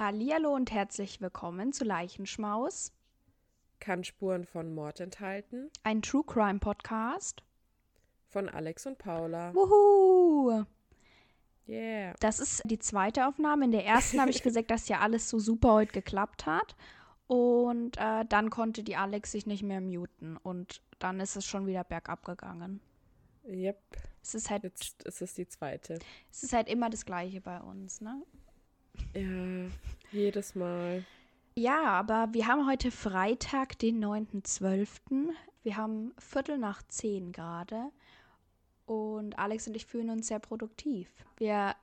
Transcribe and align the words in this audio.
Hallihallo 0.00 0.54
und 0.54 0.72
herzlich 0.72 1.20
willkommen 1.20 1.74
zu 1.74 1.84
Leichenschmaus, 1.84 2.90
Kann 3.80 4.02
Spuren 4.02 4.46
von 4.46 4.72
Mord 4.74 4.98
enthalten. 4.98 5.70
ein 5.82 6.00
True 6.00 6.24
Crime 6.26 6.58
Podcast. 6.58 7.42
Von 8.30 8.48
Alex 8.48 8.86
und 8.86 8.96
Paula. 8.96 9.54
Wuhu! 9.54 10.64
Yeah. 11.68 12.14
Das 12.20 12.40
ist 12.40 12.62
die 12.64 12.78
zweite 12.78 13.26
Aufnahme. 13.28 13.66
In 13.66 13.72
der 13.72 13.84
ersten 13.84 14.18
habe 14.22 14.30
ich 14.30 14.42
gesagt, 14.42 14.70
dass 14.70 14.88
ja 14.88 15.00
alles 15.00 15.28
so 15.28 15.38
super 15.38 15.74
heute 15.74 15.92
geklappt 15.92 16.46
hat. 16.46 16.76
Und 17.26 17.98
äh, 17.98 18.24
dann 18.24 18.48
konnte 18.48 18.82
die 18.82 18.96
Alex 18.96 19.32
sich 19.32 19.44
nicht 19.44 19.62
mehr 19.62 19.82
muten. 19.82 20.38
Und 20.38 20.80
dann 20.98 21.20
ist 21.20 21.36
es 21.36 21.44
schon 21.44 21.66
wieder 21.66 21.84
bergab 21.84 22.24
gegangen. 22.24 22.80
Yep. 23.46 23.76
Es 24.22 24.34
ist 24.34 24.48
halt, 24.48 24.62
Jetzt 24.62 25.02
ist 25.02 25.20
es 25.20 25.34
die 25.34 25.46
zweite. 25.46 25.98
es 26.30 26.42
ist 26.42 26.54
halt 26.54 26.68
immer 26.68 26.88
das 26.88 27.04
Gleiche 27.04 27.42
bei 27.42 27.60
uns, 27.60 28.00
ne? 28.00 28.22
Ja, 29.14 29.70
jedes 30.12 30.54
Mal. 30.54 31.04
Ja, 31.56 31.82
aber 31.82 32.28
wir 32.32 32.46
haben 32.46 32.66
heute 32.66 32.90
Freitag, 32.90 33.78
den 33.78 34.02
9.12. 34.04 35.30
Wir 35.62 35.76
haben 35.76 36.12
Viertel 36.18 36.58
nach 36.58 36.82
zehn 36.88 37.32
gerade. 37.32 37.90
Und 38.86 39.38
Alex 39.38 39.68
und 39.68 39.76
ich 39.76 39.86
fühlen 39.86 40.10
uns 40.10 40.28
sehr 40.28 40.38
produktiv. 40.38 41.08
Wir 41.36 41.74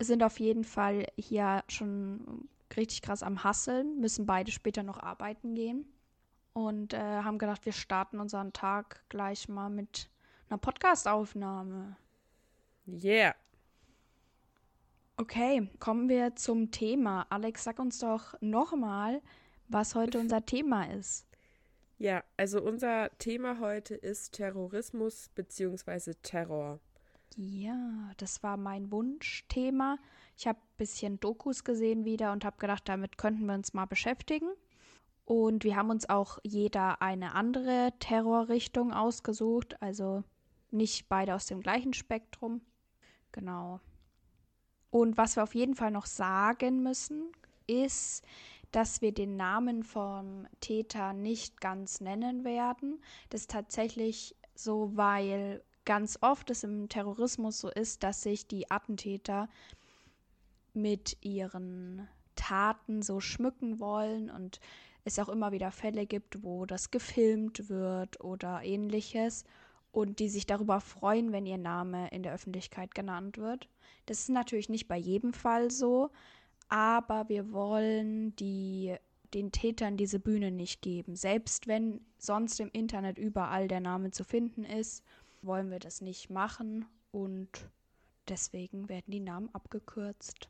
sind 0.00 0.22
auf 0.22 0.40
jeden 0.40 0.64
Fall 0.64 1.06
hier 1.16 1.62
schon 1.68 2.48
richtig 2.76 3.02
krass 3.02 3.22
am 3.22 3.44
Hasseln, 3.44 4.00
müssen 4.00 4.26
beide 4.26 4.50
später 4.50 4.82
noch 4.82 4.98
arbeiten 4.98 5.54
gehen. 5.54 5.86
Und 6.52 6.94
äh, 6.94 6.98
haben 6.98 7.38
gedacht, 7.38 7.64
wir 7.64 7.72
starten 7.72 8.18
unseren 8.18 8.52
Tag 8.52 9.04
gleich 9.08 9.48
mal 9.48 9.70
mit 9.70 10.08
einer 10.48 10.58
Podcastaufnahme. 10.58 11.96
Yeah. 12.86 13.34
Okay, 15.20 15.68
kommen 15.80 16.08
wir 16.08 16.36
zum 16.36 16.70
Thema. 16.70 17.26
Alex, 17.28 17.64
sag 17.64 17.80
uns 17.80 17.98
doch 17.98 18.40
nochmal, 18.40 19.20
was 19.66 19.96
heute 19.96 20.20
unser 20.20 20.46
Thema 20.46 20.84
ist. 20.92 21.26
Ja, 21.98 22.22
also 22.36 22.62
unser 22.62 23.10
Thema 23.18 23.58
heute 23.58 23.96
ist 23.96 24.34
Terrorismus 24.34 25.28
bzw. 25.34 26.14
Terror. 26.22 26.78
Ja, 27.36 28.12
das 28.18 28.44
war 28.44 28.56
mein 28.56 28.92
Wunschthema. 28.92 29.98
Ich 30.36 30.46
habe 30.46 30.60
ein 30.60 30.76
bisschen 30.76 31.18
Dokus 31.18 31.64
gesehen 31.64 32.04
wieder 32.04 32.30
und 32.30 32.44
habe 32.44 32.58
gedacht, 32.58 32.88
damit 32.88 33.18
könnten 33.18 33.46
wir 33.46 33.54
uns 33.54 33.74
mal 33.74 33.86
beschäftigen. 33.86 34.48
Und 35.24 35.64
wir 35.64 35.74
haben 35.74 35.90
uns 35.90 36.08
auch 36.08 36.38
jeder 36.44 37.02
eine 37.02 37.34
andere 37.34 37.92
Terrorrichtung 37.98 38.92
ausgesucht, 38.92 39.82
also 39.82 40.22
nicht 40.70 41.08
beide 41.08 41.34
aus 41.34 41.46
dem 41.46 41.60
gleichen 41.60 41.92
Spektrum. 41.92 42.60
Genau. 43.32 43.80
Und 44.90 45.16
was 45.16 45.36
wir 45.36 45.42
auf 45.42 45.54
jeden 45.54 45.74
Fall 45.74 45.90
noch 45.90 46.06
sagen 46.06 46.82
müssen, 46.82 47.30
ist, 47.66 48.24
dass 48.72 49.00
wir 49.00 49.12
den 49.12 49.36
Namen 49.36 49.82
vom 49.82 50.46
Täter 50.60 51.12
nicht 51.12 51.60
ganz 51.60 52.00
nennen 52.00 52.44
werden. 52.44 53.02
Das 53.30 53.42
ist 53.42 53.50
tatsächlich 53.50 54.34
so, 54.54 54.90
weil 54.94 55.62
ganz 55.84 56.18
oft 56.20 56.50
es 56.50 56.64
im 56.64 56.88
Terrorismus 56.88 57.60
so 57.60 57.70
ist, 57.70 58.02
dass 58.02 58.22
sich 58.22 58.46
die 58.46 58.70
Attentäter 58.70 59.48
mit 60.74 61.16
ihren 61.22 62.06
Taten 62.34 63.02
so 63.02 63.20
schmücken 63.20 63.80
wollen 63.80 64.30
und 64.30 64.60
es 65.04 65.18
auch 65.18 65.28
immer 65.28 65.52
wieder 65.52 65.70
Fälle 65.70 66.06
gibt, 66.06 66.42
wo 66.42 66.66
das 66.66 66.90
gefilmt 66.90 67.68
wird 67.68 68.22
oder 68.22 68.62
ähnliches 68.62 69.44
und 69.92 70.18
die 70.18 70.28
sich 70.28 70.46
darüber 70.46 70.80
freuen, 70.80 71.32
wenn 71.32 71.46
ihr 71.46 71.58
Name 71.58 72.08
in 72.08 72.22
der 72.22 72.34
Öffentlichkeit 72.34 72.94
genannt 72.94 73.38
wird. 73.38 73.68
Das 74.06 74.20
ist 74.20 74.30
natürlich 74.30 74.68
nicht 74.68 74.88
bei 74.88 74.96
jedem 74.96 75.32
Fall 75.32 75.70
so, 75.70 76.10
aber 76.68 77.28
wir 77.28 77.52
wollen 77.52 78.36
die, 78.36 78.94
den 79.34 79.52
Tätern 79.52 79.96
diese 79.96 80.18
Bühne 80.18 80.50
nicht 80.50 80.82
geben. 80.82 81.16
Selbst 81.16 81.66
wenn 81.66 82.00
sonst 82.18 82.60
im 82.60 82.70
Internet 82.72 83.18
überall 83.18 83.68
der 83.68 83.80
Name 83.80 84.10
zu 84.10 84.24
finden 84.24 84.64
ist, 84.64 85.04
wollen 85.42 85.70
wir 85.70 85.78
das 85.78 86.00
nicht 86.00 86.30
machen 86.30 86.84
und 87.12 87.48
deswegen 88.28 88.88
werden 88.88 89.10
die 89.10 89.20
Namen 89.20 89.48
abgekürzt. 89.54 90.48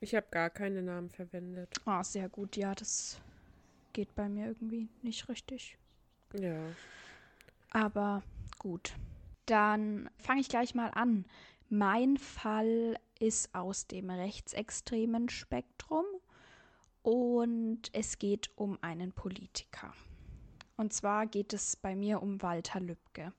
Ich 0.00 0.14
habe 0.14 0.26
gar 0.30 0.50
keine 0.50 0.82
Namen 0.82 1.08
verwendet. 1.08 1.74
Ah, 1.84 2.02
sehr 2.02 2.28
gut, 2.28 2.56
ja, 2.56 2.74
das 2.74 3.20
geht 3.92 4.14
bei 4.14 4.28
mir 4.28 4.48
irgendwie 4.48 4.88
nicht 5.02 5.28
richtig. 5.28 5.78
Ja. 6.38 6.58
Aber 7.74 8.22
gut. 8.58 8.94
Dann 9.46 10.08
fange 10.16 10.40
ich 10.40 10.48
gleich 10.48 10.74
mal 10.74 10.90
an. 10.94 11.26
Mein 11.68 12.16
Fall 12.16 12.96
ist 13.18 13.54
aus 13.54 13.86
dem 13.88 14.10
rechtsextremen 14.10 15.28
Spektrum 15.28 16.04
und 17.02 17.90
es 17.92 18.18
geht 18.18 18.50
um 18.54 18.78
einen 18.80 19.12
Politiker. 19.12 19.92
Und 20.76 20.92
zwar 20.92 21.26
geht 21.26 21.52
es 21.52 21.76
bei 21.76 21.96
mir 21.96 22.22
um 22.22 22.40
Walter 22.42 22.78
Lübcke. 22.78 23.32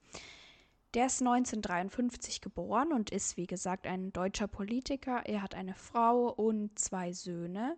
Der 0.93 1.05
ist 1.05 1.21
1953 1.21 2.41
geboren 2.41 2.91
und 2.91 3.11
ist, 3.11 3.37
wie 3.37 3.47
gesagt, 3.47 3.87
ein 3.87 4.11
deutscher 4.11 4.47
Politiker. 4.47 5.23
Er 5.25 5.41
hat 5.41 5.55
eine 5.55 5.75
Frau 5.75 6.27
und 6.29 6.77
zwei 6.77 7.13
Söhne 7.13 7.77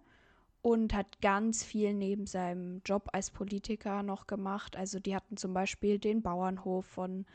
und 0.67 0.93
hat 0.93 1.21
ganz 1.21 1.63
viel 1.63 1.93
neben 1.93 2.25
seinem 2.25 2.81
Job 2.83 3.07
als 3.13 3.31
Politiker 3.31 4.03
noch 4.03 4.27
gemacht. 4.27 4.75
Also 4.75 4.99
die 4.99 5.15
hatten 5.15 5.37
zum 5.37 5.53
Beispiel 5.53 5.97
den 5.97 6.21
Bauernhof 6.21 6.85
von 6.85 7.25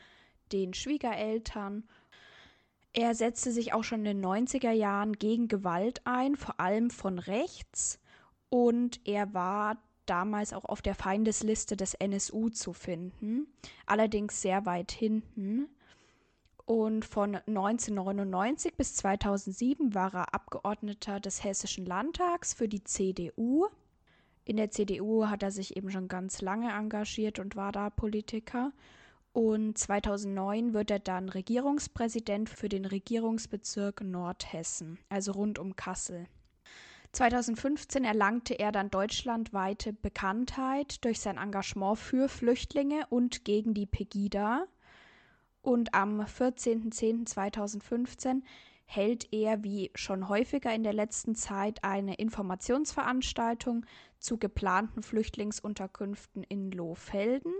den 0.51 0.75
Schwiegereltern. 0.75 1.83
Er 2.93 3.15
setzte 3.15 3.51
sich 3.51 3.73
auch 3.73 3.83
schon 3.83 4.05
in 4.05 4.21
den 4.21 4.23
90er 4.23 4.69
Jahren 4.69 5.13
gegen 5.13 5.47
Gewalt 5.47 6.01
ein, 6.05 6.35
vor 6.35 6.59
allem 6.59 6.91
von 6.91 7.17
rechts. 7.17 7.99
Und 8.49 9.01
er 9.03 9.33
war 9.33 9.79
damals 10.05 10.53
auch 10.53 10.65
auf 10.65 10.83
der 10.83 10.93
Feindesliste 10.93 11.75
des 11.75 11.95
NSU 11.95 12.49
zu 12.49 12.71
finden, 12.71 13.47
allerdings 13.87 14.43
sehr 14.43 14.67
weit 14.67 14.91
hinten. 14.91 15.69
Und 16.65 17.03
von 17.03 17.35
1999 17.35 18.75
bis 18.75 18.95
2007 18.95 19.93
war 19.93 20.13
er 20.13 20.33
Abgeordneter 20.33 21.19
des 21.19 21.43
Hessischen 21.43 21.85
Landtags 21.85 22.53
für 22.53 22.69
die 22.69 22.83
CDU. 22.83 23.67
In 24.45 24.57
der 24.57 24.71
CDU 24.71 25.27
hat 25.27 25.43
er 25.43 25.51
sich 25.51 25.75
eben 25.75 25.91
schon 25.91 26.07
ganz 26.07 26.41
lange 26.41 26.71
engagiert 26.71 27.39
und 27.39 27.55
war 27.55 27.71
da 27.71 27.89
Politiker. 27.89 28.71
Und 29.33 29.77
2009 29.77 30.73
wird 30.73 30.91
er 30.91 30.99
dann 30.99 31.27
Regierungspräsident 31.27 32.49
für 32.49 32.69
den 32.69 32.85
Regierungsbezirk 32.85 34.01
Nordhessen, 34.01 34.99
also 35.09 35.31
rund 35.31 35.59
um 35.59 35.75
Kassel. 35.75 36.27
2015 37.13 38.05
erlangte 38.05 38.53
er 38.53 38.71
dann 38.71 38.89
deutschlandweite 38.89 39.93
Bekanntheit 39.93 41.03
durch 41.03 41.19
sein 41.19 41.37
Engagement 41.37 41.97
für 41.97 42.29
Flüchtlinge 42.29 43.05
und 43.09 43.43
gegen 43.43 43.73
die 43.73 43.85
Pegida. 43.85 44.65
Und 45.63 45.95
am 45.95 46.21
14.10.2015 46.21 48.43
hält 48.85 49.27
er, 49.31 49.63
wie 49.63 49.89
schon 49.95 50.27
häufiger 50.27 50.75
in 50.75 50.83
der 50.83 50.93
letzten 50.93 51.33
Zeit, 51.35 51.83
eine 51.83 52.13
Informationsveranstaltung 52.15 53.85
zu 54.19 54.37
geplanten 54.37 55.01
Flüchtlingsunterkünften 55.01 56.43
in 56.43 56.71
Lohfelden, 56.71 57.53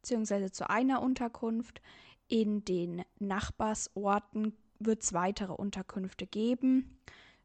beziehungsweise 0.00 0.50
zu 0.50 0.68
einer 0.68 1.00
Unterkunft. 1.02 1.80
In 2.26 2.64
den 2.64 3.04
Nachbarsorten 3.20 4.56
wird 4.78 5.02
es 5.02 5.12
weitere 5.12 5.52
Unterkünfte 5.52 6.26
geben 6.26 6.98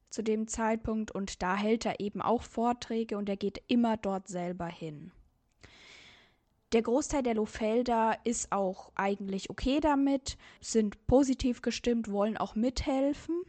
zu 0.09 0.23
dem 0.23 0.47
Zeitpunkt 0.47 1.11
und 1.11 1.43
da 1.43 1.55
hält 1.55 1.85
er 1.85 1.99
eben 1.99 2.21
auch 2.21 2.43
Vorträge 2.43 3.17
und 3.17 3.29
er 3.29 3.37
geht 3.37 3.61
immer 3.67 3.97
dort 3.97 4.27
selber 4.27 4.67
hin. 4.67 5.11
Der 6.73 6.81
Großteil 6.81 7.21
der 7.21 7.35
Lofelder 7.35 8.17
ist 8.23 8.51
auch 8.53 8.91
eigentlich 8.95 9.49
okay 9.49 9.81
damit, 9.81 10.37
sind 10.61 11.05
positiv 11.05 11.61
gestimmt, 11.61 12.09
wollen 12.09 12.37
auch 12.37 12.55
mithelfen. 12.55 13.41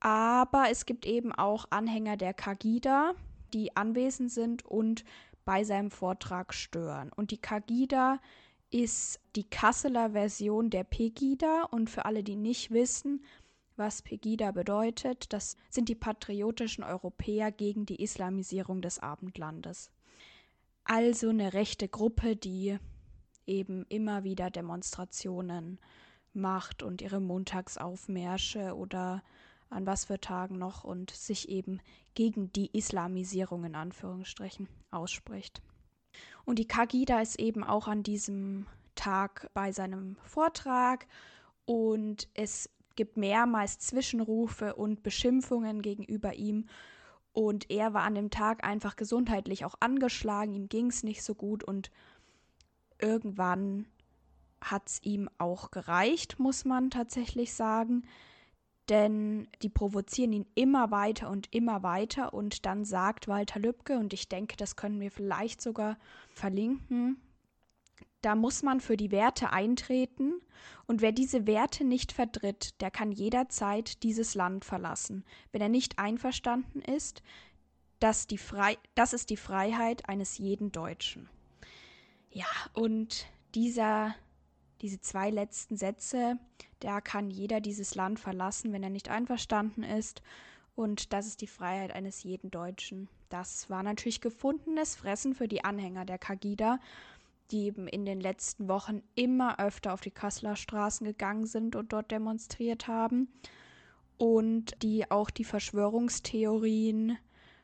Aber 0.00 0.66
es 0.70 0.84
gibt 0.84 1.06
eben 1.06 1.32
auch 1.32 1.66
Anhänger 1.70 2.16
der 2.18 2.34
Kagida, 2.34 3.14
die 3.54 3.74
anwesend 3.76 4.30
sind 4.30 4.66
und 4.66 5.04
bei 5.44 5.64
seinem 5.64 5.90
Vortrag 5.90 6.52
stören. 6.52 7.10
Und 7.14 7.30
die 7.30 7.40
Kagida 7.40 8.20
ist 8.70 9.20
die 9.34 9.44
Kasseler 9.44 10.10
Version 10.10 10.68
der 10.68 10.84
Pegida. 10.84 11.62
Und 11.70 11.88
für 11.88 12.04
alle, 12.04 12.22
die 12.22 12.36
nicht 12.36 12.70
wissen, 12.70 13.24
was 13.76 14.02
Pegida 14.02 14.50
bedeutet, 14.50 15.32
das 15.32 15.56
sind 15.70 15.88
die 15.88 15.94
patriotischen 15.94 16.84
Europäer 16.84 17.50
gegen 17.50 17.86
die 17.86 18.02
Islamisierung 18.02 18.82
des 18.82 18.98
Abendlandes. 18.98 19.90
Also 20.84 21.28
eine 21.28 21.52
rechte 21.52 21.88
Gruppe, 21.88 22.36
die 22.36 22.78
eben 23.46 23.84
immer 23.88 24.24
wieder 24.24 24.50
Demonstrationen 24.50 25.78
macht 26.32 26.82
und 26.82 27.02
ihre 27.02 27.20
Montagsaufmärsche 27.20 28.74
oder 28.74 29.22
an 29.70 29.86
was 29.86 30.04
für 30.06 30.20
Tagen 30.20 30.58
noch 30.58 30.84
und 30.84 31.10
sich 31.10 31.48
eben 31.48 31.80
gegen 32.14 32.52
die 32.52 32.76
Islamisierung 32.76 33.64
in 33.64 33.74
Anführungsstrichen 33.74 34.68
ausspricht. 34.90 35.62
Und 36.44 36.58
die 36.58 36.68
Kagida 36.68 37.20
ist 37.20 37.38
eben 37.38 37.64
auch 37.64 37.88
an 37.88 38.02
diesem 38.02 38.66
Tag 38.94 39.50
bei 39.54 39.72
seinem 39.72 40.16
Vortrag 40.24 41.06
und 41.64 42.28
es 42.34 42.68
gibt 42.96 43.16
mehrmals 43.16 43.78
Zwischenrufe 43.78 44.74
und 44.74 45.02
Beschimpfungen 45.02 45.80
gegenüber 45.80 46.34
ihm 46.34 46.66
Und 47.32 47.70
er 47.70 47.94
war 47.94 48.02
an 48.02 48.14
dem 48.14 48.30
Tag 48.30 48.64
einfach 48.64 48.96
gesundheitlich 48.96 49.64
auch 49.64 49.74
angeschlagen, 49.80 50.52
ihm 50.52 50.68
ging 50.68 50.88
es 50.88 51.02
nicht 51.02 51.22
so 51.22 51.34
gut 51.34 51.64
und 51.64 51.90
irgendwann 52.98 53.86
hat 54.60 54.88
es 54.88 55.02
ihm 55.02 55.28
auch 55.38 55.70
gereicht, 55.70 56.38
muss 56.38 56.64
man 56.64 56.90
tatsächlich 56.90 57.54
sagen. 57.54 58.04
Denn 58.88 59.48
die 59.62 59.68
provozieren 59.68 60.32
ihn 60.32 60.46
immer 60.54 60.90
weiter 60.90 61.30
und 61.30 61.52
immer 61.54 61.82
weiter. 61.82 62.34
Und 62.34 62.66
dann 62.66 62.84
sagt 62.84 63.28
Walter 63.28 63.60
Lübcke, 63.60 63.96
und 63.96 64.12
ich 64.12 64.28
denke, 64.28 64.56
das 64.56 64.76
können 64.76 65.00
wir 65.00 65.10
vielleicht 65.10 65.60
sogar 65.60 65.98
verlinken, 66.30 67.20
da 68.22 68.34
muss 68.34 68.62
man 68.62 68.80
für 68.80 68.96
die 68.96 69.10
Werte 69.10 69.52
eintreten. 69.52 70.40
Und 70.86 71.00
wer 71.00 71.12
diese 71.12 71.46
Werte 71.46 71.84
nicht 71.84 72.12
vertritt, 72.12 72.80
der 72.80 72.90
kann 72.90 73.12
jederzeit 73.12 74.02
dieses 74.02 74.34
Land 74.34 74.64
verlassen. 74.64 75.24
Wenn 75.50 75.60
er 75.60 75.68
nicht 75.68 75.98
einverstanden 75.98 76.80
ist, 76.80 77.22
dass 78.00 78.26
die 78.26 78.38
Frei 78.38 78.78
das 78.94 79.12
ist 79.12 79.30
die 79.30 79.36
Freiheit 79.36 80.08
eines 80.08 80.38
jeden 80.38 80.72
Deutschen. 80.72 81.28
Ja, 82.30 82.46
und 82.72 83.26
dieser 83.54 84.14
diese 84.80 85.00
zwei 85.00 85.30
letzten 85.30 85.76
Sätze, 85.76 86.38
da 86.80 87.00
kann 87.00 87.30
jeder 87.30 87.60
dieses 87.60 87.94
Land 87.94 88.18
verlassen, 88.18 88.72
wenn 88.72 88.82
er 88.82 88.90
nicht 88.90 89.08
einverstanden 89.08 89.84
ist. 89.84 90.22
Und 90.74 91.12
das 91.12 91.26
ist 91.26 91.40
die 91.40 91.46
Freiheit 91.46 91.92
eines 91.92 92.24
jeden 92.24 92.50
Deutschen. 92.50 93.08
Das 93.28 93.70
war 93.70 93.82
natürlich 93.82 94.20
gefundenes 94.20 94.96
Fressen 94.96 95.34
für 95.34 95.46
die 95.46 95.64
Anhänger 95.64 96.04
der 96.04 96.18
Kagida, 96.18 96.80
die 97.52 97.66
eben 97.66 97.86
in 97.86 98.04
den 98.04 98.20
letzten 98.20 98.68
Wochen 98.68 99.02
immer 99.14 99.60
öfter 99.60 99.92
auf 99.92 100.00
die 100.00 100.10
Kasseler 100.10 100.56
Straßen 100.56 101.06
gegangen 101.06 101.46
sind 101.46 101.76
und 101.76 101.92
dort 101.92 102.10
demonstriert 102.10 102.88
haben. 102.88 103.28
Und 104.16 104.82
die 104.82 105.10
auch 105.10 105.30
die 105.30 105.44
Verschwörungstheorien 105.44 107.18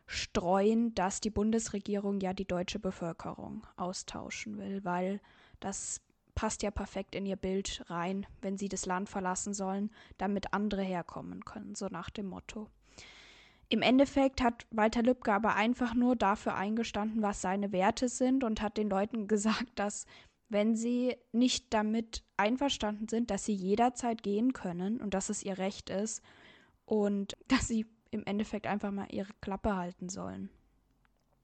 streuen, 0.07 0.95
dass 0.95 1.21
die 1.21 1.31
Bundesregierung 1.31 2.21
ja 2.21 2.33
die 2.33 2.47
deutsche 2.47 2.79
Bevölkerung 2.79 3.67
austauschen 3.77 4.59
will, 4.59 4.85
weil 4.85 5.21
das 5.61 6.01
passt 6.35 6.63
ja 6.63 6.71
perfekt 6.71 7.15
in 7.15 7.27
ihr 7.27 7.37
Bild 7.37 7.85
rein, 7.89 8.27
wenn 8.41 8.57
sie 8.57 8.69
das 8.69 8.87
Land 8.87 9.09
verlassen 9.09 9.53
sollen, 9.53 9.91
damit 10.19 10.53
andere 10.53 10.83
herkommen 10.83 11.45
können, 11.45 11.75
so 11.75 11.89
nach 11.89 12.11
dem 12.11 12.27
Motto. 12.27 12.69
Im 13.71 13.83
Endeffekt 13.83 14.41
hat 14.43 14.67
Walter 14.71 15.03
Lübcke 15.03 15.33
aber 15.33 15.55
einfach 15.55 15.95
nur 15.95 16.17
dafür 16.17 16.55
eingestanden, 16.55 17.23
was 17.23 17.43
seine 17.43 17.73
Werte 17.73 18.09
sind 18.09 18.45
und 18.45 18.63
hat 18.63 18.77
den 18.77 18.89
Leuten 18.89 19.29
gesagt, 19.29 19.69
dass 19.75 20.07
wenn 20.49 20.75
sie 20.75 21.17
nicht 21.33 21.75
damit 21.75 22.25
einverstanden 22.39 23.09
sind, 23.09 23.31
dass 23.31 23.45
sie 23.45 23.53
jederzeit 23.53 24.23
gehen 24.23 24.55
können 24.55 25.01
und 25.01 25.13
dass 25.13 25.29
es 25.29 25.43
ihr 25.43 25.59
Recht 25.59 25.91
ist 25.91 26.23
und 26.87 27.37
dass 27.49 27.69
sie 27.69 27.87
im 28.11 28.25
Endeffekt 28.25 28.67
einfach 28.67 28.91
mal 28.91 29.09
ihre 29.11 29.33
Klappe 29.43 29.77
halten 29.77 30.09
sollen. 30.09 30.49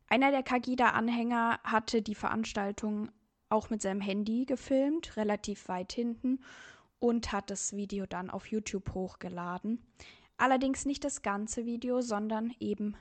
Einer 0.08 0.30
der 0.30 0.42
Kagida-Anhänger 0.42 1.60
hatte 1.64 2.00
die 2.00 2.14
Veranstaltung 2.14 3.10
auch 3.50 3.68
mit 3.68 3.82
seinem 3.82 4.00
Handy 4.00 4.46
gefilmt, 4.46 5.16
relativ 5.16 5.68
weit 5.68 5.92
hinten, 5.92 6.40
und 6.98 7.32
hat 7.32 7.50
das 7.50 7.76
Video 7.76 8.06
dann 8.06 8.30
auf 8.30 8.46
YouTube 8.46 8.94
hochgeladen. 8.94 9.84
Allerdings 10.36 10.84
nicht 10.84 11.04
das 11.04 11.22
ganze 11.22 11.64
Video, 11.64 12.00
sondern 12.00 12.52
eben 12.60 12.96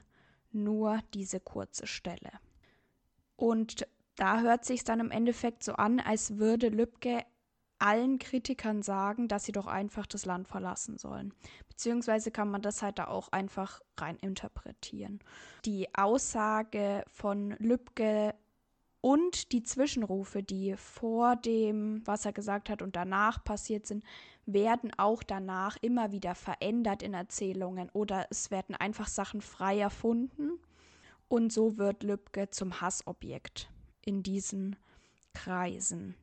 nur 0.52 1.00
diese 1.14 1.40
kurze 1.40 1.88
Stelle. 1.88 2.32
Und 3.36 3.88
da 4.16 4.42
hört 4.42 4.66
sich 4.66 4.84
dann 4.84 5.00
im 5.00 5.12
Endeffekt 5.12 5.64
so 5.64 5.74
an, 5.74 6.00
als 6.00 6.38
würde 6.38 6.70
Lübcke 6.70 7.26
allen 7.80 8.18
Kritikern 8.18 8.82
sagen, 8.82 9.28
dass 9.28 9.44
sie 9.44 9.52
doch 9.52 9.68
einfach 9.68 10.06
das 10.06 10.26
Land 10.26 10.48
verlassen 10.48 10.98
sollen. 10.98 11.34
Beziehungsweise 11.68 12.32
kann 12.32 12.50
man 12.50 12.62
das 12.62 12.82
halt 12.82 12.98
da 12.98 13.08
auch 13.08 13.30
einfach 13.30 13.82
rein 13.98 14.16
interpretieren. 14.18 15.20
Die 15.66 15.94
Aussage 15.94 17.04
von 17.08 17.52
Lübcke 17.60 18.36
und 19.02 19.52
die 19.52 19.64
Zwischenrufe, 19.64 20.44
die 20.44 20.78
vor 20.78 21.36
dem, 21.36 22.08
was 22.08 22.26
er 22.26 22.32
gesagt 22.32 22.70
hat 22.70 22.82
und 22.82 22.96
danach 22.96 23.44
passiert 23.44 23.86
sind, 23.86 24.06
werden 24.46 24.92
auch 24.98 25.24
danach 25.24 25.78
immer 25.82 26.12
wieder 26.12 26.36
verändert 26.36 27.02
in 27.02 27.14
Erzählungen 27.14 27.90
oder 27.94 28.28
es 28.30 28.52
werden 28.52 28.76
einfach 28.76 29.08
Sachen 29.08 29.42
frei 29.42 29.80
erfunden. 29.80 30.60
Und 31.28 31.52
so 31.52 31.78
wird 31.78 32.04
Lübcke 32.04 32.50
zum 32.50 32.82
Hassobjekt 32.82 33.70
in 34.06 34.22
diesen 34.22 34.76
Kreisen. 35.34 36.16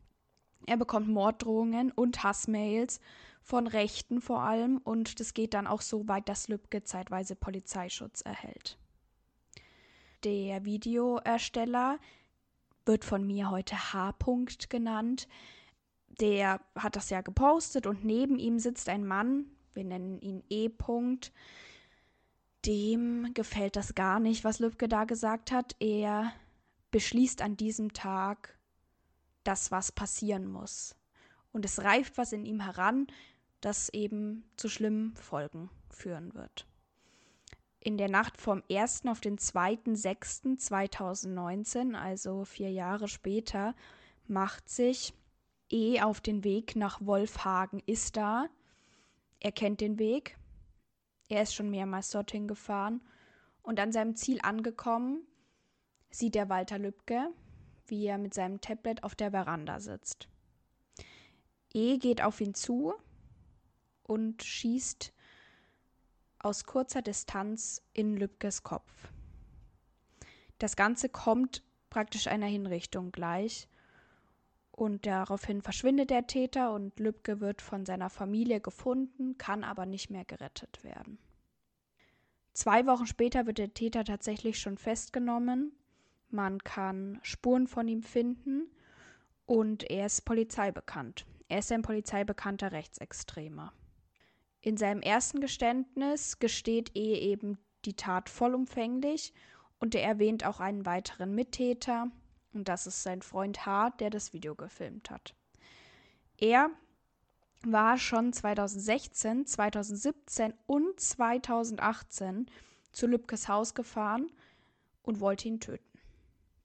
Er 0.67 0.77
bekommt 0.77 1.09
Morddrohungen 1.09 1.91
und 1.91 2.23
Hassmails 2.23 3.01
von 3.43 3.67
Rechten 3.67 4.21
vor 4.21 4.43
allem 4.43 4.79
und 4.79 5.19
das 5.19 5.35
geht 5.35 5.55
dann 5.55 5.67
auch 5.67 5.81
so 5.81 6.07
weit, 6.07 6.29
dass 6.29 6.49
Lübcke 6.49 6.85
zeitweise 6.85 7.35
Polizeischutz 7.35 8.21
erhält. 8.21 8.79
Der 10.23 10.65
Videoersteller 10.65 11.99
wird 12.85 13.05
von 13.05 13.27
mir 13.27 13.51
heute 13.51 13.93
H. 13.93 14.15
genannt. 14.69 15.27
Der 16.21 16.61
hat 16.75 16.97
das 16.97 17.11
ja 17.11 17.23
gepostet 17.23 17.87
und 17.87 18.05
neben 18.05 18.39
ihm 18.39 18.59
sitzt 18.59 18.89
ein 18.89 19.07
Mann, 19.07 19.47
wir 19.75 19.85
nennen 19.85 20.21
ihn 20.21 20.43
E. 20.51 20.69
-Punkt. 20.69 21.33
Dem 22.67 23.33
gefällt 23.33 23.77
das 23.77 23.95
gar 23.95 24.21
nicht, 24.21 24.45
was 24.45 24.59
Lübcke 24.59 24.89
da 24.89 25.05
gesagt 25.05 25.51
hat. 25.51 25.77
Er 25.81 26.33
beschließt 26.91 27.41
an 27.41 27.57
diesem 27.57 27.95
Tag, 27.95 28.59
dass 29.45 29.71
was 29.71 29.93
passieren 29.93 30.47
muss. 30.47 30.95
Und 31.53 31.65
es 31.65 31.83
reift 31.83 32.19
was 32.19 32.33
in 32.33 32.45
ihm 32.45 32.61
heran, 32.61 33.07
das 33.63 33.89
eben 33.89 34.45
zu 34.57 34.69
schlimmen 34.69 35.17
Folgen 35.17 35.71
führen 35.89 36.35
wird 36.35 36.67
in 37.81 37.97
der 37.97 38.11
Nacht 38.11 38.37
vom 38.37 38.63
1. 38.71 39.07
auf 39.07 39.21
den 39.21 39.39
2.6.2019, 39.39 41.95
also 41.95 42.45
vier 42.45 42.71
Jahre 42.71 43.09
später, 43.09 43.75
macht 44.27 44.69
sich 44.69 45.15
E 45.71 46.01
auf 46.01 46.21
den 46.21 46.43
Weg 46.43 46.75
nach 46.75 47.01
Wolfhagen 47.01 47.81
ist 47.87 48.17
da. 48.17 48.49
Er 49.39 49.53
kennt 49.53 49.81
den 49.81 49.99
Weg. 49.99 50.37
Er 51.29 51.43
ist 51.43 51.55
schon 51.55 51.71
mehrmals 51.71 52.11
dorthin 52.11 52.49
gefahren. 52.49 53.01
Und 53.63 53.79
an 53.79 53.93
seinem 53.93 54.17
Ziel 54.17 54.41
angekommen, 54.43 55.27
sieht 56.11 56.35
er 56.35 56.49
Walter 56.49 56.79
Lübcke, 56.79 57.31
wie 57.87 58.07
er 58.07 58.19
mit 58.19 58.35
seinem 58.35 58.61
Tablet 58.61 59.05
auf 59.05 59.15
der 59.15 59.31
Veranda 59.31 59.79
sitzt. 59.79 60.29
E 61.73 61.99
geht 61.99 62.23
auf 62.23 62.41
ihn 62.41 62.55
zu 62.55 62.95
und 64.03 64.43
schießt 64.43 65.13
aus 66.41 66.65
kurzer 66.65 67.03
Distanz 67.03 67.83
in 67.93 68.17
Lübkes 68.17 68.65
Kopf. 68.65 68.91
Das 70.59 70.75
Ganze 70.75 71.09
kommt 71.09 71.63
praktisch 71.91 72.27
einer 72.27 72.47
Hinrichtung 72.47 73.13
gleich. 73.13 73.69
Und 74.81 75.05
daraufhin 75.05 75.61
verschwindet 75.61 76.09
der 76.09 76.27
Täter 76.27 76.73
und 76.73 76.99
Lübcke 76.99 77.41
wird 77.41 77.61
von 77.61 77.85
seiner 77.85 78.09
Familie 78.09 78.63
gefunden, 78.63 79.37
kann 79.37 79.63
aber 79.63 79.85
nicht 79.85 80.09
mehr 80.09 80.25
gerettet 80.25 80.83
werden. 80.83 81.19
Zwei 82.55 82.87
Wochen 82.87 83.07
später 83.07 83.45
wird 83.45 83.59
der 83.59 83.75
Täter 83.75 84.05
tatsächlich 84.05 84.59
schon 84.59 84.79
festgenommen. 84.79 85.73
Man 86.31 86.65
kann 86.65 87.21
Spuren 87.21 87.67
von 87.67 87.89
ihm 87.89 88.03
finden 88.03 88.71
und 89.45 89.85
er 89.91 90.07
ist 90.07 90.23
polizeibekannt. 90.23 91.27
Er 91.49 91.59
ist 91.59 91.71
ein 91.73 91.83
polizeibekannter 91.83 92.73
Rechtsextremer. 92.73 93.75
In 94.63 94.79
seinem 94.79 95.03
ersten 95.03 95.43
Geständnis 95.43 96.39
gesteht 96.39 96.97
E 96.97 97.17
eben 97.17 97.59
die 97.85 97.97
Tat 97.97 98.31
vollumfänglich 98.31 99.35
und 99.79 99.95
er 99.95 100.05
erwähnt 100.05 100.47
auch 100.47 100.59
einen 100.59 100.87
weiteren 100.87 101.35
Mittäter, 101.35 102.11
und 102.53 102.69
das 102.69 102.87
ist 102.87 103.03
sein 103.03 103.23
Freund 103.23 103.67
H., 103.67 103.91
der 103.91 104.11
das 104.11 104.33
Video 104.33 104.55
gefilmt 104.55 105.11
hat. 105.11 105.35
Er 106.39 106.71
war 107.65 107.99
schon 107.99 108.33
2016, 108.33 109.47
2017 109.47 110.55
und 110.67 110.99
2018 110.99 112.47
zu 112.93 113.07
Lübkes 113.07 113.49
Haus 113.49 113.75
gefahren 113.75 114.31
und 115.03 115.21
wollte 115.21 115.49
ihn 115.49 115.61
töten. 115.61 115.99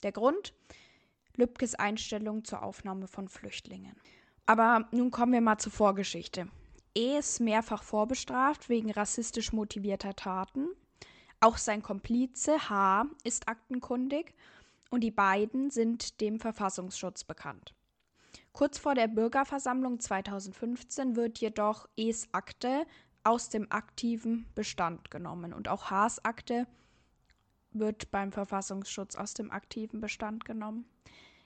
Der 0.04 0.12
Grund? 0.12 0.54
Lübkes 1.36 1.76
Einstellung 1.76 2.46
zur 2.46 2.64
Aufnahme 2.64 3.08
von 3.08 3.28
Flüchtlingen. 3.28 3.96
Aber 4.46 4.88
nun 4.92 5.12
kommen 5.12 5.34
wir 5.34 5.42
mal 5.42 5.58
zur 5.58 5.72
Vorgeschichte. 5.72 6.48
E 6.96 7.18
ist 7.18 7.42
mehrfach 7.42 7.84
vorbestraft 7.84 8.70
wegen 8.70 8.92
rassistisch 8.92 9.52
motivierter 9.52 10.16
Taten. 10.16 10.70
Auch 11.42 11.58
sein 11.58 11.84
Komplize 11.84 12.70
H 12.70 13.06
ist 13.24 13.50
aktenkundig 13.50 14.34
und 14.90 15.02
die 15.02 15.12
beiden 15.12 15.70
sind 15.70 16.22
dem 16.22 16.40
Verfassungsschutz 16.40 17.24
bekannt. 17.24 17.74
Kurz 18.52 18.78
vor 18.78 18.96
der 18.96 19.08
Bürgerversammlung 19.08 20.00
2015 20.00 21.16
wird 21.16 21.40
jedoch 21.40 21.88
E's 21.98 22.30
Akte 22.32 22.86
aus 23.24 23.50
dem 23.50 23.72
aktiven 23.72 24.46
Bestand 24.56 25.12
genommen 25.12 25.54
und 25.54 25.68
auch 25.68 25.92
Hs 25.92 26.24
Akte 26.24 26.68
wird 27.72 28.12
beim 28.12 28.32
Verfassungsschutz 28.32 29.16
aus 29.16 29.34
dem 29.34 29.52
aktiven 29.52 30.00
Bestand 30.00 30.46
genommen. 30.46 30.86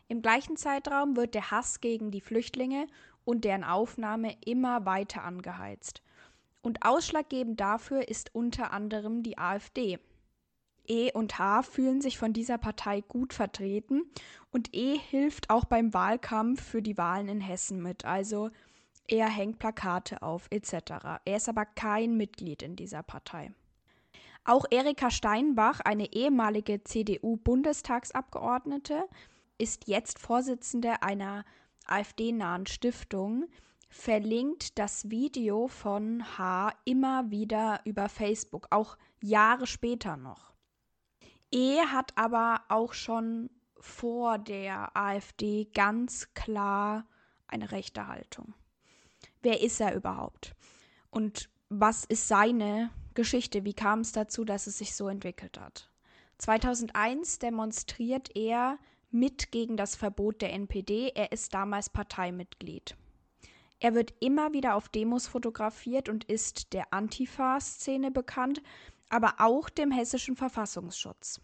Im 0.07 0.21
gleichen 0.21 0.57
Zeitraum 0.57 1.15
wird 1.15 1.35
der 1.35 1.51
Hass 1.51 1.81
gegen 1.81 2.11
die 2.11 2.21
Flüchtlinge 2.21 2.87
und 3.25 3.45
deren 3.45 3.63
Aufnahme 3.63 4.35
immer 4.45 4.85
weiter 4.85 5.23
angeheizt. 5.23 6.01
Und 6.61 6.85
ausschlaggebend 6.85 7.59
dafür 7.59 8.07
ist 8.07 8.33
unter 8.33 8.71
anderem 8.71 9.23
die 9.23 9.37
AfD. 9.37 9.99
E 10.89 11.11
und 11.11 11.37
H 11.37 11.63
fühlen 11.63 11.99
sich 12.01 12.17
von 12.17 12.33
dieser 12.33 12.57
Partei 12.57 13.01
gut 13.01 13.33
vertreten 13.33 14.03
und 14.51 14.75
E 14.75 14.97
hilft 14.97 15.49
auch 15.49 15.65
beim 15.65 15.93
Wahlkampf 15.93 16.61
für 16.61 16.81
die 16.81 16.97
Wahlen 16.97 17.29
in 17.29 17.41
Hessen 17.41 17.81
mit. 17.81 18.05
Also 18.05 18.49
er 19.07 19.29
hängt 19.29 19.59
Plakate 19.59 20.21
auf 20.21 20.47
etc. 20.49 21.19
Er 21.25 21.37
ist 21.37 21.49
aber 21.49 21.65
kein 21.65 22.15
Mitglied 22.17 22.63
in 22.63 22.75
dieser 22.75 23.03
Partei. 23.03 23.53
Auch 24.45 24.65
Erika 24.71 25.11
Steinbach, 25.11 25.81
eine 25.81 26.13
ehemalige 26.13 26.83
CDU-Bundestagsabgeordnete, 26.83 29.03
ist 29.57 29.87
jetzt 29.87 30.19
Vorsitzende 30.19 31.03
einer 31.03 31.43
AfD-nahen 31.85 32.65
Stiftung, 32.65 33.45
verlinkt 33.89 34.79
das 34.79 35.09
Video 35.09 35.67
von 35.67 36.23
H 36.37 36.71
immer 36.85 37.29
wieder 37.31 37.81
über 37.83 38.07
Facebook, 38.09 38.67
auch 38.69 38.97
Jahre 39.21 39.67
später 39.67 40.15
noch. 40.17 40.48
E 41.51 41.79
hat 41.79 42.11
aber 42.15 42.61
auch 42.69 42.93
schon 42.93 43.49
vor 43.79 44.37
der 44.37 44.95
AfD 44.95 45.65
ganz 45.73 46.33
klar 46.33 47.05
eine 47.47 47.71
rechte 47.71 48.07
Haltung. 48.07 48.53
Wer 49.41 49.61
ist 49.61 49.79
er 49.79 49.95
überhaupt? 49.95 50.55
Und 51.09 51.49
was 51.69 52.05
ist 52.05 52.27
seine 52.27 52.91
Geschichte? 53.13 53.63
Wie 53.63 53.73
kam 53.73 54.01
es 54.01 54.11
dazu, 54.11 54.43
dass 54.45 54.67
es 54.67 54.77
sich 54.77 54.95
so 54.95 55.07
entwickelt 55.07 55.59
hat? 55.59 55.89
2001 56.37 57.39
demonstriert 57.39 58.35
er 58.35 58.77
mit 59.11 59.51
gegen 59.51 59.75
das 59.75 59.95
Verbot 59.95 60.41
der 60.41 60.53
NPD. 60.53 61.11
Er 61.15 61.31
ist 61.31 61.53
damals 61.53 61.89
Parteimitglied. 61.89 62.95
Er 63.79 63.95
wird 63.95 64.13
immer 64.19 64.53
wieder 64.53 64.75
auf 64.75 64.89
Demos 64.89 65.27
fotografiert 65.27 66.09
und 66.09 66.25
ist 66.25 66.73
der 66.73 66.93
Antifa-Szene 66.93 68.11
bekannt, 68.11 68.61
aber 69.09 69.35
auch 69.39 69.69
dem 69.69 69.91
hessischen 69.91 70.35
Verfassungsschutz. 70.35 71.41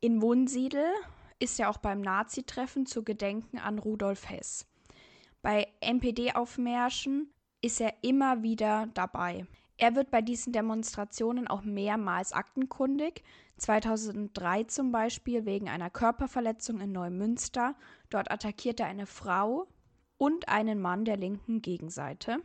In 0.00 0.22
Wunsiedel 0.22 0.86
ist 1.38 1.60
er 1.60 1.70
auch 1.70 1.78
beim 1.78 2.00
Nazi-Treffen 2.00 2.86
zu 2.86 3.04
gedenken 3.04 3.58
an 3.58 3.78
Rudolf 3.78 4.28
Hess. 4.28 4.66
Bei 5.42 5.68
NPD-Aufmärschen 5.80 7.32
ist 7.60 7.80
er 7.80 7.94
immer 8.02 8.42
wieder 8.42 8.88
dabei. 8.94 9.46
Er 9.76 9.94
wird 9.94 10.10
bei 10.10 10.22
diesen 10.22 10.52
Demonstrationen 10.52 11.46
auch 11.46 11.62
mehrmals 11.62 12.32
aktenkundig. 12.32 13.22
2003 13.58 14.64
zum 14.64 14.90
Beispiel 14.90 15.44
wegen 15.44 15.68
einer 15.68 15.90
Körperverletzung 15.90 16.80
in 16.80 16.92
Neumünster. 16.92 17.76
Dort 18.10 18.30
attackiert 18.30 18.80
er 18.80 18.86
eine 18.86 19.06
Frau 19.06 19.68
und 20.16 20.48
einen 20.48 20.80
Mann 20.80 21.04
der 21.04 21.16
linken 21.16 21.62
Gegenseite. 21.62 22.38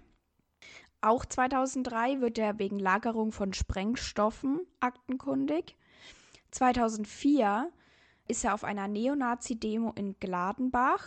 Auch 1.03 1.25
2003 1.25 2.21
wird 2.21 2.37
er 2.37 2.59
wegen 2.59 2.79
Lagerung 2.79 3.33
von 3.33 3.51
Sprengstoffen 3.51 4.61
aktenkundig. 4.79 5.75
2004 6.51 7.69
ist 8.29 8.45
er 8.45 8.53
auf 8.53 8.63
einer 8.63 8.87
Neonazi-Demo 8.87 9.91
in 9.97 10.17
Gladenbach 10.21 11.03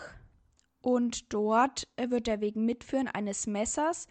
und 0.83 1.33
dort 1.33 1.89
wird 1.97 2.29
er 2.29 2.43
wegen 2.43 2.67
Mitführen 2.67 3.09
eines 3.09 3.47
Messers 3.47 4.07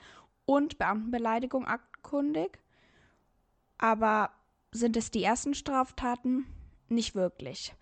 und 0.48 0.80
Beamtenbeleidigung 0.80 1.68
aktenkundig. 1.68 2.58
Aber 3.78 4.32
sind 4.72 4.98
es 4.98 5.12
die 5.12 5.24
ersten 5.24 5.54
Straftaten? 5.54 6.48
Nicht 6.90 7.14
wirklich. 7.14 7.76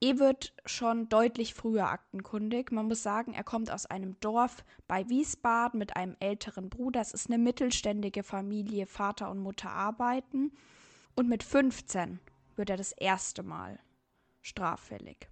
E 0.00 0.18
wird 0.18 0.52
schon 0.66 1.08
deutlich 1.08 1.54
früher 1.54 1.88
aktenkundig. 1.88 2.70
Man 2.70 2.86
muss 2.86 3.02
sagen, 3.02 3.32
er 3.32 3.44
kommt 3.44 3.70
aus 3.70 3.86
einem 3.86 4.20
Dorf 4.20 4.62
bei 4.86 5.08
Wiesbaden 5.08 5.78
mit 5.78 5.96
einem 5.96 6.16
älteren 6.20 6.68
Bruder. 6.68 7.00
Es 7.00 7.14
ist 7.14 7.28
eine 7.28 7.38
mittelständige 7.38 8.22
Familie, 8.22 8.86
Vater 8.86 9.30
und 9.30 9.38
Mutter 9.38 9.70
arbeiten. 9.70 10.52
Und 11.14 11.28
mit 11.28 11.42
15 11.42 12.20
wird 12.56 12.68
er 12.68 12.76
das 12.76 12.92
erste 12.92 13.42
Mal 13.42 13.78
straffällig. 14.42 15.30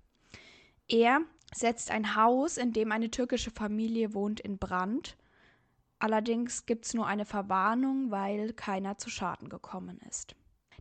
Er 0.88 1.20
setzt 1.54 1.90
ein 1.90 2.16
Haus, 2.16 2.56
in 2.56 2.72
dem 2.72 2.90
eine 2.90 3.10
türkische 3.10 3.50
Familie 3.50 4.14
wohnt, 4.14 4.40
in 4.40 4.58
Brand. 4.58 5.16
Allerdings 5.98 6.64
gibt 6.64 6.86
es 6.86 6.94
nur 6.94 7.06
eine 7.06 7.26
Verwarnung, 7.26 8.10
weil 8.10 8.54
keiner 8.54 8.96
zu 8.96 9.10
Schaden 9.10 9.50
gekommen 9.50 10.00
ist. 10.08 10.34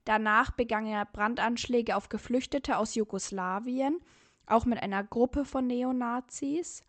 Danach 0.05 0.51
begann 0.51 0.85
er 0.85 1.05
Brandanschläge 1.05 1.95
auf 1.95 2.09
Geflüchtete 2.09 2.77
aus 2.77 2.95
Jugoslawien, 2.95 3.99
auch 4.45 4.65
mit 4.65 4.81
einer 4.81 5.03
Gruppe 5.03 5.45
von 5.45 5.67
Neonazis. 5.67 6.83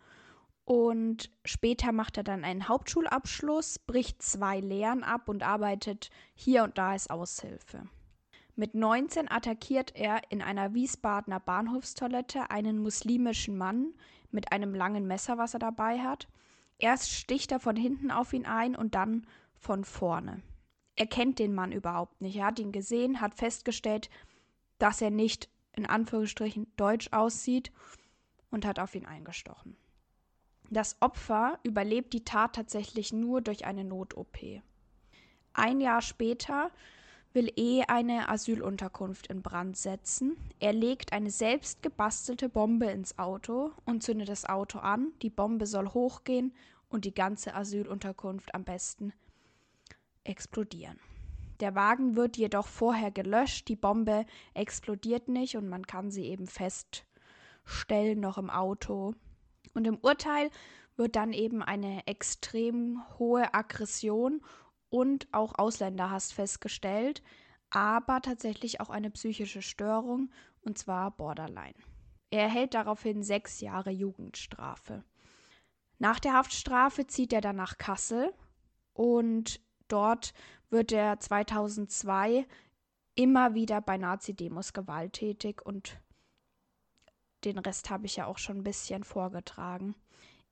Und 0.65 1.31
später 1.45 1.93
macht 1.93 2.17
er 2.17 2.25
dann 2.25 2.43
einen 2.43 2.69
Hauptschulabschluss, 2.69 3.79
bricht 3.81 4.23
zwei 4.23 4.61
Lehren 4.61 5.05
ab 5.05 5.29
und 5.29 5.43
arbeitet 5.43 6.11
hier 6.35 6.65
und 6.65 6.79
da 6.79 6.91
als 6.91 7.11
Aushilfe. 7.11 7.87
Mit 8.57 8.75
19 8.75 9.31
attackiert 9.31 9.95
er 9.95 10.21
in 10.31 10.41
einer 10.41 10.75
Wiesbadener 10.75 11.41
Bahnhofstoilette 11.41 12.51
einen 12.51 12.79
muslimischen 12.79 13.59
Mann 13.59 13.95
mit 14.31 14.53
einem 14.53 14.75
langen 14.75 15.07
Messer, 15.07 15.39
was 15.39 15.55
er 15.55 15.61
dabei 15.61 16.01
hat. 16.01 16.29
Erst 16.79 17.11
sticht 17.11 17.53
er 17.53 17.61
von 17.61 17.77
hinten 17.77 18.11
auf 18.11 18.33
ihn 18.33 18.47
ein 18.47 18.75
und 18.77 18.95
dann 18.95 19.27
von 19.55 19.85
vorne. 19.85 20.41
Er 20.97 21.07
kennt 21.07 21.39
den 21.39 21.55
Mann 21.55 21.73
überhaupt 21.73 22.21
nicht. 22.21 22.37
Er 22.37 22.47
hat 22.47 22.59
ihn 22.59 22.73
gesehen, 22.73 23.21
hat 23.21 23.35
festgestellt, 23.35 24.11
dass 24.79 25.01
er 25.01 25.11
nicht 25.11 25.49
in 25.73 25.87
Anführungsstrichen 25.87 26.67
deutsch 26.77 27.09
aussieht 27.13 27.73
und 28.51 28.65
hat 28.65 28.79
auf 28.79 28.95
ihn 28.95 29.07
eingestochen. 29.07 29.77
Das 30.71 30.97
Opfer 31.01 31.59
überlebt 31.63 32.13
die 32.13 32.25
Tat 32.25 32.55
tatsächlich 32.55 33.13
nur 33.13 33.43
durch 33.43 33.65
eine 33.65 33.85
Not-OP. 33.85 34.63
Ein 35.53 35.81
Jahr 35.81 36.01
später 36.01 36.71
will 37.33 37.53
E 37.57 37.83
eine 37.89 38.29
Asylunterkunft 38.29 39.27
in 39.27 39.43
Brand 39.43 39.77
setzen. 39.77 40.37
Er 40.61 40.73
legt 40.73 41.13
eine 41.13 41.31
selbst 41.31 41.83
gebastelte 41.83 42.49
Bombe 42.49 42.87
ins 42.87 43.19
Auto 43.19 43.73
und 43.85 44.03
zündet 44.03 44.29
das 44.29 44.45
Auto 44.45 44.79
an. 44.79 45.13
Die 45.23 45.31
Bombe 45.31 45.67
soll 45.67 45.89
hochgehen 45.89 46.55
und 46.89 47.05
die 47.05 47.15
ganze 47.15 47.55
Asylunterkunft 47.55 48.55
am 48.55 48.63
besten 48.65 49.13
explodieren. 50.25 50.99
Der 51.61 51.75
Wagen 51.75 52.17
wird 52.17 52.37
jedoch 52.37 52.67
vorher 52.67 53.11
gelöscht, 53.11 53.69
die 53.69 53.77
Bombe 53.77 54.27
explodiert 54.55 55.29
nicht 55.29 55.57
und 55.57 55.69
man 55.69 55.87
kann 55.87 56.11
sie 56.11 56.25
eben 56.25 56.47
feststellen 56.47 58.21
noch 58.21 58.39
im 58.39 58.51
Auto. 58.51 59.15
Und 59.73 59.87
im 59.87 59.99
Urteil 59.99 60.51
wird 60.97 61.17
dann 61.17 61.33
eben 61.33 61.63
eine 61.63 62.07
extrem 62.07 63.03
hohe 63.19 63.55
Aggression 63.55 64.41
und 64.89 65.29
auch 65.33 65.59
Ausländerhass 65.59 66.33
festgestellt, 66.33 67.23
aber 67.71 68.21
tatsächlich 68.21 68.81
auch 68.81 68.91
eine 68.91 69.11
psychische 69.11 69.63
Störung, 69.63 70.31
und 70.63 70.79
zwar 70.79 71.11
Borderline. 71.11 71.75
Er 72.31 72.43
erhält 72.43 72.75
daraufhin 72.75 73.23
sechs 73.23 73.61
Jahre 73.61 73.91
Jugendstrafe. 73.91 75.05
Nach 75.99 76.19
der 76.21 76.35
Haftstrafe 76.35 77.07
zieht 77.07 77.33
er 77.33 77.41
dann 77.41 77.57
nach 77.57 77.79
Kassel 77.79 78.33
und 78.93 79.61
dort 79.89 80.35
wird 80.71 80.93
er 80.93 81.21
2002 81.21 82.47
immer 83.15 83.55
wieder 83.55 83.81
bei 83.81 83.97
Nazi-Demos 83.97 84.73
gewalttätig 84.73 85.65
und 85.65 86.01
den 87.45 87.59
Rest 87.59 87.91
habe 87.91 88.07
ich 88.07 88.17
ja 88.17 88.27
auch 88.27 88.39
schon 88.39 88.59
ein 88.59 88.65
bisschen 88.65 89.05
vorgetragen. 89.05 89.95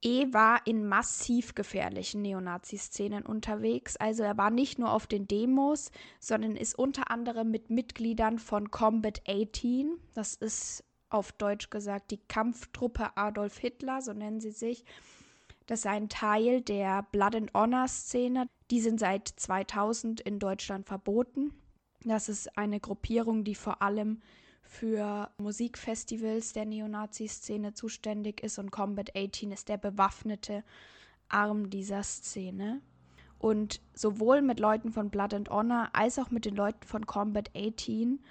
E 0.04 0.32
war 0.32 0.66
in 0.66 0.86
massiv 0.86 1.54
gefährlichen 1.54 2.22
Neonazi-Szenen 2.22 3.24
unterwegs. 3.24 3.96
Also 3.96 4.24
er 4.24 4.36
war 4.36 4.50
nicht 4.50 4.78
nur 4.80 4.92
auf 4.92 5.06
den 5.06 5.28
Demos, 5.28 5.92
sondern 6.18 6.56
ist 6.56 6.76
unter 6.76 7.10
anderem 7.10 7.50
mit 7.50 7.70
Mitgliedern 7.70 8.40
von 8.40 8.70
Combat 8.72 9.22
18, 9.28 9.96
das 10.14 10.34
ist 10.34 10.84
auf 11.08 11.30
Deutsch 11.32 11.70
gesagt 11.70 12.10
die 12.10 12.20
Kampftruppe 12.26 13.16
Adolf 13.16 13.58
Hitler, 13.58 14.02
so 14.02 14.12
nennen 14.12 14.40
sie 14.40 14.50
sich. 14.50 14.84
Das 15.66 15.80
ist 15.80 15.86
ein 15.86 16.08
Teil 16.08 16.62
der 16.62 17.04
Blood 17.12 17.36
and 17.36 17.54
Honor 17.54 17.86
Szene. 17.86 18.48
Die 18.72 18.80
sind 18.80 18.98
seit 18.98 19.28
2000 19.28 20.22
in 20.22 20.38
Deutschland 20.38 20.86
verboten. 20.86 21.52
Das 22.04 22.30
ist 22.30 22.56
eine 22.56 22.80
Gruppierung, 22.80 23.44
die 23.44 23.54
vor 23.54 23.82
allem 23.82 24.22
für 24.62 25.30
Musikfestivals 25.36 26.54
der 26.54 26.64
Neonazi-Szene 26.64 27.74
zuständig 27.74 28.42
ist 28.42 28.58
und 28.58 28.70
Combat 28.70 29.14
18 29.14 29.52
ist 29.52 29.68
der 29.68 29.76
bewaffnete 29.76 30.64
Arm 31.28 31.68
dieser 31.68 32.02
Szene. 32.02 32.80
Und 33.38 33.82
sowohl 33.92 34.40
mit 34.40 34.58
Leuten 34.58 34.90
von 34.90 35.10
Blood 35.10 35.34
and 35.34 35.50
Honor 35.50 35.90
als 35.92 36.18
auch 36.18 36.30
mit 36.30 36.46
den 36.46 36.56
Leuten 36.56 36.86
von 36.86 37.04
Combat 37.04 37.50
18, 37.54 38.24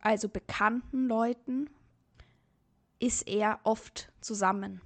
also 0.00 0.28
bekannten 0.28 1.06
Leuten, 1.06 1.70
ist 2.98 3.28
er 3.28 3.60
oft 3.62 4.10
zusammen. 4.20 4.80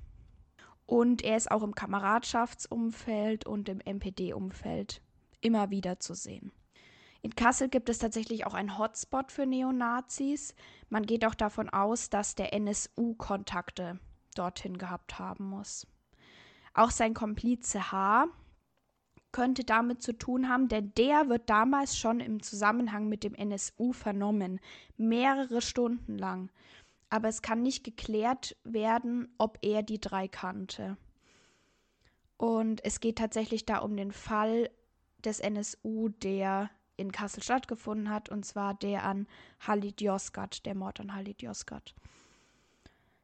Und 0.87 1.23
er 1.23 1.37
ist 1.37 1.51
auch 1.51 1.63
im 1.63 1.75
Kameradschaftsumfeld 1.75 3.47
und 3.47 3.69
im 3.69 3.81
MPD-Umfeld 3.85 5.01
immer 5.41 5.71
wieder 5.71 5.99
zu 6.01 6.15
sehen. 6.15 6.53
In 7.23 7.35
Kassel 7.35 7.71
gibt 7.71 7.89
es 7.89 7.99
tatsächlich 7.99 8.45
auch 8.45 8.53
einen 8.53 8.79
Hotspot 8.79 9.33
für 9.33 9.47
Neonazis. 9.47 10.55
Man 10.91 11.07
geht 11.07 11.25
auch 11.25 11.35
davon 11.35 11.71
aus, 11.71 12.11
dass 12.11 12.35
der 12.35 12.53
NSU 12.53 13.15
Kontakte 13.15 13.99
dorthin 14.35 14.77
gehabt 14.77 15.19
haben 15.19 15.47
muss. 15.49 15.87
Auch 16.75 16.91
sein 16.91 17.15
Komplize 17.15 17.93
H. 17.93 18.27
könnte 19.33 19.65
damit 19.65 20.03
zu 20.03 20.13
tun 20.13 20.51
haben, 20.51 20.69
denn 20.69 20.93
der 20.99 21.31
wird 21.31 21.49
damals 21.49 21.97
schon 21.97 22.21
im 22.21 22.43
Zusammenhang 22.43 23.09
mit 23.09 23.25
dem 23.25 23.35
NSU 23.35 23.93
vernommen, 23.93 24.61
mehrere 24.99 25.63
Stunden 25.63 26.19
lang. 26.19 26.51
Aber 27.15 27.29
es 27.29 27.43
kann 27.43 27.63
nicht 27.63 27.85
geklärt 27.85 28.57
werden, 28.65 29.33
ob 29.39 29.59
er 29.63 29.85
die 29.85 30.01
drei 30.01 30.27
kannte. 30.27 30.97
Und 32.37 32.85
es 32.85 32.99
geht 32.99 33.19
tatsächlich 33.19 33.65
da 33.65 33.79
um 33.79 33.97
den 33.97 34.11
Fall 34.11 34.69
des 35.25 35.39
NSU, 35.39 36.09
der 36.09 36.71
in 36.97 37.13
Kassel 37.13 37.41
stattgefunden 37.41 38.11
hat, 38.11 38.31
und 38.31 38.45
zwar 38.45 38.75
der 38.75 39.05
an 39.05 39.29
Halid 39.61 40.01
Yozgat, 40.01 40.67
der 40.67 40.75
Mord 40.75 40.99
an 40.99 41.15
Halid 41.15 41.41
Yozgat. 41.41 41.95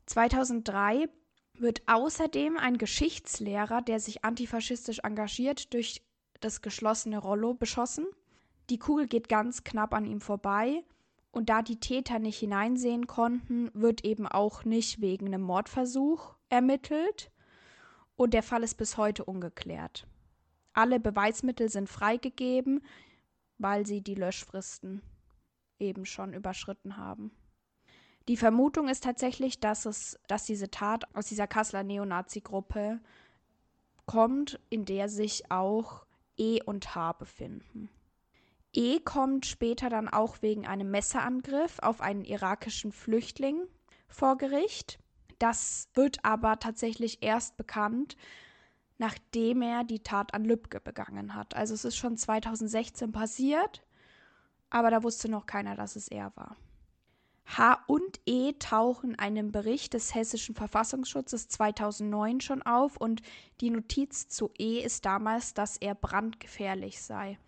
2003 0.06 1.08
wird 1.54 1.82
außerdem 1.86 2.58
ein 2.58 2.78
Geschichtslehrer, 2.78 3.82
der 3.82 3.98
sich 3.98 4.24
antifaschistisch 4.24 5.00
engagiert, 5.00 5.74
durch 5.74 6.00
das 6.38 6.62
geschlossene 6.62 7.18
Rollo 7.18 7.54
beschossen. 7.54 8.06
Die 8.70 8.78
Kugel 8.78 9.08
geht 9.08 9.28
ganz 9.28 9.64
knapp 9.64 9.92
an 9.94 10.04
ihm 10.04 10.20
vorbei 10.20 10.84
und 11.32 11.48
da 11.48 11.62
die 11.62 11.80
Täter 11.80 12.18
nicht 12.18 12.38
hineinsehen 12.38 13.06
konnten, 13.06 13.70
wird 13.72 14.04
eben 14.04 14.26
auch 14.26 14.64
nicht 14.64 15.00
wegen 15.00 15.26
einem 15.26 15.42
Mordversuch 15.42 16.34
ermittelt 16.48 17.30
und 18.16 18.34
der 18.34 18.42
Fall 18.42 18.62
ist 18.62 18.74
bis 18.76 18.96
heute 18.96 19.24
ungeklärt. 19.24 20.06
Alle 20.72 21.00
Beweismittel 21.00 21.68
sind 21.68 21.88
freigegeben, 21.88 22.84
weil 23.58 23.86
sie 23.86 24.02
die 24.02 24.14
Löschfristen 24.14 25.02
eben 25.78 26.04
schon 26.04 26.34
überschritten 26.34 26.96
haben. 26.96 27.32
Die 28.28 28.36
Vermutung 28.36 28.88
ist 28.88 29.02
tatsächlich, 29.02 29.60
dass 29.60 29.86
es, 29.86 30.18
dass 30.28 30.44
diese 30.44 30.70
Tat 30.70 31.04
aus 31.16 31.26
dieser 31.26 31.46
Kasseler 31.46 31.82
Neonazi-Gruppe 31.82 33.00
kommt, 34.06 34.60
in 34.68 34.84
der 34.84 35.08
sich 35.08 35.50
auch 35.50 36.04
E 36.36 36.62
und 36.62 36.94
H 36.94 37.12
befinden. 37.14 37.88
E 38.72 39.00
kommt 39.00 39.46
später 39.46 39.88
dann 39.88 40.08
auch 40.08 40.42
wegen 40.42 40.66
einem 40.66 40.90
Messerangriff 40.90 41.78
auf 41.80 42.00
einen 42.00 42.24
irakischen 42.24 42.92
Flüchtling 42.92 43.62
vor 44.08 44.36
Gericht. 44.38 44.98
Das 45.38 45.88
wird 45.94 46.24
aber 46.24 46.58
tatsächlich 46.58 47.22
erst 47.22 47.56
bekannt, 47.56 48.16
nachdem 48.98 49.62
er 49.62 49.82
die 49.84 50.02
Tat 50.02 50.34
an 50.34 50.44
Lübcke 50.44 50.80
begangen 50.80 51.34
hat. 51.34 51.56
Also 51.56 51.74
es 51.74 51.84
ist 51.84 51.96
schon 51.96 52.16
2016 52.16 53.12
passiert, 53.12 53.82
aber 54.68 54.90
da 54.90 55.02
wusste 55.02 55.28
noch 55.28 55.46
keiner, 55.46 55.74
dass 55.74 55.96
es 55.96 56.08
er 56.08 56.36
war. 56.36 56.56
H 57.56 57.82
und 57.88 58.20
E 58.26 58.52
tauchen 58.58 59.18
einem 59.18 59.50
Bericht 59.50 59.94
des 59.94 60.14
Hessischen 60.14 60.54
Verfassungsschutzes 60.54 61.48
2009 61.48 62.40
schon 62.40 62.62
auf 62.62 62.96
und 62.96 63.22
die 63.60 63.70
Notiz 63.70 64.28
zu 64.28 64.52
E 64.56 64.80
ist 64.80 65.04
damals, 65.04 65.54
dass 65.54 65.76
er 65.76 65.96
brandgefährlich 65.96 67.02
sei. 67.02 67.38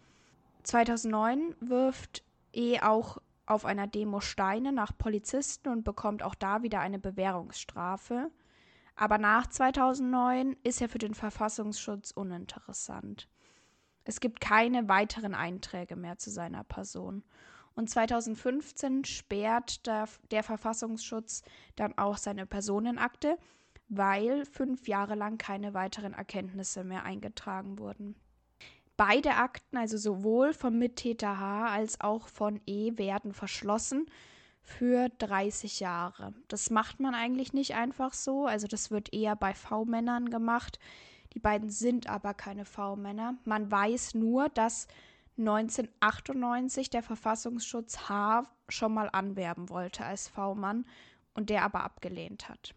2009 0.62 1.56
wirft 1.60 2.24
E 2.52 2.80
auch 2.80 3.18
auf 3.46 3.64
einer 3.64 3.86
Demo 3.86 4.20
Steine 4.20 4.72
nach 4.72 4.96
Polizisten 4.96 5.68
und 5.68 5.84
bekommt 5.84 6.22
auch 6.22 6.34
da 6.34 6.62
wieder 6.62 6.80
eine 6.80 6.98
Bewährungsstrafe. 6.98 8.30
Aber 8.94 9.18
nach 9.18 9.46
2009 9.46 10.56
ist 10.62 10.80
er 10.80 10.88
für 10.88 10.98
den 10.98 11.14
Verfassungsschutz 11.14 12.10
uninteressant. 12.12 13.28
Es 14.04 14.20
gibt 14.20 14.40
keine 14.40 14.88
weiteren 14.88 15.34
Einträge 15.34 15.96
mehr 15.96 16.18
zu 16.18 16.30
seiner 16.30 16.64
Person. 16.64 17.24
Und 17.74 17.88
2015 17.88 19.04
sperrt 19.04 19.86
der, 19.86 20.08
der 20.30 20.42
Verfassungsschutz 20.42 21.42
dann 21.76 21.96
auch 21.96 22.18
seine 22.18 22.46
Personenakte, 22.46 23.38
weil 23.88 24.44
fünf 24.44 24.88
Jahre 24.88 25.14
lang 25.14 25.38
keine 25.38 25.72
weiteren 25.72 26.12
Erkenntnisse 26.12 26.84
mehr 26.84 27.04
eingetragen 27.04 27.78
wurden. 27.78 28.14
Beide 28.96 29.34
Akten, 29.36 29.76
also 29.76 29.96
sowohl 29.96 30.52
vom 30.52 30.78
Mittäter 30.78 31.38
H 31.38 31.68
als 31.68 32.00
auch 32.00 32.28
von 32.28 32.60
E, 32.66 32.96
werden 32.98 33.32
verschlossen 33.32 34.06
für 34.62 35.08
30 35.18 35.80
Jahre. 35.80 36.34
Das 36.48 36.70
macht 36.70 37.00
man 37.00 37.14
eigentlich 37.14 37.52
nicht 37.52 37.74
einfach 37.74 38.12
so, 38.12 38.46
also 38.46 38.66
das 38.66 38.90
wird 38.90 39.12
eher 39.12 39.34
bei 39.34 39.54
V-Männern 39.54 40.30
gemacht. 40.30 40.78
Die 41.34 41.40
beiden 41.40 41.70
sind 41.70 42.08
aber 42.08 42.34
keine 42.34 42.64
V-Männer. 42.64 43.34
Man 43.44 43.70
weiß 43.70 44.14
nur, 44.14 44.48
dass 44.50 44.86
1998 45.38 46.90
der 46.90 47.02
Verfassungsschutz 47.02 48.08
H 48.08 48.44
schon 48.68 48.94
mal 48.94 49.08
anwerben 49.12 49.70
wollte 49.70 50.04
als 50.04 50.28
V-Mann 50.28 50.84
und 51.34 51.50
der 51.50 51.64
aber 51.64 51.82
abgelehnt 51.84 52.48
hat. 52.48 52.74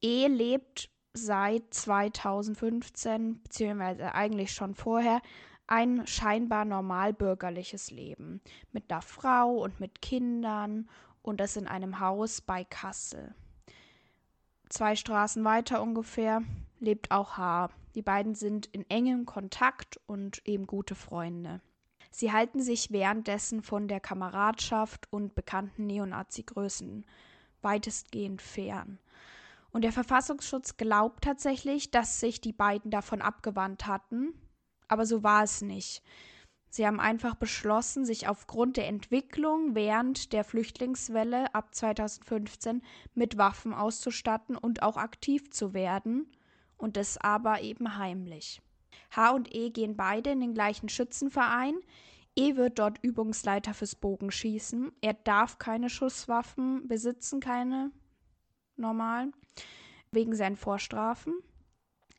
E 0.00 0.26
lebt 0.28 0.90
seit 1.14 1.72
2015, 1.72 3.40
beziehungsweise 3.42 4.14
eigentlich 4.14 4.52
schon 4.52 4.74
vorher, 4.74 5.22
ein 5.66 6.06
scheinbar 6.06 6.64
normalbürgerliches 6.64 7.90
Leben 7.90 8.42
mit 8.72 8.90
einer 8.90 9.00
Frau 9.00 9.52
und 9.62 9.80
mit 9.80 10.02
Kindern 10.02 10.88
und 11.22 11.40
das 11.40 11.56
in 11.56 11.66
einem 11.66 12.00
Haus 12.00 12.42
bei 12.42 12.64
Kassel. 12.64 13.34
Zwei 14.68 14.96
Straßen 14.96 15.42
weiter 15.44 15.80
ungefähr 15.82 16.42
lebt 16.80 17.10
auch 17.10 17.38
H. 17.38 17.70
Die 17.94 18.02
beiden 18.02 18.34
sind 18.34 18.66
in 18.66 18.88
engem 18.90 19.24
Kontakt 19.24 20.00
und 20.06 20.42
eben 20.46 20.66
gute 20.66 20.94
Freunde. 20.94 21.60
Sie 22.10 22.32
halten 22.32 22.60
sich 22.60 22.90
währenddessen 22.90 23.62
von 23.62 23.88
der 23.88 24.00
Kameradschaft 24.00 25.12
und 25.12 25.34
bekannten 25.34 25.86
Neonazi-Größen 25.86 27.06
weitestgehend 27.62 28.42
fern. 28.42 28.98
Und 29.74 29.82
der 29.82 29.90
Verfassungsschutz 29.90 30.76
glaubt 30.76 31.24
tatsächlich, 31.24 31.90
dass 31.90 32.20
sich 32.20 32.40
die 32.40 32.52
beiden 32.52 32.92
davon 32.92 33.20
abgewandt 33.20 33.88
hatten, 33.88 34.32
aber 34.86 35.04
so 35.04 35.24
war 35.24 35.42
es 35.42 35.62
nicht. 35.62 36.00
Sie 36.68 36.86
haben 36.86 37.00
einfach 37.00 37.34
beschlossen, 37.34 38.04
sich 38.04 38.28
aufgrund 38.28 38.76
der 38.76 38.86
Entwicklung 38.86 39.74
während 39.74 40.32
der 40.32 40.44
Flüchtlingswelle 40.44 41.52
ab 41.56 41.74
2015 41.74 42.82
mit 43.14 43.36
Waffen 43.36 43.74
auszustatten 43.74 44.56
und 44.56 44.84
auch 44.84 44.96
aktiv 44.96 45.50
zu 45.50 45.74
werden, 45.74 46.30
und 46.76 46.96
das 46.96 47.18
aber 47.18 47.62
eben 47.62 47.98
heimlich. 47.98 48.62
H 49.10 49.32
und 49.32 49.52
E 49.52 49.70
gehen 49.70 49.96
beide 49.96 50.30
in 50.30 50.40
den 50.40 50.54
gleichen 50.54 50.88
Schützenverein. 50.88 51.74
E 52.36 52.54
wird 52.54 52.78
dort 52.78 52.98
Übungsleiter 53.02 53.74
fürs 53.74 53.96
Bogenschießen. 53.96 54.92
Er 55.00 55.14
darf 55.14 55.58
keine 55.58 55.90
Schusswaffen 55.90 56.86
besitzen, 56.86 57.40
keine 57.40 57.90
normalen, 58.76 59.34
wegen 60.10 60.34
seinen 60.34 60.56
Vorstrafen. 60.56 61.34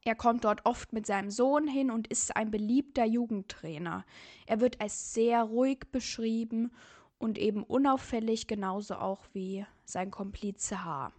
Er 0.03 0.15
kommt 0.15 0.45
dort 0.45 0.65
oft 0.65 0.93
mit 0.93 1.07
seinem 1.07 1.31
Sohn 1.31 1.67
hin 1.67 1.89
und 1.89 2.07
ist 2.07 2.35
ein 2.35 2.51
beliebter 2.51 3.05
Jugendtrainer. 3.05 4.05
Er 4.45 4.61
wird 4.61 4.79
als 4.79 5.13
sehr 5.13 5.41
ruhig 5.41 5.79
beschrieben 5.91 6.71
und 7.17 7.37
eben 7.39 7.63
unauffällig, 7.63 8.45
genauso 8.45 8.95
auch 8.95 9.25
wie 9.33 9.65
sein 9.83 10.11
Komplize 10.11 10.85
H. 10.85 11.11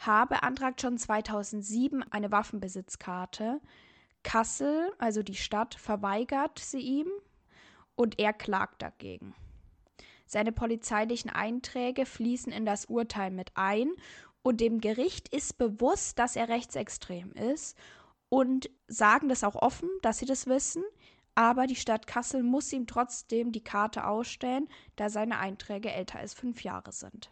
H 0.00 0.24
beantragt 0.26 0.82
schon 0.82 0.98
2007 0.98 2.02
eine 2.10 2.30
Waffenbesitzkarte. 2.30 3.60
Kassel, 4.22 4.92
also 4.98 5.22
die 5.22 5.34
Stadt, 5.34 5.74
verweigert 5.74 6.58
sie 6.58 6.80
ihm 6.80 7.08
und 7.94 8.18
er 8.18 8.32
klagt 8.32 8.82
dagegen. 8.82 9.34
Seine 10.26 10.50
polizeilichen 10.50 11.30
Einträge 11.30 12.04
fließen 12.04 12.52
in 12.52 12.66
das 12.66 12.86
Urteil 12.86 13.30
mit 13.30 13.52
ein 13.54 13.92
und 14.46 14.60
dem 14.60 14.80
Gericht 14.80 15.26
ist 15.34 15.58
bewusst, 15.58 16.20
dass 16.20 16.36
er 16.36 16.48
rechtsextrem 16.48 17.32
ist 17.32 17.76
und 18.28 18.70
sagen 18.86 19.28
das 19.28 19.42
auch 19.42 19.56
offen, 19.56 19.88
dass 20.02 20.18
sie 20.18 20.24
das 20.24 20.46
wissen. 20.46 20.84
Aber 21.34 21.66
die 21.66 21.74
Stadt 21.74 22.06
Kassel 22.06 22.44
muss 22.44 22.72
ihm 22.72 22.86
trotzdem 22.86 23.50
die 23.50 23.64
Karte 23.64 24.06
ausstellen, 24.06 24.68
da 24.94 25.10
seine 25.10 25.40
Einträge 25.40 25.90
älter 25.90 26.20
als 26.20 26.32
fünf 26.32 26.62
Jahre 26.62 26.92
sind. 26.92 27.28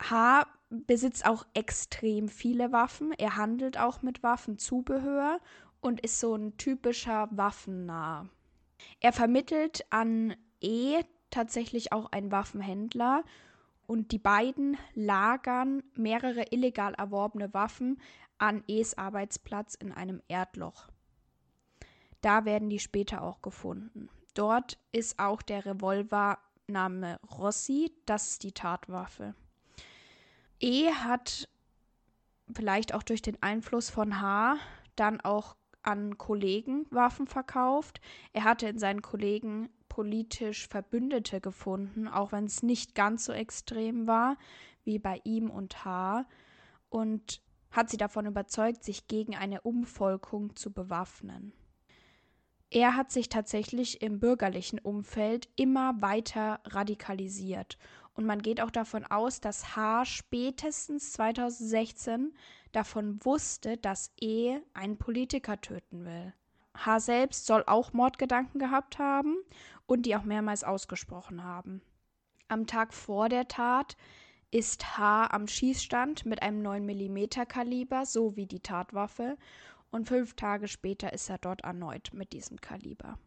H 0.00 0.46
besitzt 0.70 1.26
auch 1.26 1.44
extrem 1.52 2.28
viele 2.28 2.70
Waffen. 2.70 3.12
Er 3.18 3.34
handelt 3.34 3.76
auch 3.76 4.02
mit 4.02 4.22
Waffenzubehör 4.22 5.40
und 5.80 6.00
ist 6.00 6.20
so 6.20 6.36
ein 6.36 6.56
typischer 6.58 7.28
Waffennah. 7.32 8.28
Er 9.00 9.12
vermittelt 9.12 9.84
an 9.90 10.36
E 10.60 11.02
tatsächlich 11.30 11.90
auch 11.90 12.12
ein 12.12 12.30
Waffenhändler 12.30 13.24
und 13.86 14.12
die 14.12 14.18
beiden 14.18 14.76
lagern 14.94 15.82
mehrere 15.94 16.46
illegal 16.50 16.94
erworbene 16.94 17.52
Waffen 17.54 18.00
an 18.38 18.62
Es 18.68 18.98
Arbeitsplatz 18.98 19.74
in 19.74 19.92
einem 19.92 20.20
Erdloch. 20.28 20.88
Da 22.20 22.44
werden 22.44 22.70
die 22.70 22.78
später 22.78 23.22
auch 23.22 23.42
gefunden. 23.42 24.08
Dort 24.34 24.78
ist 24.92 25.18
auch 25.18 25.42
der 25.42 25.64
Revolver 25.64 26.38
Name 26.66 27.20
Rossi, 27.38 27.92
das 28.06 28.28
ist 28.28 28.42
die 28.42 28.52
Tatwaffe. 28.52 29.34
E 30.58 30.90
hat 30.90 31.48
vielleicht 32.52 32.94
auch 32.94 33.02
durch 33.02 33.22
den 33.22 33.40
Einfluss 33.42 33.90
von 33.90 34.20
H 34.20 34.56
dann 34.96 35.20
auch 35.20 35.56
an 35.82 36.18
Kollegen 36.18 36.86
Waffen 36.90 37.26
verkauft. 37.26 38.00
Er 38.32 38.44
hatte 38.44 38.68
in 38.68 38.78
seinen 38.78 39.02
Kollegen 39.02 39.68
politisch 39.96 40.68
Verbündete 40.68 41.40
gefunden, 41.40 42.06
auch 42.06 42.30
wenn 42.30 42.44
es 42.44 42.62
nicht 42.62 42.94
ganz 42.94 43.24
so 43.24 43.32
extrem 43.32 44.06
war 44.06 44.36
wie 44.84 44.98
bei 44.98 45.22
ihm 45.24 45.48
und 45.48 45.86
H. 45.86 46.26
Und 46.90 47.40
hat 47.70 47.88
sie 47.88 47.96
davon 47.96 48.26
überzeugt, 48.26 48.84
sich 48.84 49.08
gegen 49.08 49.34
eine 49.34 49.62
Umvolkung 49.62 50.54
zu 50.54 50.70
bewaffnen. 50.70 51.54
er 52.68 52.94
hat 52.94 53.10
sich 53.10 53.30
tatsächlich 53.30 54.02
im 54.02 54.20
bürgerlichen 54.20 54.80
Umfeld 54.80 55.48
immer 55.56 56.02
weiter 56.02 56.60
radikalisiert. 56.66 57.78
Und 58.12 58.26
man 58.26 58.42
geht 58.42 58.60
auch 58.60 58.70
davon 58.70 59.06
aus, 59.06 59.40
dass 59.40 59.76
H. 59.76 60.04
spätestens 60.04 61.12
2016 61.12 62.34
davon 62.72 63.24
wusste, 63.24 63.78
dass 63.78 64.12
E. 64.20 64.58
einen 64.74 64.98
Politiker 64.98 65.58
töten 65.58 66.04
will. 66.04 66.34
H. 66.76 67.00
selbst 67.00 67.46
soll 67.46 67.64
auch 67.66 67.92
Mordgedanken 67.94 68.58
gehabt 68.58 68.98
haben 68.98 69.36
und 69.86 70.06
die 70.06 70.16
auch 70.16 70.24
mehrmals 70.24 70.64
ausgesprochen 70.64 71.44
haben. 71.44 71.80
Am 72.48 72.66
Tag 72.66 72.92
vor 72.92 73.28
der 73.28 73.48
Tat 73.48 73.96
ist 74.50 74.96
H. 74.98 75.26
am 75.26 75.48
Schießstand 75.48 76.26
mit 76.26 76.42
einem 76.42 76.62
9 76.62 76.84
mm 76.84 77.46
Kaliber 77.48 78.06
sowie 78.06 78.46
die 78.46 78.60
Tatwaffe 78.60 79.36
und 79.90 80.06
fünf 80.06 80.34
Tage 80.34 80.68
später 80.68 81.12
ist 81.12 81.28
er 81.28 81.38
dort 81.38 81.62
erneut 81.62 82.10
mit 82.12 82.32
diesem 82.32 82.60
Kaliber. 82.60 83.18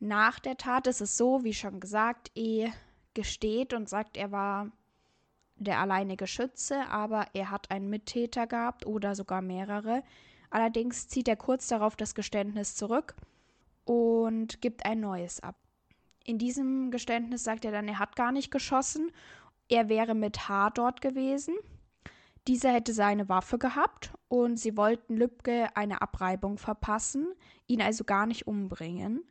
Nach 0.00 0.38
der 0.38 0.56
Tat 0.56 0.86
ist 0.86 1.00
es 1.00 1.16
so, 1.16 1.44
wie 1.44 1.54
schon 1.54 1.80
gesagt, 1.80 2.30
E 2.34 2.70
gesteht 3.14 3.72
und 3.72 3.88
sagt, 3.88 4.16
er 4.16 4.32
war 4.32 4.70
der 5.56 5.78
alleinige 5.78 6.26
Schütze, 6.26 6.88
aber 6.88 7.26
er 7.32 7.50
hat 7.50 7.70
einen 7.70 7.88
Mittäter 7.88 8.46
gehabt 8.46 8.86
oder 8.86 9.14
sogar 9.14 9.40
mehrere. 9.40 10.02
Allerdings 10.50 11.08
zieht 11.08 11.28
er 11.28 11.36
kurz 11.36 11.68
darauf 11.68 11.94
das 11.94 12.14
Geständnis 12.14 12.74
zurück 12.74 13.14
und 13.84 14.60
gibt 14.60 14.84
ein 14.86 15.00
neues 15.00 15.40
ab. 15.40 15.56
In 16.24 16.38
diesem 16.38 16.90
Geständnis 16.90 17.44
sagt 17.44 17.64
er 17.64 17.72
dann, 17.72 17.88
er 17.88 17.98
hat 17.98 18.16
gar 18.16 18.32
nicht 18.32 18.50
geschossen, 18.50 19.12
er 19.68 19.88
wäre 19.88 20.14
mit 20.14 20.48
H 20.48 20.70
dort 20.70 21.00
gewesen 21.00 21.54
dieser 22.46 22.72
hätte 22.72 22.92
seine 22.92 23.28
Waffe 23.28 23.58
gehabt 23.58 24.12
und 24.28 24.58
sie 24.58 24.76
wollten 24.76 25.16
Lübcke 25.16 25.74
eine 25.76 26.02
Abreibung 26.02 26.58
verpassen, 26.58 27.32
ihn 27.66 27.80
also 27.80 28.04
gar 28.04 28.26
nicht 28.26 28.46
umbringen. 28.46 29.24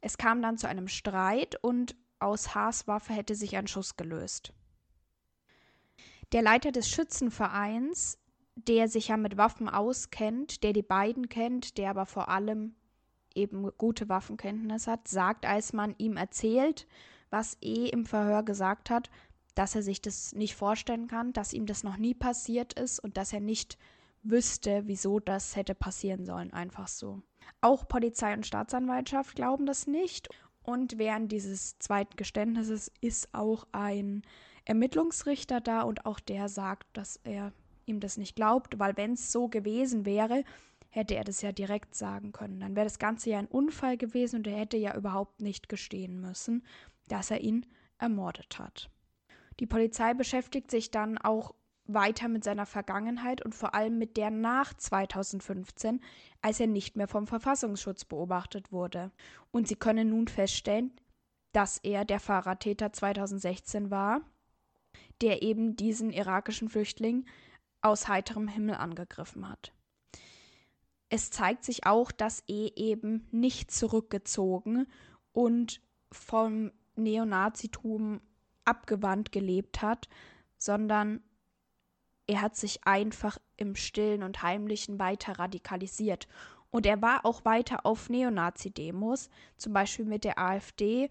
Es 0.00 0.18
kam 0.18 0.40
dann 0.40 0.56
zu 0.56 0.68
einem 0.68 0.86
Streit 0.86 1.56
und 1.62 1.96
aus 2.20 2.54
Haas 2.54 2.86
Waffe 2.86 3.12
hätte 3.12 3.34
sich 3.34 3.56
ein 3.56 3.66
Schuss 3.66 3.96
gelöst. 3.96 4.52
Der 6.32 6.42
Leiter 6.42 6.70
des 6.70 6.88
Schützenvereins, 6.88 8.18
der 8.54 8.88
sich 8.88 9.08
ja 9.08 9.16
mit 9.16 9.36
Waffen 9.36 9.68
auskennt, 9.68 10.62
der 10.62 10.72
die 10.72 10.82
beiden 10.82 11.28
kennt, 11.28 11.76
der 11.76 11.90
aber 11.90 12.06
vor 12.06 12.28
allem 12.28 12.76
eben 13.40 13.70
gute 13.78 14.08
Waffenkenntnis 14.08 14.86
hat, 14.86 15.08
sagt, 15.08 15.46
als 15.46 15.72
man 15.72 15.94
ihm 15.98 16.16
erzählt, 16.16 16.86
was 17.30 17.56
E 17.60 17.88
im 17.88 18.06
Verhör 18.06 18.42
gesagt 18.42 18.90
hat, 18.90 19.10
dass 19.54 19.74
er 19.74 19.82
sich 19.82 20.00
das 20.00 20.32
nicht 20.34 20.54
vorstellen 20.54 21.08
kann, 21.08 21.32
dass 21.32 21.52
ihm 21.52 21.66
das 21.66 21.84
noch 21.84 21.96
nie 21.96 22.14
passiert 22.14 22.72
ist 22.74 22.98
und 23.00 23.16
dass 23.16 23.32
er 23.32 23.40
nicht 23.40 23.78
wüsste, 24.22 24.82
wieso 24.86 25.18
das 25.18 25.56
hätte 25.56 25.74
passieren 25.74 26.24
sollen, 26.24 26.52
einfach 26.52 26.88
so. 26.88 27.22
Auch 27.60 27.88
Polizei 27.88 28.32
und 28.34 28.46
Staatsanwaltschaft 28.46 29.34
glauben 29.34 29.66
das 29.66 29.86
nicht. 29.86 30.28
Und 30.62 30.98
während 30.98 31.32
dieses 31.32 31.78
zweiten 31.78 32.16
Geständnisses 32.16 32.92
ist 33.00 33.34
auch 33.34 33.66
ein 33.72 34.22
Ermittlungsrichter 34.66 35.60
da 35.60 35.82
und 35.82 36.06
auch 36.06 36.20
der 36.20 36.48
sagt, 36.48 36.86
dass 36.92 37.18
er 37.24 37.52
ihm 37.86 37.98
das 38.00 38.18
nicht 38.18 38.36
glaubt, 38.36 38.78
weil 38.78 38.96
wenn 38.96 39.14
es 39.14 39.32
so 39.32 39.48
gewesen 39.48 40.04
wäre, 40.04 40.44
hätte 40.90 41.14
er 41.14 41.24
das 41.24 41.40
ja 41.40 41.52
direkt 41.52 41.94
sagen 41.94 42.32
können. 42.32 42.60
Dann 42.60 42.76
wäre 42.76 42.86
das 42.86 42.98
Ganze 42.98 43.30
ja 43.30 43.38
ein 43.38 43.46
Unfall 43.46 43.96
gewesen 43.96 44.36
und 44.36 44.46
er 44.46 44.58
hätte 44.58 44.76
ja 44.76 44.94
überhaupt 44.96 45.40
nicht 45.40 45.68
gestehen 45.68 46.20
müssen, 46.20 46.64
dass 47.08 47.30
er 47.30 47.40
ihn 47.40 47.66
ermordet 47.98 48.58
hat. 48.58 48.90
Die 49.60 49.66
Polizei 49.66 50.14
beschäftigt 50.14 50.70
sich 50.70 50.90
dann 50.90 51.18
auch 51.18 51.54
weiter 51.86 52.28
mit 52.28 52.44
seiner 52.44 52.66
Vergangenheit 52.66 53.44
und 53.44 53.54
vor 53.54 53.74
allem 53.74 53.98
mit 53.98 54.16
der 54.16 54.30
nach 54.30 54.74
2015, 54.74 56.00
als 56.40 56.60
er 56.60 56.66
nicht 56.66 56.96
mehr 56.96 57.08
vom 57.08 57.26
Verfassungsschutz 57.26 58.04
beobachtet 58.04 58.72
wurde. 58.72 59.10
Und 59.50 59.68
sie 59.68 59.76
können 59.76 60.10
nun 60.10 60.28
feststellen, 60.28 60.92
dass 61.52 61.78
er 61.78 62.04
der 62.04 62.20
Fahrradtäter 62.20 62.92
2016 62.92 63.90
war, 63.90 64.22
der 65.20 65.42
eben 65.42 65.76
diesen 65.76 66.10
irakischen 66.10 66.68
Flüchtling 66.68 67.26
aus 67.82 68.08
heiterem 68.08 68.48
Himmel 68.48 68.76
angegriffen 68.76 69.48
hat. 69.48 69.72
Es 71.10 71.30
zeigt 71.30 71.64
sich 71.64 71.86
auch, 71.86 72.12
dass 72.12 72.44
E 72.46 72.70
eben 72.76 73.26
nicht 73.32 73.70
zurückgezogen 73.70 74.86
und 75.32 75.82
vom 76.12 76.70
Neonazitum 76.94 78.20
abgewandt 78.64 79.32
gelebt 79.32 79.82
hat, 79.82 80.08
sondern 80.56 81.20
er 82.28 82.42
hat 82.42 82.54
sich 82.54 82.86
einfach 82.86 83.38
im 83.56 83.74
stillen 83.74 84.22
und 84.22 84.42
heimlichen 84.42 85.00
weiter 85.00 85.38
radikalisiert. 85.38 86.28
Und 86.70 86.86
er 86.86 87.02
war 87.02 87.26
auch 87.26 87.44
weiter 87.44 87.84
auf 87.84 88.08
Neonazi-Demos, 88.08 89.30
zum 89.56 89.72
Beispiel 89.72 90.04
mit 90.04 90.22
der 90.22 90.38
AfD, 90.38 91.10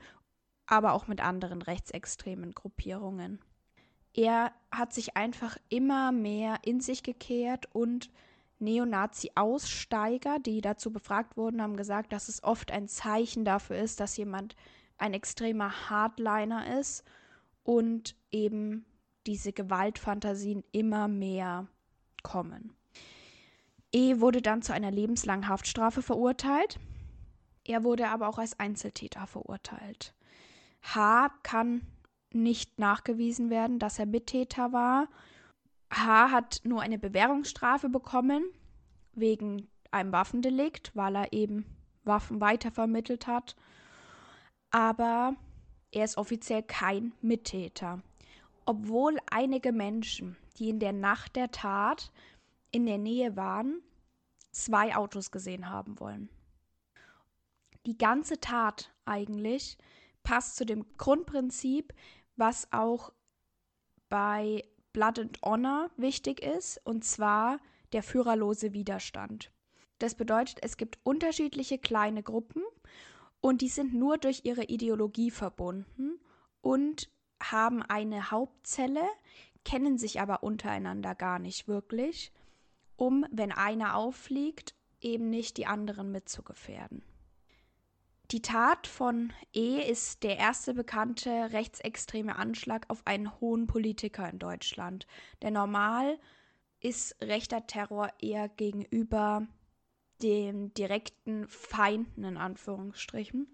aber 0.65 0.93
auch 0.93 1.07
mit 1.07 1.19
anderen 1.19 1.61
rechtsextremen 1.61 2.53
Gruppierungen. 2.53 3.39
Er 4.13 4.53
hat 4.71 4.93
sich 4.93 5.17
einfach 5.17 5.57
immer 5.67 6.13
mehr 6.13 6.59
in 6.63 6.79
sich 6.79 7.03
gekehrt 7.03 7.67
und 7.73 8.09
Neonazi-Aussteiger, 8.59 10.39
die 10.39 10.61
dazu 10.61 10.91
befragt 10.91 11.37
wurden, 11.37 11.61
haben 11.61 11.77
gesagt, 11.77 12.13
dass 12.13 12.27
es 12.29 12.43
oft 12.43 12.71
ein 12.71 12.87
Zeichen 12.87 13.45
dafür 13.45 13.77
ist, 13.77 13.99
dass 13.99 14.17
jemand 14.17 14.55
ein 14.97 15.13
extremer 15.13 15.89
Hardliner 15.89 16.79
ist 16.79 17.03
und 17.63 18.15
eben 18.31 18.85
diese 19.27 19.53
Gewaltfantasien 19.53 20.63
immer 20.71 21.07
mehr 21.07 21.67
kommen. 22.23 22.73
E 23.91 24.19
wurde 24.19 24.41
dann 24.41 24.61
zu 24.61 24.73
einer 24.73 24.91
lebenslangen 24.91 25.47
Haftstrafe 25.47 26.01
verurteilt. 26.01 26.79
Er 27.65 27.83
wurde 27.83 28.09
aber 28.09 28.27
auch 28.27 28.37
als 28.37 28.59
Einzeltäter 28.59 29.25
verurteilt. 29.27 30.13
H 30.81 31.29
kann 31.43 31.81
nicht 32.31 32.79
nachgewiesen 32.79 33.49
werden, 33.49 33.79
dass 33.79 33.99
er 33.99 34.05
Mittäter 34.05 34.71
war. 34.71 35.07
H 35.91 36.31
hat 36.31 36.61
nur 36.63 36.81
eine 36.81 36.99
Bewährungsstrafe 36.99 37.89
bekommen 37.89 38.43
wegen 39.13 39.67
einem 39.91 40.11
Waffendelikt, 40.11 40.95
weil 40.95 41.15
er 41.15 41.33
eben 41.33 41.65
Waffen 42.03 42.39
weitervermittelt 42.41 43.27
hat. 43.27 43.55
Aber 44.71 45.35
er 45.91 46.05
ist 46.05 46.17
offiziell 46.17 46.63
kein 46.63 47.13
Mittäter. 47.21 48.01
Obwohl 48.65 49.17
einige 49.31 49.71
Menschen, 49.71 50.37
die 50.57 50.69
in 50.69 50.79
der 50.79 50.93
Nacht 50.93 51.35
der 51.35 51.51
Tat 51.51 52.11
in 52.71 52.85
der 52.85 52.99
Nähe 52.99 53.35
waren, 53.35 53.81
zwei 54.51 54.95
Autos 54.95 55.31
gesehen 55.31 55.69
haben 55.69 55.99
wollen. 55.99 56.29
Die 57.85 57.97
ganze 57.97 58.39
Tat 58.39 58.93
eigentlich 59.05 59.77
passt 60.21 60.57
zu 60.57 60.65
dem 60.65 60.85
Grundprinzip, 60.97 61.93
was 62.35 62.71
auch 62.71 63.11
bei 64.09 64.63
Blood 64.93 65.19
and 65.19 65.39
Honor 65.43 65.89
wichtig 65.97 66.41
ist, 66.41 66.81
und 66.83 67.03
zwar 67.03 67.59
der 67.93 68.03
führerlose 68.03 68.73
Widerstand. 68.73 69.51
Das 69.99 70.15
bedeutet, 70.15 70.59
es 70.61 70.77
gibt 70.77 70.99
unterschiedliche 71.03 71.77
kleine 71.77 72.23
Gruppen 72.23 72.63
und 73.41 73.61
die 73.61 73.69
sind 73.69 73.93
nur 73.93 74.17
durch 74.17 74.41
ihre 74.43 74.63
Ideologie 74.63 75.31
verbunden 75.31 76.19
und 76.61 77.09
haben 77.41 77.83
eine 77.83 78.31
Hauptzelle, 78.31 79.05
kennen 79.65 79.97
sich 79.97 80.21
aber 80.21 80.43
untereinander 80.43 81.15
gar 81.15 81.39
nicht 81.39 81.67
wirklich, 81.67 82.31
um, 82.95 83.25
wenn 83.31 83.51
einer 83.51 83.95
auffliegt, 83.95 84.73
eben 85.01 85.29
nicht 85.29 85.57
die 85.57 85.67
anderen 85.67 86.11
mitzugefährden. 86.11 87.03
Die 88.31 88.43
Tat 88.43 88.85
von 88.85 89.33
E 89.53 89.81
ist 89.81 90.21
der 90.21 90.37
erste 90.37 90.75
bekannte 90.75 91.51
rechtsextreme 91.51 92.35
Anschlag 92.35 92.85
auf 92.87 93.01
einen 93.05 93.39
hohen 93.39 93.65
Politiker 93.65 94.29
in 94.29 94.37
Deutschland. 94.37 95.07
Denn 95.41 95.53
normal 95.53 96.19
ist 96.79 97.19
rechter 97.21 97.65
Terror 97.65 98.11
eher 98.21 98.47
gegenüber 98.47 99.47
den 100.21 100.73
direkten 100.75 101.47
Feinden 101.47 102.23
in 102.23 102.37
Anführungsstrichen 102.37 103.47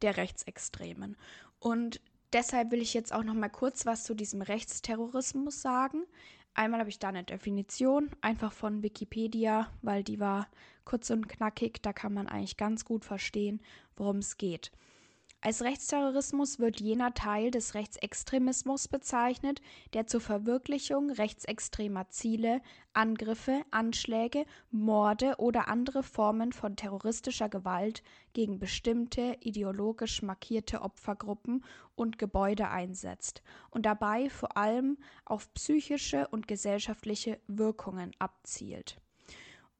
der 0.00 0.16
Rechtsextremen. 0.16 1.18
Und 1.58 2.00
deshalb 2.32 2.70
will 2.70 2.80
ich 2.80 2.94
jetzt 2.94 3.12
auch 3.12 3.24
noch 3.24 3.34
mal 3.34 3.50
kurz 3.50 3.84
was 3.84 4.04
zu 4.04 4.14
diesem 4.14 4.40
Rechtsterrorismus 4.40 5.60
sagen. 5.60 6.04
Einmal 6.54 6.80
habe 6.80 6.90
ich 6.90 6.98
da 6.98 7.08
eine 7.08 7.24
Definition, 7.24 8.10
einfach 8.22 8.52
von 8.52 8.82
Wikipedia, 8.82 9.70
weil 9.82 10.02
die 10.02 10.18
war 10.18 10.48
kurz 10.84 11.10
und 11.10 11.28
knackig, 11.28 11.82
da 11.82 11.92
kann 11.92 12.14
man 12.14 12.26
eigentlich 12.26 12.56
ganz 12.56 12.84
gut 12.84 13.04
verstehen, 13.04 13.60
worum 13.96 14.18
es 14.18 14.36
geht. 14.36 14.72
Als 15.44 15.62
Rechtsterrorismus 15.62 16.60
wird 16.60 16.80
jener 16.80 17.14
Teil 17.14 17.50
des 17.50 17.74
Rechtsextremismus 17.74 18.86
bezeichnet, 18.86 19.60
der 19.92 20.06
zur 20.06 20.20
Verwirklichung 20.20 21.10
rechtsextremer 21.10 22.08
Ziele, 22.10 22.62
Angriffe, 22.92 23.64
Anschläge, 23.72 24.46
Morde 24.70 25.34
oder 25.38 25.66
andere 25.66 26.04
Formen 26.04 26.52
von 26.52 26.76
terroristischer 26.76 27.48
Gewalt 27.48 28.04
gegen 28.34 28.60
bestimmte 28.60 29.36
ideologisch 29.40 30.22
markierte 30.22 30.80
Opfergruppen 30.80 31.64
und 31.96 32.20
Gebäude 32.20 32.68
einsetzt 32.68 33.42
und 33.70 33.84
dabei 33.84 34.30
vor 34.30 34.56
allem 34.56 34.96
auf 35.24 35.52
psychische 35.54 36.28
und 36.28 36.46
gesellschaftliche 36.46 37.40
Wirkungen 37.48 38.12
abzielt. 38.20 39.00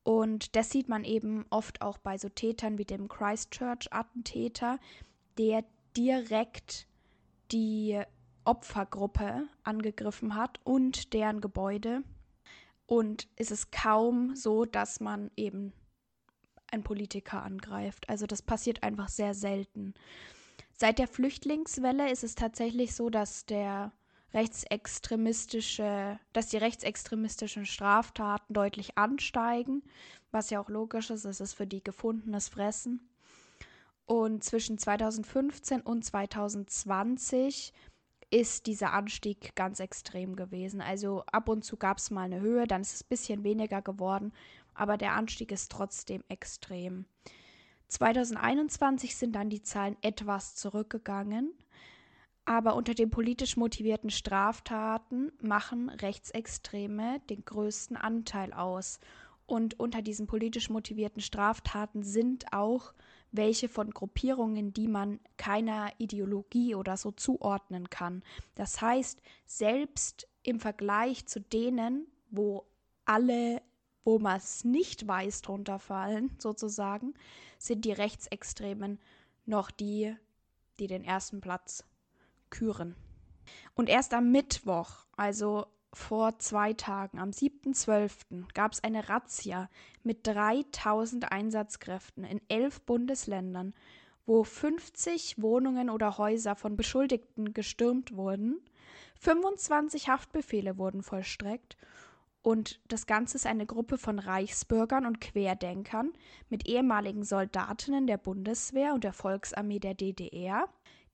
Und 0.04 0.56
das 0.56 0.70
sieht 0.70 0.88
man 0.88 1.04
eben 1.04 1.44
oft 1.50 1.80
auch 1.82 1.98
bei 1.98 2.18
so 2.18 2.28
Tätern 2.28 2.78
wie 2.78 2.84
dem 2.84 3.08
Christchurch-Attentäter, 3.08 4.78
der 5.38 5.64
direkt 5.96 6.88
die 7.52 8.02
Opfergruppe 8.44 9.46
angegriffen 9.62 10.34
hat 10.34 10.58
und 10.64 11.12
deren 11.12 11.40
Gebäude. 11.40 12.02
Und 12.86 13.28
es 13.36 13.50
ist 13.50 13.70
kaum 13.70 14.34
so, 14.34 14.64
dass 14.64 15.00
man 15.00 15.30
eben 15.36 15.72
einen 16.70 16.82
Politiker 16.82 17.42
angreift. 17.42 18.08
Also 18.08 18.26
das 18.26 18.42
passiert 18.42 18.82
einfach 18.82 19.08
sehr 19.08 19.34
selten. 19.34 19.94
Seit 20.72 20.98
der 20.98 21.06
Flüchtlingswelle 21.06 22.10
ist 22.10 22.24
es 22.24 22.34
tatsächlich 22.34 22.94
so, 22.94 23.08
dass 23.10 23.46
der 23.46 23.92
rechtsextremistische, 24.34 26.18
dass 26.32 26.48
die 26.48 26.56
rechtsextremistischen 26.56 27.66
Straftaten 27.66 28.54
deutlich 28.54 28.96
ansteigen, 28.96 29.82
was 30.30 30.50
ja 30.50 30.60
auch 30.60 30.68
logisch 30.68 31.10
ist, 31.10 31.24
es 31.24 31.40
ist 31.40 31.54
für 31.54 31.66
die 31.66 31.84
gefundenes 31.84 32.48
Fressen. 32.48 33.00
Und 34.06 34.42
zwischen 34.44 34.78
2015 34.78 35.80
und 35.80 36.04
2020 36.04 37.72
ist 38.30 38.66
dieser 38.66 38.92
Anstieg 38.92 39.54
ganz 39.54 39.78
extrem 39.78 40.36
gewesen. 40.36 40.80
Also 40.80 41.22
ab 41.30 41.48
und 41.48 41.64
zu 41.64 41.76
gab 41.76 41.98
es 41.98 42.10
mal 42.10 42.22
eine 42.22 42.40
Höhe, 42.40 42.66
dann 42.66 42.80
ist 42.80 42.94
es 42.94 43.04
ein 43.04 43.08
bisschen 43.08 43.44
weniger 43.44 43.82
geworden, 43.82 44.32
aber 44.74 44.96
der 44.96 45.12
Anstieg 45.12 45.52
ist 45.52 45.70
trotzdem 45.70 46.24
extrem. 46.28 47.04
2021 47.88 49.16
sind 49.16 49.32
dann 49.32 49.50
die 49.50 49.62
Zahlen 49.62 49.98
etwas 50.00 50.54
zurückgegangen, 50.54 51.52
aber 52.44 52.74
unter 52.74 52.94
den 52.94 53.10
politisch 53.10 53.56
motivierten 53.56 54.10
Straftaten 54.10 55.32
machen 55.40 55.88
Rechtsextreme 55.88 57.20
den 57.30 57.44
größten 57.44 57.96
Anteil 57.96 58.52
aus. 58.52 58.98
Und 59.46 59.78
unter 59.78 60.02
diesen 60.02 60.26
politisch 60.26 60.70
motivierten 60.70 61.20
Straftaten 61.20 62.02
sind 62.02 62.52
auch 62.52 62.94
welche 63.30 63.68
von 63.68 63.90
Gruppierungen, 63.90 64.72
die 64.72 64.88
man 64.88 65.20
keiner 65.36 65.90
Ideologie 65.98 66.74
oder 66.74 66.96
so 66.96 67.12
zuordnen 67.12 67.90
kann. 67.90 68.22
Das 68.54 68.80
heißt, 68.80 69.20
selbst 69.46 70.28
im 70.42 70.60
Vergleich 70.60 71.26
zu 71.26 71.40
denen, 71.40 72.06
wo 72.30 72.66
alle, 73.04 73.62
wo 74.04 74.18
man 74.18 74.36
es 74.36 74.64
nicht 74.64 75.06
weiß, 75.06 75.42
drunter 75.42 75.78
fallen, 75.78 76.34
sozusagen, 76.38 77.14
sind 77.58 77.84
die 77.84 77.92
Rechtsextremen 77.92 78.98
noch 79.46 79.70
die, 79.70 80.14
die 80.78 80.86
den 80.86 81.04
ersten 81.04 81.40
Platz 81.40 81.84
küren. 82.52 82.94
Und 83.74 83.88
erst 83.88 84.14
am 84.14 84.30
Mittwoch, 84.30 85.06
also 85.16 85.66
vor 85.92 86.38
zwei 86.38 86.72
Tagen, 86.72 87.18
am 87.18 87.30
7.12., 87.30 88.44
gab 88.54 88.72
es 88.72 88.84
eine 88.84 89.08
Razzia 89.08 89.68
mit 90.04 90.24
3000 90.26 91.32
Einsatzkräften 91.32 92.22
in 92.22 92.40
elf 92.48 92.80
Bundesländern, 92.82 93.74
wo 94.24 94.44
50 94.44 95.42
Wohnungen 95.42 95.90
oder 95.90 96.16
Häuser 96.18 96.54
von 96.54 96.76
Beschuldigten 96.76 97.52
gestürmt 97.52 98.16
wurden, 98.16 98.60
25 99.16 100.08
Haftbefehle 100.08 100.78
wurden 100.78 101.02
vollstreckt 101.02 101.76
und 102.42 102.80
das 102.88 103.06
Ganze 103.06 103.36
ist 103.36 103.46
eine 103.46 103.66
Gruppe 103.66 103.98
von 103.98 104.18
Reichsbürgern 104.18 105.06
und 105.06 105.20
Querdenkern 105.20 106.12
mit 106.48 106.66
ehemaligen 106.66 107.22
Soldatinnen 107.22 108.08
der 108.08 108.18
Bundeswehr 108.18 108.94
und 108.94 109.04
der 109.04 109.12
Volksarmee 109.12 109.78
der 109.78 109.94
DDR, 109.94 110.68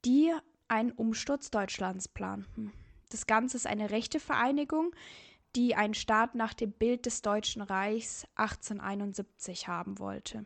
die 0.07 0.33
einen 0.69 0.93
Umsturz 0.93 1.51
Deutschlands 1.51 2.09
planten. 2.09 2.73
Das 3.11 3.27
Ganze 3.27 3.57
ist 3.57 3.67
eine 3.67 3.91
rechte 3.91 4.21
Vereinigung, 4.21 4.95
die 5.57 5.75
einen 5.75 5.95
Staat 5.95 6.35
nach 6.35 6.55
dem 6.55 6.73
Bild 6.73 7.07
des 7.07 7.23
Deutschen 7.23 7.63
Reichs 7.63 8.27
1871 8.37 9.67
haben 9.67 9.99
wollte. 9.99 10.45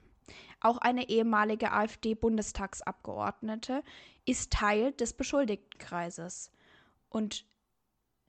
Auch 0.60 0.78
eine 0.78 1.08
ehemalige 1.08 1.72
AfD-Bundestagsabgeordnete 1.72 3.82
ist 4.24 4.52
Teil 4.52 4.92
des 4.92 5.12
Beschuldigtenkreises. 5.12 6.52
Und 7.08 7.44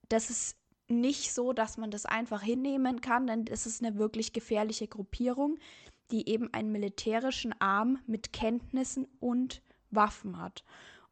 das 0.09 0.31
ist 0.31 0.57
nicht 0.87 1.33
so, 1.33 1.53
dass 1.53 1.77
man 1.77 1.91
das 1.91 2.05
einfach 2.05 2.41
hinnehmen 2.41 3.01
kann, 3.01 3.27
denn 3.27 3.45
es 3.47 3.65
ist 3.65 3.83
eine 3.83 3.97
wirklich 3.97 4.33
gefährliche 4.33 4.87
Gruppierung, 4.87 5.57
die 6.11 6.27
eben 6.27 6.53
einen 6.53 6.71
militärischen 6.71 7.53
Arm 7.61 7.99
mit 8.07 8.33
Kenntnissen 8.33 9.07
und 9.19 9.61
Waffen 9.91 10.41
hat. 10.41 10.63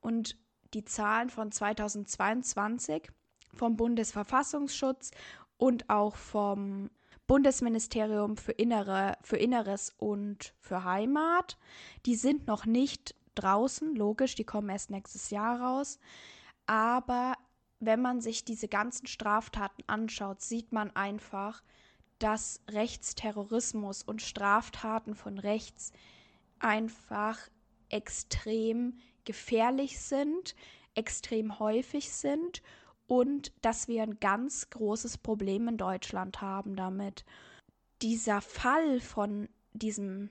Und 0.01 0.37
die 0.73 0.85
Zahlen 0.85 1.29
von 1.29 1.51
2022 1.51 3.09
vom 3.53 3.75
Bundesverfassungsschutz 3.75 5.11
und 5.57 5.89
auch 5.89 6.15
vom 6.15 6.89
Bundesministerium 7.27 8.37
für, 8.37 8.51
Innere, 8.51 9.17
für 9.21 9.37
Inneres 9.37 9.93
und 9.97 10.53
für 10.59 10.83
Heimat. 10.83 11.57
Die 12.05 12.15
sind 12.15 12.47
noch 12.47 12.65
nicht 12.65 13.15
draußen, 13.35 13.95
logisch, 13.95 14.35
die 14.35 14.43
kommen 14.43 14.69
erst 14.69 14.89
nächstes 14.89 15.29
Jahr 15.29 15.61
raus. 15.61 15.99
Aber 16.65 17.33
wenn 17.79 18.01
man 18.01 18.21
sich 18.21 18.45
diese 18.45 18.67
ganzen 18.67 19.07
Straftaten 19.07 19.83
anschaut, 19.87 20.41
sieht 20.41 20.71
man 20.71 20.95
einfach, 20.95 21.63
dass 22.19 22.61
Rechtsterrorismus 22.69 24.03
und 24.03 24.21
Straftaten 24.21 25.15
von 25.15 25.39
rechts 25.39 25.91
einfach 26.59 27.39
extrem 27.89 28.97
gefährlich 29.25 29.99
sind, 29.99 30.55
extrem 30.95 31.59
häufig 31.59 32.11
sind 32.11 32.61
und 33.07 33.51
dass 33.61 33.87
wir 33.87 34.03
ein 34.03 34.19
ganz 34.19 34.69
großes 34.69 35.17
Problem 35.17 35.67
in 35.67 35.77
Deutschland 35.77 36.41
haben 36.41 36.75
damit. 36.75 37.25
Dieser 38.01 38.41
Fall 38.41 38.99
von 38.99 39.49
diesem 39.73 40.29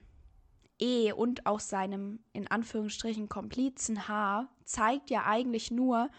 E 0.79 1.11
und 1.11 1.45
auch 1.45 1.59
seinem 1.59 2.19
in 2.33 2.47
Anführungsstrichen 2.47 3.29
Komplizen 3.29 4.07
H 4.07 4.49
zeigt 4.65 5.09
ja 5.09 5.25
eigentlich 5.25 5.69
nur, 5.69 6.09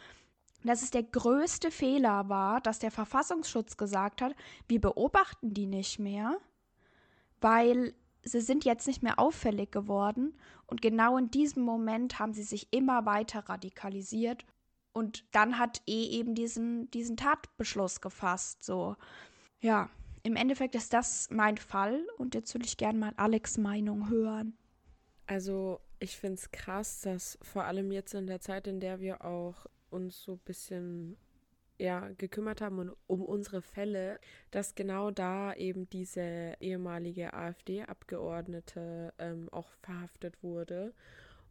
dass 0.64 0.82
es 0.82 0.90
der 0.90 1.02
größte 1.02 1.70
Fehler 1.70 2.28
war, 2.28 2.60
dass 2.60 2.78
der 2.78 2.92
Verfassungsschutz 2.92 3.76
gesagt 3.76 4.22
hat, 4.22 4.34
wir 4.68 4.80
beobachten 4.80 5.52
die 5.54 5.66
nicht 5.66 5.98
mehr, 5.98 6.38
weil 7.40 7.94
sie 8.24 8.40
sind 8.40 8.64
jetzt 8.64 8.86
nicht 8.86 9.02
mehr 9.02 9.18
auffällig 9.18 9.72
geworden 9.72 10.34
und 10.66 10.82
genau 10.82 11.16
in 11.16 11.30
diesem 11.30 11.62
Moment 11.62 12.18
haben 12.18 12.32
sie 12.32 12.42
sich 12.42 12.72
immer 12.72 13.04
weiter 13.06 13.40
radikalisiert 13.48 14.44
und 14.92 15.24
dann 15.32 15.58
hat 15.58 15.82
E 15.86 16.06
eben 16.18 16.34
diesen, 16.34 16.90
diesen 16.90 17.16
Tatbeschluss 17.16 18.00
gefasst. 18.00 18.64
So, 18.64 18.96
ja, 19.60 19.88
im 20.22 20.36
Endeffekt 20.36 20.74
ist 20.74 20.92
das 20.92 21.28
mein 21.30 21.56
Fall 21.56 22.06
und 22.18 22.34
jetzt 22.34 22.54
würde 22.54 22.66
ich 22.66 22.76
gerne 22.76 22.98
mal 22.98 23.12
Alex 23.16 23.58
Meinung 23.58 24.08
hören. 24.08 24.56
Also, 25.26 25.80
ich 25.98 26.16
finde 26.16 26.34
es 26.34 26.50
krass, 26.50 27.00
dass 27.02 27.38
vor 27.42 27.64
allem 27.64 27.90
jetzt 27.92 28.12
in 28.14 28.26
der 28.26 28.40
Zeit, 28.40 28.66
in 28.66 28.80
der 28.80 29.00
wir 29.00 29.24
auch 29.24 29.66
uns 29.88 30.22
so 30.22 30.32
ein 30.32 30.40
bisschen 30.44 31.16
ja, 31.82 32.08
gekümmert 32.16 32.60
haben 32.60 32.78
und 32.78 32.96
um 33.08 33.22
unsere 33.22 33.60
Fälle, 33.60 34.20
dass 34.52 34.76
genau 34.76 35.10
da 35.10 35.52
eben 35.54 35.90
diese 35.90 36.54
ehemalige 36.60 37.34
AfD-Abgeordnete 37.34 39.12
ähm, 39.18 39.48
auch 39.50 39.72
verhaftet 39.82 40.40
wurde 40.44 40.94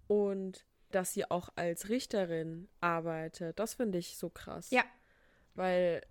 und 0.08 0.66
dass 0.92 1.14
sie 1.14 1.30
auch 1.30 1.50
als 1.56 1.90
Richterin 1.90 2.70
arbeitet. 2.80 3.60
Das 3.60 3.74
finde 3.74 3.98
ich 3.98 4.18
so 4.18 4.30
krass. 4.30 4.72
Ja. 4.72 4.86
Weil, 5.54 6.02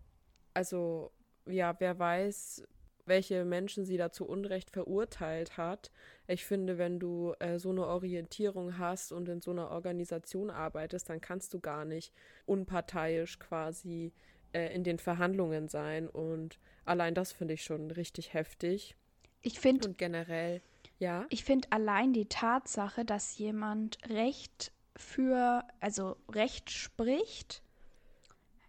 also, 0.53 1.13
ja, 1.47 1.75
wer 1.81 1.99
weiß, 1.99 2.63
welche 3.07 3.45
Menschen 3.45 3.85
sie 3.85 3.97
da 3.97 4.11
zu 4.11 4.27
Unrecht 4.27 4.71
verurteilt 4.71 5.57
hat. 5.57 5.91
Ich 6.27 6.45
finde, 6.45 6.79
wenn 6.79 6.99
du 6.99 7.35
äh, 7.39 7.59
so 7.59 7.71
eine 7.71 7.87
Orientierung 7.87 8.79
hast 8.79 9.13
und 9.13 9.29
in 9.29 9.41
so 9.41 9.51
einer 9.51 9.71
Organisation 9.71 10.51
arbeitest, 10.51 11.09
dann 11.09 11.21
kannst 11.21 11.55
du 11.55 11.61
gar 11.61 11.85
nicht 11.85 12.13
unparteiisch 12.47 13.39
quasi 13.39 14.13
äh, 14.53 14.75
in 14.75 14.85
den 14.85 14.99
Verhandlungen 14.99 15.69
sein. 15.69 16.09
Und 16.09 16.59
allein 16.85 17.15
das 17.15 17.33
finde 17.33 17.55
ich 17.55 17.63
schon 17.63 17.91
richtig 17.91 18.35
heftig. 18.35 18.97
Ich 19.43 19.61
finde. 19.61 19.89
Und 19.89 19.99
generell, 19.99 20.61
ja. 20.99 21.27
Ich 21.31 21.45
finde 21.45 21.69
allein 21.71 22.13
die 22.13 22.27
Tatsache, 22.27 23.05
dass 23.05 23.39
jemand 23.39 23.99
Recht 24.09 24.73
für, 24.97 25.65
also 25.81 26.17
Recht 26.29 26.71
spricht 26.71 27.63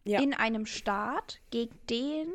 ja. 0.04 0.22
in 0.22 0.34
einem 0.34 0.66
Staat, 0.66 1.42
gegen 1.50 1.78
den 1.90 2.32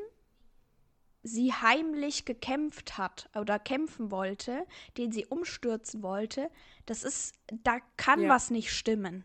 sie 1.26 1.52
heimlich 1.52 2.24
gekämpft 2.24 2.98
hat 2.98 3.28
oder 3.34 3.58
kämpfen 3.58 4.10
wollte, 4.10 4.64
den 4.96 5.12
sie 5.12 5.26
umstürzen 5.26 6.02
wollte, 6.02 6.50
das 6.86 7.02
ist, 7.02 7.34
da 7.64 7.78
kann 7.96 8.22
ja. 8.22 8.28
was 8.28 8.50
nicht 8.50 8.72
stimmen. 8.72 9.24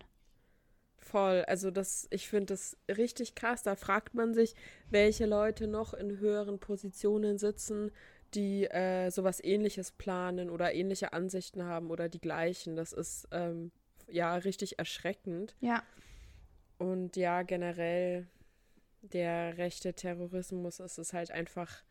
Voll, 0.97 1.43
also 1.47 1.71
das, 1.71 2.07
ich 2.09 2.27
finde 2.27 2.53
das 2.53 2.77
richtig 2.87 3.35
krass. 3.35 3.63
Da 3.63 3.75
fragt 3.75 4.13
man 4.13 4.33
sich, 4.33 4.55
welche 4.89 5.25
Leute 5.25 5.67
noch 5.67 5.93
in 5.93 6.19
höheren 6.19 6.59
Positionen 6.59 7.37
sitzen, 7.37 7.91
die 8.33 8.65
äh, 8.65 9.09
sowas 9.09 9.43
ähnliches 9.43 9.91
planen 9.91 10.49
oder 10.49 10.73
ähnliche 10.73 11.13
Ansichten 11.13 11.65
haben 11.65 11.91
oder 11.91 12.07
die 12.07 12.21
gleichen. 12.21 12.75
Das 12.75 12.93
ist 12.93 13.27
ähm, 13.31 13.71
ja 14.07 14.35
richtig 14.35 14.79
erschreckend. 14.79 15.55
Ja. 15.59 15.83
Und 16.77 17.15
ja, 17.17 17.41
generell 17.43 18.27
der 19.01 19.57
rechte 19.57 19.93
Terrorismus 19.93 20.79
ist 20.79 20.97
es 20.97 21.13
halt 21.13 21.31
einfach 21.31 21.83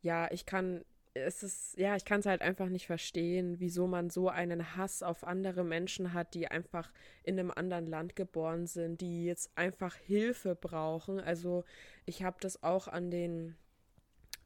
ja, 0.00 0.30
ich 0.30 0.46
kann 0.46 0.84
es 1.26 1.42
ist, 1.42 1.78
ja, 1.78 1.96
ich 1.96 2.04
kann 2.04 2.20
es 2.20 2.26
halt 2.26 2.42
einfach 2.42 2.68
nicht 2.68 2.86
verstehen, 2.86 3.58
wieso 3.58 3.86
man 3.86 4.10
so 4.10 4.28
einen 4.28 4.76
Hass 4.76 5.02
auf 5.02 5.24
andere 5.24 5.64
Menschen 5.64 6.12
hat, 6.12 6.34
die 6.34 6.48
einfach 6.48 6.92
in 7.22 7.38
einem 7.38 7.50
anderen 7.50 7.86
Land 7.86 8.16
geboren 8.16 8.66
sind, 8.66 9.00
die 9.00 9.24
jetzt 9.24 9.50
einfach 9.56 9.94
Hilfe 9.96 10.54
brauchen. 10.54 11.20
Also 11.20 11.64
ich 12.06 12.22
habe 12.22 12.36
das 12.40 12.62
auch 12.62 12.88
an 12.88 13.10
den 13.10 13.56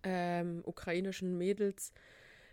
ähm, 0.02 0.62
ukrainischen 0.64 1.36
Mädels 1.36 1.92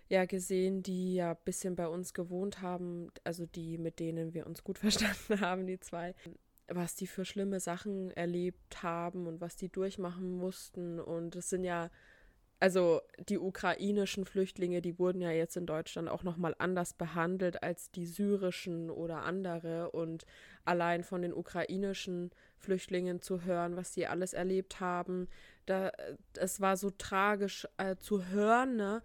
ja 0.08 0.26
gesehen, 0.26 0.82
die 0.82 1.16
ja 1.16 1.32
ein 1.32 1.38
bisschen 1.46 1.76
bei 1.76 1.88
uns 1.88 2.14
gewohnt 2.14 2.62
haben, 2.62 3.12
also 3.24 3.46
die, 3.46 3.78
mit 3.78 4.00
denen 4.00 4.34
wir 4.34 4.48
uns 4.48 4.64
gut 4.64 4.78
verstanden 4.80 5.40
haben, 5.40 5.68
die 5.68 5.80
zwei, 5.80 6.16
was 6.68 6.96
die 6.96 7.08
für 7.08 7.26
schlimme 7.26 7.60
Sachen 7.60 8.12
erlebt 8.12 8.84
haben 8.84 9.28
und 9.28 9.42
was 9.42 9.56
die 9.56 9.70
durchmachen 9.70 10.38
mussten. 10.38 11.00
Und 11.00 11.36
es 11.36 11.50
sind 11.50 11.64
ja 11.64 11.90
also 12.60 13.02
die 13.30 13.40
ukrainischen 13.40 14.26
Flüchtlinge, 14.26 14.82
die 14.82 15.00
wurden 15.00 15.22
ja 15.22 15.32
jetzt 15.32 15.56
in 15.56 15.66
Deutschland 15.66 16.10
auch 16.10 16.24
noch 16.24 16.36
mal 16.36 16.56
anders 16.60 16.94
behandelt 16.94 17.64
als 17.64 17.90
die 17.92 18.06
syrischen 18.06 18.90
oder 18.90 19.24
andere. 19.24 19.92
Und 19.92 20.26
allein 20.66 21.04
von 21.04 21.22
den 21.22 21.34
ukrainischen 21.34 22.32
Flüchtlingen 22.58 23.22
zu 23.22 23.44
hören, 23.44 23.78
was 23.78 23.94
sie 23.94 24.08
alles 24.08 24.34
erlebt 24.34 24.82
haben, 24.82 25.30
da 25.66 25.92
es 26.38 26.60
war 26.60 26.76
so 26.76 26.90
tragisch 26.90 27.66
äh, 27.78 27.96
zu 27.96 28.26
hören, 28.26 28.76
ne, 28.76 29.02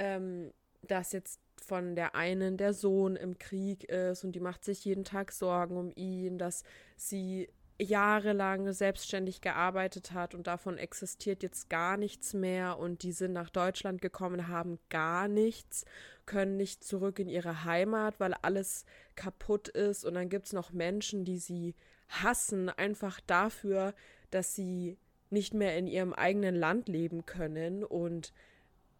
ähm, 0.00 0.52
dass 0.82 1.12
jetzt 1.12 1.40
von 1.62 1.94
der 1.94 2.14
einen 2.14 2.56
der 2.56 2.72
Sohn 2.72 3.16
im 3.16 3.38
Krieg 3.38 3.84
ist 3.84 4.24
und 4.24 4.32
die 4.32 4.40
macht 4.40 4.64
sich 4.64 4.84
jeden 4.84 5.04
Tag 5.04 5.32
Sorgen 5.32 5.76
um 5.76 5.92
ihn, 5.94 6.38
dass 6.38 6.64
sie 6.96 7.48
jahrelang 7.78 8.72
selbstständig 8.72 9.40
gearbeitet 9.40 10.12
hat 10.12 10.34
und 10.34 10.46
davon 10.46 10.78
existiert 10.78 11.42
jetzt 11.42 11.68
gar 11.68 11.96
nichts 11.96 12.32
mehr 12.32 12.78
und 12.78 13.02
die 13.02 13.12
sind 13.12 13.32
nach 13.32 13.50
Deutschland 13.50 14.00
gekommen, 14.00 14.48
haben 14.48 14.78
gar 14.88 15.28
nichts, 15.28 15.84
können 16.24 16.56
nicht 16.56 16.82
zurück 16.82 17.18
in 17.18 17.28
ihre 17.28 17.64
Heimat, 17.64 18.18
weil 18.18 18.34
alles 18.34 18.84
kaputt 19.14 19.68
ist. 19.68 20.04
Und 20.04 20.14
dann 20.14 20.28
gibt 20.28 20.46
es 20.46 20.52
noch 20.52 20.72
Menschen, 20.72 21.24
die 21.24 21.38
sie 21.38 21.74
hassen, 22.08 22.68
einfach 22.68 23.20
dafür, 23.26 23.94
dass 24.30 24.54
sie 24.54 24.96
nicht 25.30 25.54
mehr 25.54 25.76
in 25.76 25.86
ihrem 25.86 26.12
eigenen 26.12 26.54
Land 26.54 26.88
leben 26.88 27.26
können 27.26 27.84
und 27.84 28.32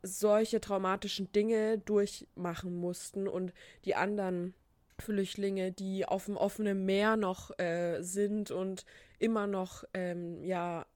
solche 0.03 0.61
traumatischen 0.61 1.33
Dinge 1.33 1.79
durchmachen 1.79 2.77
mussten. 2.77 3.27
Und 3.27 3.53
die 3.85 3.95
anderen 3.95 4.55
Flüchtlinge, 4.99 5.73
die 5.73 6.07
auf 6.07 6.27
dem 6.27 6.37
offenen 6.37 6.85
Meer 6.85 7.17
noch 7.17 7.57
äh, 7.59 8.01
sind 8.03 8.51
und 8.51 8.85
immer 9.19 9.47
noch 9.47 9.85
ähm, 9.95 10.43
ja 10.43 10.87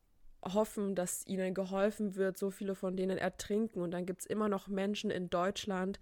hoffen, 0.42 0.94
dass 0.94 1.26
ihnen 1.26 1.54
geholfen 1.54 2.16
wird. 2.16 2.38
So 2.38 2.50
viele 2.50 2.74
von 2.74 2.96
denen 2.96 3.18
ertrinken 3.18 3.80
und 3.82 3.90
dann 3.90 4.06
gibt 4.06 4.20
es 4.20 4.26
immer 4.26 4.48
noch 4.48 4.68
Menschen 4.68 5.10
in 5.10 5.28
Deutschland, 5.28 6.00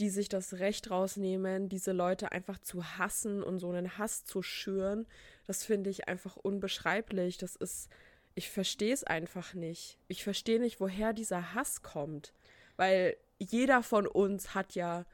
die 0.00 0.10
sich 0.10 0.28
das 0.28 0.54
Recht 0.54 0.90
rausnehmen, 0.90 1.68
diese 1.68 1.92
Leute 1.92 2.32
einfach 2.32 2.58
zu 2.58 2.84
hassen 2.98 3.42
und 3.42 3.58
so 3.58 3.70
einen 3.70 3.96
Hass 3.96 4.24
zu 4.24 4.42
schüren. 4.42 5.06
Das 5.46 5.64
finde 5.64 5.88
ich 5.90 6.08
einfach 6.08 6.36
unbeschreiblich. 6.36 7.38
Das 7.38 7.56
ist, 7.56 7.88
ich 8.34 8.50
verstehe 8.50 8.92
es 8.92 9.04
einfach 9.04 9.54
nicht. 9.54 9.98
Ich 10.08 10.22
verstehe 10.22 10.60
nicht, 10.60 10.80
woher 10.80 11.12
dieser 11.12 11.54
Hass 11.54 11.82
kommt, 11.82 12.34
weil 12.76 13.16
jeder 13.38 13.82
von 13.82 14.06
uns 14.06 14.54
hat 14.54 14.74
ja 14.74 15.06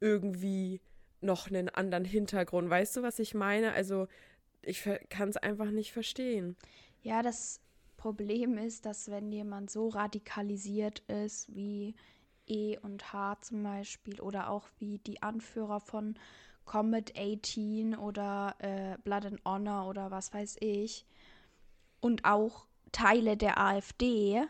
irgendwie 0.00 0.80
noch 1.20 1.48
einen 1.48 1.68
anderen 1.68 2.04
Hintergrund. 2.04 2.70
Weißt 2.70 2.96
du, 2.96 3.02
was 3.02 3.18
ich 3.18 3.34
meine? 3.34 3.72
Also 3.72 4.06
ich 4.62 4.88
kann 5.08 5.28
es 5.28 5.36
einfach 5.36 5.70
nicht 5.70 5.92
verstehen. 5.92 6.56
Ja, 7.02 7.22
das 7.22 7.60
Problem 7.96 8.58
ist, 8.58 8.86
dass 8.86 9.10
wenn 9.10 9.30
jemand 9.30 9.70
so 9.70 9.88
radikalisiert 9.88 11.00
ist 11.00 11.54
wie 11.54 11.94
E 12.46 12.78
und 12.78 13.12
H 13.12 13.38
zum 13.42 13.62
Beispiel 13.62 14.20
oder 14.20 14.50
auch 14.50 14.68
wie 14.78 14.98
die 14.98 15.22
Anführer 15.22 15.80
von 15.80 16.14
Comet 16.64 17.14
18 17.18 17.96
oder 17.96 18.54
äh, 18.58 18.96
Blood 19.02 19.26
and 19.26 19.44
Honor 19.44 19.88
oder 19.88 20.10
was 20.10 20.32
weiß 20.32 20.56
ich 20.60 21.04
und 22.00 22.24
auch 22.24 22.66
Teile 22.92 23.36
der 23.36 23.58
AfD, 23.58 24.42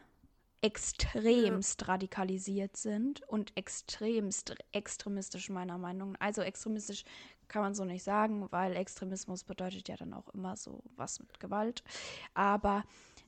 extremst 0.63 1.81
ja. 1.81 1.87
radikalisiert 1.89 2.77
sind 2.77 3.23
und 3.29 3.57
extremst 3.57 4.55
extremistisch 4.73 5.49
meiner 5.49 5.79
Meinung 5.79 6.13
nach. 6.13 6.21
Also 6.21 6.43
extremistisch 6.43 7.05
kann 7.49 7.63
man 7.63 7.75
so 7.75 7.85
nicht 7.85 8.05
sagen, 8.05 8.47
weil 8.51 8.77
Extremismus 8.77 9.45
bedeutet 9.45 9.89
ja 9.89 9.97
dann 9.97 10.15
auch 10.15 10.29
immer 10.29 10.57
so 10.57 10.83
was 10.97 11.19
mit 11.19 11.41
Gewalt. 11.41 11.83
Aber 12.35 12.85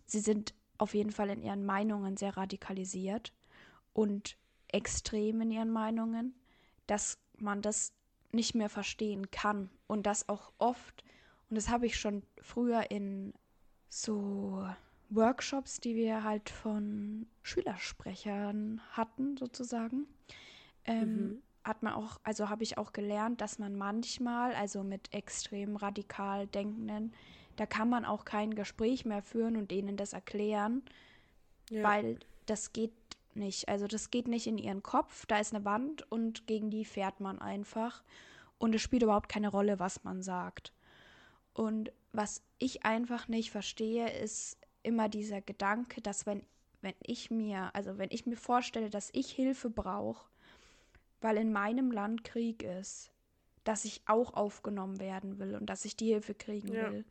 sie 0.07 0.21
sind 0.21 0.55
auf 0.79 0.95
jeden 0.95 1.11
Fall 1.11 1.31
in 1.31 1.43
ihren 1.43 1.65
Meinungen 1.65 2.17
sehr 2.17 2.37
radikalisiert 2.37 3.33
und 3.93 4.37
extrem 4.69 5.41
in 5.41 5.51
ihren 5.51 5.71
Meinungen, 5.71 6.35
dass 6.87 7.19
man 7.39 7.63
das 7.63 7.93
nicht 8.33 8.55
mehr 8.55 8.69
verstehen 8.69 9.31
kann 9.31 9.71
und 9.87 10.07
das 10.07 10.29
auch 10.29 10.53
oft, 10.59 11.05
und 11.51 11.57
das 11.57 11.69
habe 11.69 11.87
ich 11.87 12.01
schon 12.01 12.23
früher 12.41 12.91
in 12.91 13.35
so 13.89 14.67
Workshops, 15.15 15.81
die 15.81 15.95
wir 15.95 16.25
halt 16.25 16.51
von 16.51 17.27
Schülersprechern 17.43 18.81
hatten, 18.93 19.37
sozusagen, 19.37 20.07
ähm, 20.85 21.15
mhm. 21.15 21.43
hat 21.65 21.83
man 21.83 21.93
auch, 21.95 22.19
also 22.23 22.49
habe 22.49 22.63
ich 22.63 22.79
auch 22.79 22.93
gelernt, 22.93 23.41
dass 23.41 23.59
man 23.59 23.77
manchmal, 23.77 24.55
also 24.55 24.83
mit 24.83 25.13
extrem 25.13 25.77
radikal 25.77 26.47
Denkenden, 26.47 27.13
da 27.57 27.67
kann 27.67 27.89
man 27.89 28.05
auch 28.05 28.25
kein 28.25 28.55
Gespräch 28.55 29.05
mehr 29.05 29.23
führen 29.23 29.57
und 29.57 29.71
denen 29.71 29.97
das 29.97 30.13
erklären, 30.13 30.83
ja. 31.71 31.83
weil 31.83 32.19
das 32.47 32.73
geht 32.73 32.93
nicht. 33.35 33.69
Also 33.69 33.87
das 33.87 34.11
geht 34.11 34.29
nicht 34.29 34.47
in 34.47 34.59
ihren 34.59 34.83
Kopf. 34.83 35.27
Da 35.27 35.39
ist 35.39 35.55
eine 35.55 35.65
Wand 35.65 36.11
und 36.11 36.47
gegen 36.47 36.71
die 36.71 36.85
fährt 36.85 37.21
man 37.21 37.41
einfach. 37.41 38.03
Und 38.59 38.75
es 38.75 38.83
spielt 38.83 39.03
überhaupt 39.03 39.29
keine 39.29 39.49
Rolle, 39.49 39.79
was 39.79 40.05
man 40.05 40.23
sagt. 40.23 40.73
Und 41.53 41.93
was 42.13 42.43
ich 42.59 42.85
einfach 42.85 43.29
nicht 43.29 43.51
verstehe, 43.51 44.11
ist, 44.11 44.57
immer 44.83 45.09
dieser 45.09 45.41
Gedanke, 45.41 46.01
dass 46.01 46.27
wenn, 46.27 46.43
wenn 46.81 46.95
ich 47.03 47.31
mir, 47.31 47.75
also 47.75 47.99
wenn 47.99 48.11
ich 48.11 48.27
mir 48.27 48.37
vorstelle, 48.37 48.91
dass 48.91 49.11
ich 49.13 49.31
Hilfe 49.31 49.71
brauche, 49.71 50.27
weil 51.21 51.37
in 51.37 51.53
meinem 51.53 51.91
Land 51.91 52.25
Krieg 52.25 52.63
ist, 52.63 53.13
dass 53.65 53.85
ich 53.85 54.03
auch 54.07 54.35
aufgenommen 54.35 54.99
werden 54.99 55.39
will 55.39 55.55
und 55.55 55.67
dass 55.67 55.85
ich 55.85 55.97
die 55.97 56.09
Hilfe 56.09 56.35
kriegen 56.35 56.73
ja. 56.73 56.91
will 56.91 57.05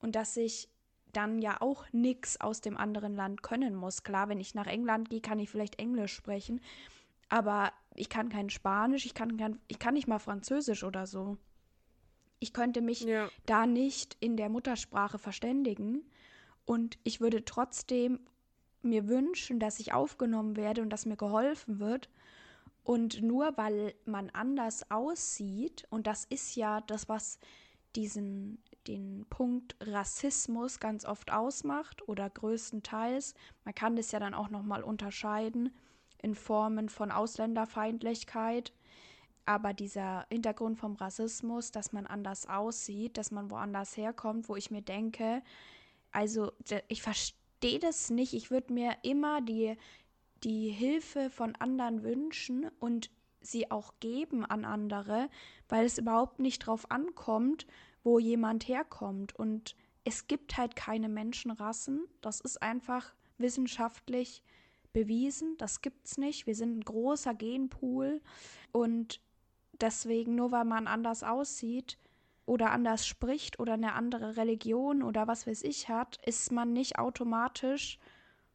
und 0.00 0.16
dass 0.16 0.36
ich 0.36 0.68
dann 1.12 1.40
ja 1.40 1.60
auch 1.60 1.84
nichts 1.92 2.40
aus 2.40 2.60
dem 2.60 2.76
anderen 2.76 3.14
Land 3.14 3.42
können 3.42 3.74
muss. 3.74 4.02
Klar, 4.02 4.28
wenn 4.28 4.40
ich 4.40 4.54
nach 4.54 4.66
England 4.66 5.10
gehe, 5.10 5.20
kann 5.20 5.38
ich 5.38 5.48
vielleicht 5.48 5.78
Englisch 5.78 6.12
sprechen, 6.12 6.60
aber 7.28 7.72
ich 7.94 8.08
kann 8.08 8.28
kein 8.28 8.50
Spanisch, 8.50 9.06
ich 9.06 9.14
kann, 9.14 9.36
kein, 9.36 9.58
ich 9.68 9.78
kann 9.78 9.94
nicht 9.94 10.08
mal 10.08 10.18
Französisch 10.18 10.84
oder 10.84 11.06
so. 11.06 11.38
Ich 12.40 12.52
könnte 12.52 12.82
mich 12.82 13.00
ja. 13.00 13.28
da 13.46 13.66
nicht 13.66 14.16
in 14.20 14.36
der 14.36 14.48
Muttersprache 14.48 15.18
verständigen. 15.18 16.04
Und 16.66 16.98
ich 17.04 17.20
würde 17.20 17.44
trotzdem 17.44 18.20
mir 18.82 19.08
wünschen, 19.08 19.58
dass 19.58 19.80
ich 19.80 19.92
aufgenommen 19.92 20.56
werde 20.56 20.82
und 20.82 20.90
dass 20.90 21.06
mir 21.06 21.16
geholfen 21.16 21.78
wird. 21.80 22.08
Und 22.82 23.22
nur 23.22 23.56
weil 23.56 23.94
man 24.04 24.30
anders 24.30 24.90
aussieht, 24.90 25.86
und 25.90 26.06
das 26.06 26.26
ist 26.26 26.54
ja 26.54 26.82
das, 26.82 27.08
was 27.08 27.38
diesen, 27.96 28.62
den 28.86 29.24
Punkt 29.30 29.76
Rassismus 29.80 30.80
ganz 30.80 31.06
oft 31.06 31.32
ausmacht 31.32 32.06
oder 32.08 32.28
größtenteils, 32.28 33.34
man 33.64 33.74
kann 33.74 33.96
das 33.96 34.12
ja 34.12 34.18
dann 34.18 34.34
auch 34.34 34.50
nochmal 34.50 34.82
unterscheiden 34.82 35.74
in 36.22 36.34
Formen 36.34 36.88
von 36.88 37.10
Ausländerfeindlichkeit. 37.10 38.72
Aber 39.46 39.74
dieser 39.74 40.26
Hintergrund 40.30 40.78
vom 40.78 40.94
Rassismus, 40.94 41.70
dass 41.70 41.92
man 41.92 42.06
anders 42.06 42.48
aussieht, 42.48 43.18
dass 43.18 43.30
man 43.30 43.50
woanders 43.50 43.96
herkommt, 43.96 44.48
wo 44.48 44.56
ich 44.56 44.70
mir 44.70 44.80
denke, 44.80 45.42
also 46.14 46.52
ich 46.88 47.02
verstehe 47.02 47.80
das 47.80 48.08
nicht. 48.10 48.34
Ich 48.34 48.50
würde 48.50 48.72
mir 48.72 48.96
immer 49.02 49.42
die, 49.42 49.76
die 50.44 50.70
Hilfe 50.70 51.28
von 51.28 51.54
anderen 51.56 52.02
wünschen 52.02 52.70
und 52.78 53.10
sie 53.40 53.70
auch 53.70 53.94
geben 54.00 54.44
an 54.44 54.64
andere, 54.64 55.28
weil 55.68 55.84
es 55.84 55.98
überhaupt 55.98 56.38
nicht 56.38 56.60
drauf 56.60 56.90
ankommt, 56.90 57.66
wo 58.04 58.18
jemand 58.18 58.68
herkommt. 58.68 59.34
Und 59.34 59.74
es 60.04 60.26
gibt 60.28 60.56
halt 60.56 60.76
keine 60.76 61.08
Menschenrassen. 61.08 62.06
Das 62.20 62.40
ist 62.40 62.62
einfach 62.62 63.12
wissenschaftlich 63.38 64.42
bewiesen. 64.92 65.56
Das 65.58 65.82
gibt's 65.82 66.16
nicht. 66.16 66.46
Wir 66.46 66.54
sind 66.54 66.78
ein 66.78 66.84
großer 66.84 67.34
Genpool 67.34 68.22
und 68.70 69.20
deswegen, 69.80 70.36
nur 70.36 70.52
weil 70.52 70.64
man 70.64 70.86
anders 70.86 71.24
aussieht, 71.24 71.98
oder 72.46 72.70
anders 72.70 73.06
spricht 73.06 73.58
oder 73.58 73.74
eine 73.74 73.94
andere 73.94 74.36
Religion 74.36 75.02
oder 75.02 75.26
was 75.26 75.46
weiß 75.46 75.62
ich 75.62 75.88
hat, 75.88 76.18
ist 76.26 76.52
man 76.52 76.72
nicht 76.72 76.98
automatisch 76.98 77.98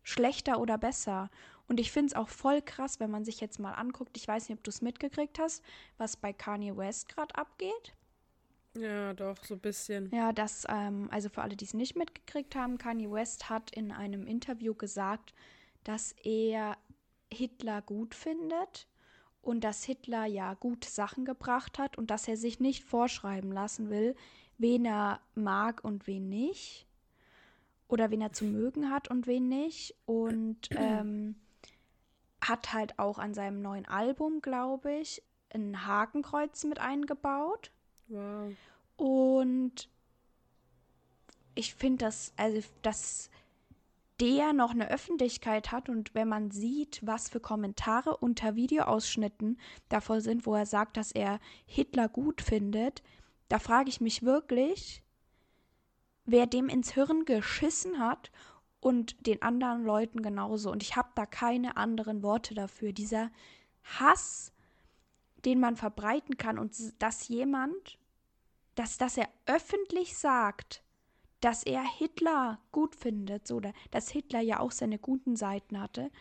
schlechter 0.04 0.60
oder 0.60 0.78
besser. 0.78 1.30
Und 1.68 1.80
ich 1.80 1.92
finde 1.92 2.08
es 2.08 2.16
auch 2.16 2.30
voll 2.30 2.62
krass, 2.62 3.00
wenn 3.00 3.12
man 3.12 3.26
sich 3.26 3.42
jetzt 3.42 3.60
mal 3.60 3.74
anguckt, 3.74 4.18
ich 4.18 4.28
weiß 4.28 4.50
nicht, 4.50 4.58
ob 4.58 4.64
du 4.64 4.70
es 4.70 4.82
mitgekriegt 4.82 5.40
hast, 5.40 5.64
was 5.98 6.18
bei 6.18 6.34
Kanye 6.34 6.76
West 6.76 7.10
gerade 7.10 7.36
abgeht. 7.36 7.96
Ja, 8.76 9.14
doch, 9.14 9.44
so 9.44 9.56
ein 9.56 9.60
bisschen. 9.60 10.10
Ja, 10.14 10.32
das, 10.32 10.66
ähm, 10.70 11.10
also 11.12 11.30
für 11.30 11.42
alle, 11.42 11.56
die 11.56 11.66
es 11.66 11.74
nicht 11.74 11.96
mitgekriegt 11.96 12.56
haben, 12.56 12.78
Kanye 12.78 13.12
West 13.12 13.50
hat 13.50 13.72
in 13.72 13.92
einem 13.92 14.26
Interview 14.26 14.74
gesagt, 14.74 15.34
dass 15.84 16.14
er 16.24 16.78
Hitler 17.32 17.82
gut 17.82 18.16
findet 18.16 18.88
und 19.42 19.64
dass 19.64 19.84
Hitler 19.84 20.26
ja 20.26 20.54
gute 20.56 20.90
Sachen 20.90 21.26
gebracht 21.26 21.80
hat 21.80 21.98
und 21.98 22.12
dass 22.12 22.28
er 22.28 22.38
sich 22.38 22.60
nicht 22.60 22.84
vorschreiben 22.84 23.52
lassen 23.52 23.90
will, 23.90 24.16
wen 24.58 24.86
er 24.86 25.22
mag 25.36 25.84
und 25.84 26.08
wen 26.08 26.30
nicht. 26.30 26.86
Oder 27.88 28.12
wen 28.12 28.22
er 28.22 28.34
zu 28.34 28.46
mögen 28.46 28.92
hat 28.92 29.10
und 29.10 29.26
wen 29.26 29.48
nicht. 29.48 29.96
Und 30.06 30.70
ähm, 30.72 31.36
hat 32.42 32.74
halt 32.74 33.00
auch 33.00 33.18
an 33.18 33.34
seinem 33.34 33.62
neuen 33.62 33.88
Album, 33.88 34.42
glaube 34.42 34.94
ich, 34.94 35.24
ein 35.54 35.88
Hakenkreuz 35.88 36.64
mit 36.66 36.80
eingebaut. 36.80 37.72
Wow. 38.08 38.54
Und 38.98 39.90
ich 41.56 41.74
finde 41.74 42.06
das, 42.06 42.34
also 42.38 42.62
dass 42.82 43.30
der 44.20 44.54
noch 44.54 44.72
eine 44.72 44.90
Öffentlichkeit 44.90 45.72
hat 45.72 45.90
und 45.90 46.14
wenn 46.14 46.28
man 46.28 46.52
sieht, 46.52 47.00
was 47.06 47.30
für 47.30 47.40
Kommentare 47.40 48.18
unter 48.18 48.56
Videoausschnitten 48.56 49.60
davor 49.88 50.22
sind, 50.22 50.46
wo 50.46 50.56
er 50.56 50.66
sagt, 50.66 50.98
dass 50.98 51.12
er 51.12 51.40
Hitler 51.66 52.10
gut 52.10 52.42
findet, 52.42 53.02
da 53.48 53.60
frage 53.60 53.90
ich 53.90 54.02
mich 54.02 54.24
wirklich, 54.24 55.04
wer 56.26 56.48
dem 56.48 56.70
ins 56.70 56.94
Hirn 56.94 57.26
geschissen 57.26 58.00
hat 58.00 58.32
und 58.80 59.26
den 59.26 59.42
anderen 59.42 59.84
Leuten 59.84 60.22
genauso. 60.22 60.72
Und 60.72 60.84
ich 60.84 60.96
habe 60.96 61.10
da 61.16 61.26
keine 61.26 61.78
anderen 61.78 62.22
Worte 62.22 62.54
dafür. 62.54 62.94
Dieser 62.94 63.32
Hass, 63.84 64.54
den 65.46 65.60
man 65.60 65.76
verbreiten 65.76 66.38
kann 66.38 66.60
und 66.60 66.76
dass 67.02 67.28
jemand, 67.28 67.98
dass, 68.76 68.98
dass 68.98 69.18
er 69.18 69.30
öffentlich 69.46 70.18
sagt, 70.18 70.84
dass 71.42 71.64
er 71.64 71.84
Hitler 71.84 72.60
gut 72.72 72.96
findet, 72.96 73.48
so, 73.48 73.62
dass 73.92 74.10
Hitler 74.10 74.42
ja 74.42 74.60
auch 74.60 74.72
seine 74.72 75.00
guten 75.00 75.36
Seiten 75.36 75.80
hatte. 75.80 76.12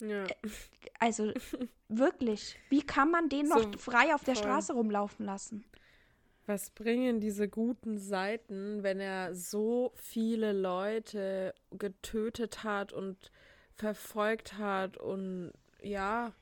Ja. 0.00 0.24
Äh, 0.24 0.34
also 0.98 1.32
wirklich, 1.88 2.58
wie 2.68 2.82
kann 2.82 3.10
man 3.10 3.28
den 3.28 3.46
so, 3.46 3.54
noch 3.54 3.78
frei 3.78 4.14
auf 4.14 4.24
der 4.24 4.34
voll. 4.34 4.44
Straße 4.44 4.72
rumlaufen 4.72 5.26
lassen? 5.26 5.64
Was 6.46 6.70
bringen 6.70 7.20
diese 7.20 7.48
guten 7.48 7.96
Seiten, 7.96 8.82
wenn 8.82 9.00
er 9.00 9.34
so 9.34 9.92
viele 9.94 10.52
Leute 10.52 11.54
getötet 11.70 12.64
hat 12.64 12.92
und 12.92 13.32
verfolgt 13.74 14.58
hat 14.58 14.98
und 14.98 15.52
ja, 15.82 16.32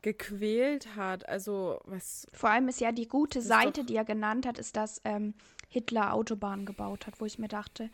gequält 0.00 0.96
hat? 0.96 1.28
Also, 1.28 1.78
was. 1.84 2.26
Vor 2.32 2.48
allem 2.48 2.68
ist 2.68 2.80
ja 2.80 2.90
die 2.90 3.06
gute 3.06 3.42
Seite, 3.42 3.84
die 3.84 3.96
er 3.96 4.06
genannt 4.06 4.46
hat, 4.46 4.58
ist, 4.58 4.76
dass 4.76 5.02
ähm, 5.04 5.34
Hitler 5.74 6.14
Autobahnen 6.14 6.66
gebaut 6.66 7.06
hat, 7.06 7.20
wo 7.20 7.26
ich 7.26 7.38
mir 7.38 7.48
dachte, 7.48 7.90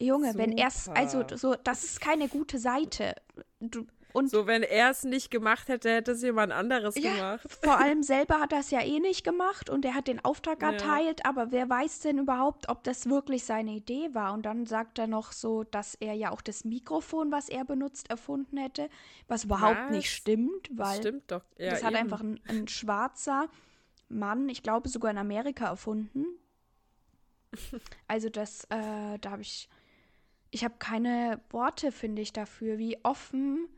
Junge, 0.00 0.32
Super. 0.32 0.38
wenn 0.38 0.52
er 0.52 0.68
es, 0.68 0.88
also 0.88 1.24
so, 1.34 1.54
das 1.54 1.84
ist 1.84 2.00
keine 2.00 2.28
gute 2.28 2.58
Seite. 2.58 3.14
Du, 3.60 3.86
und 4.12 4.30
so, 4.30 4.46
wenn 4.46 4.62
er 4.62 4.90
es 4.90 5.04
nicht 5.04 5.30
gemacht 5.30 5.68
hätte, 5.68 5.90
hätte 5.90 6.12
es 6.12 6.22
jemand 6.22 6.52
anderes 6.52 6.96
ja, 6.96 7.12
gemacht. 7.14 7.46
Vor 7.62 7.78
allem 7.78 8.02
selber 8.02 8.40
hat 8.40 8.52
er 8.52 8.60
es 8.60 8.70
ja 8.70 8.80
eh 8.80 9.00
nicht 9.00 9.22
gemacht 9.24 9.70
und 9.70 9.84
er 9.84 9.94
hat 9.94 10.08
den 10.08 10.24
Auftrag 10.24 10.62
ja. 10.62 10.72
erteilt, 10.72 11.24
aber 11.24 11.52
wer 11.52 11.68
weiß 11.68 12.00
denn 12.00 12.18
überhaupt, 12.18 12.68
ob 12.68 12.82
das 12.84 13.08
wirklich 13.08 13.44
seine 13.44 13.72
Idee 13.72 14.10
war? 14.14 14.32
Und 14.32 14.46
dann 14.46 14.66
sagt 14.66 14.98
er 14.98 15.06
noch 15.06 15.32
so, 15.32 15.64
dass 15.64 15.94
er 15.94 16.14
ja 16.14 16.30
auch 16.30 16.40
das 16.40 16.64
Mikrofon, 16.64 17.30
was 17.30 17.48
er 17.48 17.64
benutzt, 17.64 18.10
erfunden 18.10 18.56
hätte, 18.56 18.88
was 19.26 19.44
überhaupt 19.44 19.86
was? 19.86 19.90
nicht 19.90 20.10
stimmt, 20.10 20.68
weil 20.72 20.86
das 20.86 20.96
stimmt 20.96 21.30
doch. 21.30 21.44
Ja, 21.58 21.70
das 21.70 21.84
hat 21.84 21.92
eben. 21.92 22.00
einfach 22.00 22.20
ein, 22.20 22.40
ein 22.48 22.66
schwarzer 22.66 23.48
Mann, 24.08 24.48
ich 24.48 24.62
glaube 24.62 24.88
sogar 24.88 25.10
in 25.10 25.18
Amerika 25.18 25.66
erfunden. 25.66 26.26
Also 28.06 28.28
das, 28.28 28.64
äh, 28.64 29.18
da 29.18 29.30
habe 29.30 29.42
ich, 29.42 29.68
ich 30.50 30.64
habe 30.64 30.76
keine 30.78 31.40
Worte, 31.50 31.92
finde 31.92 32.22
ich, 32.22 32.32
dafür, 32.32 32.78
wie 32.78 33.02
offen 33.04 33.68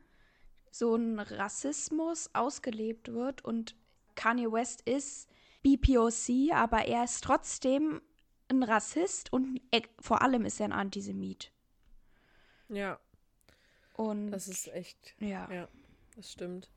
so 0.70 0.94
ein 0.94 1.18
Rassismus 1.18 2.30
ausgelebt 2.32 3.12
wird. 3.12 3.44
Und 3.44 3.74
Kanye 4.14 4.50
West 4.52 4.82
ist 4.82 5.28
BPOC, 5.62 6.52
aber 6.52 6.86
er 6.86 7.04
ist 7.04 7.24
trotzdem 7.24 8.00
ein 8.48 8.62
Rassist 8.62 9.32
und 9.32 9.60
er, 9.70 9.82
vor 10.00 10.22
allem 10.22 10.44
ist 10.44 10.60
er 10.60 10.66
ein 10.66 10.72
Antisemit. 10.72 11.52
Ja. 12.68 12.98
Und 13.94 14.30
das 14.30 14.48
ist 14.48 14.68
echt. 14.68 15.14
Ja. 15.20 15.50
Ja, 15.52 15.68
das 16.16 16.32
stimmt. 16.32 16.70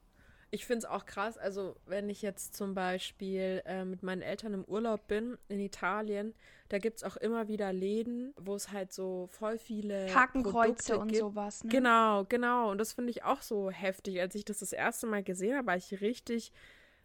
Ich 0.53 0.67
finde 0.67 0.79
es 0.79 0.85
auch 0.85 1.07
krass, 1.07 1.39
also 1.39 1.75
wenn 1.87 2.09
ich 2.09 2.21
jetzt 2.21 2.55
zum 2.55 2.75
Beispiel 2.75 3.63
äh, 3.65 3.85
mit 3.85 4.03
meinen 4.03 4.21
Eltern 4.21 4.53
im 4.53 4.63
Urlaub 4.65 5.07
bin 5.07 5.35
in 5.47 5.59
Italien, 5.59 6.35
da 6.69 6.77
gibt 6.77 6.97
es 6.97 7.03
auch 7.03 7.17
immer 7.17 7.47
wieder 7.47 7.73
Läden, 7.73 8.35
wo 8.37 8.53
es 8.53 8.71
halt 8.71 8.93
so 8.93 9.25
voll 9.31 9.57
viele 9.57 10.13
Hakenkreuze 10.13 10.99
und 10.99 11.07
gibt. 11.07 11.21
sowas. 11.21 11.63
Ne? 11.63 11.71
Genau, 11.71 12.25
genau. 12.25 12.69
Und 12.69 12.77
das 12.77 12.93
finde 12.93 13.09
ich 13.09 13.23
auch 13.23 13.41
so 13.41 13.71
heftig. 13.71 14.21
Als 14.21 14.35
ich 14.35 14.45
das 14.45 14.59
das 14.59 14.73
erste 14.73 15.07
Mal 15.07 15.23
gesehen 15.23 15.57
habe, 15.57 15.65
war 15.65 15.75
ich 15.75 16.01
richtig 16.01 16.51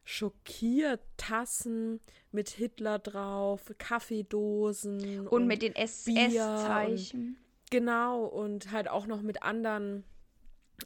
schockiert. 0.04 1.00
Tassen 1.16 2.00
mit 2.32 2.50
Hitler 2.50 2.98
drauf, 2.98 3.72
Kaffeedosen. 3.78 5.20
Und, 5.20 5.28
und 5.28 5.46
mit 5.46 5.62
den 5.62 5.74
SS-Zeichen. 5.74 7.38
Genau, 7.70 8.26
und 8.26 8.72
halt 8.72 8.88
auch 8.88 9.06
noch 9.06 9.22
mit 9.22 9.42
anderen 9.42 10.04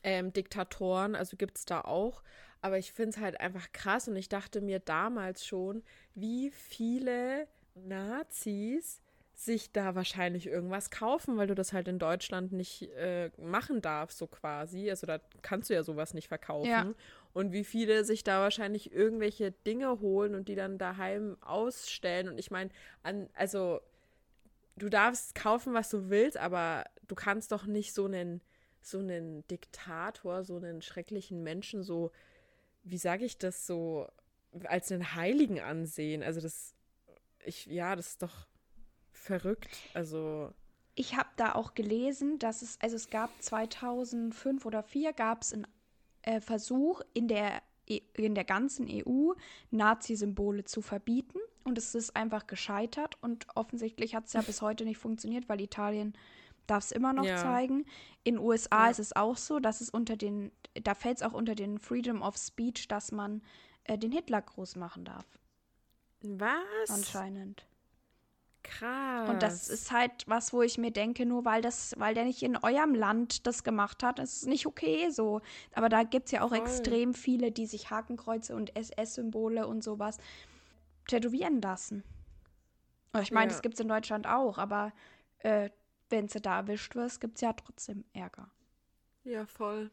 ähm, 0.03 0.33
Diktatoren, 0.33 1.15
also 1.15 1.37
gibt 1.37 1.59
es 1.59 1.65
da 1.65 1.81
auch. 1.81 2.23
Aber 2.63 2.79
ich 2.79 2.93
finde 2.93 3.11
es 3.11 3.19
halt 3.19 3.41
einfach 3.41 3.73
krass 3.73 4.09
und 4.09 4.17
ich 4.17 4.29
dachte 4.29 4.61
mir 4.61 4.79
damals 4.79 5.45
schon, 5.45 5.83
wie 6.15 6.51
viele 6.51 7.47
Nazis 7.75 9.03
sich 9.35 9.73
da 9.73 9.95
wahrscheinlich 9.95 10.47
irgendwas 10.47 10.91
kaufen, 10.91 11.37
weil 11.37 11.49
du 11.49 11.55
das 11.55 11.73
halt 11.73 11.89
in 11.89 11.99
Deutschland 11.99 12.53
nicht 12.53 12.83
äh, 12.93 13.31
machen 13.37 13.83
darfst, 13.83 14.19
so 14.19 14.29
quasi. 14.29 14.89
Also 14.89 15.07
da 15.07 15.19
kannst 15.43 15.71
du 15.71 15.75
ja 15.75 15.83
sowas 15.83 16.15
nicht 16.15 16.29
verkaufen. 16.29 16.71
Ja. 16.71 16.95
Und 17.33 17.53
wie 17.53 17.65
viele 17.65 18.05
sich 18.05 18.23
da 18.23 18.41
wahrscheinlich 18.41 18.93
irgendwelche 18.93 19.51
Dinge 19.51 20.01
holen 20.01 20.35
und 20.35 20.49
die 20.49 20.55
dann 20.55 20.79
daheim 20.79 21.37
ausstellen. 21.41 22.29
Und 22.29 22.39
ich 22.39 22.51
meine, 22.51 22.71
also 23.35 23.81
du 24.77 24.89
darfst 24.89 25.35
kaufen, 25.35 25.75
was 25.75 25.91
du 25.91 26.11
willst, 26.11 26.37
aber 26.37 26.85
du 27.09 27.15
kannst 27.15 27.51
doch 27.51 27.67
nicht 27.67 27.95
so 27.95 28.05
einen, 28.05 28.41
so 28.81 28.99
einen 28.99 29.47
Diktator, 29.49 30.45
so 30.45 30.57
einen 30.57 30.83
schrecklichen 30.83 31.43
Menschen 31.43 31.83
so 31.83 32.13
wie 32.83 32.99
sage 32.99 33.25
ich 33.25 33.39
das 33.39 33.67
so, 33.67 34.07
als 34.65 34.93
einen 34.93 35.15
Heiligen 35.15 35.61
ansehen. 35.61 36.23
Also 36.23 36.41
das, 36.41 36.75
ich, 37.45 37.67
ja, 37.67 37.97
das 37.97 38.09
ist 38.09 38.23
doch 38.23 38.47
verrückt. 39.11 39.77
Also. 39.95 40.53
Ich 40.95 41.17
habe 41.17 41.29
da 41.37 41.55
auch 41.55 41.75
gelesen, 41.75 42.39
dass 42.39 42.63
es, 42.63 42.79
also 42.81 42.97
es 42.97 43.09
gab 43.09 43.31
2005 43.43 44.67
oder 44.67 44.83
2004 44.83 45.13
gab 45.13 45.43
es 45.43 45.53
einen 45.53 45.67
äh, 46.23 46.41
Versuch 46.41 47.01
in 47.15 47.29
der, 47.29 47.63
e, 47.89 48.03
in 48.15 48.35
der 48.35 48.45
ganzen 48.45 48.87
EU 48.91 49.33
Nazi-Symbole 49.71 50.65
zu 50.65 50.83
verbieten 50.83 51.39
und 51.65 51.79
es 51.79 51.95
ist 51.95 52.15
einfach 52.15 52.47
gescheitert 52.47 53.17
und 53.23 53.47
offensichtlich 53.55 54.15
hat 54.15 54.27
es 54.27 54.35
ja 54.35 54.43
bis 54.43 54.61
heute 54.61 54.85
nicht 54.85 54.99
funktioniert, 54.99 55.49
weil 55.49 55.61
Italien 55.61 56.15
darf 56.67 56.85
es 56.85 56.93
immer 56.93 57.13
noch 57.13 57.25
ja. 57.25 57.37
zeigen. 57.37 57.85
In 58.25 58.39
USA 58.39 58.85
ja. 58.85 58.91
ist 58.91 58.99
es 58.99 59.17
auch 59.17 59.37
so, 59.37 59.59
dass 59.59 59.81
es 59.81 59.91
unter 59.91 60.17
den, 60.17 60.53
da 60.83 60.95
fällt 60.95 61.19
es 61.19 61.23
auch 61.23 61.33
unter 61.33 61.55
den 61.55 61.79
Freedom 61.79 62.23
of 62.23 62.37
Speech, 62.37 62.89
dass 62.89 63.13
man 63.13 63.43
äh, 63.85 63.99
den 63.99 64.13
Hitler 64.13 64.43
groß 64.43 64.77
machen 64.77 65.05
darf. 65.05 65.27
Was? 66.23 66.89
Anscheinend. 66.89 67.67
Krass. 68.63 69.29
Und 69.29 69.43
das 69.43 69.69
ist 69.69 69.91
halt 69.91 70.13
was, 70.27 70.53
wo 70.53 70.63
ich 70.63 70.79
mir 70.79 70.93
denke, 70.93 71.27
nur 71.27 71.45
weil 71.45 71.63
das, 71.63 71.95
weil 71.99 72.15
der 72.15 72.25
nicht 72.25 72.43
in 72.45 72.57
eurem 72.57 72.95
Land 72.95 73.47
das 73.47 73.65
gemacht 73.65 74.05
hat, 74.05 74.21
ist 74.21 74.47
nicht 74.47 74.67
okay 74.67 75.11
so. 75.11 75.41
Aber 75.75 75.89
da 75.89 76.05
gibt 76.05 76.27
es 76.27 76.33
ja 76.33 76.43
auch 76.43 76.51
Voll. 76.51 76.59
extrem 76.59 77.13
viele, 77.13 77.51
die 77.51 77.67
sich 77.67 77.91
Hakenkreuze 77.91 78.55
und 78.55 78.77
SS-Symbole 78.77 79.67
und 79.67 79.83
sowas 79.83 80.19
tätowieren 81.09 81.61
lassen. 81.61 82.05
Ich 83.21 83.33
meine, 83.33 83.51
ja. 83.51 83.53
das 83.53 83.63
gibt 83.63 83.75
es 83.75 83.81
in 83.81 83.89
Deutschland 83.89 84.27
auch, 84.27 84.59
aber 84.59 84.93
äh, 85.41 85.71
wenn 86.13 86.29
du 86.29 86.41
da 86.41 86.59
erwischt 86.59 86.95
wirst, 86.95 87.21
gibt 87.21 87.37
es 87.37 87.41
ja 87.41 87.53
trotzdem 87.55 88.05
Ärger. 88.13 88.49
Ja, 89.25 89.47
voll. 89.47 89.91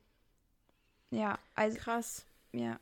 Ja, 1.11 1.39
also. 1.55 1.77
Krass. 1.77 2.25
Ja. 2.51 2.79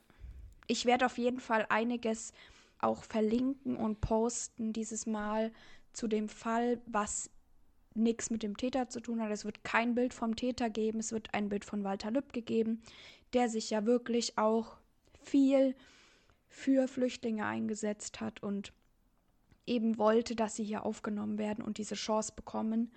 Ich 0.68 0.86
werde 0.86 1.06
auf 1.06 1.18
jeden 1.18 1.40
Fall 1.40 1.66
einiges 1.70 2.34
auch 2.80 3.04
verlinken 3.04 3.78
und 3.78 4.02
posten 4.02 4.74
dieses 4.74 5.06
Mal 5.06 5.52
zu 5.94 6.08
dem 6.08 6.28
Fall, 6.28 6.82
was 6.86 7.30
nichts 7.96 8.30
mit 8.30 8.44
dem 8.44 8.58
Täter 8.58 8.90
zu 8.90 9.00
tun 9.00 9.22
hat. 9.22 9.32
Es 9.32 9.46
wird 9.46 9.64
kein 9.64 9.96
Bild 9.96 10.14
vom 10.14 10.36
Täter 10.36 10.70
geben, 10.70 11.00
es 11.00 11.12
wird 11.12 11.34
ein 11.34 11.50
Bild 11.50 11.64
von 11.64 11.84
Walter 11.84 12.12
Lübcke 12.12 12.42
geben, 12.42 12.82
der 13.34 13.50
sich 13.50 13.70
ja 13.70 13.86
wirklich 13.86 14.38
auch 14.38 14.78
viel 15.22 15.76
für 16.50 16.88
Flüchtlinge 16.88 17.46
eingesetzt 17.46 18.20
hat 18.20 18.44
und 18.44 18.74
eben 19.66 19.98
wollte, 19.98 20.36
dass 20.36 20.56
sie 20.56 20.64
hier 20.64 20.86
aufgenommen 20.86 21.38
werden 21.38 21.64
und 21.64 21.78
diese 21.78 21.96
Chance 21.96 22.34
bekommen 22.36 22.92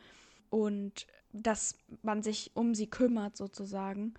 und 0.51 1.07
dass 1.33 1.77
man 2.03 2.23
sich 2.23 2.51
um 2.55 2.75
sie 2.75 2.89
kümmert 2.89 3.37
sozusagen. 3.37 4.15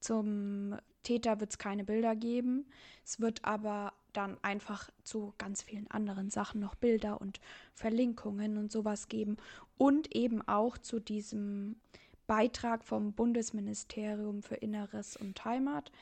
Zum 0.00 0.76
Täter 1.02 1.40
wird 1.40 1.50
es 1.50 1.58
keine 1.58 1.84
Bilder 1.84 2.16
geben. 2.16 2.66
Es 3.04 3.20
wird 3.20 3.44
aber 3.44 3.92
dann 4.12 4.38
einfach 4.42 4.90
zu 5.04 5.34
ganz 5.38 5.62
vielen 5.62 5.90
anderen 5.90 6.30
Sachen 6.30 6.60
noch 6.60 6.74
Bilder 6.74 7.20
und 7.20 7.40
Verlinkungen 7.74 8.56
und 8.56 8.72
sowas 8.72 9.08
geben. 9.08 9.36
Und 9.78 10.14
eben 10.14 10.46
auch 10.48 10.78
zu 10.78 11.00
diesem 11.00 11.76
Beitrag 12.26 12.84
vom 12.84 13.12
Bundesministerium 13.12 14.42
für 14.42 14.56
Inneres 14.56 15.16
und 15.16 15.44
Heimat, 15.44 15.92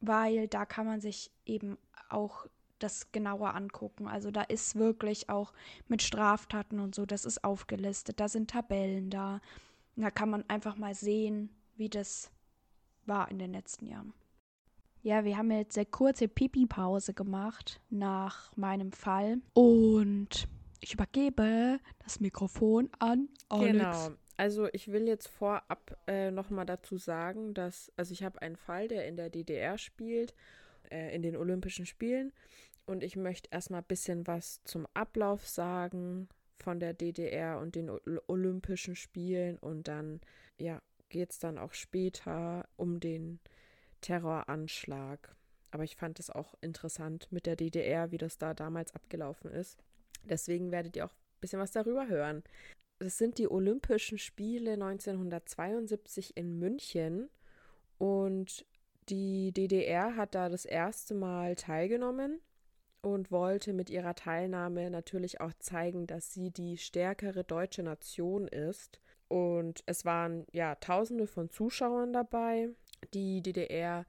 weil 0.00 0.48
da 0.48 0.64
kann 0.64 0.86
man 0.86 1.00
sich 1.00 1.30
eben 1.44 1.76
auch 2.08 2.46
das 2.78 3.12
genauer 3.12 3.54
angucken. 3.54 4.08
Also 4.08 4.30
da 4.30 4.42
ist 4.42 4.76
wirklich 4.76 5.28
auch 5.28 5.52
mit 5.88 6.02
Straftaten 6.02 6.80
und 6.80 6.94
so, 6.94 7.06
das 7.06 7.24
ist 7.24 7.44
aufgelistet, 7.44 8.20
da 8.20 8.28
sind 8.28 8.50
Tabellen 8.50 9.10
da. 9.10 9.40
Da 9.96 10.10
kann 10.10 10.28
man 10.28 10.44
einfach 10.48 10.76
mal 10.76 10.94
sehen, 10.94 11.50
wie 11.76 11.88
das 11.88 12.30
war 13.06 13.30
in 13.30 13.38
den 13.38 13.52
letzten 13.52 13.86
Jahren. 13.86 14.12
Ja, 15.02 15.24
wir 15.24 15.36
haben 15.36 15.50
jetzt 15.52 15.78
eine 15.78 15.86
kurze 15.86 16.26
Pipi-Pause 16.28 17.14
gemacht 17.14 17.80
nach 17.90 18.54
meinem 18.56 18.92
Fall 18.92 19.38
und 19.54 20.48
ich 20.80 20.94
übergebe 20.94 21.78
das 22.02 22.20
Mikrofon 22.20 22.90
an 22.98 23.28
Alex. 23.48 23.72
Genau. 23.72 24.08
Also 24.36 24.68
ich 24.72 24.88
will 24.92 25.06
jetzt 25.06 25.28
vorab 25.28 25.96
äh, 26.06 26.30
nochmal 26.30 26.66
dazu 26.66 26.98
sagen, 26.98 27.54
dass, 27.54 27.90
also 27.96 28.12
ich 28.12 28.22
habe 28.22 28.42
einen 28.42 28.56
Fall, 28.56 28.88
der 28.88 29.06
in 29.06 29.16
der 29.16 29.30
DDR 29.30 29.78
spielt, 29.78 30.34
äh, 30.90 31.14
in 31.14 31.22
den 31.22 31.36
Olympischen 31.36 31.86
Spielen. 31.86 32.32
Und 32.86 33.02
ich 33.02 33.16
möchte 33.16 33.48
erstmal 33.50 33.80
ein 33.80 33.88
bisschen 33.88 34.26
was 34.26 34.62
zum 34.64 34.86
Ablauf 34.94 35.46
sagen 35.48 36.28
von 36.58 36.78
der 36.80 36.94
DDR 36.94 37.58
und 37.58 37.74
den 37.74 37.90
Olympischen 38.28 38.96
Spielen. 38.96 39.58
Und 39.58 39.88
dann, 39.88 40.20
ja, 40.58 40.80
geht 41.08 41.32
es 41.32 41.38
dann 41.38 41.58
auch 41.58 41.74
später 41.74 42.68
um 42.76 43.00
den 43.00 43.40
Terroranschlag. 44.00 45.34
Aber 45.70 45.84
ich 45.84 45.96
fand 45.96 46.20
es 46.20 46.30
auch 46.30 46.54
interessant 46.60 47.28
mit 47.30 47.46
der 47.46 47.56
DDR, 47.56 48.10
wie 48.12 48.18
das 48.18 48.38
da 48.38 48.54
damals 48.54 48.94
abgelaufen 48.94 49.50
ist. 49.50 49.82
Deswegen 50.24 50.70
werdet 50.70 50.96
ihr 50.96 51.04
auch 51.04 51.12
ein 51.12 51.40
bisschen 51.40 51.60
was 51.60 51.72
darüber 51.72 52.08
hören. 52.08 52.42
Das 52.98 53.18
sind 53.18 53.38
die 53.38 53.50
Olympischen 53.50 54.18
Spiele 54.18 54.72
1972 54.72 56.36
in 56.36 56.58
München 56.58 57.28
und 57.98 58.64
die 59.08 59.52
DDR 59.52 60.16
hat 60.16 60.34
da 60.34 60.48
das 60.48 60.64
erste 60.64 61.14
Mal 61.14 61.54
teilgenommen 61.54 62.40
und 63.02 63.30
wollte 63.30 63.72
mit 63.72 63.88
ihrer 63.88 64.14
Teilnahme 64.14 64.90
natürlich 64.90 65.40
auch 65.40 65.52
zeigen, 65.58 66.06
dass 66.06 66.32
sie 66.32 66.50
die 66.50 66.76
stärkere 66.76 67.44
deutsche 67.44 67.82
Nation 67.82 68.48
ist. 68.48 69.00
Und 69.28 69.82
es 69.86 70.04
waren 70.04 70.46
ja 70.52 70.74
Tausende 70.76 71.26
von 71.26 71.50
Zuschauern 71.50 72.12
dabei. 72.12 72.68
Die 73.14 73.42
DDR, 73.42 74.06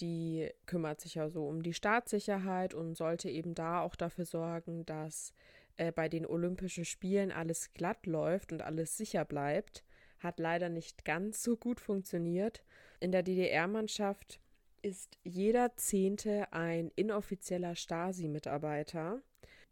die 0.00 0.50
kümmert 0.66 1.00
sich 1.00 1.14
ja 1.14 1.28
so 1.28 1.46
um 1.46 1.62
die 1.62 1.74
Staatssicherheit 1.74 2.74
und 2.74 2.96
sollte 2.96 3.28
eben 3.28 3.54
da 3.54 3.82
auch 3.82 3.94
dafür 3.94 4.24
sorgen, 4.24 4.84
dass 4.86 5.32
äh, 5.76 5.92
bei 5.92 6.08
den 6.08 6.26
Olympischen 6.26 6.84
Spielen 6.84 7.32
alles 7.32 7.72
glatt 7.72 8.06
läuft 8.06 8.52
und 8.52 8.62
alles 8.62 8.96
sicher 8.96 9.24
bleibt, 9.24 9.84
hat 10.18 10.38
leider 10.38 10.68
nicht 10.68 11.04
ganz 11.04 11.42
so 11.42 11.56
gut 11.56 11.80
funktioniert. 11.80 12.64
In 13.00 13.12
der 13.12 13.22
DDR-Mannschaft 13.22 14.40
ist 14.82 15.18
jeder 15.22 15.76
Zehnte 15.76 16.52
ein 16.52 16.90
inoffizieller 16.96 17.74
Stasi-Mitarbeiter. 17.74 19.22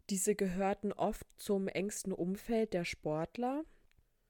Diese 0.09 0.35
gehörten 0.35 0.91
oft 0.91 1.25
zum 1.37 1.67
engsten 1.67 2.11
Umfeld 2.11 2.73
der 2.73 2.85
Sportler 2.85 3.63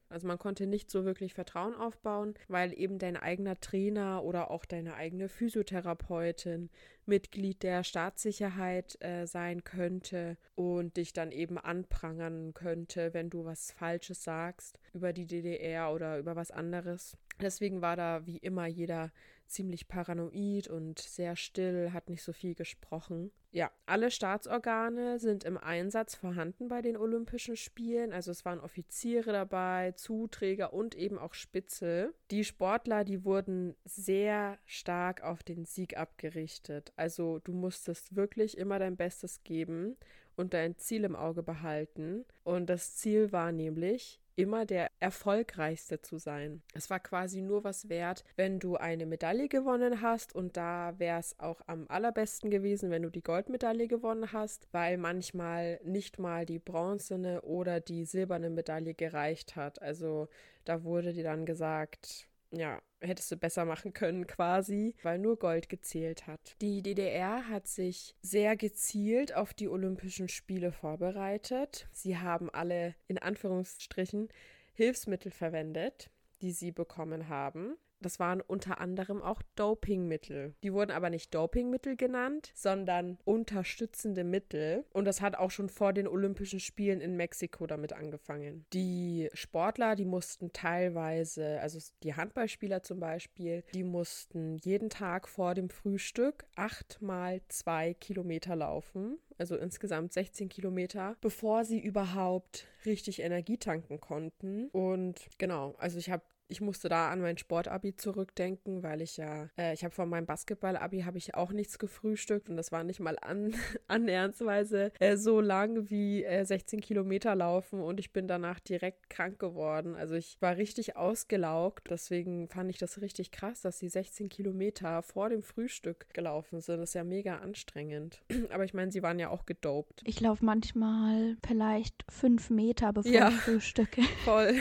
also 0.10 0.26
man 0.26 0.40
konnte 0.40 0.66
nicht 0.66 0.90
so 0.90 1.06
wirklich 1.06 1.36
Vertrauen 1.36 1.76
aufbauen, 1.76 2.34
weil 2.48 2.74
eben 2.74 2.98
dein 2.98 3.16
eigener 3.16 3.60
Trainer 3.60 4.24
oder 4.24 4.50
auch 4.50 4.66
deine 4.66 4.96
eigene 4.96 5.30
Physiotherapeutin 5.30 6.72
Mitglied 7.06 7.62
der 7.62 7.84
Staatssicherheit 7.84 8.98
äh, 9.04 9.28
sein 9.28 9.64
könnte 9.64 10.38
und 10.56 10.98
dich 10.98 11.14
dann 11.14 11.32
eben 11.32 11.60
anprangern 11.60 12.56
könnte, 12.56 13.14
wenn 13.14 13.30
du 13.30 13.46
was 13.46 13.72
Falsches 13.72 14.24
sagst 14.24 14.80
über 14.94 15.14
die 15.14 15.28
DDR 15.28 15.94
oder 15.94 16.18
über 16.18 16.36
was 16.36 16.50
anderes. 16.50 17.16
Deswegen 17.42 17.82
war 17.82 17.96
da 17.96 18.26
wie 18.26 18.38
immer 18.38 18.68
jeder 18.68 19.12
ziemlich 19.50 19.88
paranoid 19.88 20.68
und 20.68 21.00
sehr 21.00 21.36
still, 21.36 21.92
hat 21.92 22.10
nicht 22.10 22.24
so 22.24 22.34
viel 22.34 22.54
gesprochen. 22.56 23.32
Ja, 23.52 23.72
alle 23.88 24.12
Staatsorgane 24.12 25.18
sind 25.18 25.44
im 25.44 25.58
Einsatz 25.58 26.14
vorhanden 26.14 26.68
bei 26.68 26.84
den 26.84 26.96
Olympischen 26.96 27.56
Spielen. 27.56 28.14
Also 28.14 28.30
es 28.30 28.46
waren 28.46 28.60
Offiziere 28.60 29.32
dabei, 29.32 29.94
Zuträger 29.94 30.72
und 30.72 30.94
eben 30.94 31.18
auch 31.18 31.34
Spitzel. 31.34 32.14
Die 32.30 32.44
Sportler, 32.44 33.04
die 33.04 33.26
wurden 33.26 33.76
sehr 33.86 34.60
stark 34.66 35.24
auf 35.24 35.42
den 35.42 35.66
Sieg 35.66 35.98
abgerichtet. 35.98 36.94
Also 36.96 37.40
du 37.40 37.54
musstest 37.54 38.16
wirklich 38.16 38.56
immer 38.56 38.78
dein 38.78 38.98
Bestes 38.98 39.44
geben 39.44 39.98
und 40.36 40.54
dein 40.54 40.78
Ziel 40.78 41.04
im 41.04 41.16
Auge 41.16 41.42
behalten. 41.42 42.26
Und 42.44 42.70
das 42.70 42.98
Ziel 42.98 43.32
war 43.32 43.52
nämlich, 43.52 44.22
immer 44.40 44.66
der 44.66 44.90
erfolgreichste 45.00 46.02
zu 46.02 46.18
sein. 46.18 46.62
Es 46.74 46.90
war 46.90 47.00
quasi 47.00 47.42
nur 47.42 47.64
was 47.64 47.90
wert, 47.90 48.24
wenn 48.36 48.60
du 48.60 48.78
eine 48.78 49.06
Medaille 49.06 49.50
gewonnen 49.50 50.02
hast 50.02 50.34
und 50.34 50.56
da 50.56 50.98
wäre 50.98 51.20
es 51.20 51.38
auch 51.40 51.62
am 51.68 51.86
allerbesten 51.90 52.50
gewesen, 52.50 52.90
wenn 52.90 53.04
du 53.04 53.10
die 53.10 53.22
Goldmedaille 53.22 53.88
gewonnen 53.88 54.32
hast, 54.32 54.68
weil 54.72 54.98
manchmal 54.98 55.80
nicht 55.84 56.20
mal 56.20 56.46
die 56.46 56.60
bronzene 56.60 57.42
oder 57.42 57.82
die 57.82 58.06
silberne 58.06 58.50
Medaille 58.50 58.94
gereicht 58.94 59.56
hat. 59.56 59.82
Also 59.82 60.30
da 60.64 60.84
wurde 60.84 61.14
dir 61.14 61.24
dann 61.24 61.46
gesagt, 61.46 62.28
ja, 62.52 62.82
hättest 63.02 63.32
du 63.32 63.38
besser 63.38 63.66
machen 63.66 63.94
können 63.94 64.28
quasi, 64.28 64.96
weil 65.04 65.20
nur 65.20 65.38
Gold 65.38 65.70
gezählt 65.70 66.28
hat. 66.28 66.56
Die 66.62 66.82
DDR 66.82 67.48
hat 67.48 67.68
sich 67.68 68.16
sehr 68.22 68.56
gezielt 68.56 69.36
auf 69.36 69.54
die 69.54 69.70
Olympischen 69.70 70.30
Spiele 70.30 70.72
vorbereitet. 70.72 71.88
Sie 71.92 72.18
haben 72.18 72.50
alle 72.50 72.96
in 73.08 73.18
Anführungsstrichen 73.18 74.30
Hilfsmittel 74.74 75.32
verwendet, 75.32 76.10
die 76.42 76.52
sie 76.52 76.72
bekommen 76.72 77.30
haben. 77.30 77.76
Das 78.02 78.20
waren 78.20 78.42
unter 78.42 78.80
anderem 78.80 79.22
auch 79.22 79.42
Dopingmittel. 79.56 80.54
Die 80.64 80.74
wurden 80.74 80.92
aber 80.92 81.10
nicht 81.10 81.34
Dopingmittel 81.34 81.96
genannt, 81.96 82.52
sondern 82.56 83.18
unterstützende 83.26 84.24
Mittel. 84.24 84.86
Und 84.94 85.06
das 85.06 85.22
hat 85.22 85.36
auch 85.36 85.52
schon 85.52 85.70
vor 85.70 85.94
den 85.94 86.08
Olympischen 86.08 86.60
Spielen 86.60 87.02
in 87.02 87.16
Mexiko 87.18 87.68
damit 87.68 87.94
angefangen. 87.94 88.66
Die 88.74 89.30
Sportler, 89.34 89.96
die 89.96 90.06
mussten 90.06 90.54
teilweise, 90.54 91.60
also 91.62 91.80
die 92.04 92.16
Handballspieler 92.16 92.84
zum 92.84 93.00
Beispiel, 93.00 93.64
die 93.74 93.84
mussten 93.84 94.58
jeden 94.58 94.90
Tag 94.90 95.28
vor 95.28 95.54
dem 95.54 95.70
Frühstück 95.70 96.46
acht 96.56 97.02
mal 97.02 97.42
zwei 97.48 97.94
Kilometer 97.94 98.56
laufen 98.56 99.20
also 99.40 99.56
insgesamt 99.56 100.14
16 100.14 100.50
Kilometer, 100.50 101.16
bevor 101.22 101.64
sie 101.64 101.80
überhaupt 101.80 102.68
richtig 102.86 103.22
Energie 103.22 103.58
tanken 103.58 104.00
konnten. 104.00 104.68
Und 104.70 105.30
genau, 105.38 105.76
also 105.78 105.98
ich 105.98 106.10
habe 106.10 106.24
ich 106.50 106.62
musste 106.62 106.90
da 106.90 107.12
an 107.12 107.22
mein 107.22 107.38
Sportabi 107.38 107.96
zurückdenken, 107.96 108.82
weil 108.82 109.02
ich 109.02 109.18
ja, 109.18 109.50
äh, 109.58 109.74
ich 109.74 109.84
habe 109.84 109.94
von 109.94 110.10
meinem 110.10 110.26
Basketballabi 110.26 111.02
habe 111.02 111.20
ich 111.20 111.36
auch 111.36 111.52
nichts 111.52 111.78
gefrühstückt 111.78 112.50
und 112.50 112.58
das 112.58 112.72
war 112.72 112.84
nicht 112.84 113.00
mal 113.00 113.18
an, 113.22 113.54
annähernsweise 113.88 114.92
äh, 115.00 115.16
so 115.16 115.42
lang 115.42 115.90
wie 115.90 116.24
äh, 116.24 116.44
16 116.44 116.82
Kilometer 116.82 117.36
laufen 117.36 117.80
und 117.80 118.00
ich 118.00 118.12
bin 118.12 118.28
danach 118.28 118.60
direkt 118.60 119.10
krank 119.10 119.38
geworden. 119.38 119.96
Also 119.96 120.16
ich 120.16 120.38
war 120.42 120.58
richtig 120.58 120.98
ausgelaugt, 120.98 121.88
deswegen 121.92 122.50
fand 122.50 122.72
ich 122.72 122.80
das 122.80 123.00
richtig 123.00 123.32
krass, 123.32 123.62
dass 123.62 123.78
sie 123.78 123.90
16 123.90 124.28
Kilometer 124.30 125.04
vor 125.04 125.30
dem 125.30 125.44
Frühstück 125.44 126.08
gelaufen 126.14 126.62
sind. 126.62 126.80
Das 126.80 126.90
ist 126.90 126.96
ja 126.96 127.04
mega 127.04 127.38
anstrengend. 127.38 128.24
Aber 128.50 128.64
ich 128.64 128.74
meine, 128.74 128.92
sie 128.92 129.04
waren 129.04 129.20
ja 129.20 129.30
auch 129.30 129.46
gedopt. 129.46 130.02
Ich 130.04 130.20
laufe 130.20 130.44
manchmal 130.44 131.38
vielleicht 131.46 132.04
fünf 132.10 132.50
Meter 132.50 132.92
bevor 132.92 133.12
ja, 133.12 133.30
ich 133.30 133.36
frühstücke. 133.36 134.02
Voll. 134.26 134.56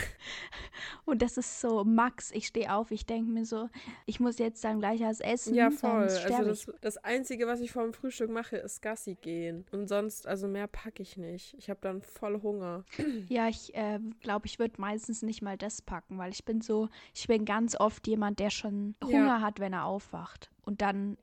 Und 1.07 1.23
das 1.23 1.39
ist 1.39 1.61
so 1.61 1.78
Max, 1.85 2.31
ich 2.33 2.47
stehe 2.47 2.73
auf, 2.73 2.91
ich 2.91 3.07
denke 3.07 3.31
mir 3.31 3.45
so, 3.45 3.69
ich 4.07 4.21
muss 4.21 4.39
jetzt 4.39 4.63
dann 4.65 4.79
gleich 4.79 5.01
was 5.01 5.21
essen. 5.21 5.55
Ja, 5.55 5.71
voll. 5.71 5.91
also 5.91 6.45
das, 6.45 6.73
das, 6.81 6.97
Einzige, 6.99 7.47
was 7.47 7.61
ich 7.61 7.73
vor 7.73 7.83
dem 7.83 7.93
Frühstück 7.93 8.31
mache, 8.31 8.57
ist 8.57 8.83
Gassi 8.83 9.17
gehen. 9.17 9.67
Und 9.71 9.89
sonst, 9.89 10.27
also 10.27 10.49
mehr 10.49 10.67
packe 10.67 11.03
ich 11.03 11.17
nicht. 11.17 11.55
Ich 11.59 11.71
habe 11.71 11.81
dann 11.81 12.03
voll 12.03 12.41
Hunger. 12.43 12.85
Ja, 13.29 13.49
ich 13.49 13.75
äh, 13.75 13.99
glaube, 14.21 14.47
ich 14.47 14.59
würde 14.59 14.81
meistens 14.81 15.23
nicht 15.23 15.43
mal 15.43 15.57
das 15.57 15.83
packen, 15.83 16.19
weil 16.19 16.31
ich 16.33 16.45
bin 16.45 16.61
so, 16.61 16.89
ich 17.15 17.27
bin 17.27 17.45
ganz 17.45 17.79
oft 17.79 18.07
jemand, 18.07 18.39
der 18.39 18.51
schon 18.51 18.95
Hunger 19.03 19.27
ja. 19.27 19.41
hat, 19.41 19.61
wenn 19.61 19.73
er 19.73 19.85
aufwacht. 19.85 20.51
Und 20.63 20.81
dann 20.81 21.19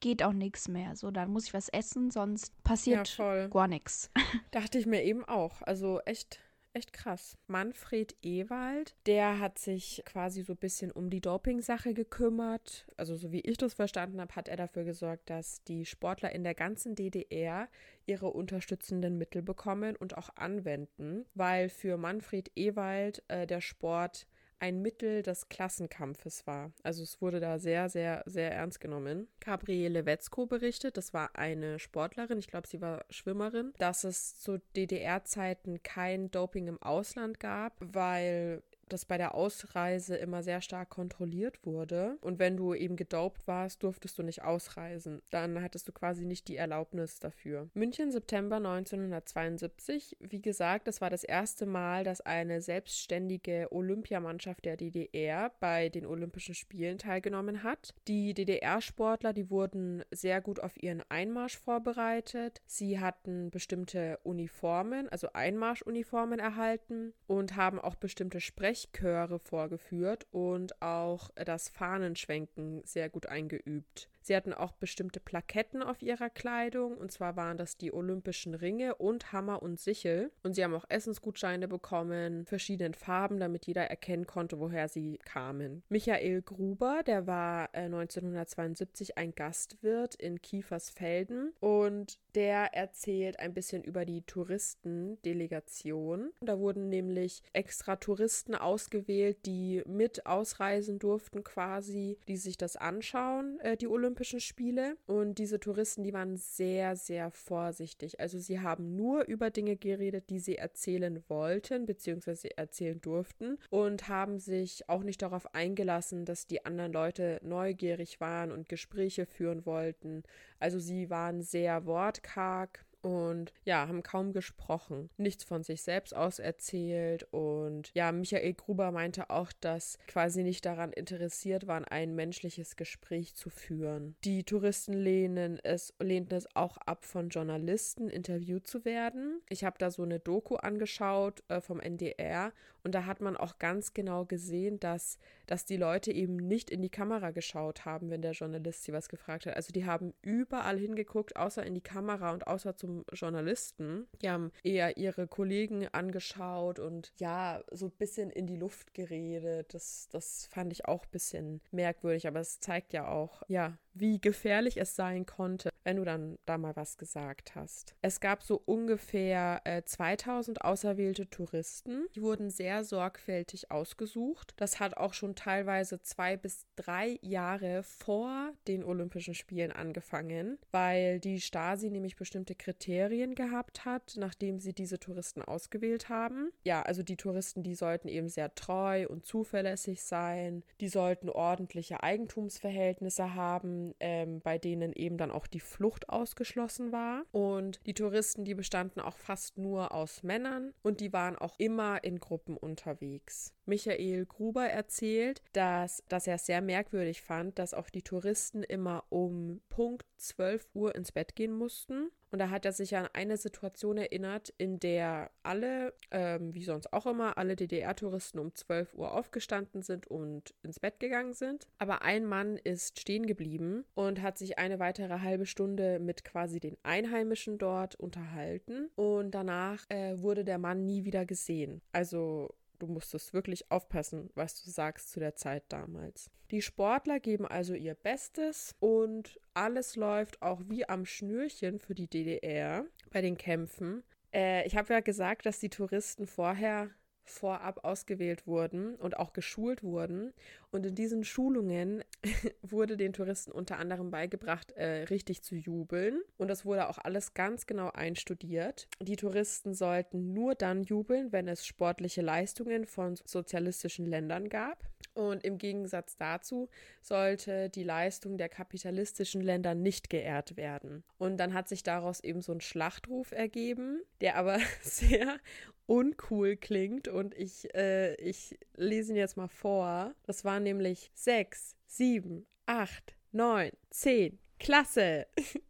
geht 0.00 0.22
auch 0.22 0.32
nichts 0.32 0.68
mehr. 0.68 0.96
So, 0.96 1.10
dann 1.10 1.30
muss 1.30 1.46
ich 1.46 1.54
was 1.54 1.68
essen, 1.68 2.10
sonst 2.10 2.62
passiert 2.64 3.16
ja, 3.18 3.46
gar 3.48 3.68
nichts. 3.68 4.10
Dachte 4.50 4.78
ich 4.78 4.86
mir 4.86 5.02
eben 5.02 5.24
auch. 5.24 5.62
Also 5.62 6.00
echt 6.00 6.40
echt 6.78 6.92
krass. 6.92 7.36
Manfred 7.48 8.16
Ewald, 8.22 8.94
der 9.06 9.40
hat 9.40 9.58
sich 9.58 10.02
quasi 10.06 10.42
so 10.42 10.52
ein 10.52 10.58
bisschen 10.58 10.92
um 10.92 11.10
die 11.10 11.20
Doping-Sache 11.20 11.92
gekümmert. 11.92 12.86
Also 12.96 13.16
so 13.16 13.32
wie 13.32 13.40
ich 13.40 13.58
das 13.58 13.74
verstanden 13.74 14.20
habe, 14.20 14.34
hat 14.36 14.48
er 14.48 14.56
dafür 14.56 14.84
gesorgt, 14.84 15.28
dass 15.28 15.62
die 15.64 15.84
Sportler 15.84 16.32
in 16.32 16.44
der 16.44 16.54
ganzen 16.54 16.94
DDR 16.94 17.68
ihre 18.06 18.28
unterstützenden 18.28 19.18
Mittel 19.18 19.42
bekommen 19.42 19.96
und 19.96 20.16
auch 20.16 20.30
anwenden, 20.36 21.26
weil 21.34 21.68
für 21.68 21.96
Manfred 21.96 22.50
Ewald 22.54 23.22
äh, 23.28 23.46
der 23.46 23.60
Sport 23.60 24.26
ein 24.60 24.82
Mittel 24.82 25.22
des 25.22 25.48
Klassenkampfes 25.48 26.46
war. 26.46 26.72
Also 26.82 27.02
es 27.02 27.20
wurde 27.20 27.40
da 27.40 27.58
sehr, 27.58 27.88
sehr, 27.88 28.22
sehr 28.26 28.52
ernst 28.52 28.80
genommen. 28.80 29.28
Gabriele 29.40 30.06
Wetzko 30.06 30.46
berichtet, 30.46 30.96
das 30.96 31.14
war 31.14 31.36
eine 31.36 31.78
Sportlerin, 31.78 32.38
ich 32.38 32.48
glaube, 32.48 32.66
sie 32.66 32.80
war 32.80 33.04
Schwimmerin, 33.10 33.72
dass 33.78 34.04
es 34.04 34.38
zu 34.38 34.58
DDR-Zeiten 34.76 35.82
kein 35.82 36.30
Doping 36.30 36.68
im 36.68 36.82
Ausland 36.82 37.40
gab, 37.40 37.74
weil 37.80 38.62
das 38.92 39.04
bei 39.04 39.18
der 39.18 39.34
Ausreise 39.34 40.16
immer 40.16 40.42
sehr 40.42 40.60
stark 40.60 40.90
kontrolliert 40.90 41.64
wurde. 41.64 42.18
Und 42.20 42.38
wenn 42.38 42.56
du 42.56 42.74
eben 42.74 42.96
gedopt 42.96 43.46
warst, 43.46 43.82
durftest 43.82 44.18
du 44.18 44.22
nicht 44.22 44.42
ausreisen. 44.42 45.22
Dann 45.30 45.62
hattest 45.62 45.88
du 45.88 45.92
quasi 45.92 46.24
nicht 46.24 46.48
die 46.48 46.56
Erlaubnis 46.56 47.18
dafür. 47.20 47.68
München, 47.74 48.10
September 48.10 48.56
1972. 48.56 50.16
Wie 50.20 50.42
gesagt, 50.42 50.88
das 50.88 51.00
war 51.00 51.10
das 51.10 51.24
erste 51.24 51.66
Mal, 51.66 52.04
dass 52.04 52.20
eine 52.20 52.60
selbstständige 52.60 53.68
Olympiamannschaft 53.70 54.64
der 54.64 54.76
DDR 54.76 55.52
bei 55.60 55.88
den 55.88 56.06
Olympischen 56.06 56.54
Spielen 56.54 56.98
teilgenommen 56.98 57.62
hat. 57.62 57.94
Die 58.06 58.34
DDR-Sportler, 58.34 59.32
die 59.32 59.50
wurden 59.50 60.04
sehr 60.10 60.40
gut 60.40 60.60
auf 60.60 60.80
ihren 60.82 61.02
Einmarsch 61.08 61.56
vorbereitet. 61.58 62.60
Sie 62.66 63.00
hatten 63.00 63.50
bestimmte 63.50 64.18
Uniformen, 64.22 65.08
also 65.08 65.28
Einmarschuniformen 65.32 66.38
erhalten 66.38 67.12
und 67.26 67.56
haben 67.56 67.78
auch 67.78 67.94
bestimmte 67.94 68.40
Sprechchöre 68.82 69.38
vorgeführt 69.38 70.26
und 70.30 70.80
auch 70.82 71.30
das 71.34 71.68
Fahnenschwenken 71.68 72.82
sehr 72.84 73.08
gut 73.08 73.26
eingeübt. 73.26 74.08
Sie 74.28 74.36
hatten 74.36 74.52
auch 74.52 74.72
bestimmte 74.72 75.20
Plaketten 75.20 75.82
auf 75.82 76.02
ihrer 76.02 76.28
Kleidung, 76.28 76.98
und 76.98 77.10
zwar 77.10 77.36
waren 77.36 77.56
das 77.56 77.78
die 77.78 77.94
Olympischen 77.94 78.54
Ringe 78.54 78.96
und 78.96 79.32
Hammer 79.32 79.62
und 79.62 79.80
Sichel. 79.80 80.30
Und 80.42 80.52
sie 80.52 80.62
haben 80.62 80.74
auch 80.74 80.84
Essensgutscheine 80.90 81.66
bekommen, 81.66 82.44
verschiedenen 82.44 82.92
Farben, 82.92 83.40
damit 83.40 83.66
jeder 83.66 83.84
erkennen 83.84 84.26
konnte, 84.26 84.60
woher 84.60 84.88
sie 84.88 85.18
kamen. 85.24 85.82
Michael 85.88 86.42
Gruber, 86.42 87.00
der 87.06 87.26
war 87.26 87.70
äh, 87.72 87.86
1972 87.86 89.16
ein 89.16 89.34
Gastwirt 89.34 90.14
in 90.14 90.42
Kiefersfelden 90.42 91.54
und 91.60 92.18
der 92.34 92.74
erzählt 92.74 93.40
ein 93.40 93.54
bisschen 93.54 93.82
über 93.82 94.04
die 94.04 94.20
Touristendelegation. 94.22 96.32
Da 96.42 96.58
wurden 96.58 96.90
nämlich 96.90 97.42
extra 97.54 97.96
Touristen 97.96 98.54
ausgewählt, 98.54 99.46
die 99.46 99.82
mit 99.86 100.26
ausreisen 100.26 100.98
durften 100.98 101.42
quasi, 101.42 102.18
die 102.28 102.36
sich 102.36 102.58
das 102.58 102.76
anschauen, 102.76 103.58
äh, 103.60 103.78
die 103.78 103.88
Olympischen 103.88 104.17
Olympischen 104.18 104.40
Spiele. 104.40 104.96
Und 105.06 105.38
diese 105.38 105.60
Touristen, 105.60 106.02
die 106.02 106.12
waren 106.12 106.36
sehr, 106.36 106.96
sehr 106.96 107.30
vorsichtig. 107.30 108.18
Also 108.18 108.36
sie 108.40 108.58
haben 108.58 108.96
nur 108.96 109.24
über 109.26 109.50
Dinge 109.50 109.76
geredet, 109.76 110.28
die 110.28 110.40
sie 110.40 110.56
erzählen 110.56 111.22
wollten, 111.28 111.86
beziehungsweise 111.86 112.56
erzählen 112.58 113.00
durften. 113.00 113.58
Und 113.70 114.08
haben 114.08 114.40
sich 114.40 114.88
auch 114.88 115.04
nicht 115.04 115.22
darauf 115.22 115.54
eingelassen, 115.54 116.24
dass 116.24 116.48
die 116.48 116.66
anderen 116.66 116.92
Leute 116.92 117.38
neugierig 117.44 118.20
waren 118.20 118.50
und 118.50 118.68
Gespräche 118.68 119.24
führen 119.24 119.64
wollten. 119.64 120.24
Also 120.58 120.80
sie 120.80 121.10
waren 121.10 121.40
sehr 121.40 121.86
wortkarg 121.86 122.84
und 123.02 123.52
ja, 123.64 123.86
haben 123.86 124.02
kaum 124.02 124.32
gesprochen, 124.32 125.10
nichts 125.16 125.44
von 125.44 125.62
sich 125.62 125.82
selbst 125.82 126.14
aus 126.14 126.38
erzählt 126.38 127.26
und 127.30 127.90
ja, 127.94 128.12
Michael 128.12 128.54
Gruber 128.54 128.90
meinte 128.92 129.30
auch, 129.30 129.52
dass 129.60 129.98
quasi 130.06 130.42
nicht 130.42 130.64
daran 130.64 130.92
interessiert 130.92 131.66
waren, 131.66 131.84
ein 131.84 132.14
menschliches 132.14 132.76
Gespräch 132.76 133.34
zu 133.34 133.50
führen. 133.50 134.16
Die 134.24 134.44
Touristen 134.44 134.92
lehnen 134.92 135.58
es, 135.62 135.94
lehnten 136.00 136.34
es 136.34 136.54
auch 136.56 136.76
ab, 136.78 137.04
von 137.04 137.28
Journalisten 137.28 138.08
interviewt 138.08 138.66
zu 138.66 138.84
werden. 138.84 139.40
Ich 139.48 139.64
habe 139.64 139.76
da 139.78 139.90
so 139.90 140.02
eine 140.02 140.18
Doku 140.18 140.56
angeschaut 140.56 141.42
äh, 141.48 141.60
vom 141.60 141.80
NDR 141.80 142.52
und 142.88 142.94
da 142.94 143.04
hat 143.04 143.20
man 143.20 143.36
auch 143.36 143.58
ganz 143.58 143.92
genau 143.92 144.24
gesehen, 144.24 144.80
dass, 144.80 145.18
dass 145.46 145.66
die 145.66 145.76
Leute 145.76 146.10
eben 146.10 146.36
nicht 146.36 146.70
in 146.70 146.80
die 146.80 146.88
Kamera 146.88 147.32
geschaut 147.32 147.84
haben, 147.84 148.08
wenn 148.08 148.22
der 148.22 148.32
Journalist 148.32 148.84
sie 148.84 148.94
was 148.94 149.10
gefragt 149.10 149.44
hat. 149.44 149.56
Also 149.56 149.74
die 149.74 149.84
haben 149.84 150.14
überall 150.22 150.78
hingeguckt, 150.78 151.36
außer 151.36 151.62
in 151.66 151.74
die 151.74 151.82
Kamera 151.82 152.32
und 152.32 152.46
außer 152.46 152.76
zum 152.76 153.04
Journalisten. 153.12 154.06
Die 154.22 154.30
haben 154.30 154.52
eher 154.62 154.96
ihre 154.96 155.28
Kollegen 155.28 155.86
angeschaut 155.88 156.78
und 156.78 157.12
ja, 157.18 157.62
so 157.72 157.88
ein 157.88 157.92
bisschen 157.98 158.30
in 158.30 158.46
die 158.46 158.56
Luft 158.56 158.94
geredet. 158.94 159.74
Das, 159.74 160.08
das 160.10 160.46
fand 160.46 160.72
ich 160.72 160.86
auch 160.86 161.04
ein 161.04 161.10
bisschen 161.10 161.60
merkwürdig, 161.70 162.26
aber 162.26 162.40
es 162.40 162.58
zeigt 162.60 162.94
ja 162.94 163.06
auch, 163.06 163.42
ja, 163.48 163.76
wie 164.00 164.20
gefährlich 164.20 164.76
es 164.76 164.96
sein 164.96 165.26
konnte, 165.26 165.70
wenn 165.84 165.96
du 165.96 166.04
dann 166.04 166.38
da 166.44 166.58
mal 166.58 166.76
was 166.76 166.98
gesagt 166.98 167.54
hast. 167.54 167.94
Es 168.02 168.20
gab 168.20 168.42
so 168.42 168.60
ungefähr 168.64 169.60
äh, 169.64 169.82
2000 169.82 170.62
auserwählte 170.62 171.30
Touristen. 171.30 172.06
Die 172.14 172.22
wurden 172.22 172.50
sehr 172.50 172.84
sorgfältig 172.84 173.70
ausgesucht. 173.70 174.52
Das 174.56 174.80
hat 174.80 174.96
auch 174.96 175.14
schon 175.14 175.34
teilweise 175.34 176.00
zwei 176.02 176.36
bis 176.36 176.66
drei 176.76 177.18
Jahre 177.22 177.82
vor 177.82 178.52
den 178.66 178.84
Olympischen 178.84 179.34
Spielen 179.34 179.72
angefangen, 179.72 180.58
weil 180.70 181.20
die 181.20 181.40
Stasi 181.40 181.90
nämlich 181.90 182.16
bestimmte 182.16 182.54
Kriterien 182.54 183.34
gehabt 183.34 183.84
hat, 183.84 184.14
nachdem 184.16 184.58
sie 184.58 184.72
diese 184.72 184.98
Touristen 184.98 185.42
ausgewählt 185.42 186.08
haben. 186.08 186.50
Ja, 186.64 186.82
also 186.82 187.02
die 187.02 187.16
Touristen, 187.16 187.62
die 187.62 187.74
sollten 187.74 188.08
eben 188.08 188.28
sehr 188.28 188.54
treu 188.54 189.06
und 189.08 189.24
zuverlässig 189.24 190.02
sein. 190.02 190.64
Die 190.80 190.88
sollten 190.88 191.28
ordentliche 191.30 192.02
Eigentumsverhältnisse 192.02 193.34
haben 193.34 193.87
ähm, 194.00 194.40
bei 194.40 194.58
denen 194.58 194.92
eben 194.92 195.18
dann 195.18 195.30
auch 195.30 195.46
die 195.46 195.60
Flucht 195.60 196.08
ausgeschlossen 196.08 196.92
war. 196.92 197.24
Und 197.32 197.80
die 197.86 197.94
Touristen, 197.94 198.44
die 198.44 198.54
bestanden 198.54 199.00
auch 199.00 199.16
fast 199.16 199.58
nur 199.58 199.92
aus 199.92 200.22
Männern 200.22 200.72
und 200.82 201.00
die 201.00 201.12
waren 201.12 201.36
auch 201.36 201.58
immer 201.58 202.02
in 202.04 202.18
Gruppen 202.18 202.56
unterwegs. 202.56 203.54
Michael 203.68 204.26
Gruber 204.26 204.66
erzählt, 204.66 205.42
dass, 205.52 206.02
dass 206.08 206.26
er 206.26 206.36
es 206.36 206.46
sehr 206.46 206.60
merkwürdig 206.60 207.22
fand, 207.22 207.58
dass 207.58 207.74
auch 207.74 207.90
die 207.90 208.02
Touristen 208.02 208.62
immer 208.62 209.04
um 209.10 209.60
Punkt 209.68 210.06
12 210.16 210.68
Uhr 210.74 210.94
ins 210.94 211.12
Bett 211.12 211.36
gehen 211.36 211.52
mussten 211.52 212.10
und 212.30 212.38
da 212.38 212.50
hat 212.50 212.64
er 212.64 212.72
sich 212.72 212.96
an 212.96 213.08
eine 213.12 213.36
Situation 213.36 213.96
erinnert, 213.96 214.52
in 214.58 214.78
der 214.78 215.30
alle, 215.42 215.94
ähm, 216.10 216.54
wie 216.54 216.64
sonst 216.64 216.92
auch 216.92 217.06
immer, 217.06 217.38
alle 217.38 217.56
DDR-Touristen 217.56 218.38
um 218.38 218.54
12 218.54 218.94
Uhr 218.94 219.12
aufgestanden 219.12 219.82
sind 219.82 220.06
und 220.06 220.54
ins 220.62 220.80
Bett 220.80 221.00
gegangen 221.00 221.32
sind. 221.32 221.66
Aber 221.78 222.02
ein 222.02 222.26
Mann 222.26 222.56
ist 222.56 223.00
stehen 223.00 223.26
geblieben 223.26 223.84
und 223.94 224.20
hat 224.20 224.38
sich 224.38 224.58
eine 224.58 224.78
weitere 224.78 225.20
halbe 225.20 225.46
Stunde 225.46 225.98
mit 226.00 226.24
quasi 226.24 226.60
den 226.60 226.76
Einheimischen 226.82 227.58
dort 227.58 227.94
unterhalten. 227.94 228.90
Und 228.94 229.30
danach 229.30 229.84
äh, 229.88 230.20
wurde 230.20 230.44
der 230.44 230.58
Mann 230.58 230.84
nie 230.84 231.04
wieder 231.04 231.24
gesehen. 231.24 231.80
Also 231.92 232.54
Du 232.78 232.86
musstest 232.86 233.32
wirklich 233.32 233.70
aufpassen, 233.70 234.30
was 234.34 234.62
du 234.62 234.70
sagst 234.70 235.10
zu 235.10 235.20
der 235.20 235.34
Zeit 235.34 235.64
damals. 235.68 236.30
Die 236.50 236.62
Sportler 236.62 237.20
geben 237.20 237.46
also 237.46 237.74
ihr 237.74 237.94
Bestes 237.94 238.74
und 238.78 239.38
alles 239.54 239.96
läuft 239.96 240.40
auch 240.40 240.60
wie 240.66 240.88
am 240.88 241.04
Schnürchen 241.04 241.78
für 241.78 241.94
die 241.94 242.08
DDR 242.08 242.86
bei 243.10 243.20
den 243.20 243.36
Kämpfen. 243.36 244.02
Äh, 244.32 244.66
ich 244.66 244.76
habe 244.76 244.92
ja 244.92 245.00
gesagt, 245.00 245.46
dass 245.46 245.60
die 245.60 245.70
Touristen 245.70 246.26
vorher 246.26 246.90
vorab 247.30 247.84
ausgewählt 247.84 248.46
wurden 248.46 248.94
und 248.96 249.16
auch 249.16 249.32
geschult 249.32 249.82
wurden. 249.82 250.32
Und 250.70 250.84
in 250.84 250.94
diesen 250.94 251.24
Schulungen 251.24 252.04
wurde 252.62 252.96
den 252.96 253.12
Touristen 253.12 253.52
unter 253.52 253.78
anderem 253.78 254.10
beigebracht, 254.10 254.72
äh, 254.72 255.04
richtig 255.04 255.42
zu 255.42 255.54
jubeln. 255.54 256.20
Und 256.36 256.48
das 256.48 256.64
wurde 256.64 256.88
auch 256.88 256.98
alles 256.98 257.34
ganz 257.34 257.66
genau 257.66 257.90
einstudiert. 257.90 258.88
Die 259.00 259.16
Touristen 259.16 259.74
sollten 259.74 260.32
nur 260.32 260.54
dann 260.54 260.82
jubeln, 260.82 261.32
wenn 261.32 261.48
es 261.48 261.66
sportliche 261.66 262.22
Leistungen 262.22 262.86
von 262.86 263.16
sozialistischen 263.24 264.06
Ländern 264.06 264.48
gab. 264.48 264.82
Und 265.18 265.42
im 265.42 265.58
Gegensatz 265.58 266.16
dazu 266.16 266.68
sollte 267.02 267.70
die 267.70 267.82
Leistung 267.82 268.38
der 268.38 268.48
kapitalistischen 268.48 269.40
Länder 269.40 269.74
nicht 269.74 270.10
geehrt 270.10 270.56
werden. 270.56 271.02
Und 271.18 271.38
dann 271.38 271.54
hat 271.54 271.68
sich 271.68 271.82
daraus 271.82 272.20
eben 272.20 272.40
so 272.40 272.52
ein 272.52 272.60
Schlachtruf 272.60 273.32
ergeben, 273.32 274.00
der 274.20 274.36
aber 274.36 274.60
sehr 274.80 275.40
uncool 275.86 276.56
klingt. 276.56 277.08
Und 277.08 277.34
ich, 277.34 277.74
äh, 277.74 278.14
ich 278.14 278.60
lese 278.76 279.12
ihn 279.12 279.16
jetzt 279.16 279.36
mal 279.36 279.48
vor. 279.48 280.14
Das 280.22 280.44
war 280.44 280.60
nämlich 280.60 281.10
6, 281.14 281.74
7, 281.88 282.46
8, 282.66 283.16
9, 283.32 283.72
10. 283.90 284.38
Klasse! 284.60 285.26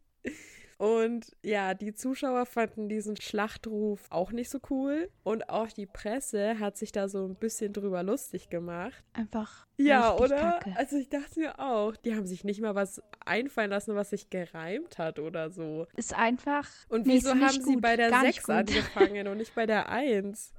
Und 0.79 1.35
ja, 1.43 1.73
die 1.73 1.93
Zuschauer 1.93 2.45
fanden 2.45 2.87
diesen 2.87 3.19
Schlachtruf 3.19 4.05
auch 4.09 4.31
nicht 4.31 4.49
so 4.49 4.59
cool. 4.69 5.09
Und 5.23 5.49
auch 5.49 5.67
die 5.67 5.85
Presse 5.85 6.57
hat 6.57 6.77
sich 6.77 6.93
da 6.93 7.09
so 7.09 7.25
ein 7.25 7.35
bisschen 7.35 7.73
drüber 7.73 8.01
lustig 8.01 8.49
gemacht. 8.49 9.03
Einfach. 9.11 9.67
Ja, 9.75 10.15
oder? 10.15 10.37
Kacke. 10.37 10.73
Also 10.77 10.95
ich 10.95 11.09
dachte 11.09 11.37
mir 11.37 11.59
auch, 11.59 11.97
die 11.97 12.15
haben 12.15 12.25
sich 12.25 12.45
nicht 12.45 12.61
mal 12.61 12.75
was 12.75 13.01
einfallen 13.25 13.71
lassen, 13.71 13.93
was 13.95 14.11
sich 14.11 14.29
gereimt 14.29 14.97
hat 14.97 15.19
oder 15.19 15.49
so. 15.49 15.85
Ist 15.97 16.17
einfach. 16.17 16.69
Und 16.87 17.05
wieso 17.07 17.31
haben 17.31 17.49
sie 17.49 17.73
gut, 17.73 17.81
bei 17.81 17.97
der 17.97 18.17
6 18.17 18.49
angefangen 18.49 19.27
und 19.27 19.37
nicht 19.37 19.53
bei 19.55 19.65
der 19.65 19.89
1? 19.89 20.53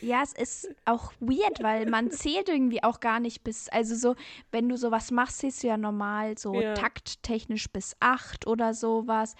Ja, 0.00 0.22
es 0.22 0.32
ist 0.32 0.68
auch 0.84 1.12
weird, 1.20 1.62
weil 1.62 1.86
man 1.86 2.10
zählt 2.10 2.48
irgendwie 2.48 2.82
auch 2.82 3.00
gar 3.00 3.20
nicht 3.20 3.44
bis, 3.44 3.68
also 3.68 3.94
so, 3.94 4.14
wenn 4.50 4.68
du 4.68 4.76
sowas 4.76 5.10
machst, 5.10 5.38
siehst 5.38 5.62
du 5.62 5.68
ja 5.68 5.76
normal 5.76 6.36
so 6.38 6.60
ja. 6.60 6.74
takttechnisch 6.74 7.70
bis 7.70 7.96
acht 8.00 8.46
oder 8.46 8.74
sowas. 8.74 9.34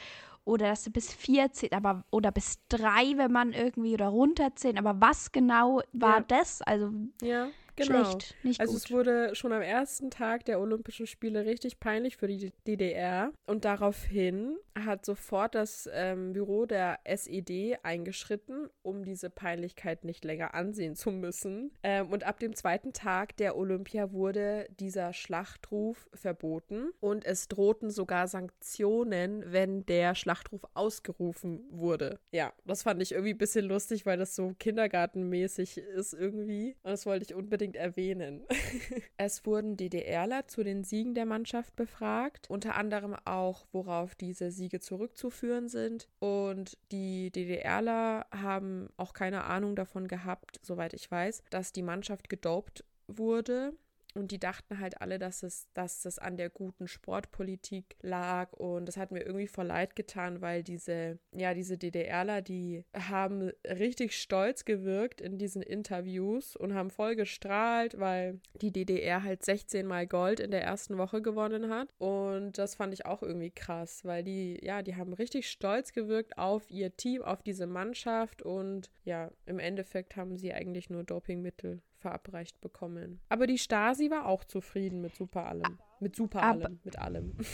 Oder 0.44 0.68
dass 0.68 0.84
du 0.84 0.90
bis 0.90 1.12
vier 1.12 1.52
zählt, 1.52 1.72
aber 1.72 2.04
oder 2.12 2.30
bis 2.30 2.60
drei, 2.68 3.16
wenn 3.16 3.32
man 3.32 3.52
irgendwie 3.52 3.94
oder 3.94 4.06
runterzählt. 4.06 4.78
Aber 4.78 5.00
was 5.00 5.32
genau 5.32 5.82
war 5.92 6.18
ja. 6.18 6.24
das? 6.28 6.62
Also 6.62 6.92
ja. 7.20 7.48
Genau. 7.76 8.04
Schlecht, 8.04 8.34
nicht 8.42 8.60
also 8.60 8.72
gut. 8.72 8.82
es 8.82 8.90
wurde 8.90 9.34
schon 9.34 9.52
am 9.52 9.62
ersten 9.62 10.10
Tag 10.10 10.44
der 10.46 10.60
Olympischen 10.60 11.06
Spiele 11.06 11.44
richtig 11.44 11.78
peinlich 11.78 12.16
für 12.16 12.26
die 12.26 12.52
DDR 12.66 13.32
und 13.46 13.64
daraufhin 13.64 14.56
hat 14.84 15.06
sofort 15.06 15.54
das 15.54 15.88
ähm, 15.92 16.32
Büro 16.32 16.66
der 16.66 16.98
SED 17.04 17.78
eingeschritten, 17.82 18.68
um 18.82 19.04
diese 19.04 19.30
Peinlichkeit 19.30 20.04
nicht 20.04 20.24
länger 20.24 20.54
ansehen 20.54 20.96
zu 20.96 21.10
müssen. 21.10 21.72
Ähm, 21.82 22.10
und 22.10 22.24
ab 22.24 22.38
dem 22.40 22.54
zweiten 22.54 22.92
Tag 22.92 23.36
der 23.36 23.56
Olympia 23.56 24.12
wurde 24.12 24.66
dieser 24.78 25.12
Schlachtruf 25.12 26.08
verboten 26.14 26.90
und 27.00 27.24
es 27.24 27.48
drohten 27.48 27.90
sogar 27.90 28.28
Sanktionen, 28.28 29.44
wenn 29.46 29.84
der 29.86 30.14
Schlachtruf 30.14 30.62
ausgerufen 30.74 31.64
wurde. 31.70 32.18
Ja, 32.32 32.52
das 32.64 32.82
fand 32.82 33.02
ich 33.02 33.12
irgendwie 33.12 33.34
ein 33.34 33.38
bisschen 33.38 33.66
lustig, 33.66 34.06
weil 34.06 34.18
das 34.18 34.34
so 34.34 34.54
kindergartenmäßig 34.58 35.78
ist 35.78 36.12
irgendwie. 36.12 36.76
Und 36.82 36.90
das 36.90 37.06
wollte 37.06 37.24
ich 37.24 37.34
unbedingt 37.34 37.65
erwähnen. 37.74 38.44
es 39.16 39.44
wurden 39.44 39.76
DDRler 39.76 40.46
zu 40.46 40.62
den 40.62 40.84
Siegen 40.84 41.14
der 41.14 41.26
Mannschaft 41.26 41.74
befragt, 41.74 42.46
unter 42.48 42.76
anderem 42.76 43.16
auch, 43.24 43.66
worauf 43.72 44.14
diese 44.14 44.50
Siege 44.50 44.78
zurückzuführen 44.78 45.68
sind. 45.68 46.08
Und 46.20 46.78
die 46.92 47.30
DDRler 47.30 48.26
haben 48.30 48.90
auch 48.96 49.14
keine 49.14 49.44
Ahnung 49.44 49.74
davon 49.74 50.06
gehabt, 50.06 50.60
soweit 50.62 50.94
ich 50.94 51.10
weiß, 51.10 51.42
dass 51.50 51.72
die 51.72 51.82
Mannschaft 51.82 52.28
gedopt 52.28 52.84
wurde. 53.08 53.72
Und 54.16 54.30
die 54.30 54.38
dachten 54.38 54.80
halt 54.80 55.00
alle, 55.00 55.18
dass 55.18 55.42
es, 55.42 55.68
dass 55.74 56.04
es 56.06 56.18
an 56.18 56.36
der 56.36 56.48
guten 56.48 56.88
Sportpolitik 56.88 57.96
lag. 58.00 58.52
Und 58.52 58.86
das 58.86 58.96
hat 58.96 59.10
mir 59.10 59.20
irgendwie 59.20 59.46
voll 59.46 59.66
leid 59.66 59.94
getan, 59.94 60.40
weil 60.40 60.62
diese, 60.62 61.18
ja, 61.32 61.52
diese 61.52 61.76
DDRler, 61.76 62.40
die 62.40 62.84
haben 62.94 63.50
richtig 63.64 64.18
stolz 64.18 64.64
gewirkt 64.64 65.20
in 65.20 65.36
diesen 65.38 65.60
Interviews 65.60 66.56
und 66.56 66.74
haben 66.74 66.90
voll 66.90 67.14
gestrahlt, 67.14 67.98
weil 67.98 68.40
die 68.54 68.72
DDR 68.72 69.22
halt 69.22 69.44
16 69.44 69.86
Mal 69.86 70.06
Gold 70.06 70.40
in 70.40 70.50
der 70.50 70.62
ersten 70.62 70.96
Woche 70.96 71.20
gewonnen 71.20 71.70
hat. 71.70 71.88
Und 71.98 72.56
das 72.58 72.74
fand 72.74 72.94
ich 72.94 73.04
auch 73.04 73.22
irgendwie 73.22 73.50
krass, 73.50 74.04
weil 74.04 74.24
die, 74.24 74.58
ja, 74.64 74.82
die 74.82 74.96
haben 74.96 75.12
richtig 75.12 75.50
stolz 75.50 75.92
gewirkt 75.92 76.38
auf 76.38 76.70
ihr 76.70 76.96
Team, 76.96 77.22
auf 77.22 77.42
diese 77.42 77.66
Mannschaft. 77.66 78.40
Und 78.40 78.90
ja, 79.04 79.30
im 79.44 79.58
Endeffekt 79.58 80.16
haben 80.16 80.36
sie 80.36 80.54
eigentlich 80.54 80.88
nur 80.88 81.04
Dopingmittel 81.04 81.82
verabreicht 82.06 82.60
bekommen. 82.60 83.20
Aber 83.28 83.46
die 83.48 83.58
Stasi 83.58 84.10
war 84.10 84.26
auch 84.26 84.44
zufrieden 84.44 85.00
mit 85.00 85.16
super 85.16 85.46
allem. 85.46 85.78
Mit 85.98 86.14
super 86.14 86.40
Aber- 86.42 86.64
allem, 86.66 86.80
mit 86.84 86.98
allem. 86.98 87.36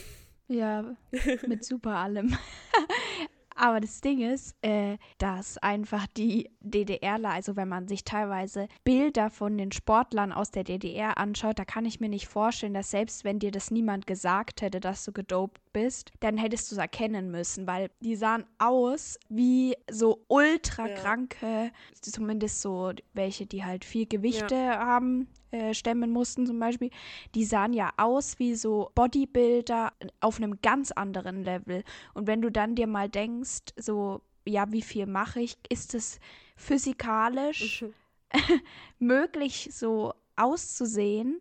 Ja, 0.48 0.96
mit 1.46 1.64
super 1.64 1.96
allem. 1.96 2.36
Aber 3.56 3.80
das 3.80 4.00
Ding 4.02 4.20
ist, 4.20 4.54
äh, 4.62 4.98
dass 5.18 5.56
einfach 5.58 6.06
die 6.08 6.50
DDRler, 6.60 7.30
also 7.30 7.54
wenn 7.56 7.68
man 7.68 7.86
sich 7.88 8.04
teilweise 8.04 8.66
Bilder 8.84 9.30
von 9.30 9.56
den 9.56 9.72
Sportlern 9.72 10.32
aus 10.32 10.50
der 10.50 10.64
DDR 10.64 11.16
anschaut, 11.16 11.58
da 11.58 11.64
kann 11.64 11.86
ich 11.86 12.00
mir 12.00 12.08
nicht 12.10 12.26
vorstellen, 12.26 12.74
dass 12.74 12.90
selbst 12.90 13.24
wenn 13.24 13.38
dir 13.38 13.50
das 13.50 13.70
niemand 13.70 14.06
gesagt 14.06 14.60
hätte, 14.60 14.80
dass 14.80 15.04
du 15.04 15.12
gedopt 15.12 15.61
bist, 15.72 16.10
dann 16.20 16.36
hättest 16.36 16.70
du 16.70 16.74
es 16.74 16.78
erkennen 16.78 17.30
müssen, 17.30 17.66
weil 17.66 17.90
die 18.00 18.16
sahen 18.16 18.44
aus 18.58 19.18
wie 19.28 19.76
so 19.90 20.24
ultra 20.28 20.86
Ja. 20.88 20.94
kranke, 20.94 21.72
zumindest 22.00 22.60
so 22.60 22.92
welche, 23.14 23.46
die 23.46 23.64
halt 23.64 23.84
viel 23.84 24.06
Gewichte 24.06 24.56
haben, 24.56 25.28
äh, 25.50 25.74
stemmen 25.74 26.10
mussten 26.10 26.46
zum 26.46 26.58
Beispiel. 26.58 26.90
Die 27.34 27.44
sahen 27.44 27.72
ja 27.72 27.90
aus 27.96 28.38
wie 28.38 28.54
so 28.54 28.90
Bodybuilder 28.94 29.92
auf 30.20 30.36
einem 30.38 30.60
ganz 30.62 30.92
anderen 30.92 31.44
Level. 31.44 31.84
Und 32.14 32.26
wenn 32.26 32.40
du 32.42 32.50
dann 32.50 32.74
dir 32.74 32.86
mal 32.86 33.08
denkst, 33.08 33.72
so, 33.76 34.22
ja, 34.46 34.70
wie 34.72 34.82
viel 34.82 35.06
mache 35.06 35.40
ich, 35.40 35.56
ist 35.68 35.94
es 35.94 36.18
physikalisch 36.56 37.84
möglich, 38.98 39.68
so 39.72 40.14
auszusehen, 40.36 41.40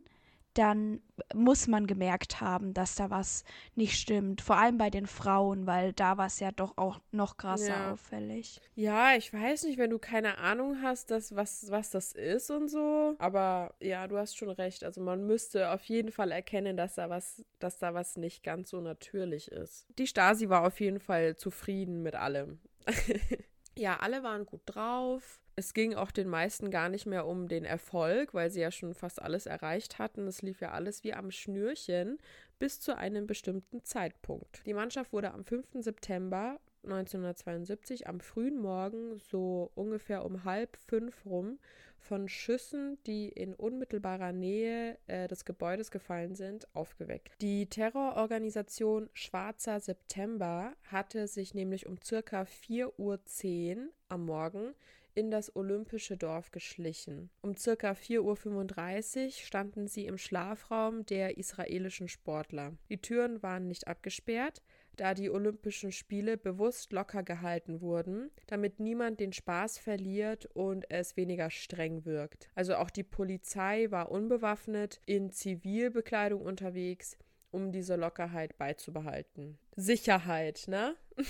dann 0.54 1.02
muss 1.34 1.68
man 1.68 1.88
gemerkt 1.88 2.41
haben, 2.41 2.74
dass 2.74 2.95
da 2.95 3.10
was 3.10 3.43
nicht 3.76 3.97
stimmt. 3.97 4.41
Vor 4.41 4.58
allem 4.58 4.78
bei 4.78 4.89
den 4.89 5.08
Frauen, 5.08 5.66
weil 5.68 5.93
da 5.93 6.18
war 6.18 6.26
es 6.28 6.39
ja 6.39 6.52
doch 6.52 6.78
auch 6.78 6.99
noch 7.12 7.38
krasser 7.38 7.68
Ja. 7.68 7.93
auffällig. 7.93 8.60
Ja, 8.76 9.16
ich 9.16 9.32
weiß 9.34 9.64
nicht, 9.64 9.78
wenn 9.78 9.89
du 9.89 9.99
keine 9.99 10.38
Ahnung 10.39 10.82
hast, 10.82 11.12
dass, 11.12 11.36
was, 11.36 11.70
was 11.70 11.89
das 11.91 12.12
ist 12.12 12.49
und 12.49 12.68
so. 12.70 13.16
Aber 13.20 13.74
ja, 13.80 14.08
du 14.08 14.18
hast 14.18 14.36
schon 14.38 14.49
recht. 14.49 14.84
Also 14.84 15.02
man 15.02 15.26
müsste 15.26 15.72
auf 15.72 15.84
jeden 15.86 16.12
Fall 16.12 16.32
erkennen, 16.32 16.76
dass 16.76 16.95
da 16.95 17.10
was, 17.10 17.43
dass 17.60 17.78
da 17.78 17.93
was 17.93 18.18
nicht 18.18 18.43
ganz 18.43 18.70
so 18.72 18.82
natürlich 18.82 19.49
ist. 19.52 19.86
Die 19.97 20.08
Stasi 20.08 20.49
war 20.49 20.66
auf 20.66 20.80
jeden 20.80 20.99
Fall 20.99 21.36
zufrieden 21.38 22.02
mit 22.04 22.16
allem. 22.16 22.60
ja, 23.78 23.97
alle 23.99 24.24
waren 24.24 24.45
gut 24.45 24.62
drauf. 24.66 25.39
Es 25.62 25.76
ging 25.76 25.93
auch 25.93 26.09
den 26.09 26.28
meisten 26.28 26.72
gar 26.72 26.89
nicht 26.89 27.05
mehr 27.05 27.28
um 27.28 27.47
den 27.47 27.66
Erfolg, 27.66 28.34
weil 28.34 28.49
sie 28.49 28.62
ja 28.62 28.72
schon 28.72 28.95
fast 28.95 29.22
alles 29.22 29.45
erreicht 29.45 29.99
hatten. 29.99 30.26
Es 30.26 30.41
lief 30.41 30.59
ja 30.59 30.72
alles 30.72 31.03
wie 31.03 31.14
am 31.14 31.30
Schnürchen 31.30 32.18
bis 32.57 32.80
zu 32.80 32.97
einem 32.97 33.28
bestimmten 33.28 33.84
Zeitpunkt. 33.84 34.66
Die 34.66 34.74
Mannschaft 34.74 35.14
wurde 35.14 35.32
am 35.32 35.45
5. 35.45 35.68
September 35.76 36.59
1972 36.84 38.07
am 38.07 38.22
frühen 38.22 38.59
Morgen 38.59 39.20
so 39.20 39.70
ungefähr 39.76 40.26
um 40.26 40.45
halb 40.45 40.78
fünf 40.78 41.28
rum 41.28 41.59
von 41.99 42.28
Schüssen, 42.28 42.97
die 43.05 43.30
in 43.30 43.53
unmittelbarer 43.53 44.32
Nähe 44.32 44.97
äh, 45.05 45.28
des 45.28 45.45
Gebäudes 45.45 45.91
gefallen 45.91 46.34
sind, 46.34 46.68
aufgeweckt. 46.74 47.39
Die 47.39 47.68
Terrororganisation 47.68 49.12
Schwarzer 49.14 49.80
September 49.80 50.74
hatte 50.86 51.28
sich 51.28 51.53
nämlich 51.53 51.86
um 51.86 51.99
circa 52.03 52.41
4.10 52.41 53.78
Uhr 53.78 53.89
am 54.09 54.26
Morgen 54.26 54.74
in 55.16 55.32
das 55.32 55.55
olympische 55.55 56.18
Dorf 56.18 56.51
geschlichen. 56.51 57.30
Um 57.41 57.55
circa 57.55 57.91
4.35 57.91 59.26
Uhr 59.26 59.32
standen 59.32 59.88
sie 59.88 60.05
im 60.05 60.18
Schlafraum 60.18 61.05
der 61.05 61.38
israelischen 61.38 62.07
Sportler. 62.07 62.74
Die 62.89 63.01
Türen 63.01 63.41
waren 63.43 63.68
nicht 63.68 63.88
abgesperrt, 63.88 64.62
da 64.97 65.14
die 65.14 65.30
Olympischen 65.30 65.91
Spiele 65.91 66.38
bewusst 66.38 66.91
locker 66.91 67.24
gehalten 67.24 67.82
wurden, 67.82 68.30
damit 68.47 68.80
niemand 68.80 69.20
den 69.20 69.34
Spaß 69.34 69.78
verliert 69.78 70.45
und 70.53 70.89
es 70.91 71.18
weniger 71.18 71.49
streng 71.49 72.05
wirkt. 72.05 72.49
Also 72.55 72.76
auch 72.76 72.89
die 72.89 73.03
Polizei 73.03 73.89
war 73.89 74.12
unbewaffnet 74.12 75.01
in 75.05 75.32
Zivilbekleidung 75.32 76.41
unterwegs, 76.41 77.18
um 77.52 77.72
diese 77.72 77.95
Lockerheit 77.95 78.58
beizubehalten. 78.58 79.58
Sicherheit, 79.76 80.66
ne? 80.68 80.95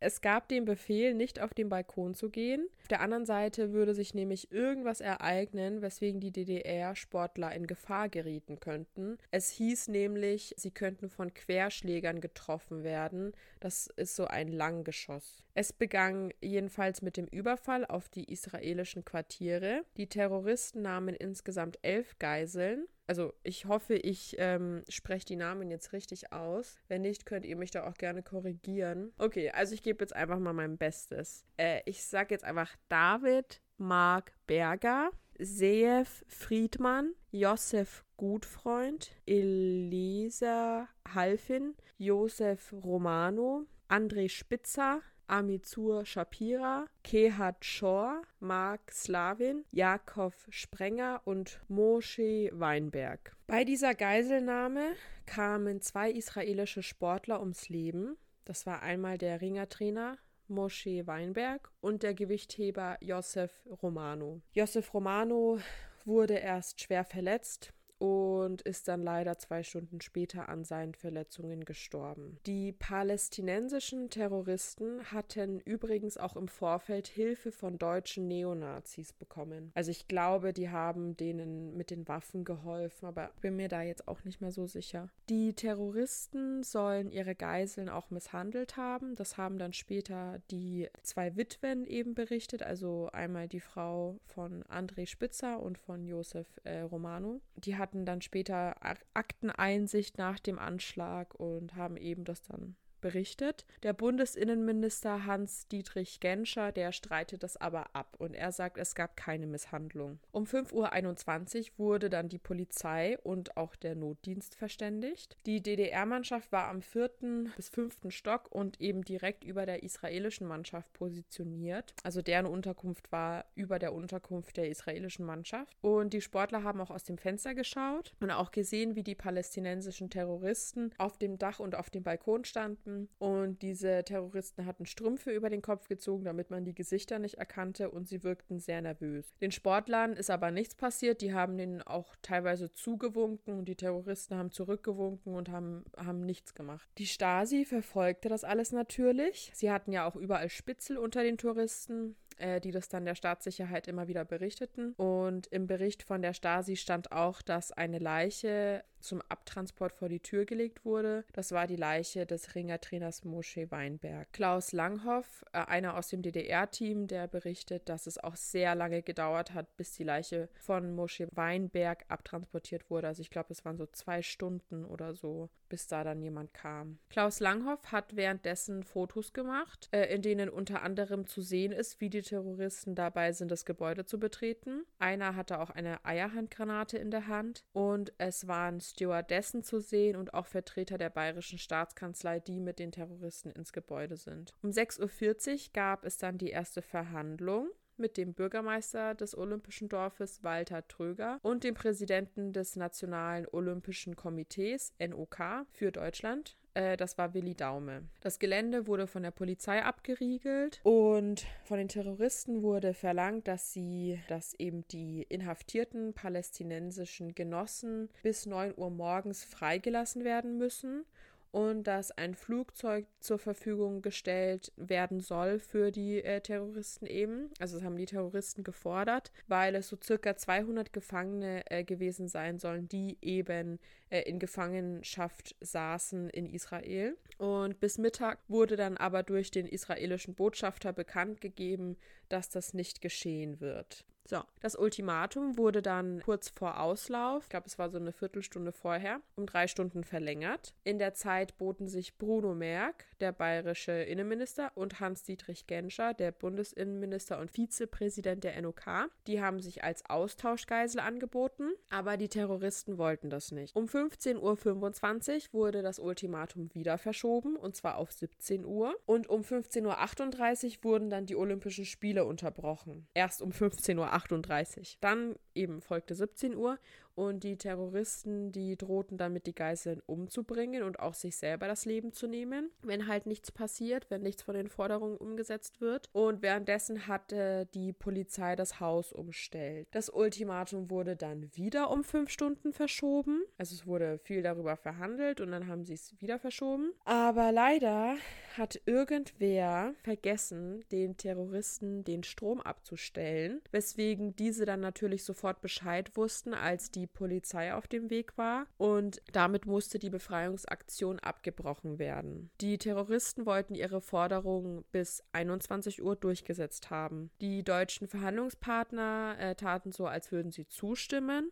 es 0.00 0.20
gab 0.20 0.48
den 0.48 0.64
Befehl, 0.64 1.14
nicht 1.14 1.40
auf 1.40 1.54
den 1.54 1.68
Balkon 1.68 2.14
zu 2.14 2.30
gehen. 2.30 2.68
Auf 2.80 2.88
der 2.88 3.00
anderen 3.00 3.26
Seite 3.26 3.72
würde 3.72 3.94
sich 3.94 4.14
nämlich 4.14 4.52
irgendwas 4.52 5.00
ereignen, 5.00 5.82
weswegen 5.82 6.20
die 6.20 6.32
DDR-Sportler 6.32 7.54
in 7.54 7.66
Gefahr 7.66 8.08
gerieten 8.08 8.60
könnten. 8.60 9.18
Es 9.30 9.50
hieß 9.50 9.88
nämlich, 9.88 10.54
sie 10.56 10.70
könnten 10.70 11.08
von 11.08 11.34
Querschlägern 11.34 12.20
getroffen 12.20 12.84
werden. 12.84 13.32
Das 13.60 13.88
ist 13.96 14.16
so 14.16 14.26
ein 14.26 14.48
Langgeschoss. 14.48 15.44
Es 15.54 15.72
begann 15.72 16.32
jedenfalls 16.40 17.02
mit 17.02 17.16
dem 17.16 17.26
Überfall 17.26 17.84
auf 17.86 18.08
die 18.08 18.30
israelischen 18.30 19.04
Quartiere. 19.04 19.84
Die 19.96 20.08
Terroristen 20.08 20.82
nahmen 20.82 21.14
insgesamt 21.14 21.78
elf 21.82 22.18
Geiseln. 22.18 22.86
Also 23.06 23.32
ich 23.42 23.66
hoffe, 23.66 23.94
ich 23.94 24.34
ähm, 24.38 24.82
spreche 24.88 25.26
die 25.26 25.36
Namen 25.36 25.70
jetzt 25.70 25.92
richtig 25.92 26.32
aus. 26.32 26.78
Wenn 26.88 27.02
nicht, 27.02 27.24
könnt 27.24 27.46
ihr 27.46 27.56
mich 27.56 27.70
da 27.70 27.86
auch 27.86 27.94
gerne 27.94 28.22
korrigieren. 28.22 29.12
Okay, 29.18 29.50
also 29.50 29.74
ich 29.74 29.82
gebe 29.82 30.02
jetzt 30.02 30.14
einfach 30.14 30.38
mal 30.38 30.52
mein 30.52 30.76
Bestes. 30.76 31.44
Äh, 31.56 31.82
ich 31.84 32.04
sage 32.04 32.34
jetzt 32.34 32.44
einfach 32.44 32.74
David 32.88 33.60
Mark 33.78 34.32
Berger, 34.46 35.10
Seef 35.38 36.24
Friedmann, 36.28 37.12
Josef 37.30 38.04
Gutfreund, 38.16 39.12
Elisa 39.26 40.88
Halfin, 41.14 41.74
Josef 41.98 42.72
Romano, 42.72 43.66
André 43.88 44.28
Spitzer, 44.28 45.02
Amitsur 45.26 46.04
Shapira, 46.04 46.86
Kehat 47.02 47.64
Shor, 47.64 48.22
Mark 48.40 48.92
Slavin, 48.92 49.64
Jakob 49.70 50.34
Sprenger 50.50 51.20
und 51.24 51.60
Moshe 51.68 52.50
Weinberg. 52.52 53.36
Bei 53.46 53.64
dieser 53.64 53.94
Geiselnahme 53.94 54.92
kamen 55.26 55.80
zwei 55.80 56.10
israelische 56.10 56.82
Sportler 56.82 57.40
ums 57.40 57.68
Leben. 57.68 58.16
Das 58.44 58.66
war 58.66 58.82
einmal 58.82 59.18
der 59.18 59.40
Ringertrainer 59.40 60.18
Moshe 60.48 61.06
Weinberg 61.06 61.70
und 61.80 62.02
der 62.02 62.14
Gewichtheber 62.14 62.96
Josef 63.00 63.66
Romano. 63.82 64.42
Josef 64.52 64.94
Romano 64.94 65.58
wurde 66.04 66.34
erst 66.34 66.80
schwer 66.80 67.04
verletzt 67.04 67.72
und 67.98 68.62
ist 68.62 68.88
dann 68.88 69.02
leider 69.02 69.38
zwei 69.38 69.62
Stunden 69.62 70.00
später 70.00 70.48
an 70.48 70.64
seinen 70.64 70.94
Verletzungen 70.94 71.64
gestorben. 71.64 72.38
Die 72.46 72.72
palästinensischen 72.72 74.10
Terroristen 74.10 75.04
hatten 75.12 75.60
übrigens 75.60 76.18
auch 76.18 76.36
im 76.36 76.48
Vorfeld 76.48 77.08
Hilfe 77.08 77.52
von 77.52 77.78
deutschen 77.78 78.28
Neonazis 78.28 79.12
bekommen. 79.12 79.72
Also 79.74 79.90
ich 79.90 80.08
glaube, 80.08 80.52
die 80.52 80.70
haben 80.70 81.16
denen 81.16 81.76
mit 81.76 81.90
den 81.90 82.06
Waffen 82.08 82.44
geholfen, 82.44 83.06
aber 83.06 83.30
bin 83.40 83.56
mir 83.56 83.68
da 83.68 83.82
jetzt 83.82 84.08
auch 84.08 84.24
nicht 84.24 84.40
mehr 84.40 84.52
so 84.52 84.66
sicher. 84.66 85.08
Die 85.28 85.54
Terroristen 85.54 86.62
sollen 86.62 87.10
ihre 87.10 87.34
Geiseln 87.34 87.88
auch 87.88 88.10
misshandelt 88.10 88.76
haben. 88.76 89.14
Das 89.14 89.36
haben 89.36 89.58
dann 89.58 89.72
später 89.72 90.40
die 90.50 90.88
zwei 91.02 91.36
Witwen 91.36 91.84
eben 91.84 92.14
berichtet, 92.14 92.62
also 92.62 93.08
einmal 93.12 93.48
die 93.48 93.60
Frau 93.60 94.18
von 94.24 94.62
André 94.64 95.06
Spitzer 95.06 95.60
und 95.60 95.78
von 95.78 96.04
Josef 96.04 96.46
äh, 96.64 96.80
Romano. 96.80 97.40
Die 97.56 97.76
hatten 97.86 98.04
dann 98.04 98.20
später 98.20 98.74
Akteneinsicht 99.14 100.18
nach 100.18 100.40
dem 100.40 100.58
Anschlag 100.58 101.36
und 101.36 101.76
haben 101.76 101.96
eben 101.96 102.24
das 102.24 102.42
dann 102.42 102.74
berichtet. 103.00 103.64
Der 103.82 103.92
Bundesinnenminister 103.92 105.26
Hans-Dietrich 105.26 106.20
Genscher, 106.20 106.72
der 106.72 106.92
streitet 106.92 107.42
das 107.42 107.56
aber 107.56 107.94
ab 107.94 108.16
und 108.18 108.34
er 108.34 108.52
sagt, 108.52 108.78
es 108.78 108.94
gab 108.94 109.16
keine 109.16 109.46
Misshandlung. 109.46 110.18
Um 110.32 110.44
5.21 110.44 111.72
Uhr 111.78 111.86
wurde 111.86 112.10
dann 112.10 112.28
die 112.28 112.38
Polizei 112.38 113.18
und 113.22 113.56
auch 113.56 113.76
der 113.76 113.94
Notdienst 113.94 114.54
verständigt. 114.54 115.36
Die 115.46 115.62
DDR-Mannschaft 115.62 116.52
war 116.52 116.68
am 116.68 116.82
vierten 116.82 117.52
bis 117.56 117.68
fünften 117.68 118.10
Stock 118.10 118.50
und 118.50 118.80
eben 118.80 119.02
direkt 119.02 119.44
über 119.44 119.66
der 119.66 119.82
israelischen 119.82 120.46
Mannschaft 120.46 120.92
positioniert. 120.92 121.94
Also 122.02 122.22
deren 122.22 122.46
Unterkunft 122.46 123.12
war 123.12 123.44
über 123.54 123.78
der 123.78 123.92
Unterkunft 123.92 124.56
der 124.56 124.68
israelischen 124.68 125.24
Mannschaft. 125.24 125.76
Und 125.80 126.12
die 126.12 126.20
Sportler 126.20 126.62
haben 126.62 126.80
auch 126.80 126.90
aus 126.90 127.04
dem 127.04 127.18
Fenster 127.18 127.54
geschaut 127.54 128.14
und 128.20 128.30
auch 128.30 128.50
gesehen, 128.50 128.96
wie 128.96 129.02
die 129.02 129.14
palästinensischen 129.14 130.10
Terroristen 130.10 130.92
auf 130.98 131.18
dem 131.18 131.38
Dach 131.38 131.60
und 131.60 131.74
auf 131.74 131.90
dem 131.90 132.02
Balkon 132.02 132.44
standen 132.44 132.85
und 133.18 133.62
diese 133.62 134.04
Terroristen 134.04 134.66
hatten 134.66 134.86
Strümpfe 134.86 135.30
über 135.30 135.50
den 135.50 135.62
Kopf 135.62 135.88
gezogen, 135.88 136.24
damit 136.24 136.50
man 136.50 136.64
die 136.64 136.74
Gesichter 136.74 137.18
nicht 137.18 137.34
erkannte 137.34 137.90
und 137.90 138.08
sie 138.08 138.22
wirkten 138.22 138.58
sehr 138.58 138.80
nervös. 138.80 139.34
Den 139.40 139.52
Sportlern 139.52 140.12
ist 140.12 140.30
aber 140.30 140.50
nichts 140.50 140.74
passiert, 140.74 141.20
die 141.20 141.34
haben 141.34 141.58
denen 141.58 141.82
auch 141.82 142.16
teilweise 142.22 142.72
zugewunken 142.72 143.58
und 143.58 143.66
die 143.66 143.76
Terroristen 143.76 144.36
haben 144.36 144.50
zurückgewunken 144.50 145.34
und 145.34 145.50
haben, 145.50 145.84
haben 145.96 146.20
nichts 146.20 146.54
gemacht. 146.54 146.88
Die 146.98 147.06
Stasi 147.06 147.64
verfolgte 147.64 148.28
das 148.28 148.44
alles 148.44 148.72
natürlich. 148.72 149.50
Sie 149.54 149.70
hatten 149.70 149.92
ja 149.92 150.06
auch 150.06 150.16
überall 150.16 150.48
Spitzel 150.48 150.98
unter 150.98 151.22
den 151.22 151.38
Touristen 151.38 152.16
äh, 152.38 152.60
die 152.60 152.70
das 152.70 152.88
dann 152.88 153.04
der 153.04 153.14
Staatssicherheit 153.14 153.88
immer 153.88 154.08
wieder 154.08 154.24
berichteten. 154.24 154.92
Und 154.96 155.46
im 155.48 155.66
Bericht 155.66 156.02
von 156.02 156.22
der 156.22 156.34
Stasi 156.34 156.76
stand 156.76 157.12
auch, 157.12 157.42
dass 157.42 157.72
eine 157.72 157.98
Leiche 157.98 158.84
zum 159.00 159.22
Abtransport 159.28 159.92
vor 159.92 160.08
die 160.08 160.20
Tür 160.20 160.44
gelegt 160.44 160.84
wurde. 160.84 161.24
Das 161.32 161.52
war 161.52 161.66
die 161.66 161.76
Leiche 161.76 162.26
des 162.26 162.54
Ringertrainers 162.54 163.24
Moshe 163.24 163.70
Weinberg. 163.70 164.32
Klaus 164.32 164.72
Langhoff, 164.72 165.44
äh, 165.52 165.58
einer 165.58 165.96
aus 165.96 166.08
dem 166.08 166.22
DDR-Team, 166.22 167.06
der 167.06 167.28
berichtet, 167.28 167.88
dass 167.88 168.06
es 168.06 168.18
auch 168.18 168.36
sehr 168.36 168.74
lange 168.74 169.02
gedauert 169.02 169.54
hat, 169.54 169.76
bis 169.76 169.92
die 169.92 170.04
Leiche 170.04 170.48
von 170.54 170.94
Moshe 170.94 171.28
Weinberg 171.32 172.04
abtransportiert 172.08 172.90
wurde. 172.90 173.06
Also 173.08 173.22
ich 173.22 173.30
glaube, 173.30 173.52
es 173.52 173.64
waren 173.64 173.76
so 173.76 173.86
zwei 173.86 174.22
Stunden 174.22 174.84
oder 174.84 175.14
so, 175.14 175.48
bis 175.68 175.86
da 175.86 176.04
dann 176.04 176.20
jemand 176.20 176.52
kam. 176.52 176.98
Klaus 177.08 177.40
Langhoff 177.40 177.92
hat 177.92 178.16
währenddessen 178.16 178.82
Fotos 178.82 179.32
gemacht, 179.32 179.88
äh, 179.92 180.12
in 180.14 180.22
denen 180.22 180.48
unter 180.48 180.82
anderem 180.82 181.26
zu 181.26 181.42
sehen 181.42 181.72
ist, 181.72 182.00
wie 182.00 182.10
die 182.10 182.22
Terroristen 182.26 182.94
dabei 182.94 183.32
sind, 183.32 183.50
das 183.50 183.64
Gebäude 183.64 184.04
zu 184.04 184.18
betreten. 184.18 184.84
Einer 184.98 185.34
hatte 185.34 185.60
auch 185.60 185.70
eine 185.70 186.04
Eierhandgranate 186.04 186.98
in 186.98 187.10
der 187.10 187.26
Hand 187.26 187.64
und 187.72 188.12
es 188.18 188.46
waren 188.46 188.80
Stewardessen 188.80 189.62
zu 189.62 189.80
sehen 189.80 190.16
und 190.16 190.34
auch 190.34 190.46
Vertreter 190.46 190.98
der 190.98 191.10
bayerischen 191.10 191.58
Staatskanzlei, 191.58 192.40
die 192.40 192.60
mit 192.60 192.78
den 192.78 192.92
Terroristen 192.92 193.50
ins 193.50 193.72
Gebäude 193.72 194.16
sind. 194.16 194.54
Um 194.62 194.70
6.40 194.70 195.52
Uhr 195.52 195.58
gab 195.72 196.04
es 196.04 196.18
dann 196.18 196.38
die 196.38 196.50
erste 196.50 196.82
Verhandlung 196.82 197.70
mit 197.98 198.16
dem 198.16 198.34
Bürgermeister 198.34 199.14
des 199.14 199.36
Olympischen 199.36 199.88
Dorfes 199.88 200.42
Walter 200.42 200.86
Tröger 200.86 201.38
und 201.42 201.64
dem 201.64 201.74
Präsidenten 201.74 202.52
des 202.52 202.76
Nationalen 202.76 203.46
Olympischen 203.50 204.16
Komitees 204.16 204.92
NOK 204.98 205.66
für 205.72 205.92
Deutschland. 205.92 206.56
Äh, 206.76 206.96
das 206.96 207.16
war 207.16 207.32
Willi 207.32 207.54
Daume. 207.54 208.02
Das 208.20 208.38
Gelände 208.38 208.86
wurde 208.86 209.06
von 209.06 209.22
der 209.22 209.30
Polizei 209.30 209.82
abgeriegelt 209.82 210.80
und 210.82 211.46
von 211.64 211.78
den 211.78 211.88
Terroristen 211.88 212.62
wurde 212.62 212.92
verlangt, 212.92 213.48
dass 213.48 213.72
sie, 213.72 214.20
dass 214.28 214.52
eben 214.54 214.86
die 214.88 215.22
inhaftierten 215.28 216.12
palästinensischen 216.12 217.34
Genossen 217.34 218.10
bis 218.22 218.44
9 218.44 218.74
Uhr 218.76 218.90
morgens 218.90 219.42
freigelassen 219.42 220.22
werden 220.22 220.58
müssen 220.58 221.06
und 221.50 221.84
dass 221.84 222.10
ein 222.10 222.34
Flugzeug 222.34 223.06
zur 223.20 223.38
Verfügung 223.38 224.02
gestellt 224.02 224.72
werden 224.76 225.20
soll 225.20 225.58
für 225.58 225.90
die 225.90 226.22
äh, 226.22 226.40
Terroristen 226.40 227.06
eben. 227.06 227.50
Also 227.58 227.76
das 227.76 227.84
haben 227.84 227.96
die 227.96 228.06
Terroristen 228.06 228.64
gefordert, 228.64 229.32
weil 229.46 229.74
es 229.74 229.88
so 229.88 229.96
circa 230.02 230.36
200 230.36 230.92
Gefangene 230.92 231.62
äh, 231.70 231.84
gewesen 231.84 232.28
sein 232.28 232.58
sollen, 232.58 232.88
die 232.88 233.18
eben 233.22 233.78
äh, 234.10 234.22
in 234.22 234.38
Gefangenschaft 234.38 235.56
saßen 235.60 236.30
in 236.30 236.46
Israel. 236.46 237.16
Und 237.38 237.80
bis 237.80 237.98
Mittag 237.98 238.38
wurde 238.48 238.76
dann 238.76 238.96
aber 238.96 239.22
durch 239.22 239.50
den 239.50 239.66
israelischen 239.66 240.34
Botschafter 240.34 240.92
bekannt 240.92 241.40
gegeben, 241.40 241.96
dass 242.28 242.48
das 242.48 242.74
nicht 242.74 243.00
geschehen 243.00 243.60
wird. 243.60 244.04
So, 244.28 244.42
das 244.60 244.74
Ultimatum 244.74 245.56
wurde 245.56 245.82
dann 245.82 246.20
kurz 246.20 246.48
vor 246.48 246.80
Auslauf, 246.80 247.44
ich 247.44 247.48
glaube, 247.48 247.66
es 247.66 247.78
war 247.78 247.90
so 247.90 247.98
eine 247.98 248.12
Viertelstunde 248.12 248.72
vorher, 248.72 249.20
um 249.36 249.46
drei 249.46 249.68
Stunden 249.68 250.02
verlängert. 250.02 250.74
In 250.82 250.98
der 250.98 251.14
Zeit 251.14 251.56
boten 251.58 251.86
sich 251.86 252.18
Bruno 252.18 252.52
Merck, 252.52 253.04
der 253.20 253.30
bayerische 253.30 253.92
Innenminister, 253.92 254.72
und 254.74 254.98
Hans-Dietrich 254.98 255.68
Genscher, 255.68 256.12
der 256.12 256.32
Bundesinnenminister 256.32 257.38
und 257.38 257.52
Vizepräsident 257.52 258.42
der 258.42 258.60
NOK. 258.60 258.82
Die 259.28 259.40
haben 259.40 259.60
sich 259.60 259.84
als 259.84 260.04
Austauschgeisel 260.10 261.00
angeboten, 261.00 261.70
aber 261.88 262.16
die 262.16 262.28
Terroristen 262.28 262.98
wollten 262.98 263.30
das 263.30 263.52
nicht. 263.52 263.76
Um 263.76 263.84
15.25 263.86 265.48
Uhr 265.52 265.60
wurde 265.60 265.82
das 265.82 266.00
Ultimatum 266.00 266.74
wieder 266.74 266.98
verschoben, 266.98 267.54
und 267.54 267.76
zwar 267.76 267.96
auf 267.96 268.10
17 268.10 268.64
Uhr. 268.64 268.96
Und 269.06 269.28
um 269.28 269.42
15.38 269.42 270.78
Uhr 270.78 270.84
wurden 270.84 271.10
dann 271.10 271.26
die 271.26 271.36
Olympischen 271.36 271.84
Spiele 271.84 272.24
unterbrochen. 272.24 273.06
Erst 273.14 273.40
um 273.40 273.50
15.38 273.50 273.98
Uhr 273.98 274.15
38. 274.16 274.98
Dann 275.00 275.36
eben 275.54 275.80
folgte 275.80 276.14
17 276.14 276.56
Uhr 276.56 276.78
und 277.16 277.42
die 277.44 277.56
Terroristen, 277.56 278.52
die 278.52 278.76
drohten 278.76 279.18
damit, 279.18 279.46
die 279.46 279.54
Geiseln 279.54 280.02
umzubringen 280.06 280.82
und 280.82 281.00
auch 281.00 281.14
sich 281.14 281.36
selber 281.36 281.66
das 281.66 281.84
Leben 281.84 282.12
zu 282.12 282.26
nehmen, 282.26 282.70
wenn 282.82 283.08
halt 283.08 283.26
nichts 283.26 283.50
passiert, 283.50 284.06
wenn 284.10 284.22
nichts 284.22 284.42
von 284.42 284.54
den 284.54 284.68
Forderungen 284.68 285.16
umgesetzt 285.16 285.80
wird. 285.80 286.08
Und 286.12 286.42
währenddessen 286.42 287.08
hatte 287.08 287.66
die 287.74 287.92
Polizei 287.92 288.54
das 288.54 288.80
Haus 288.80 289.12
umstellt. 289.12 289.88
Das 289.92 290.10
Ultimatum 290.10 290.90
wurde 290.90 291.16
dann 291.16 291.50
wieder 291.56 291.90
um 291.90 292.04
fünf 292.04 292.30
Stunden 292.30 292.72
verschoben. 292.72 293.42
Also 293.56 293.74
es 293.74 293.86
wurde 293.86 294.18
viel 294.18 294.42
darüber 294.42 294.76
verhandelt 294.76 295.40
und 295.40 295.50
dann 295.50 295.66
haben 295.66 295.84
sie 295.84 295.94
es 295.94 296.14
wieder 296.20 296.38
verschoben. 296.38 296.92
Aber 297.04 297.50
leider 297.50 298.16
hat 298.58 298.80
irgendwer 298.86 299.94
vergessen, 300.02 300.84
den 300.90 301.16
Terroristen 301.16 302.04
den 302.04 302.22
Strom 302.22 302.60
abzustellen, 302.60 303.60
weswegen 303.70 304.34
diese 304.36 304.64
dann 304.64 304.80
natürlich 304.80 305.24
sofort 305.24 305.60
Bescheid 305.60 306.16
wussten, 306.16 306.54
als 306.54 306.90
die 306.90 307.05
Polizei 307.06 307.74
auf 307.74 307.86
dem 307.86 308.10
Weg 308.10 308.36
war 308.36 308.66
und 308.78 309.22
damit 309.32 309.66
musste 309.66 309.98
die 309.98 310.10
Befreiungsaktion 310.10 311.18
abgebrochen 311.20 311.98
werden. 311.98 312.50
Die 312.60 312.78
Terroristen 312.78 313.46
wollten 313.46 313.74
ihre 313.74 314.00
Forderungen 314.00 314.84
bis 314.92 315.22
21 315.32 316.02
Uhr 316.02 316.16
durchgesetzt 316.16 316.90
haben. 316.90 317.30
Die 317.40 317.62
deutschen 317.62 318.08
Verhandlungspartner 318.08 319.36
äh, 319.38 319.54
taten 319.54 319.92
so, 319.92 320.06
als 320.06 320.32
würden 320.32 320.52
sie 320.52 320.66
zustimmen 320.68 321.50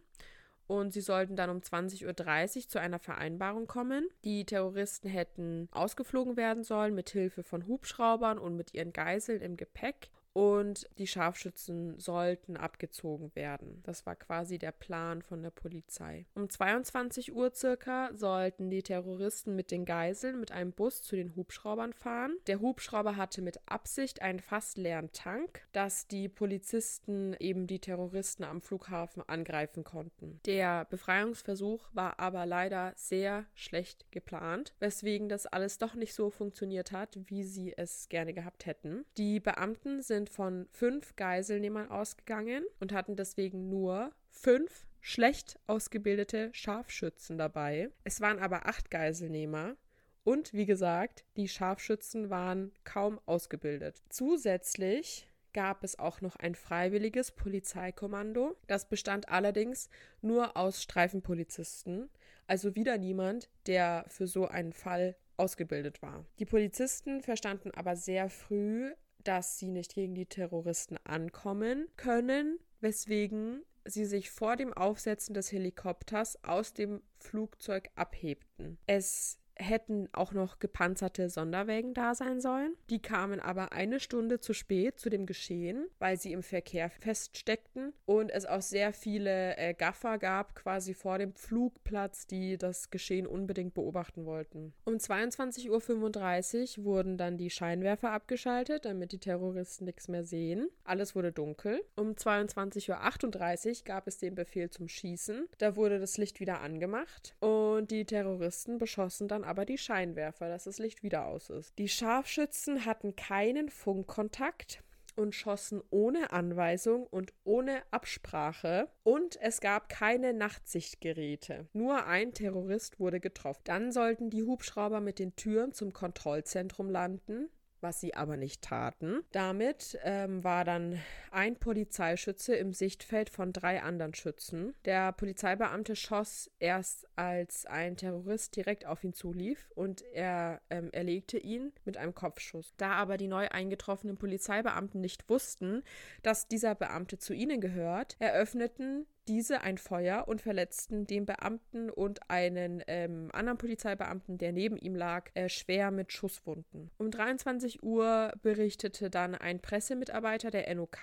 und 0.66 0.92
sie 0.92 1.00
sollten 1.00 1.36
dann 1.36 1.50
um 1.50 1.58
20.30 1.58 2.56
Uhr 2.56 2.68
zu 2.68 2.80
einer 2.80 2.98
Vereinbarung 2.98 3.66
kommen. 3.66 4.08
Die 4.24 4.44
Terroristen 4.44 5.08
hätten 5.08 5.68
ausgeflogen 5.72 6.36
werden 6.36 6.64
sollen 6.64 6.94
mit 6.94 7.10
Hilfe 7.10 7.42
von 7.42 7.66
Hubschraubern 7.66 8.38
und 8.38 8.56
mit 8.56 8.74
ihren 8.74 8.92
Geiseln 8.92 9.42
im 9.42 9.56
Gepäck 9.56 10.10
und 10.34 10.88
die 10.98 11.06
Scharfschützen 11.06 11.98
sollten 11.98 12.56
abgezogen 12.56 13.34
werden. 13.34 13.80
Das 13.84 14.04
war 14.04 14.16
quasi 14.16 14.58
der 14.58 14.72
Plan 14.72 15.22
von 15.22 15.42
der 15.42 15.50
Polizei. 15.50 16.26
Um 16.34 16.50
22 16.50 17.34
Uhr 17.34 17.52
circa 17.54 18.10
sollten 18.14 18.68
die 18.68 18.82
Terroristen 18.82 19.54
mit 19.54 19.70
den 19.70 19.84
Geiseln 19.84 20.40
mit 20.40 20.50
einem 20.50 20.72
Bus 20.72 21.02
zu 21.02 21.14
den 21.14 21.36
Hubschraubern 21.36 21.92
fahren. 21.92 22.36
Der 22.48 22.60
Hubschrauber 22.60 23.16
hatte 23.16 23.42
mit 23.42 23.60
Absicht 23.66 24.22
einen 24.22 24.40
fast 24.40 24.76
leeren 24.76 25.12
Tank, 25.12 25.62
dass 25.72 26.08
die 26.08 26.28
Polizisten 26.28 27.36
eben 27.38 27.68
die 27.68 27.78
Terroristen 27.78 28.42
am 28.42 28.60
Flughafen 28.60 29.22
angreifen 29.28 29.84
konnten. 29.84 30.40
Der 30.46 30.84
Befreiungsversuch 30.86 31.88
war 31.92 32.18
aber 32.18 32.44
leider 32.44 32.92
sehr 32.96 33.46
schlecht 33.54 34.10
geplant, 34.10 34.74
weswegen 34.80 35.28
das 35.28 35.46
alles 35.46 35.78
doch 35.78 35.94
nicht 35.94 36.12
so 36.12 36.30
funktioniert 36.30 36.90
hat, 36.90 37.16
wie 37.26 37.44
sie 37.44 37.72
es 37.76 38.08
gerne 38.08 38.34
gehabt 38.34 38.66
hätten. 38.66 39.04
Die 39.16 39.38
Beamten 39.38 40.02
sind 40.02 40.23
sind 40.24 40.30
von 40.30 40.66
fünf 40.70 41.16
Geiselnehmern 41.16 41.90
ausgegangen 41.90 42.64
und 42.80 42.92
hatten 42.92 43.16
deswegen 43.16 43.68
nur 43.68 44.12
fünf 44.30 44.86
schlecht 45.00 45.58
ausgebildete 45.66 46.48
Scharfschützen 46.54 47.36
dabei. 47.36 47.90
Es 48.04 48.22
waren 48.22 48.38
aber 48.38 48.66
acht 48.66 48.90
Geiselnehmer 48.90 49.76
und 50.24 50.54
wie 50.54 50.64
gesagt, 50.64 51.24
die 51.36 51.48
Scharfschützen 51.48 52.30
waren 52.30 52.72
kaum 52.84 53.20
ausgebildet. 53.26 54.00
Zusätzlich 54.08 55.28
gab 55.52 55.84
es 55.84 55.98
auch 55.98 56.22
noch 56.22 56.36
ein 56.36 56.54
freiwilliges 56.54 57.30
Polizeikommando. 57.32 58.56
Das 58.66 58.88
bestand 58.88 59.28
allerdings 59.28 59.90
nur 60.22 60.56
aus 60.56 60.82
Streifenpolizisten, 60.82 62.08
also 62.46 62.74
wieder 62.74 62.96
niemand, 62.96 63.50
der 63.66 64.06
für 64.08 64.26
so 64.26 64.48
einen 64.48 64.72
Fall 64.72 65.16
ausgebildet 65.36 66.00
war. 66.00 66.24
Die 66.38 66.46
Polizisten 66.46 67.20
verstanden 67.20 67.70
aber 67.72 67.94
sehr 67.94 68.30
früh, 68.30 68.92
dass 69.24 69.58
sie 69.58 69.68
nicht 69.68 69.94
gegen 69.94 70.14
die 70.14 70.26
Terroristen 70.26 70.96
ankommen 71.04 71.88
können, 71.96 72.58
weswegen 72.80 73.62
sie 73.84 74.04
sich 74.04 74.30
vor 74.30 74.56
dem 74.56 74.72
Aufsetzen 74.72 75.34
des 75.34 75.52
Helikopters 75.52 76.42
aus 76.44 76.72
dem 76.72 77.02
Flugzeug 77.18 77.90
abhebten. 77.96 78.78
Es 78.86 79.38
hätten 79.56 80.08
auch 80.12 80.32
noch 80.32 80.58
gepanzerte 80.58 81.28
Sonderwägen 81.28 81.94
da 81.94 82.14
sein 82.14 82.40
sollen. 82.40 82.74
Die 82.90 83.00
kamen 83.00 83.40
aber 83.40 83.72
eine 83.72 84.00
Stunde 84.00 84.40
zu 84.40 84.52
spät 84.52 84.98
zu 84.98 85.10
dem 85.10 85.26
Geschehen, 85.26 85.86
weil 85.98 86.18
sie 86.18 86.32
im 86.32 86.42
Verkehr 86.42 86.90
feststeckten 86.90 87.92
und 88.06 88.30
es 88.30 88.46
auch 88.46 88.62
sehr 88.62 88.92
viele 88.92 89.56
äh, 89.56 89.74
Gaffer 89.74 90.18
gab, 90.18 90.54
quasi 90.54 90.94
vor 90.94 91.18
dem 91.18 91.34
Flugplatz, 91.34 92.26
die 92.26 92.58
das 92.58 92.90
Geschehen 92.90 93.26
unbedingt 93.26 93.74
beobachten 93.74 94.24
wollten. 94.24 94.72
Um 94.84 94.94
22.35 94.94 96.78
Uhr 96.78 96.84
wurden 96.84 97.16
dann 97.16 97.36
die 97.36 97.50
Scheinwerfer 97.50 98.10
abgeschaltet, 98.10 98.84
damit 98.84 99.12
die 99.12 99.18
Terroristen 99.18 99.84
nichts 99.84 100.08
mehr 100.08 100.24
sehen. 100.24 100.68
Alles 100.84 101.14
wurde 101.14 101.32
dunkel. 101.32 101.82
Um 101.96 102.12
22.38 102.12 103.68
Uhr 103.78 103.84
gab 103.84 104.06
es 104.06 104.18
den 104.18 104.34
Befehl 104.34 104.70
zum 104.70 104.88
Schießen. 104.88 105.48
Da 105.58 105.76
wurde 105.76 105.98
das 105.98 106.18
Licht 106.18 106.40
wieder 106.40 106.60
angemacht 106.60 107.34
und 107.40 107.90
die 107.90 108.04
Terroristen 108.04 108.78
beschossen 108.78 109.28
dann 109.28 109.43
aber 109.44 109.64
die 109.64 109.78
Scheinwerfer, 109.78 110.48
dass 110.48 110.64
das 110.64 110.78
Licht 110.78 111.02
wieder 111.02 111.26
aus 111.26 111.50
ist. 111.50 111.78
Die 111.78 111.88
Scharfschützen 111.88 112.84
hatten 112.84 113.16
keinen 113.16 113.68
Funkkontakt 113.68 114.82
und 115.16 115.34
schossen 115.34 115.82
ohne 115.90 116.32
Anweisung 116.32 117.06
und 117.06 117.32
ohne 117.44 117.82
Absprache 117.90 118.88
und 119.02 119.40
es 119.40 119.60
gab 119.60 119.88
keine 119.88 120.32
Nachtsichtgeräte. 120.32 121.68
Nur 121.72 122.06
ein 122.06 122.32
Terrorist 122.32 122.98
wurde 122.98 123.20
getroffen. 123.20 123.62
Dann 123.64 123.92
sollten 123.92 124.30
die 124.30 124.42
Hubschrauber 124.42 125.00
mit 125.00 125.18
den 125.18 125.36
Türen 125.36 125.72
zum 125.72 125.92
Kontrollzentrum 125.92 126.90
landen 126.90 127.48
was 127.84 128.00
sie 128.00 128.14
aber 128.14 128.36
nicht 128.36 128.62
taten. 128.62 129.22
Damit 129.30 129.98
ähm, 130.02 130.42
war 130.42 130.64
dann 130.64 130.98
ein 131.30 131.56
Polizeischütze 131.56 132.56
im 132.56 132.72
Sichtfeld 132.72 133.28
von 133.28 133.52
drei 133.52 133.82
anderen 133.82 134.14
Schützen. 134.14 134.74
Der 134.86 135.12
Polizeibeamte 135.12 135.94
schoss 135.94 136.50
erst, 136.58 137.06
als 137.14 137.66
ein 137.66 137.96
Terrorist 137.96 138.56
direkt 138.56 138.86
auf 138.86 139.04
ihn 139.04 139.12
zulief 139.12 139.70
und 139.74 140.02
er 140.12 140.62
ähm, 140.70 140.88
erlegte 140.92 141.38
ihn 141.38 141.72
mit 141.84 141.96
einem 141.98 142.14
Kopfschuss. 142.14 142.72
Da 142.78 142.92
aber 142.92 143.18
die 143.18 143.28
neu 143.28 143.48
eingetroffenen 143.48 144.16
Polizeibeamten 144.16 145.00
nicht 145.00 145.28
wussten, 145.28 145.82
dass 146.22 146.48
dieser 146.48 146.74
Beamte 146.74 147.18
zu 147.18 147.34
ihnen 147.34 147.60
gehört, 147.60 148.16
eröffneten 148.18 149.06
diese 149.28 149.62
ein 149.62 149.78
Feuer 149.78 150.28
und 150.28 150.40
verletzten 150.40 151.06
den 151.06 151.26
Beamten 151.26 151.90
und 151.90 152.30
einen 152.30 152.82
ähm, 152.86 153.30
anderen 153.32 153.58
Polizeibeamten, 153.58 154.38
der 154.38 154.52
neben 154.52 154.76
ihm 154.76 154.94
lag, 154.94 155.30
äh, 155.34 155.48
schwer 155.48 155.90
mit 155.90 156.12
Schusswunden. 156.12 156.90
Um 156.98 157.10
23 157.10 157.82
Uhr 157.82 158.32
berichtete 158.42 159.10
dann 159.10 159.34
ein 159.34 159.60
Pressemitarbeiter 159.60 160.50
der 160.50 160.74
NOK 160.74 160.94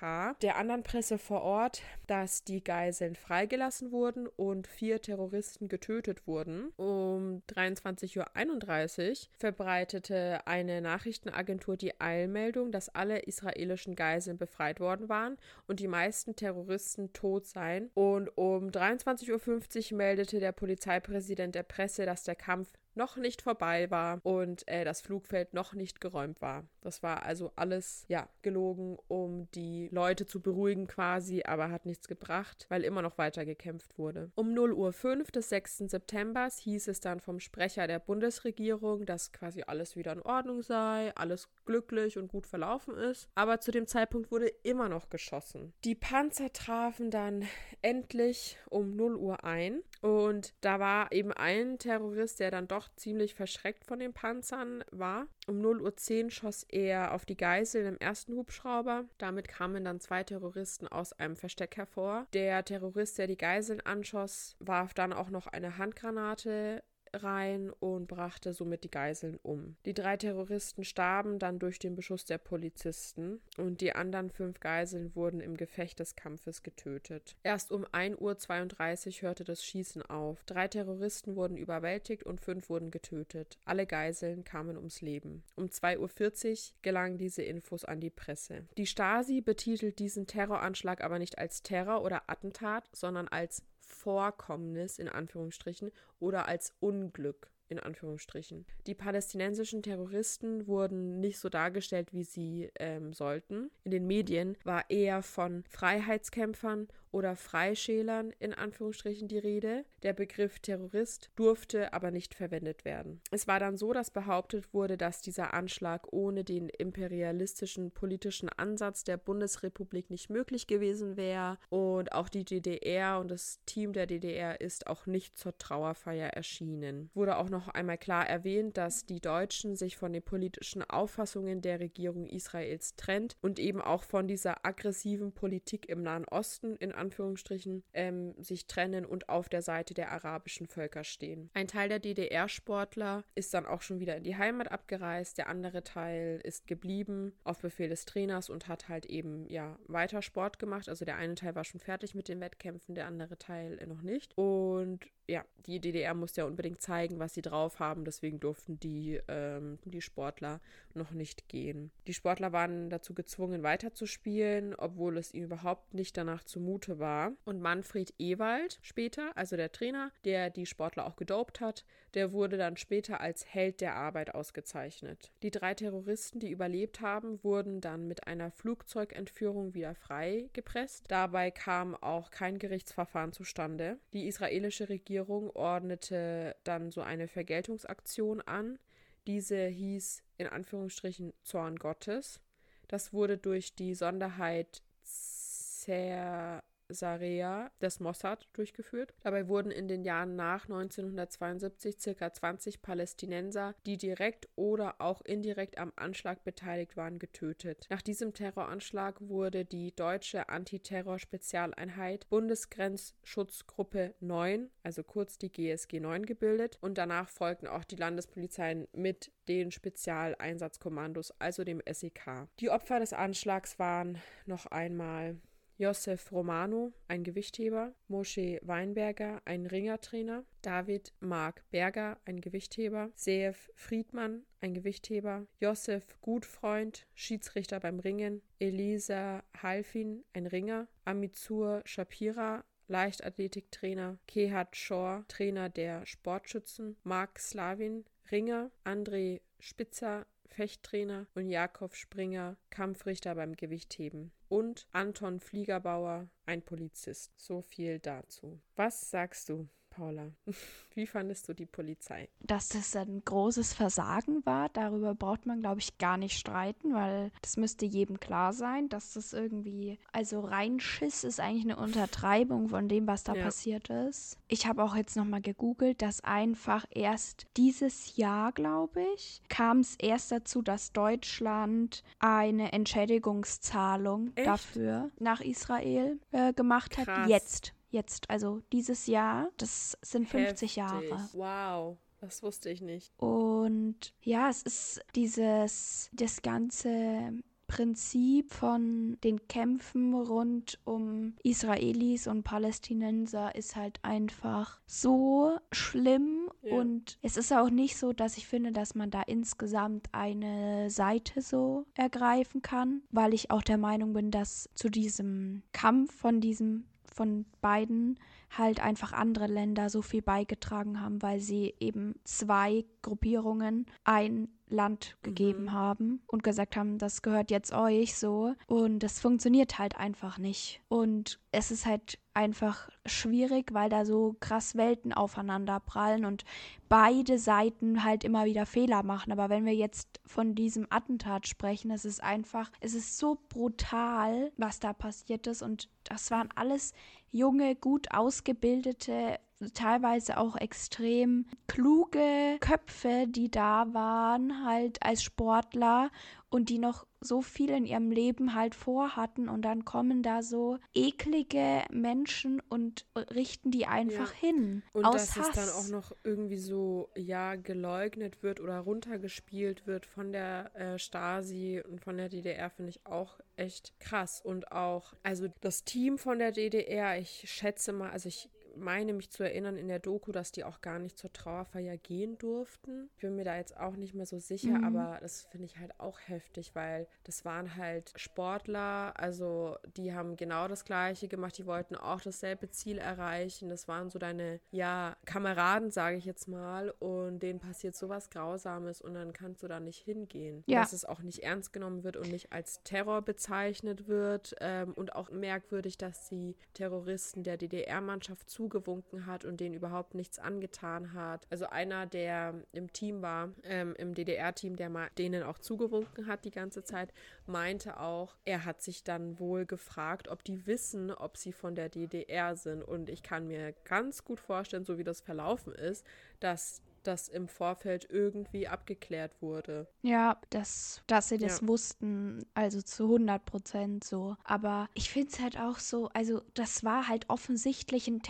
der 0.41 0.57
anderen 0.57 0.83
Presse 0.83 1.17
vor 1.17 1.41
Ort, 1.41 1.81
dass 2.07 2.43
die 2.43 2.63
Geiseln 2.63 3.15
freigelassen 3.15 3.91
wurden 3.91 4.27
und 4.27 4.67
vier 4.67 5.01
Terroristen 5.01 5.67
getötet 5.67 6.27
wurden. 6.27 6.71
Um 6.77 7.41
23.31 7.49 9.09
Uhr 9.09 9.15
verbreitete 9.37 10.45
eine 10.47 10.81
Nachrichtenagentur 10.81 11.77
die 11.77 11.99
Eilmeldung, 11.99 12.71
dass 12.71 12.89
alle 12.89 13.19
israelischen 13.19 13.95
Geiseln 13.95 14.37
befreit 14.37 14.79
worden 14.79 15.09
waren 15.09 15.37
und 15.67 15.79
die 15.79 15.87
meisten 15.87 16.35
Terroristen 16.35 17.13
tot 17.13 17.45
seien. 17.45 17.89
Und 17.93 18.10
und 18.13 18.37
um 18.37 18.69
23.50 18.69 19.91
Uhr 19.91 19.97
meldete 19.97 20.39
der 20.39 20.51
Polizeipräsident 20.51 21.55
der 21.55 21.63
Presse, 21.63 22.05
dass 22.05 22.23
der 22.23 22.35
Kampf 22.35 22.69
noch 22.95 23.17
nicht 23.17 23.41
vorbei 23.41 23.89
war 23.91 24.19
und 24.23 24.67
äh, 24.67 24.83
das 24.85 25.01
Flugfeld 25.01 25.53
noch 25.53 25.73
nicht 25.73 26.01
geräumt 26.01 26.41
war. 26.41 26.65
Das 26.81 27.03
war 27.03 27.23
also 27.23 27.51
alles, 27.55 28.05
ja, 28.07 28.27
gelogen, 28.41 28.97
um 29.07 29.49
die 29.51 29.89
Leute 29.91 30.25
zu 30.25 30.41
beruhigen 30.41 30.87
quasi, 30.87 31.43
aber 31.45 31.69
hat 31.69 31.85
nichts 31.85 32.07
gebracht, 32.07 32.65
weil 32.69 32.83
immer 32.83 33.01
noch 33.01 33.17
weiter 33.17 33.45
gekämpft 33.45 33.97
wurde. 33.97 34.31
Um 34.35 34.53
0 34.53 34.73
Uhr 34.73 34.93
5 34.93 35.31
des 35.31 35.49
6. 35.49 35.77
September 35.87 36.47
hieß 36.51 36.87
es 36.87 36.99
dann 36.99 37.19
vom 37.19 37.39
Sprecher 37.39 37.87
der 37.87 37.99
Bundesregierung, 37.99 39.05
dass 39.05 39.31
quasi 39.31 39.63
alles 39.65 39.95
wieder 39.95 40.13
in 40.13 40.21
Ordnung 40.21 40.61
sei, 40.61 41.11
alles 41.15 41.49
glücklich 41.65 42.17
und 42.17 42.29
gut 42.29 42.47
verlaufen 42.47 42.95
ist. 42.95 43.29
Aber 43.35 43.59
zu 43.59 43.71
dem 43.71 43.87
Zeitpunkt 43.87 44.31
wurde 44.31 44.47
immer 44.63 44.89
noch 44.89 45.09
geschossen. 45.09 45.73
Die 45.83 45.95
Panzer 45.95 46.51
trafen 46.51 47.11
dann 47.11 47.47
endlich 47.81 48.57
um 48.69 48.95
0 48.95 49.15
Uhr 49.15 49.43
ein 49.43 49.81
und 50.01 50.53
da 50.61 50.79
war 50.79 51.11
eben 51.11 51.31
ein 51.31 51.77
Terrorist, 51.77 52.39
der 52.39 52.51
dann 52.51 52.67
doch 52.67 52.80
doch 52.81 52.95
ziemlich 52.95 53.35
verschreckt 53.35 53.85
von 53.85 53.99
den 53.99 54.13
Panzern 54.13 54.83
war. 54.91 55.27
Um 55.47 55.61
0.10 55.61 56.23
Uhr 56.25 56.31
schoss 56.31 56.65
er 56.69 57.13
auf 57.13 57.25
die 57.25 57.37
Geiseln 57.37 57.85
im 57.85 57.97
ersten 57.97 58.33
Hubschrauber. 58.33 59.05
Damit 59.17 59.47
kamen 59.47 59.83
dann 59.83 59.99
zwei 59.99 60.23
Terroristen 60.23 60.87
aus 60.87 61.13
einem 61.13 61.35
Versteck 61.35 61.77
hervor. 61.77 62.25
Der 62.33 62.63
Terrorist, 62.65 63.17
der 63.17 63.27
die 63.27 63.37
Geiseln 63.37 63.81
anschoss, 63.81 64.55
warf 64.59 64.93
dann 64.93 65.13
auch 65.13 65.29
noch 65.29 65.47
eine 65.47 65.77
Handgranate 65.77 66.83
rein 67.13 67.71
und 67.79 68.07
brachte 68.07 68.53
somit 68.53 68.83
die 68.83 68.91
Geiseln 68.91 69.37
um. 69.43 69.75
Die 69.85 69.93
drei 69.93 70.17
Terroristen 70.17 70.83
starben 70.83 71.39
dann 71.39 71.59
durch 71.59 71.79
den 71.79 71.95
Beschuss 71.95 72.25
der 72.25 72.37
Polizisten 72.37 73.41
und 73.57 73.81
die 73.81 73.93
anderen 73.93 74.29
fünf 74.29 74.59
Geiseln 74.59 75.15
wurden 75.15 75.41
im 75.41 75.57
Gefecht 75.57 75.99
des 75.99 76.15
Kampfes 76.15 76.63
getötet. 76.63 77.35
Erst 77.43 77.71
um 77.71 77.85
1.32 77.85 79.17
Uhr 79.17 79.21
hörte 79.21 79.43
das 79.43 79.63
Schießen 79.63 80.01
auf. 80.03 80.43
Drei 80.45 80.67
Terroristen 80.67 81.35
wurden 81.35 81.57
überwältigt 81.57 82.23
und 82.23 82.41
fünf 82.41 82.69
wurden 82.69 82.91
getötet. 82.91 83.57
Alle 83.65 83.85
Geiseln 83.85 84.43
kamen 84.43 84.77
ums 84.77 85.01
Leben. 85.01 85.43
Um 85.55 85.65
2.40 85.65 86.51
Uhr 86.51 86.75
gelangen 86.81 87.17
diese 87.17 87.43
Infos 87.43 87.85
an 87.85 87.99
die 87.99 88.09
Presse. 88.09 88.67
Die 88.77 88.87
Stasi 88.87 89.41
betitelt 89.41 89.99
diesen 89.99 90.27
Terroranschlag 90.27 91.03
aber 91.03 91.19
nicht 91.19 91.37
als 91.37 91.63
Terror 91.63 92.03
oder 92.03 92.29
Attentat, 92.29 92.89
sondern 92.93 93.27
als 93.27 93.63
Vorkommnis 93.91 94.97
in 94.97 95.09
Anführungsstrichen 95.09 95.91
oder 96.19 96.47
als 96.47 96.73
Unglück 97.01 97.51
in 97.67 97.79
Anführungsstrichen. 97.79 98.65
Die 98.85 98.93
palästinensischen 98.93 99.81
Terroristen 99.81 100.67
wurden 100.67 101.19
nicht 101.21 101.39
so 101.39 101.49
dargestellt, 101.49 102.13
wie 102.13 102.23
sie 102.23 102.69
ähm, 102.77 103.13
sollten. 103.13 103.71
In 103.85 103.91
den 103.91 104.05
Medien 104.05 104.57
war 104.65 104.89
eher 104.89 105.23
von 105.23 105.63
Freiheitskämpfern 105.69 106.89
oder 107.11 107.35
Freischälern 107.35 108.31
in 108.39 108.53
Anführungsstrichen 108.53 109.27
die 109.27 109.37
Rede. 109.37 109.85
Der 110.03 110.13
Begriff 110.13 110.59
Terrorist 110.59 111.29
durfte 111.35 111.93
aber 111.93 112.11
nicht 112.11 112.33
verwendet 112.33 112.85
werden. 112.85 113.21
Es 113.31 113.47
war 113.47 113.59
dann 113.59 113.77
so, 113.77 113.93
dass 113.93 114.11
behauptet 114.11 114.73
wurde, 114.73 114.97
dass 114.97 115.21
dieser 115.21 115.53
Anschlag 115.53 116.11
ohne 116.11 116.43
den 116.43 116.69
imperialistischen 116.69 117.91
politischen 117.91 118.49
Ansatz 118.49 119.03
der 119.03 119.17
Bundesrepublik 119.17 120.09
nicht 120.09 120.29
möglich 120.29 120.67
gewesen 120.67 121.17
wäre 121.17 121.57
und 121.69 122.13
auch 122.13 122.29
die 122.29 122.45
DDR 122.45 123.19
und 123.19 123.29
das 123.29 123.59
Team 123.65 123.93
der 123.93 124.07
DDR 124.07 124.61
ist 124.61 124.87
auch 124.87 125.05
nicht 125.05 125.37
zur 125.37 125.57
Trauerfeier 125.57 126.29
erschienen. 126.29 127.09
Wurde 127.13 127.37
auch 127.37 127.49
noch 127.49 127.67
einmal 127.67 127.97
klar 127.97 128.27
erwähnt, 128.27 128.77
dass 128.77 129.05
die 129.05 129.21
Deutschen 129.21 129.75
sich 129.75 129.97
von 129.97 130.13
den 130.13 130.23
politischen 130.23 130.83
Auffassungen 130.83 131.61
der 131.61 131.79
Regierung 131.79 132.27
Israels 132.27 132.95
trennt 132.95 133.35
und 133.41 133.59
eben 133.59 133.81
auch 133.81 134.03
von 134.03 134.27
dieser 134.27 134.65
aggressiven 134.65 135.31
Politik 135.33 135.89
im 135.89 136.01
Nahen 136.03 136.25
Osten 136.25 136.75
in 136.77 136.91
Anführungsstrichen, 137.01 137.83
ähm, 137.93 138.33
sich 138.37 138.67
trennen 138.67 139.05
und 139.05 139.27
auf 139.27 139.49
der 139.49 139.61
Seite 139.61 139.93
der 139.93 140.11
arabischen 140.11 140.67
Völker 140.67 141.03
stehen. 141.03 141.49
Ein 141.53 141.67
Teil 141.67 141.89
der 141.89 141.99
DDR-Sportler 141.99 143.23
ist 143.35 143.53
dann 143.53 143.65
auch 143.65 143.81
schon 143.81 143.99
wieder 143.99 144.15
in 144.15 144.23
die 144.23 144.37
Heimat 144.37 144.71
abgereist, 144.71 145.37
der 145.37 145.49
andere 145.49 145.83
Teil 145.83 146.39
ist 146.43 146.67
geblieben 146.67 147.33
auf 147.43 147.59
Befehl 147.59 147.89
des 147.89 148.05
Trainers 148.05 148.49
und 148.49 148.67
hat 148.67 148.87
halt 148.87 149.05
eben 149.07 149.47
ja 149.49 149.77
weiter 149.87 150.21
Sport 150.21 150.59
gemacht. 150.59 150.87
Also 150.87 151.05
der 151.05 151.17
eine 151.17 151.35
Teil 151.35 151.55
war 151.55 151.63
schon 151.63 151.79
fertig 151.79 152.15
mit 152.15 152.27
den 152.27 152.39
Wettkämpfen, 152.39 152.95
der 152.95 153.07
andere 153.07 153.37
Teil 153.37 153.79
noch 153.87 154.01
nicht. 154.01 154.37
Und 154.37 155.05
ja, 155.31 155.45
die 155.65 155.79
DDR 155.79 156.13
musste 156.13 156.41
ja 156.41 156.47
unbedingt 156.47 156.81
zeigen, 156.81 157.19
was 157.19 157.33
sie 157.33 157.41
drauf 157.41 157.79
haben. 157.79 158.03
Deswegen 158.03 158.39
durften 158.39 158.79
die, 158.79 159.19
ähm, 159.27 159.79
die 159.85 160.01
Sportler 160.01 160.59
noch 160.93 161.11
nicht 161.11 161.47
gehen. 161.47 161.91
Die 162.07 162.13
Sportler 162.13 162.51
waren 162.51 162.89
dazu 162.89 163.13
gezwungen, 163.13 163.63
weiterzuspielen, 163.63 164.75
obwohl 164.75 165.17
es 165.17 165.33
ihnen 165.33 165.45
überhaupt 165.45 165.93
nicht 165.93 166.17
danach 166.17 166.43
zumute 166.43 166.99
war. 166.99 167.31
Und 167.45 167.61
Manfred 167.61 168.13
Ewald 168.19 168.79
später, 168.81 169.31
also 169.37 169.55
der 169.55 169.71
Trainer, 169.71 170.11
der 170.25 170.49
die 170.49 170.65
Sportler 170.65 171.07
auch 171.07 171.15
gedopt 171.15 171.61
hat, 171.61 171.85
der 172.13 172.33
wurde 172.33 172.57
dann 172.57 172.75
später 172.75 173.21
als 173.21 173.45
Held 173.45 173.79
der 173.79 173.95
Arbeit 173.95 174.35
ausgezeichnet. 174.35 175.31
Die 175.43 175.51
drei 175.51 175.73
Terroristen, 175.73 176.39
die 176.39 176.51
überlebt 176.51 176.99
haben, 176.99 177.41
wurden 177.41 177.79
dann 177.79 178.07
mit 178.07 178.27
einer 178.27 178.51
Flugzeugentführung 178.51 179.73
wieder 179.73 179.95
freigepresst. 179.95 181.05
Dabei 181.07 181.51
kam 181.51 181.95
auch 181.95 182.31
kein 182.31 182.59
Gerichtsverfahren 182.59 183.31
zustande. 183.31 183.97
Die 184.11 184.27
israelische 184.27 184.89
Regierung 184.89 185.20
ordnete 185.29 186.55
dann 186.63 186.91
so 186.91 187.01
eine 187.01 187.27
Vergeltungsaktion 187.27 188.41
an. 188.41 188.79
Diese 189.27 189.67
hieß 189.67 190.23
in 190.37 190.47
Anführungsstrichen 190.47 191.33
Zorn 191.43 191.77
Gottes. 191.77 192.39
Das 192.87 193.13
wurde 193.13 193.37
durch 193.37 193.75
die 193.75 193.93
Sonderheit 193.95 194.81
Zer 195.03 196.63
Sarea 196.93 197.71
des 197.81 197.99
Mossad 197.99 198.47
durchgeführt. 198.53 199.13
Dabei 199.23 199.47
wurden 199.47 199.71
in 199.71 199.87
den 199.87 200.03
Jahren 200.03 200.35
nach 200.35 200.63
1972 200.65 202.17
ca. 202.17 202.33
20 202.33 202.81
Palästinenser, 202.81 203.75
die 203.85 203.97
direkt 203.97 204.49
oder 204.55 204.95
auch 204.99 205.21
indirekt 205.21 205.77
am 205.77 205.91
Anschlag 205.95 206.43
beteiligt 206.43 206.97
waren, 206.97 207.19
getötet. 207.19 207.87
Nach 207.89 208.01
diesem 208.01 208.33
Terroranschlag 208.33 209.21
wurde 209.21 209.65
die 209.65 209.95
deutsche 209.95 210.49
Antiterror-Spezialeinheit 210.49 212.29
Bundesgrenzschutzgruppe 212.29 214.15
9, 214.19 214.69
also 214.83 215.03
kurz 215.03 215.37
die 215.37 215.51
GSG 215.51 215.99
9, 215.99 216.25
gebildet 216.25 216.77
und 216.81 216.97
danach 216.97 217.29
folgten 217.29 217.67
auch 217.67 217.83
die 217.83 217.95
Landespolizeien 217.95 218.87
mit 218.93 219.31
den 219.47 219.71
Spezialeinsatzkommandos, 219.71 221.33
also 221.39 221.63
dem 221.63 221.81
SEK. 221.89 222.47
Die 222.59 222.69
Opfer 222.69 222.99
des 222.99 223.13
Anschlags 223.13 223.79
waren 223.79 224.17
noch 224.45 224.65
einmal 224.67 225.37
Josef 225.81 226.31
Romano, 226.31 226.93
ein 227.07 227.23
Gewichtheber, 227.23 227.95
Moshe 228.07 228.59
Weinberger, 228.61 229.41
ein 229.45 229.65
Ringertrainer, 229.65 230.45
David 230.61 231.11
Mark 231.21 231.63
Berger, 231.71 232.19
ein 232.23 232.39
Gewichtheber, 232.39 233.09
Seef 233.15 233.71
Friedmann, 233.73 234.43
ein 234.59 234.75
Gewichtheber, 234.75 235.47
Josef 235.59 236.21
Gutfreund, 236.21 237.07
Schiedsrichter 237.15 237.79
beim 237.79 237.99
Ringen, 237.99 238.43
Elisa 238.59 239.43
Halfin, 239.59 240.23
ein 240.33 240.45
Ringer, 240.45 240.87
Amitsur 241.03 241.81
Shapira, 241.85 242.63
Leichtathletiktrainer, 242.87 244.19
Kehat 244.27 244.75
Shore, 244.75 245.25
Trainer 245.29 245.69
der 245.69 246.05
Sportschützen, 246.05 246.95
Mark 247.03 247.39
Slavin, 247.39 248.05
Ringer, 248.29 248.69
André 248.85 249.41
Spitzer, 249.59 250.27
Fechttrainer 250.45 251.25
und 251.33 251.49
Jakob 251.49 251.95
Springer, 251.95 252.55
Kampfrichter 252.69 253.33
beim 253.33 253.55
Gewichtheben. 253.55 254.31
Und 254.51 254.85
Anton 254.91 255.39
Fliegerbauer, 255.39 256.27
ein 256.45 256.61
Polizist. 256.61 257.31
So 257.37 257.61
viel 257.61 257.99
dazu. 257.99 258.59
Was 258.75 259.09
sagst 259.09 259.47
du? 259.47 259.69
Paula, 259.91 260.31
wie 260.95 261.05
fandest 261.05 261.47
du 261.47 261.53
die 261.53 261.65
Polizei? 261.65 262.29
Dass 262.39 262.69
das 262.69 262.95
ein 262.95 263.21
großes 263.23 263.73
Versagen 263.73 264.43
war, 264.45 264.69
darüber 264.69 265.13
braucht 265.13 265.45
man, 265.45 265.59
glaube 265.59 265.79
ich, 265.79 265.97
gar 265.97 266.17
nicht 266.17 266.37
streiten, 266.37 266.93
weil 266.93 267.31
das 267.41 267.57
müsste 267.57 267.85
jedem 267.85 268.19
klar 268.19 268.53
sein, 268.53 268.89
dass 268.89 269.13
das 269.13 269.33
irgendwie, 269.33 269.99
also 270.11 270.39
Reinschiss 270.39 271.23
ist 271.23 271.39
eigentlich 271.39 271.65
eine 271.65 271.77
Untertreibung 271.77 272.69
von 272.69 272.87
dem, 272.87 273.05
was 273.05 273.23
da 273.23 273.35
ja. 273.35 273.43
passiert 273.43 273.89
ist. 273.89 274.39
Ich 274.47 274.65
habe 274.65 274.83
auch 274.83 274.95
jetzt 274.95 275.15
nochmal 275.15 275.41
gegoogelt, 275.41 276.01
dass 276.01 276.23
einfach 276.23 276.85
erst 276.89 277.45
dieses 277.57 278.15
Jahr, 278.15 278.53
glaube 278.53 279.05
ich, 279.15 279.41
kam 279.49 279.81
es 279.81 279.95
erst 279.99 280.31
dazu, 280.31 280.61
dass 280.61 280.93
Deutschland 280.93 282.03
eine 282.19 282.71
Entschädigungszahlung 282.71 284.31
Echt? 284.35 284.47
dafür 284.47 285.11
nach 285.19 285.41
Israel 285.41 286.19
äh, 286.31 286.53
gemacht 286.53 286.91
Krass. 286.91 287.07
hat. 287.07 287.29
Jetzt 287.29 287.73
jetzt, 287.91 288.29
also 288.29 288.61
dieses 288.71 289.07
Jahr. 289.07 289.49
Das 289.57 289.97
sind 290.01 290.27
50 290.27 290.49
Heftig. 290.51 290.75
Jahre. 290.75 291.29
Wow. 291.33 291.97
Das 292.19 292.43
wusste 292.43 292.69
ich 292.69 292.81
nicht. 292.81 293.11
Und 293.17 294.13
ja, 294.21 294.49
es 294.49 294.61
ist 294.61 295.01
dieses, 295.15 296.09
das 296.13 296.43
ganze 296.43 297.33
Prinzip 297.71 298.51
von 298.51 299.17
den 299.23 299.47
Kämpfen 299.47 300.13
rund 300.13 300.77
um 300.83 301.35
Israelis 301.41 302.27
und 302.27 302.43
Palästinenser 302.43 303.55
ist 303.55 303.77
halt 303.77 303.99
einfach 304.03 304.81
so 304.85 305.57
schlimm 305.71 306.49
ja. 306.63 306.75
und 306.75 307.17
es 307.21 307.37
ist 307.37 307.53
auch 307.53 307.69
nicht 307.69 307.95
so, 307.95 308.11
dass 308.11 308.35
ich 308.35 308.45
finde, 308.45 308.73
dass 308.73 308.93
man 308.93 309.09
da 309.09 309.21
insgesamt 309.21 310.09
eine 310.11 310.89
Seite 310.89 311.41
so 311.41 311.85
ergreifen 311.93 312.61
kann, 312.61 313.03
weil 313.09 313.33
ich 313.33 313.51
auch 313.51 313.61
der 313.61 313.77
Meinung 313.77 314.11
bin, 314.11 314.31
dass 314.31 314.69
zu 314.75 314.89
diesem 314.89 315.63
Kampf 315.71 316.13
von 316.13 316.41
diesem 316.41 316.83
von 317.13 317.45
beiden 317.61 318.19
halt 318.49 318.79
einfach 318.79 319.13
andere 319.13 319.47
Länder 319.47 319.89
so 319.89 320.01
viel 320.01 320.21
beigetragen 320.21 321.01
haben, 321.01 321.21
weil 321.21 321.39
sie 321.39 321.73
eben 321.79 322.15
zwei 322.23 322.85
Gruppierungen 323.01 323.85
ein 324.03 324.49
Land 324.71 325.17
gegeben 325.21 325.63
mhm. 325.63 325.71
haben 325.73 326.21
und 326.27 326.43
gesagt 326.43 326.75
haben, 326.75 326.97
das 326.97 327.21
gehört 327.21 327.51
jetzt 327.51 327.73
euch 327.73 328.15
so. 328.17 328.53
Und 328.67 328.99
das 328.99 329.19
funktioniert 329.19 329.79
halt 329.79 329.97
einfach 329.97 330.37
nicht. 330.37 330.81
Und 330.87 331.39
es 331.51 331.71
ist 331.71 331.85
halt 331.85 332.17
einfach 332.33 332.89
schwierig, 333.05 333.73
weil 333.73 333.89
da 333.89 334.05
so 334.05 334.35
krass 334.39 334.75
Welten 334.75 335.13
aufeinander 335.13 335.79
prallen 335.79 336.25
und 336.25 336.45
beide 336.87 337.37
Seiten 337.37 338.03
halt 338.03 338.23
immer 338.23 338.45
wieder 338.45 338.65
Fehler 338.65 339.03
machen. 339.03 339.31
Aber 339.31 339.49
wenn 339.49 339.65
wir 339.65 339.75
jetzt 339.75 340.21
von 340.25 340.55
diesem 340.55 340.87
Attentat 340.89 341.47
sprechen, 341.47 341.91
es 341.91 342.05
ist 342.05 342.23
einfach, 342.23 342.71
es 342.79 342.93
ist 342.93 343.17
so 343.17 343.37
brutal, 343.49 344.51
was 344.57 344.79
da 344.79 344.93
passiert 344.93 345.47
ist. 345.47 345.61
Und 345.61 345.89
das 346.05 346.31
waren 346.31 346.49
alles 346.55 346.93
junge, 347.31 347.75
gut 347.75 348.11
ausgebildete 348.13 349.39
teilweise 349.73 350.37
auch 350.37 350.55
extrem 350.55 351.45
kluge 351.67 352.57
Köpfe, 352.59 353.25
die 353.27 353.49
da 353.49 353.93
waren, 353.93 354.65
halt 354.65 355.03
als 355.03 355.23
Sportler 355.23 356.11
und 356.49 356.69
die 356.69 356.79
noch 356.79 357.05
so 357.21 357.41
viel 357.41 357.69
in 357.69 357.85
ihrem 357.85 358.11
Leben 358.11 358.55
halt 358.55 358.75
vorhatten 358.75 359.47
und 359.47 359.61
dann 359.61 359.85
kommen 359.85 360.23
da 360.23 360.41
so 360.41 360.79
eklige 360.93 361.83
Menschen 361.91 362.61
und 362.67 363.05
richten 363.15 363.71
die 363.71 363.85
einfach 363.85 364.33
ja. 364.33 364.39
hin. 364.39 364.83
Und 364.91 365.05
aus 365.05 365.27
dass 365.27 365.37
Hass. 365.37 365.49
es 365.49 365.55
dann 365.55 365.69
auch 365.69 365.87
noch 365.87 366.11
irgendwie 366.23 366.57
so, 366.57 367.09
ja, 367.15 367.55
geleugnet 367.55 368.41
wird 368.43 368.59
oder 368.59 368.79
runtergespielt 368.79 369.85
wird 369.85 370.05
von 370.05 370.31
der 370.33 370.75
äh, 370.75 370.97
Stasi 370.97 371.81
und 371.87 372.01
von 372.01 372.17
der 372.17 372.27
DDR, 372.27 372.69
finde 372.69 372.89
ich 372.89 373.05
auch 373.05 373.39
echt 373.55 373.97
krass. 373.99 374.41
Und 374.43 374.71
auch, 374.71 375.13
also 375.23 375.47
das 375.61 375.83
Team 375.83 376.17
von 376.17 376.39
der 376.39 376.51
DDR, 376.51 377.17
ich 377.19 377.49
schätze 377.49 377.93
mal, 377.93 378.09
also 378.09 378.27
ich 378.27 378.49
meine 378.75 379.13
mich 379.13 379.29
zu 379.31 379.43
erinnern 379.43 379.77
in 379.77 379.87
der 379.87 379.99
Doku, 379.99 380.31
dass 380.31 380.51
die 380.51 380.63
auch 380.63 380.81
gar 380.81 380.99
nicht 380.99 381.17
zur 381.17 381.31
Trauerfeier 381.33 381.97
gehen 381.97 382.37
durften. 382.37 383.09
Ich 383.15 383.21
bin 383.21 383.35
mir 383.35 383.43
da 383.43 383.57
jetzt 383.57 383.77
auch 383.77 383.95
nicht 383.95 384.13
mehr 384.13 384.25
so 384.25 384.39
sicher, 384.39 384.77
mhm. 384.77 384.83
aber 384.83 385.17
das 385.21 385.43
finde 385.51 385.65
ich 385.65 385.77
halt 385.77 385.99
auch 385.99 386.19
heftig, 386.25 386.75
weil 386.75 387.07
das 387.23 387.45
waren 387.45 387.75
halt 387.75 388.13
Sportler, 388.15 389.13
also 389.15 389.77
die 389.95 390.13
haben 390.13 390.35
genau 390.35 390.67
das 390.67 390.85
Gleiche 390.85 391.27
gemacht, 391.27 391.57
die 391.57 391.65
wollten 391.65 391.95
auch 391.95 392.21
dasselbe 392.21 392.69
Ziel 392.69 392.97
erreichen. 392.97 393.69
Das 393.69 393.87
waren 393.87 394.09
so 394.09 394.19
deine, 394.19 394.59
ja, 394.71 395.15
Kameraden, 395.25 395.91
sage 395.91 396.17
ich 396.17 396.25
jetzt 396.25 396.47
mal, 396.47 396.91
und 396.99 397.39
denen 397.39 397.59
passiert 397.59 397.95
sowas 397.95 398.29
Grausames 398.29 399.01
und 399.01 399.13
dann 399.13 399.33
kannst 399.33 399.63
du 399.63 399.67
da 399.67 399.79
nicht 399.79 399.99
hingehen. 399.99 400.63
Ja. 400.65 400.81
Dass 400.81 400.93
es 400.93 401.05
auch 401.05 401.21
nicht 401.21 401.43
ernst 401.43 401.73
genommen 401.73 402.03
wird 402.03 402.17
und 402.17 402.31
nicht 402.31 402.51
als 402.51 402.81
Terror 402.83 403.21
bezeichnet 403.21 404.07
wird 404.07 404.55
ähm, 404.59 404.93
und 404.93 405.15
auch 405.15 405.29
merkwürdig, 405.29 405.97
dass 405.97 406.29
die 406.29 406.55
Terroristen 406.73 407.43
der 407.43 407.57
DDR-Mannschaft 407.57 408.49
zu 408.49 408.60
zugewunken 408.61 409.25
hat 409.25 409.43
und 409.43 409.59
denen 409.59 409.73
überhaupt 409.73 410.13
nichts 410.13 410.37
angetan 410.37 411.13
hat. 411.13 411.47
Also 411.49 411.65
einer, 411.65 412.05
der 412.05 412.53
im 412.73 412.93
Team 412.93 413.23
war, 413.23 413.49
ähm, 413.63 413.95
im 413.97 414.13
DDR-Team, 414.13 414.75
der 414.75 414.89
mal 414.89 415.09
denen 415.17 415.41
auch 415.41 415.57
zugewunken 415.57 416.27
hat 416.27 416.45
die 416.45 416.51
ganze 416.51 416.83
Zeit, 416.83 417.11
meinte 417.47 417.99
auch, 417.99 418.35
er 418.45 418.63
hat 418.63 418.83
sich 418.83 419.03
dann 419.03 419.39
wohl 419.39 419.65
gefragt, 419.65 420.27
ob 420.27 420.43
die 420.43 420.67
wissen, 420.67 421.09
ob 421.09 421.37
sie 421.37 421.51
von 421.51 421.73
der 421.73 421.89
DDR 421.89 422.55
sind. 422.55 422.83
Und 422.83 423.09
ich 423.09 423.23
kann 423.23 423.47
mir 423.47 423.73
ganz 423.83 424.23
gut 424.23 424.39
vorstellen, 424.39 424.85
so 424.85 424.99
wie 424.99 425.03
das 425.03 425.21
verlaufen 425.21 425.73
ist, 425.73 426.05
dass 426.39 426.83
das 427.03 427.27
im 427.27 427.47
Vorfeld 427.47 428.07
irgendwie 428.09 428.67
abgeklärt 428.67 429.41
wurde. 429.41 429.87
Ja, 430.01 430.39
dass, 430.49 431.01
dass 431.07 431.29
sie 431.29 431.37
das 431.37 431.61
ja. 431.61 431.67
wussten, 431.67 432.45
also 432.53 432.81
zu 432.81 433.03
100 433.03 433.45
Prozent 433.45 434.03
so. 434.03 434.35
Aber 434.43 434.89
ich 434.93 435.09
finde 435.09 435.29
es 435.31 435.39
halt 435.39 435.59
auch 435.59 435.79
so, 435.79 436.09
also 436.09 436.41
das 436.53 436.83
war 436.83 437.07
halt 437.07 437.29
offensichtlich 437.29 438.07
ein 438.07 438.21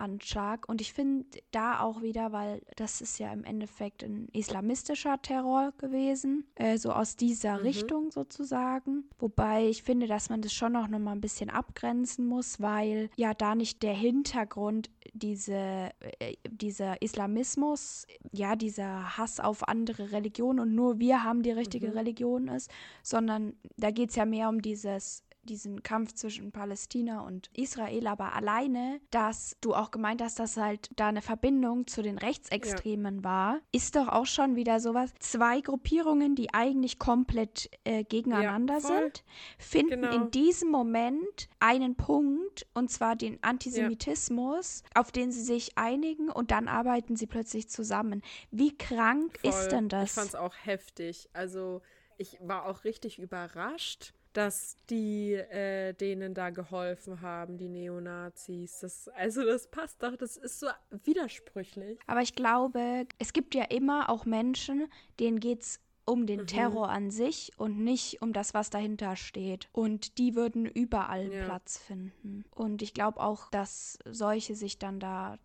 Terroranschlag. 0.00 0.68
Und 0.68 0.80
ich 0.80 0.92
finde 0.92 1.24
da 1.50 1.80
auch 1.80 2.02
wieder, 2.02 2.32
weil 2.32 2.62
das 2.76 3.00
ist 3.00 3.18
ja 3.18 3.32
im 3.32 3.44
Endeffekt 3.44 4.02
ein 4.02 4.28
islamistischer 4.32 5.20
Terror 5.20 5.72
gewesen, 5.78 6.44
äh, 6.54 6.78
so 6.78 6.92
aus 6.92 7.16
dieser 7.16 7.58
mhm. 7.58 7.62
Richtung 7.62 8.10
sozusagen. 8.10 9.04
Wobei 9.18 9.66
ich 9.66 9.82
finde, 9.82 10.06
dass 10.06 10.30
man 10.30 10.40
das 10.42 10.52
schon 10.52 10.76
auch 10.76 10.88
nochmal 10.88 11.14
ein 11.14 11.20
bisschen 11.20 11.50
abgrenzen 11.50 12.26
muss, 12.26 12.60
weil 12.60 13.10
ja 13.16 13.34
da 13.34 13.54
nicht 13.54 13.82
der 13.82 13.94
Hintergrund 13.94 14.90
diese, 15.12 15.90
äh, 16.18 16.34
dieser 16.50 17.02
Islamismus, 17.02 18.06
ja, 18.32 18.56
dieser 18.56 19.18
Hass 19.18 19.40
auf 19.40 19.68
andere 19.68 20.12
Religionen 20.12 20.60
und 20.60 20.74
nur 20.74 20.98
wir 20.98 21.24
haben 21.24 21.42
die 21.42 21.50
richtige 21.50 21.88
mhm. 21.88 21.98
Religion 21.98 22.48
ist, 22.48 22.70
sondern 23.02 23.54
da 23.76 23.90
geht 23.90 24.10
es 24.10 24.16
ja 24.16 24.24
mehr 24.24 24.48
um 24.48 24.62
dieses 24.62 25.22
diesen 25.44 25.82
Kampf 25.82 26.14
zwischen 26.14 26.52
Palästina 26.52 27.20
und 27.20 27.50
Israel, 27.54 28.06
aber 28.06 28.34
alleine, 28.34 29.00
dass 29.10 29.56
du 29.60 29.74
auch 29.74 29.90
gemeint 29.90 30.22
hast, 30.22 30.38
dass 30.38 30.56
halt 30.56 30.90
da 30.96 31.08
eine 31.08 31.22
Verbindung 31.22 31.86
zu 31.86 32.02
den 32.02 32.18
Rechtsextremen 32.18 33.18
ja. 33.18 33.24
war, 33.24 33.60
ist 33.72 33.96
doch 33.96 34.08
auch 34.08 34.26
schon 34.26 34.56
wieder 34.56 34.80
sowas. 34.80 35.12
Zwei 35.18 35.60
Gruppierungen, 35.60 36.34
die 36.34 36.52
eigentlich 36.52 36.98
komplett 36.98 37.70
äh, 37.84 38.04
gegeneinander 38.04 38.74
ja, 38.74 38.80
sind, 38.80 39.24
finden 39.58 40.02
genau. 40.02 40.14
in 40.14 40.30
diesem 40.30 40.70
Moment 40.70 41.48
einen 41.58 41.96
Punkt, 41.96 42.66
und 42.74 42.90
zwar 42.90 43.16
den 43.16 43.42
Antisemitismus, 43.42 44.82
ja. 44.94 45.00
auf 45.00 45.12
den 45.12 45.32
sie 45.32 45.42
sich 45.42 45.76
einigen 45.76 46.30
und 46.30 46.50
dann 46.50 46.68
arbeiten 46.68 47.16
sie 47.16 47.26
plötzlich 47.26 47.68
zusammen. 47.68 48.22
Wie 48.50 48.76
krank 48.76 49.38
voll. 49.40 49.50
ist 49.50 49.68
denn 49.68 49.88
das? 49.88 50.10
Ich 50.10 50.12
fand 50.12 50.28
es 50.28 50.34
auch 50.34 50.54
heftig. 50.62 51.28
Also 51.32 51.80
ich 52.18 52.36
war 52.40 52.66
auch 52.66 52.84
richtig 52.84 53.18
überrascht 53.18 54.12
dass 54.32 54.76
die 54.88 55.32
äh, 55.32 55.92
denen 55.92 56.34
da 56.34 56.50
geholfen 56.50 57.20
haben, 57.20 57.58
die 57.58 57.68
Neonazis. 57.68 58.80
Das, 58.80 59.08
also 59.08 59.44
das 59.44 59.68
passt 59.68 60.02
doch, 60.02 60.16
das 60.16 60.36
ist 60.36 60.60
so 60.60 60.68
widersprüchlich. 61.04 61.98
Aber 62.06 62.22
ich 62.22 62.34
glaube, 62.34 63.06
es 63.18 63.32
gibt 63.32 63.54
ja 63.54 63.64
immer 63.64 64.08
auch 64.08 64.24
Menschen, 64.24 64.88
denen 65.18 65.40
geht 65.40 65.62
es 65.62 65.80
um 66.04 66.26
den 66.26 66.40
mhm. 66.40 66.46
Terror 66.46 66.88
an 66.88 67.10
sich 67.10 67.52
und 67.56 67.78
nicht 67.78 68.20
um 68.20 68.32
das, 68.32 68.54
was 68.54 68.70
dahinter 68.70 69.16
steht. 69.16 69.68
Und 69.72 70.18
die 70.18 70.34
würden 70.34 70.66
überall 70.66 71.32
ja. 71.32 71.44
Platz 71.44 71.78
finden. 71.78 72.44
Und 72.50 72.82
ich 72.82 72.94
glaube 72.94 73.20
auch, 73.20 73.48
dass 73.50 73.98
solche 74.04 74.54
sich 74.54 74.78
dann 74.78 74.98
da 74.98 75.38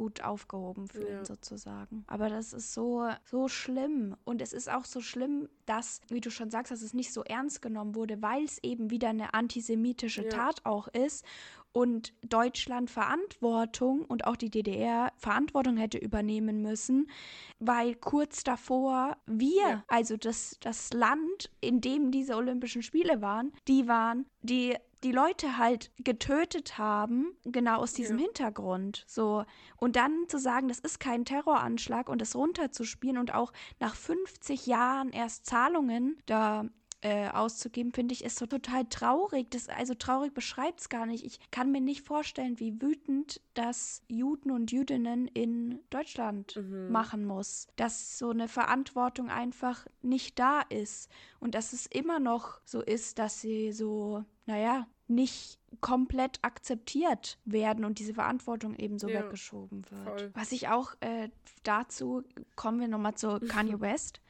gut 0.00 0.22
aufgehoben 0.22 0.88
fühlen, 0.88 1.18
ja. 1.18 1.24
sozusagen. 1.26 2.04
Aber 2.06 2.30
das 2.30 2.54
ist 2.54 2.72
so, 2.72 3.06
so 3.26 3.48
schlimm. 3.48 4.16
Und 4.24 4.40
es 4.40 4.54
ist 4.54 4.70
auch 4.70 4.86
so 4.86 5.02
schlimm, 5.02 5.50
dass, 5.66 6.00
wie 6.08 6.22
du 6.22 6.30
schon 6.30 6.50
sagst, 6.50 6.72
dass 6.72 6.80
es 6.80 6.94
nicht 6.94 7.12
so 7.12 7.22
ernst 7.22 7.60
genommen 7.60 7.94
wurde, 7.94 8.22
weil 8.22 8.44
es 8.44 8.56
eben 8.62 8.88
wieder 8.88 9.10
eine 9.10 9.34
antisemitische 9.34 10.24
ja. 10.24 10.30
Tat 10.30 10.64
auch 10.64 10.88
ist 10.88 11.26
und 11.72 12.14
Deutschland 12.22 12.90
Verantwortung 12.90 14.06
und 14.06 14.24
auch 14.24 14.36
die 14.36 14.48
DDR 14.48 15.12
Verantwortung 15.18 15.76
hätte 15.76 15.98
übernehmen 15.98 16.62
müssen, 16.62 17.10
weil 17.58 17.94
kurz 17.94 18.42
davor 18.42 19.18
wir, 19.26 19.68
ja. 19.68 19.84
also 19.86 20.16
das, 20.16 20.56
das 20.60 20.94
Land, 20.94 21.50
in 21.60 21.82
dem 21.82 22.10
diese 22.10 22.36
Olympischen 22.36 22.82
Spiele 22.82 23.20
waren, 23.20 23.52
die 23.68 23.86
waren, 23.86 24.24
die 24.40 24.76
die 25.02 25.12
Leute 25.12 25.56
halt 25.56 25.90
getötet 25.98 26.78
haben, 26.78 27.34
genau 27.44 27.78
aus 27.78 27.92
diesem 27.92 28.18
ja. 28.18 28.24
Hintergrund. 28.24 29.04
So. 29.06 29.44
Und 29.76 29.96
dann 29.96 30.28
zu 30.28 30.38
sagen, 30.38 30.68
das 30.68 30.78
ist 30.78 31.00
kein 31.00 31.24
Terroranschlag 31.24 32.08
und 32.08 32.20
das 32.20 32.36
runterzuspielen 32.36 33.18
und 33.18 33.34
auch 33.34 33.52
nach 33.78 33.94
50 33.94 34.66
Jahren 34.66 35.10
erst 35.10 35.46
Zahlungen 35.46 36.18
da 36.26 36.66
äh, 37.02 37.28
auszugeben, 37.28 37.92
finde 37.92 38.12
ich, 38.12 38.24
ist 38.24 38.38
so 38.38 38.46
total 38.46 38.84
traurig. 38.86 39.50
Das, 39.50 39.68
also 39.68 39.94
traurig 39.94 40.34
beschreibt 40.34 40.80
es 40.80 40.88
gar 40.88 41.06
nicht. 41.06 41.24
Ich 41.24 41.38
kann 41.50 41.72
mir 41.72 41.80
nicht 41.80 42.06
vorstellen, 42.06 42.60
wie 42.60 42.80
wütend 42.80 43.40
das 43.54 44.02
Juden 44.08 44.50
und 44.50 44.72
Jüdinnen 44.72 45.26
in 45.28 45.80
Deutschland 45.90 46.56
mhm. 46.56 46.90
machen 46.90 47.24
muss. 47.24 47.68
Dass 47.76 48.18
so 48.18 48.30
eine 48.30 48.48
Verantwortung 48.48 49.30
einfach 49.30 49.86
nicht 50.02 50.38
da 50.38 50.60
ist. 50.62 51.10
Und 51.38 51.54
dass 51.54 51.72
es 51.72 51.86
immer 51.86 52.20
noch 52.20 52.60
so 52.64 52.80
ist, 52.82 53.18
dass 53.18 53.40
sie 53.40 53.72
so 53.72 54.24
naja, 54.50 54.86
nicht 55.06 55.58
komplett 55.80 56.38
akzeptiert 56.42 57.38
werden 57.44 57.84
und 57.84 57.98
diese 57.98 58.14
Verantwortung 58.14 58.74
eben 58.74 58.98
so 58.98 59.08
ja, 59.08 59.22
weggeschoben 59.22 59.84
wird. 59.90 60.20
Voll. 60.20 60.30
Was 60.34 60.52
ich 60.52 60.68
auch 60.68 60.94
äh, 61.00 61.28
dazu, 61.62 62.22
kommen 62.56 62.80
wir 62.80 62.88
nochmal 62.88 63.14
zu 63.14 63.38
Kanye 63.40 63.80
West, 63.80 64.20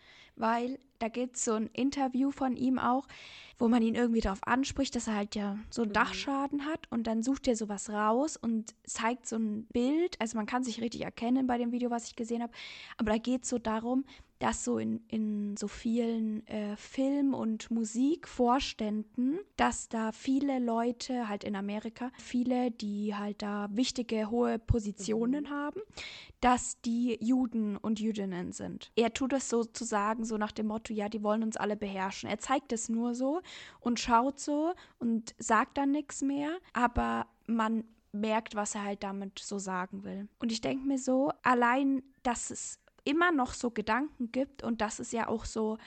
weil 0.41 0.79
da 0.99 1.09
gibt 1.09 1.37
es 1.37 1.45
so 1.45 1.55
ein 1.55 1.69
Interview 1.73 2.31
von 2.31 2.57
ihm 2.57 2.79
auch, 2.79 3.07
wo 3.59 3.69
man 3.69 3.83
ihn 3.83 3.95
irgendwie 3.95 4.21
darauf 4.21 4.47
anspricht, 4.47 4.95
dass 4.95 5.07
er 5.07 5.17
halt 5.17 5.35
ja 5.35 5.59
so 5.71 5.83
einen 5.83 5.91
mhm. 5.91 5.95
Dachschaden 5.95 6.65
hat 6.67 6.91
und 6.91 7.07
dann 7.07 7.23
sucht 7.23 7.49
er 7.49 7.57
sowas 7.57 7.91
raus 7.91 8.37
und 8.37 8.75
zeigt 8.85 9.27
so 9.27 9.37
ein 9.37 9.67
Bild, 9.73 10.21
also 10.21 10.37
man 10.37 10.47
kann 10.47 10.63
sich 10.63 10.81
richtig 10.81 11.03
erkennen 11.03 11.47
bei 11.47 11.59
dem 11.59 11.73
Video, 11.73 11.91
was 11.91 12.07
ich 12.07 12.17
gesehen 12.17 12.43
habe, 12.43 12.53
aber 12.97 13.13
da 13.13 13.19
geht 13.19 13.45
es 13.45 13.49
so 13.49 13.59
darum, 13.59 14.05
dass 14.41 14.65
so 14.65 14.79
in, 14.79 15.01
in 15.09 15.57
so 15.57 15.69
vielen 15.69 16.47
äh, 16.49 16.75
Film- 16.77 17.35
und 17.35 17.71
Musikvorständen, 17.71 19.39
dass 19.57 19.89
da 19.89 20.13
viele 20.13 20.59
Leute, 20.59 21.29
halt 21.29 21.45
in 21.45 21.55
Amerika, 21.55 22.11
viele, 22.19 22.71
die 22.71 23.15
halt 23.15 23.43
da 23.43 23.69
wichtige, 23.71 24.31
hohe 24.31 24.59
Positionen 24.59 25.45
mhm. 25.45 25.51
haben, 25.51 25.81
dass 26.41 26.81
die 26.81 27.19
Juden 27.21 27.77
und 27.77 28.01
Jüdinnen 28.01 28.53
sind. 28.53 28.91
Er 28.97 29.13
tut 29.13 29.35
es 29.35 29.49
sozusagen 29.51 30.25
so 30.25 30.39
nach 30.39 30.53
dem 30.53 30.69
Motto, 30.69 30.95
ja, 30.95 31.11
die 31.11 31.23
wollen 31.23 31.43
uns 31.43 31.59
alle 31.59 31.77
beherrschen. 31.77 32.29
Er 32.29 32.39
zeigt 32.39 32.73
es 32.73 32.89
nur 32.89 33.15
so 33.15 33.43
und 33.79 34.01
schaut 34.01 34.41
so 34.41 34.73
und 34.99 35.35
sagt 35.39 35.77
dann 35.77 35.93
nichts 35.93 36.23
mehr, 36.23 36.57
aber 36.73 37.27
man 37.47 37.85
merkt, 38.13 38.55
was 38.55 38.75
er 38.75 38.85
halt 38.85 39.03
damit 39.03 39.39
so 39.39 39.59
sagen 39.59 40.03
will. 40.03 40.29
Und 40.39 40.51
ich 40.51 40.63
denke 40.63 40.87
mir 40.87 40.99
so, 40.99 41.31
allein, 41.43 42.03
dass 42.23 42.51
es 42.51 42.79
immer 43.05 43.33
noch 43.33 43.55
so 43.55 43.71
Gedanken 43.71 44.33
gibt 44.33 44.63
und 44.63 44.81
dass 44.81 44.99
es 44.99 45.13
ja 45.13 45.29
auch 45.29 45.45
so, 45.45 45.79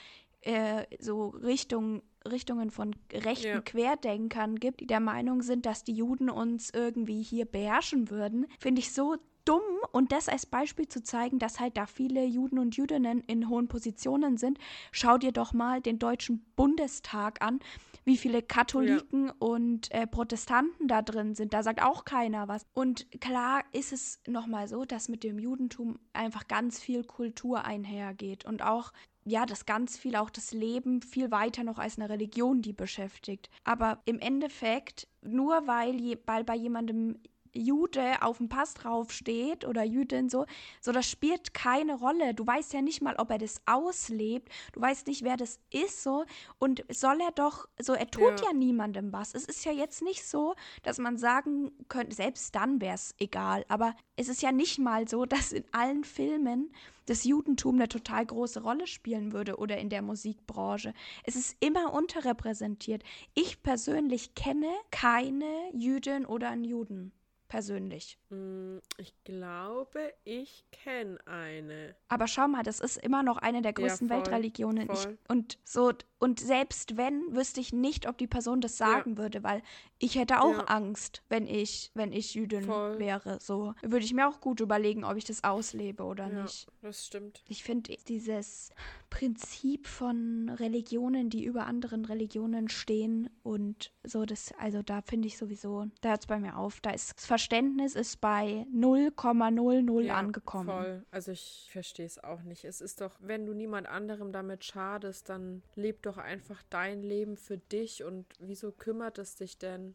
äh, 0.42 0.86
so 1.00 1.30
Richtung, 1.30 2.02
Richtungen 2.26 2.72
von 2.72 2.96
rechten 3.12 3.48
ja. 3.48 3.62
Querdenkern 3.62 4.56
gibt, 4.56 4.82
die 4.82 4.88
der 4.88 5.00
Meinung 5.00 5.42
sind, 5.42 5.66
dass 5.66 5.84
die 5.84 5.94
Juden 5.94 6.30
uns 6.30 6.70
irgendwie 6.74 7.22
hier 7.22 7.46
beherrschen 7.46 8.10
würden, 8.10 8.48
finde 8.60 8.80
ich 8.80 8.94
so 8.94 9.18
dumm 9.46 9.62
und 9.92 10.12
das 10.12 10.30
als 10.30 10.46
Beispiel 10.46 10.88
zu 10.88 11.04
zeigen, 11.04 11.40
dass 11.40 11.60
halt 11.60 11.78
da 11.78 11.86
viele 11.86 12.24
Juden 12.26 12.60
und 12.60 12.78
Jüdinnen 12.78 13.22
in 13.22 13.50
hohen 13.50 13.68
Positionen 13.68 14.38
sind. 14.38 14.58
Schau 14.92 15.18
dir 15.18 15.32
doch 15.32 15.54
mal 15.54 15.82
den 15.82 16.00
Deutschen 16.00 16.46
Bundestag 16.56 17.42
an 17.42 17.60
wie 18.06 18.18
viele 18.18 18.42
Katholiken 18.42 19.28
ja. 19.28 19.34
und 19.40 19.92
äh, 19.92 20.08
Protestanten 20.08 20.88
da 20.88 21.02
drin 21.02 21.36
sind. 21.36 21.54
Da 21.54 21.64
sagt 21.64 21.82
auch 21.82 22.06
keiner 22.06 22.48
was. 22.48 22.66
Und 22.74 23.10
klar 23.22 23.64
ist 23.72 23.94
es 23.94 24.20
nochmal 24.28 24.68
so, 24.68 24.86
dass 24.86 25.10
mit 25.10 25.24
dem 25.24 25.40
Judentum 25.40 26.00
einfach 26.14 26.48
ganz 26.48 26.80
viel 26.80 27.04
Kultur 27.04 27.66
einhergeht 27.66 28.46
und 28.46 28.62
auch 28.62 28.92
ja, 29.26 29.46
das 29.46 29.66
ganz 29.66 29.98
viel, 29.98 30.16
auch 30.16 30.30
das 30.30 30.52
Leben 30.52 31.02
viel 31.02 31.32
weiter 31.32 31.64
noch 31.64 31.80
als 31.80 31.98
eine 31.98 32.10
Religion, 32.10 32.62
die 32.62 32.74
beschäftigt. 32.74 33.50
Aber 33.64 34.02
im 34.06 34.20
Endeffekt, 34.20 35.08
nur 35.22 35.66
weil, 35.66 35.96
je, 36.00 36.18
weil 36.26 36.44
bei 36.44 36.56
jemandem 36.56 37.20
Jude 37.54 38.22
auf 38.22 38.38
dem 38.38 38.50
Pass 38.50 38.74
draufsteht 38.74 39.66
oder 39.66 39.84
Jüdin 39.84 40.30
so, 40.30 40.46
so 40.82 40.92
das 40.92 41.10
spielt 41.10 41.54
keine 41.54 41.96
Rolle. 41.96 42.34
Du 42.34 42.46
weißt 42.46 42.74
ja 42.74 42.82
nicht 42.82 43.02
mal, 43.02 43.16
ob 43.18 43.30
er 43.30 43.38
das 43.38 43.62
auslebt. 43.66 44.50
Du 44.74 44.82
weißt 44.82 45.08
nicht, 45.08 45.24
wer 45.24 45.38
das 45.38 45.60
ist 45.72 46.04
so 46.04 46.26
und 46.60 46.84
soll 46.90 47.22
er 47.22 47.32
doch 47.32 47.68
so 47.80 47.94
er 47.94 48.10
tut 48.10 48.42
ja, 48.42 48.48
ja 48.48 48.54
niemandem 48.54 49.14
was. 49.14 49.34
Es 49.34 49.46
ist 49.46 49.66
ja 49.66 49.72
jetzt 49.72 50.02
nicht 50.02 50.26
so, 50.26 50.56
dass 50.82 50.98
man 50.98 51.18
sagen 51.18 51.72
könnte, 51.90 52.16
selbst 52.16 52.56
dann 52.56 52.82
wäre 52.82 52.96
es 52.96 53.14
egal, 53.20 53.66
aber 53.68 53.96
es 54.16 54.28
ist 54.28 54.42
ja 54.42 54.52
nicht 54.52 54.80
mal 54.80 55.08
so, 55.08 55.26
dass 55.26 55.52
in 55.52 55.66
allen 55.72 56.04
Filmen 56.04 56.72
das 57.06 57.24
Judentum 57.24 57.76
eine 57.76 57.88
total 57.88 58.26
große 58.26 58.62
Rolle 58.62 58.88
spielen 58.88 59.34
würde 59.34 59.58
oder 59.58 59.78
in 59.78 59.90
der 59.90 60.02
Musikbranche. 60.02 60.94
Es 61.24 61.36
ist 61.36 61.58
immer 61.60 61.94
unterrepräsentiert. 61.94 63.04
Ich 63.34 63.62
persönlich 63.62 64.36
kenne 64.36 64.72
keine 64.92 65.70
Jüdin 65.74 66.26
oder 66.26 66.50
einen 66.50 66.64
Juden 66.64 67.12
persönlich? 67.54 68.18
Mm, 68.34 68.80
ich 68.98 69.14
glaube, 69.24 70.14
ich 70.24 70.66
kenne 70.72 71.18
eine. 71.26 71.96
Aber 72.08 72.28
schau 72.28 72.48
mal, 72.48 72.64
das 72.64 72.80
ist 72.80 72.98
immer 72.98 73.24
noch 73.24 73.38
eine 73.38 73.62
der 73.62 73.74
größten 73.74 74.08
ja, 74.08 74.16
voll, 74.16 74.26
Weltreligionen. 74.26 74.90
Ich, 74.92 75.08
und 75.28 75.58
so 75.64 75.92
und 76.24 76.40
selbst 76.40 76.96
wenn, 76.96 77.36
wüsste 77.36 77.60
ich 77.60 77.74
nicht, 77.74 78.08
ob 78.08 78.18
die 78.18 78.28
Person 78.28 78.62
das 78.62 78.78
sagen 78.78 79.12
ja. 79.12 79.18
würde, 79.18 79.44
weil 79.44 79.62
ich 80.00 80.16
hätte 80.16 80.40
auch 80.40 80.54
ja. 80.54 80.64
Angst, 80.68 81.22
wenn 81.28 81.46
ich, 81.46 81.92
wenn 81.96 82.14
ich 82.14 82.34
Jüdin 82.34 82.64
Voll. 82.64 82.98
wäre. 82.98 83.40
So 83.42 83.74
würde 83.82 84.06
ich 84.06 84.14
mir 84.14 84.30
auch 84.30 84.40
gut 84.40 84.62
überlegen, 84.62 85.04
ob 85.04 85.18
ich 85.18 85.26
das 85.26 85.44
auslebe 85.44 86.04
oder 86.04 86.30
nicht. 86.30 86.68
Das 86.82 87.08
stimmt. 87.08 87.44
Ich 87.50 87.66
finde 87.66 87.98
dieses 88.08 88.70
Prinzip 89.10 89.86
von 89.86 90.48
Religionen, 90.48 91.30
die 91.30 91.44
über 91.44 91.66
anderen 91.66 92.06
Religionen 92.06 92.70
stehen 92.70 93.30
und 93.44 93.92
so, 94.06 94.26
das, 94.26 94.54
also 94.58 94.82
da 94.82 95.02
finde 95.02 95.28
ich 95.28 95.38
sowieso, 95.38 95.88
da 96.00 96.12
hört 96.12 96.22
es 96.22 96.28
bei 96.28 96.40
mir 96.40 96.58
auf. 96.58 96.80
Da 96.80 96.92
ist 96.92 97.18
das 97.18 97.26
Verständnis 97.26 97.96
ist 97.96 98.22
bei 98.24 98.66
0,00 98.74 100.00
ja, 100.00 100.16
angekommen. 100.16 100.66
Voll. 100.66 101.06
Also 101.12 101.34
ich 101.34 101.68
verstehe 101.70 102.06
es 102.06 102.24
auch 102.24 102.42
nicht. 102.44 102.64
Es 102.64 102.80
ist 102.80 103.02
doch, 103.02 103.18
wenn 103.20 103.46
du 103.46 103.54
niemand 103.54 103.86
anderem 103.86 104.32
damit 104.32 104.64
schadest, 104.64 105.28
dann 105.28 105.62
leb 105.76 106.02
doch 106.04 106.18
einfach 106.18 106.64
dein 106.70 107.04
Leben 107.04 107.36
für 107.36 107.58
dich 107.58 108.02
und 108.06 108.26
wieso 108.40 108.72
kümmert 108.72 109.18
es 109.18 109.36
dich 109.36 109.58
denn, 109.58 109.94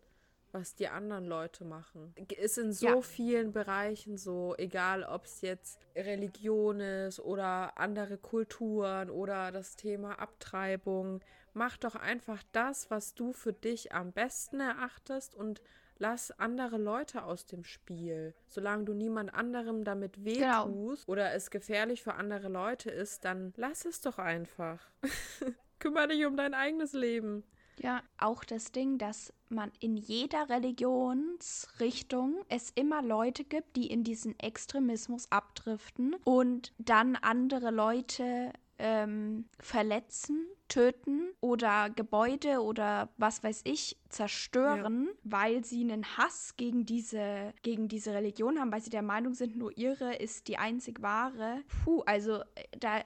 was 0.52 0.74
die 0.74 0.88
anderen 0.88 1.24
Leute 1.24 1.64
machen. 1.64 2.14
Ist 2.38 2.58
in 2.58 2.74
so 2.74 2.86
Ja. 2.86 3.00
vielen 3.00 3.52
Bereichen 3.52 4.18
so, 4.18 4.54
egal 4.58 5.04
ob 5.04 5.24
es 5.24 5.40
jetzt 5.40 5.78
Religion 5.96 6.80
ist 6.80 7.20
oder 7.20 7.78
andere 7.78 8.18
Kulturen 8.18 9.08
oder 9.08 9.52
das 9.52 9.74
Thema 9.76 10.18
Abtreibung. 10.18 11.20
Mach 11.54 11.78
doch 11.78 11.94
einfach 11.94 12.42
das, 12.52 12.90
was 12.90 13.14
du 13.14 13.32
für 13.32 13.54
dich 13.54 13.92
am 13.92 14.12
besten 14.12 14.60
erachtest 14.60 15.34
und 15.34 15.62
lass 15.98 16.30
andere 16.32 16.78
Leute 16.78 17.24
aus 17.24 17.46
dem 17.46 17.64
Spiel. 17.64 18.34
Solange 18.46 18.84
du 18.84 18.94
niemand 18.94 19.34
anderem 19.34 19.84
damit 19.84 20.14
Genau. 20.24 20.66
wehtust 20.68 21.08
oder 21.08 21.32
es 21.34 21.50
gefährlich 21.50 22.02
für 22.02 22.14
andere 22.14 22.48
Leute 22.48 22.90
ist, 22.90 23.24
dann 23.24 23.52
lass 23.56 23.84
es 23.84 24.00
doch 24.00 24.18
einfach. 24.18 24.80
Kümmere 25.78 26.08
dich 26.08 26.26
um 26.26 26.36
dein 26.36 26.54
eigenes 26.54 26.92
Leben. 26.92 27.44
Ja, 27.80 28.02
auch 28.18 28.42
das 28.42 28.72
Ding, 28.72 28.98
dass 28.98 29.32
man 29.48 29.70
in 29.78 29.96
jeder 29.96 30.48
Religionsrichtung 30.48 32.44
es 32.48 32.70
immer 32.74 33.02
Leute 33.02 33.44
gibt, 33.44 33.76
die 33.76 33.86
in 33.86 34.02
diesen 34.04 34.38
Extremismus 34.38 35.30
abdriften 35.30 36.16
und 36.24 36.72
dann 36.78 37.14
andere 37.16 37.70
Leute 37.70 38.52
ähm, 38.78 39.48
verletzen, 39.60 40.46
töten 40.68 41.30
oder 41.40 41.90
Gebäude 41.90 42.62
oder 42.62 43.08
was 43.16 43.42
weiß 43.42 43.62
ich 43.64 43.96
zerstören, 44.08 45.08
weil 45.24 45.64
sie 45.64 45.82
einen 45.82 46.04
Hass 46.16 46.54
gegen 46.56 46.86
diese, 46.86 47.52
gegen 47.62 47.88
diese 47.88 48.12
Religion 48.14 48.58
haben, 48.58 48.72
weil 48.72 48.80
sie 48.80 48.90
der 48.90 49.02
Meinung 49.02 49.34
sind, 49.34 49.56
nur 49.56 49.76
ihre 49.76 50.14
ist 50.16 50.48
die 50.48 50.56
einzig 50.58 51.02
wahre. 51.02 51.62
Puh, 51.84 52.02
also 52.06 52.36
äh, 52.54 52.64
da, 52.78 53.00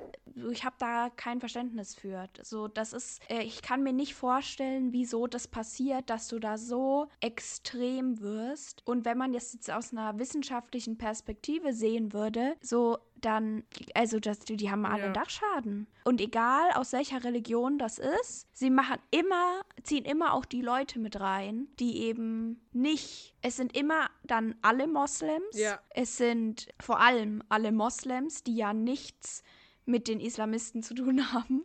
ich 0.50 0.64
habe 0.64 0.76
da 0.78 1.10
kein 1.16 1.40
Verständnis 1.40 1.94
für. 1.94 2.28
So, 2.42 2.68
das 2.68 2.92
ist, 2.92 3.20
äh, 3.28 3.42
ich 3.42 3.62
kann 3.62 3.82
mir 3.82 3.92
nicht 3.92 4.14
vorstellen, 4.14 4.92
wieso 4.92 5.26
das 5.26 5.48
passiert, 5.48 6.08
dass 6.10 6.28
du 6.28 6.38
da 6.38 6.56
so 6.56 7.08
extrem 7.20 8.20
wirst. 8.20 8.82
Und 8.86 9.04
wenn 9.04 9.18
man 9.18 9.32
das 9.32 9.52
jetzt 9.52 9.70
aus 9.70 9.92
einer 9.92 10.18
wissenschaftlichen 10.18 10.98
Perspektive 10.98 11.72
sehen 11.72 12.12
würde, 12.12 12.54
so 12.60 12.98
dann, 13.20 13.62
also 13.94 14.18
das, 14.18 14.40
die, 14.40 14.56
die 14.56 14.70
haben 14.70 14.84
alle 14.84 15.04
Ja. 15.04 15.12
Dachschaden. 15.12 15.86
Und 16.04 16.20
egal 16.20 16.72
aus 16.74 16.92
welcher 16.92 17.22
Religion 17.24 17.51
das 17.78 17.98
ist, 17.98 18.46
sie 18.52 18.70
machen 18.70 18.98
immer, 19.10 19.62
ziehen 19.82 20.04
immer 20.04 20.32
auch 20.34 20.44
die 20.44 20.62
Leute 20.62 20.98
mit 20.98 21.20
rein, 21.20 21.68
die 21.78 21.98
eben 22.02 22.60
nicht, 22.72 23.34
es 23.42 23.56
sind 23.56 23.76
immer 23.76 24.08
dann 24.24 24.54
alle 24.62 24.86
Moslems, 24.86 25.56
Ja. 25.58 25.78
es 25.90 26.16
sind 26.16 26.68
vor 26.80 27.00
allem 27.00 27.42
alle 27.48 27.72
Moslems, 27.72 28.42
die 28.42 28.56
ja 28.56 28.72
nichts 28.72 29.42
mit 29.84 30.08
den 30.08 30.20
Islamisten 30.20 30.82
zu 30.82 30.94
tun 30.94 31.20
haben. 31.32 31.64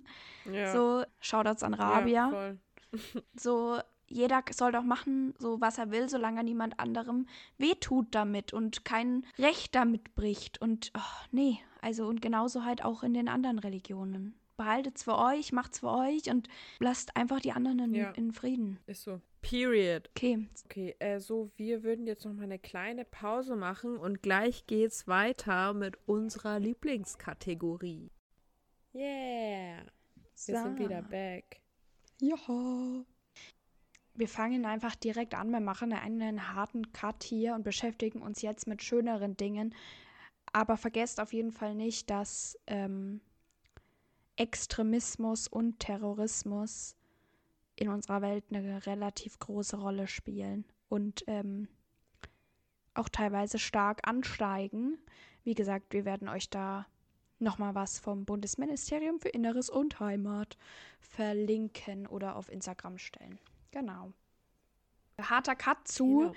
Ja. 0.51 0.71
So, 0.73 1.03
Shoutouts 1.19 1.63
an 1.63 1.73
Rabia. 1.73 2.31
Ja. 2.31 2.55
So, 3.35 3.79
jeder 4.07 4.41
soll 4.51 4.71
doch 4.71 4.83
machen, 4.83 5.33
so 5.39 5.59
was 5.59 5.77
er 5.77 5.91
will, 5.91 6.07
solange 6.09 6.39
er 6.39 6.43
niemand 6.43 6.79
anderem 6.79 7.27
wehtut 7.57 8.07
damit 8.15 8.53
und 8.53 8.85
kein 8.85 9.25
Recht 9.37 9.75
damit 9.75 10.15
bricht. 10.15 10.61
Und 10.61 10.91
oh, 10.97 11.25
nee, 11.31 11.59
also 11.81 12.07
und 12.07 12.21
genauso 12.21 12.63
halt 12.63 12.85
auch 12.85 13.03
in 13.03 13.13
den 13.13 13.27
anderen 13.27 13.59
Religionen. 13.59 14.39
Behaltet's 14.57 15.03
für 15.03 15.17
euch, 15.17 15.51
macht's 15.53 15.79
für 15.79 15.91
euch 15.91 16.29
und 16.29 16.47
lasst 16.79 17.15
einfach 17.15 17.39
die 17.39 17.51
anderen 17.51 17.79
in, 17.79 17.93
Ja. 17.93 18.11
in 18.11 18.31
Frieden. 18.33 18.79
Ist 18.87 19.03
so. 19.03 19.21
Period. 19.41 20.09
Okay, 20.15 20.47
Okay, 20.65 20.95
äh, 20.99 21.19
so, 21.19 21.51
wir 21.55 21.83
würden 21.83 22.05
jetzt 22.07 22.25
noch 22.25 22.33
mal 22.33 22.43
eine 22.43 22.59
kleine 22.59 23.05
Pause 23.05 23.55
machen 23.55 23.97
und 23.97 24.21
gleich 24.23 24.65
geht's 24.65 25.07
weiter 25.07 25.73
mit 25.73 25.97
unserer 26.07 26.59
Lieblingskategorie. 26.59 28.09
Yeah. 28.93 29.83
Wir 30.45 30.59
sind 30.59 30.77
So. 30.77 30.83
wieder 30.83 31.01
back. 31.03 31.61
Ja. 32.19 32.35
Wir 34.15 34.27
fangen 34.27 34.65
einfach 34.65 34.95
direkt 34.95 35.35
an. 35.35 35.51
Wir 35.51 35.59
machen 35.59 35.93
einen 35.93 36.53
harten 36.55 36.91
Cut 36.91 37.23
hier 37.23 37.53
und 37.53 37.63
beschäftigen 37.63 38.21
uns 38.23 38.41
jetzt 38.41 38.65
mit 38.67 38.81
schöneren 38.81 39.37
Dingen. 39.37 39.75
Aber 40.51 40.77
vergesst 40.77 41.19
auf 41.19 41.33
jeden 41.33 41.51
Fall 41.51 41.75
nicht, 41.75 42.09
dass 42.09 42.57
ähm, 42.65 43.21
Extremismus 44.37 45.47
und 45.47 45.79
Terrorismus 45.79 46.95
in 47.75 47.89
unserer 47.89 48.21
Welt 48.21 48.45
eine 48.49 48.85
relativ 48.85 49.39
große 49.39 49.77
Rolle 49.77 50.07
spielen 50.07 50.65
und 50.89 51.23
ähm, 51.27 51.67
auch 52.93 53.09
teilweise 53.09 53.59
stark 53.59 54.07
ansteigen. 54.07 54.97
Wie 55.43 55.53
gesagt, 55.53 55.93
wir 55.93 56.05
werden 56.05 56.27
euch 56.29 56.49
da 56.49 56.87
nochmal 57.39 57.75
was 57.75 57.99
vom 57.99 58.25
Bundesministerium 58.25 59.19
für 59.19 59.29
Inneres 59.29 59.69
und 59.69 59.99
Heimat 59.99 60.57
verlinken 60.99 62.07
oder 62.07 62.35
auf 62.35 62.49
Instagram 62.51 62.97
stellen. 62.97 63.39
Genau. 63.71 64.11
Harter 65.21 65.55
Cut 65.55 65.87
zu 65.87 66.19
Genau. 66.19 66.33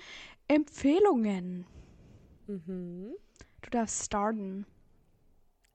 Empfehlungen. 0.49 1.67
Mhm. 2.47 3.15
Du 3.63 3.71
darfst 3.71 4.05
starten. 4.07 4.67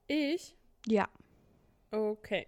Ich? 0.08 0.56
Ja. 0.86 1.08
Okay. 1.96 2.46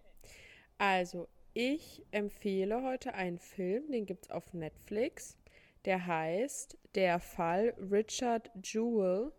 Also, 0.78 1.30
ich 1.54 2.06
empfehle 2.12 2.84
heute 2.84 3.14
einen 3.14 3.40
Film, 3.40 3.90
den 3.90 4.06
gibt's 4.06 4.30
auf 4.30 4.54
Netflix. 4.54 5.38
Der 5.86 6.06
heißt 6.06 6.78
Der 6.96 7.20
Fall 7.20 7.74
Richard 7.80 8.52
Jewell. 8.62 9.32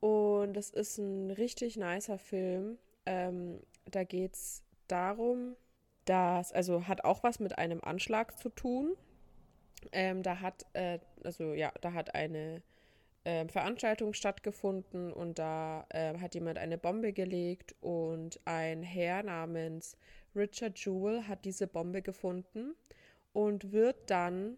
Und 0.00 0.54
das 0.54 0.70
ist 0.70 0.96
ein 0.96 1.30
richtig 1.30 1.76
nicer 1.76 2.18
Film. 2.18 2.78
Ähm, 3.04 3.60
da 3.84 4.04
geht's 4.04 4.62
darum, 4.86 5.56
dass, 6.06 6.50
also 6.52 6.88
hat 6.88 7.04
auch 7.04 7.22
was 7.22 7.38
mit 7.38 7.58
einem 7.58 7.82
Anschlag 7.82 8.38
zu 8.38 8.48
tun. 8.48 8.96
Ähm, 9.92 10.22
da 10.22 10.40
hat, 10.40 10.64
äh, 10.72 11.00
also 11.22 11.52
ja, 11.52 11.70
da 11.82 11.92
hat 11.92 12.14
eine 12.14 12.62
ähm, 13.30 13.50
Veranstaltung 13.50 14.14
stattgefunden 14.14 15.12
und 15.12 15.38
da 15.38 15.86
ähm, 15.90 16.18
hat 16.18 16.34
jemand 16.34 16.56
eine 16.56 16.78
Bombe 16.78 17.12
gelegt 17.12 17.74
und 17.82 18.40
ein 18.46 18.82
Herr 18.82 19.22
namens 19.22 19.98
Richard 20.34 20.78
Jewell 20.78 21.24
hat 21.24 21.44
diese 21.44 21.66
Bombe 21.66 22.00
gefunden 22.00 22.74
und 23.34 23.70
wird 23.70 24.08
dann 24.08 24.56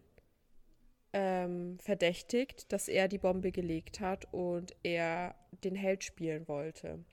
ähm, 1.11 1.79
verdächtigt, 1.79 2.71
dass 2.71 2.87
er 2.87 3.09
die 3.09 3.17
Bombe 3.17 3.51
gelegt 3.51 3.99
hat 3.99 4.33
und 4.33 4.73
er 4.83 5.35
den 5.65 5.75
Held 5.75 6.05
spielen 6.05 6.47
wollte. 6.47 7.03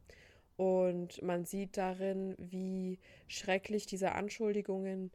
Und 0.56 1.20
man 1.22 1.44
sieht 1.44 1.76
darin, 1.76 2.36
wie 2.38 3.00
schrecklich 3.26 3.86
diese 3.86 4.12
Anschuldigungen 4.12 5.10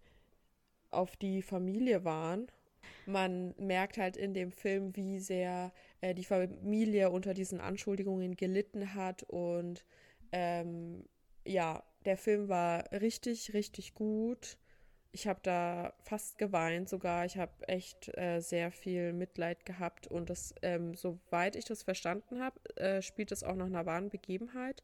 auf 0.91 1.15
die 1.15 1.41
Familie 1.41 2.03
waren. 2.03 2.48
Man 3.05 3.53
merkt 3.57 3.97
halt 3.97 4.18
in 4.18 4.34
dem 4.34 4.51
Film, 4.51 4.95
wie 4.95 5.19
sehr 5.19 5.72
äh, 6.01 6.14
die 6.14 6.26
Familie 6.26 7.10
unter 7.10 7.34
diesen 7.34 7.60
Anschuldigungen 7.60 8.35
gelitten 8.35 8.93
hat. 8.93 9.23
Und 9.23 9.85
ähm, 10.31 11.05
ja, 11.45 11.84
der 12.05 12.18
Film 12.18 12.49
war 12.49 12.91
richtig, 12.91 13.53
richtig 13.53 13.93
gut. 13.95 14.57
Ich 15.11 15.27
habe 15.27 15.39
da 15.43 15.93
fast 16.01 16.38
geweint 16.38 16.89
sogar. 16.89 17.26
Ich 17.26 17.38
habe 17.38 17.51
echt 17.68 18.18
äh, 18.18 18.39
sehr 18.39 18.72
viel 18.72 19.14
Mitleid 19.14 19.65
gehabt. 19.65 20.07
Und 20.07 20.30
das, 20.30 20.55
ähm, 20.61 20.95
soweit 20.95 21.55
ich 21.55 21.65
das 21.65 21.84
verstanden 21.84 22.41
habe, 22.41 22.60
äh, 22.77 23.01
spielt 23.01 23.31
es 23.31 23.43
auch 23.43 23.55
nach 23.55 23.68
einer 23.68 23.85
wahren 23.85 24.10
Begebenheit. 24.10 24.81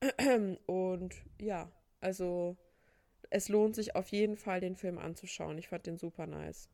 Und 0.66 1.14
ja, 1.40 1.70
also 2.00 2.56
es 3.30 3.48
lohnt 3.48 3.74
sich 3.74 3.94
auf 3.94 4.08
jeden 4.08 4.36
Fall, 4.36 4.60
den 4.60 4.76
Film 4.76 4.98
anzuschauen. 4.98 5.58
Ich 5.58 5.68
fand 5.68 5.86
den 5.86 5.98
super 5.98 6.26
nice. 6.26 6.68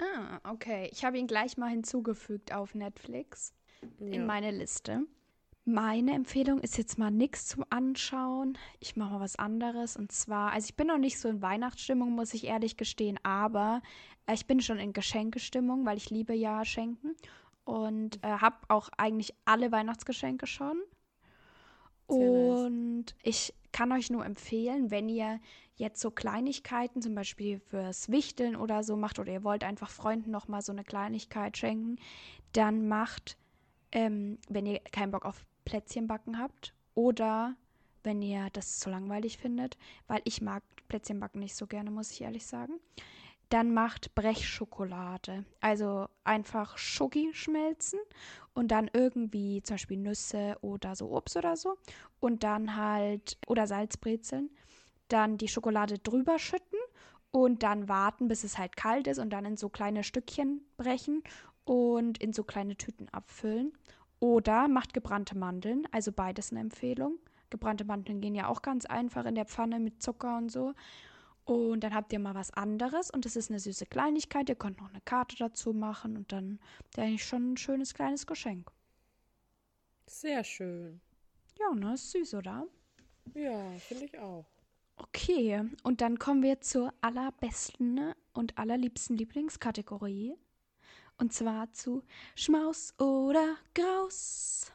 Ah, 0.00 0.40
okay. 0.50 0.88
Ich 0.92 1.04
habe 1.04 1.18
ihn 1.18 1.26
gleich 1.26 1.56
mal 1.56 1.68
hinzugefügt 1.70 2.52
auf 2.52 2.74
Netflix 2.74 3.54
in 3.98 4.12
Ja. 4.12 4.24
meine 4.24 4.50
Liste. 4.50 5.06
Meine 5.64 6.12
Empfehlung 6.14 6.58
ist 6.60 6.76
jetzt 6.76 6.98
mal 6.98 7.12
nichts 7.12 7.46
zum 7.46 7.64
Anschauen. 7.70 8.58
Ich 8.80 8.96
mache 8.96 9.12
mal 9.14 9.20
was 9.20 9.36
anderes. 9.36 9.96
Und 9.96 10.10
zwar, 10.10 10.50
also 10.52 10.64
ich 10.66 10.74
bin 10.74 10.88
noch 10.88 10.98
nicht 10.98 11.20
so 11.20 11.28
in 11.28 11.40
Weihnachtsstimmung, 11.40 12.10
muss 12.12 12.34
ich 12.34 12.44
ehrlich 12.46 12.76
gestehen, 12.76 13.18
aber 13.22 13.80
äh, 14.26 14.34
ich 14.34 14.46
bin 14.46 14.60
schon 14.60 14.78
in 14.78 14.92
Geschenkestimmung, 14.92 15.86
weil 15.86 15.98
ich 15.98 16.10
liebe 16.10 16.34
ja 16.34 16.64
Schenken. 16.64 17.14
Und 17.64 18.16
äh, 18.24 18.28
habe 18.28 18.56
auch 18.68 18.88
eigentlich 18.98 19.34
alle 19.44 19.70
Weihnachtsgeschenke 19.70 20.46
schon. 20.48 20.82
Sehr 22.16 22.30
nice. 22.30 22.66
Und 22.66 23.14
ich 23.22 23.54
kann 23.72 23.92
euch 23.92 24.10
nur 24.10 24.24
empfehlen, 24.24 24.90
wenn 24.90 25.08
ihr 25.08 25.40
jetzt 25.76 26.00
so 26.00 26.10
Kleinigkeiten, 26.10 27.02
zum 27.02 27.14
Beispiel 27.14 27.58
fürs 27.58 28.10
Wichteln 28.10 28.56
oder 28.56 28.84
so 28.84 28.96
macht, 28.96 29.18
oder 29.18 29.32
ihr 29.32 29.44
wollt 29.44 29.64
einfach 29.64 29.90
Freunden 29.90 30.30
noch 30.30 30.48
mal 30.48 30.62
so 30.62 30.72
eine 30.72 30.84
Kleinigkeit 30.84 31.56
schenken, 31.56 31.96
dann 32.52 32.88
macht, 32.88 33.36
ähm, 33.90 34.38
wenn 34.48 34.66
ihr 34.66 34.80
keinen 34.80 35.10
Bock 35.10 35.24
auf 35.24 35.44
Plätzchen 35.64 36.06
backen 36.06 36.38
habt 36.38 36.74
oder 36.94 37.56
wenn 38.04 38.20
ihr 38.20 38.48
das 38.52 38.78
zu 38.78 38.90
langweilig 38.90 39.38
findet, 39.38 39.78
weil 40.06 40.20
ich 40.24 40.42
mag 40.42 40.62
Plätzchen 40.88 41.20
backen 41.20 41.38
nicht 41.38 41.54
so 41.54 41.66
gerne, 41.66 41.90
muss 41.90 42.10
ich 42.10 42.20
ehrlich 42.20 42.44
sagen, 42.46 42.74
dann 43.52 43.74
macht 43.74 44.14
Brechschokolade. 44.14 45.44
Also 45.60 46.08
einfach 46.24 46.78
Schoki 46.78 47.30
schmelzen 47.34 48.00
und 48.54 48.68
dann 48.70 48.90
irgendwie 48.92 49.62
zum 49.62 49.74
Beispiel 49.74 49.98
Nüsse 49.98 50.56
oder 50.62 50.96
so 50.96 51.10
Obst 51.10 51.36
oder 51.36 51.56
so 51.56 51.76
und 52.18 52.44
dann 52.44 52.76
halt 52.76 53.36
oder 53.46 53.66
Salzbrezeln, 53.66 54.50
dann 55.08 55.36
die 55.36 55.48
Schokolade 55.48 55.98
drüber 55.98 56.38
schütten 56.38 56.78
und 57.30 57.62
dann 57.62 57.88
warten, 57.88 58.28
bis 58.28 58.44
es 58.44 58.56
halt 58.56 58.76
kalt 58.76 59.06
ist 59.06 59.18
und 59.18 59.30
dann 59.30 59.44
in 59.44 59.56
so 59.56 59.68
kleine 59.68 60.02
Stückchen 60.02 60.62
brechen 60.78 61.22
und 61.64 62.18
in 62.22 62.32
so 62.32 62.44
kleine 62.44 62.76
Tüten 62.76 63.08
abfüllen. 63.10 63.72
Oder 64.18 64.68
macht 64.68 64.94
gebrannte 64.94 65.36
Mandeln, 65.36 65.86
also 65.90 66.12
beides 66.12 66.52
eine 66.52 66.60
Empfehlung. 66.60 67.18
Gebrannte 67.50 67.84
Mandeln 67.84 68.20
gehen 68.20 68.34
ja 68.34 68.48
auch 68.48 68.62
ganz 68.62 68.86
einfach 68.86 69.26
in 69.26 69.34
der 69.34 69.44
Pfanne 69.44 69.78
mit 69.78 70.02
Zucker 70.02 70.38
und 70.38 70.50
so. 70.50 70.72
Und 71.44 71.80
dann 71.80 71.94
habt 71.94 72.12
ihr 72.12 72.20
mal 72.20 72.34
was 72.34 72.52
anderes 72.52 73.10
und 73.10 73.26
es 73.26 73.34
ist 73.34 73.50
eine 73.50 73.58
süße 73.58 73.86
Kleinigkeit. 73.86 74.48
Ihr 74.48 74.54
könnt 74.54 74.80
noch 74.80 74.90
eine 74.90 75.00
Karte 75.00 75.36
dazu 75.36 75.72
machen 75.72 76.16
und 76.16 76.30
dann 76.30 76.60
habt 76.78 76.96
ihr 76.96 77.04
eigentlich 77.04 77.24
schon 77.24 77.52
ein 77.52 77.56
schönes 77.56 77.94
kleines 77.94 78.26
Geschenk. 78.26 78.70
Sehr 80.06 80.44
schön. 80.44 81.00
Ja, 81.58 81.74
ne? 81.74 81.94
Ist 81.94 82.10
süß, 82.12 82.34
oder? 82.34 82.66
Ja, 83.34 83.70
finde 83.78 84.04
ich 84.04 84.18
auch. 84.18 84.46
Okay, 84.96 85.64
und 85.82 86.00
dann 86.00 86.18
kommen 86.18 86.42
wir 86.42 86.60
zur 86.60 86.92
allerbesten 87.00 88.14
und 88.34 88.56
allerliebsten 88.58 89.16
Lieblingskategorie. 89.16 90.34
Und 91.18 91.32
zwar 91.32 91.72
zu 91.72 92.04
Schmaus 92.34 92.94
oder 92.98 93.56
Graus. 93.74 94.72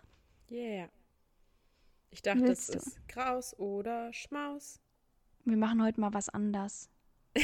Yeah. 0.50 0.90
Ich 2.10 2.22
dachte, 2.22 2.42
Willst 2.42 2.74
das 2.74 2.88
ist 2.88 3.08
Graus 3.08 3.58
oder 3.60 4.12
Schmaus. 4.14 4.80
Wir 5.48 5.56
machen 5.56 5.82
heute 5.82 6.02
mal 6.02 6.14
was 6.14 6.28
anders. 6.28 6.90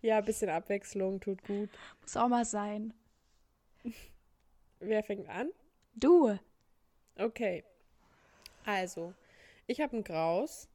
ja, 0.00 0.16
ein 0.16 0.24
bisschen 0.24 0.48
Abwechslung 0.48 1.20
tut 1.20 1.44
gut. 1.44 1.68
Muss 2.00 2.16
auch 2.16 2.28
mal 2.28 2.46
sein. 2.46 2.94
Wer 4.78 5.02
fängt 5.02 5.28
an? 5.28 5.50
Du. 5.94 6.38
Okay. 7.18 7.62
Also, 8.64 9.12
ich 9.66 9.82
habe 9.82 9.98
ein 9.98 10.02
Graus. 10.02 10.70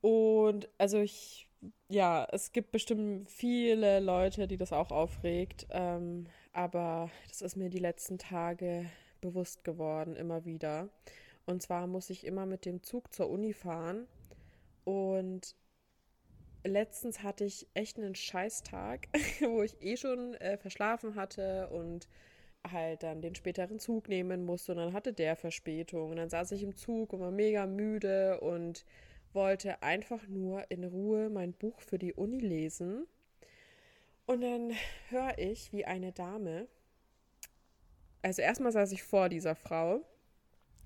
Und 0.00 0.68
also 0.78 0.98
ich, 0.98 1.48
ja, 1.88 2.26
es 2.32 2.50
gibt 2.50 2.72
bestimmt 2.72 3.30
viele 3.30 4.00
Leute, 4.00 4.48
die 4.48 4.56
das 4.56 4.72
auch 4.72 4.90
aufregt. 4.90 5.68
Ähm, 5.70 6.26
aber 6.52 7.08
das 7.28 7.40
ist 7.40 7.54
mir 7.54 7.70
die 7.70 7.78
letzten 7.78 8.18
Tage 8.18 8.90
bewusst 9.20 9.62
geworden, 9.62 10.16
immer 10.16 10.44
wieder. 10.44 10.88
Und 11.46 11.62
zwar 11.62 11.86
muss 11.86 12.10
ich 12.10 12.24
immer 12.26 12.46
mit 12.46 12.64
dem 12.64 12.82
Zug 12.82 13.12
zur 13.12 13.30
Uni 13.30 13.52
fahren. 13.52 14.06
Und 14.84 15.56
letztens 16.64 17.22
hatte 17.22 17.44
ich 17.44 17.66
echt 17.74 17.98
einen 17.98 18.14
Scheißtag, 18.14 19.08
wo 19.40 19.62
ich 19.62 19.80
eh 19.82 19.96
schon 19.96 20.34
äh, 20.34 20.56
verschlafen 20.56 21.14
hatte 21.14 21.68
und 21.70 22.08
halt 22.70 23.02
dann 23.02 23.22
den 23.22 23.34
späteren 23.34 23.78
Zug 23.80 24.08
nehmen 24.08 24.44
musste 24.44 24.72
und 24.72 24.78
dann 24.78 24.92
hatte 24.92 25.12
der 25.12 25.34
Verspätung 25.34 26.10
und 26.10 26.16
dann 26.16 26.30
saß 26.30 26.52
ich 26.52 26.62
im 26.62 26.76
Zug 26.76 27.12
und 27.12 27.20
war 27.20 27.32
mega 27.32 27.66
müde 27.66 28.38
und 28.40 28.84
wollte 29.32 29.82
einfach 29.82 30.28
nur 30.28 30.70
in 30.70 30.84
Ruhe 30.84 31.28
mein 31.28 31.54
Buch 31.54 31.80
für 31.80 31.98
die 31.98 32.12
Uni 32.12 32.38
lesen. 32.38 33.06
Und 34.26 34.42
dann 34.42 34.72
höre 35.08 35.38
ich, 35.38 35.72
wie 35.72 35.84
eine 35.84 36.12
Dame, 36.12 36.68
also 38.22 38.40
erstmal 38.42 38.72
saß 38.72 38.92
ich 38.92 39.02
vor 39.02 39.28
dieser 39.28 39.56
Frau, 39.56 40.04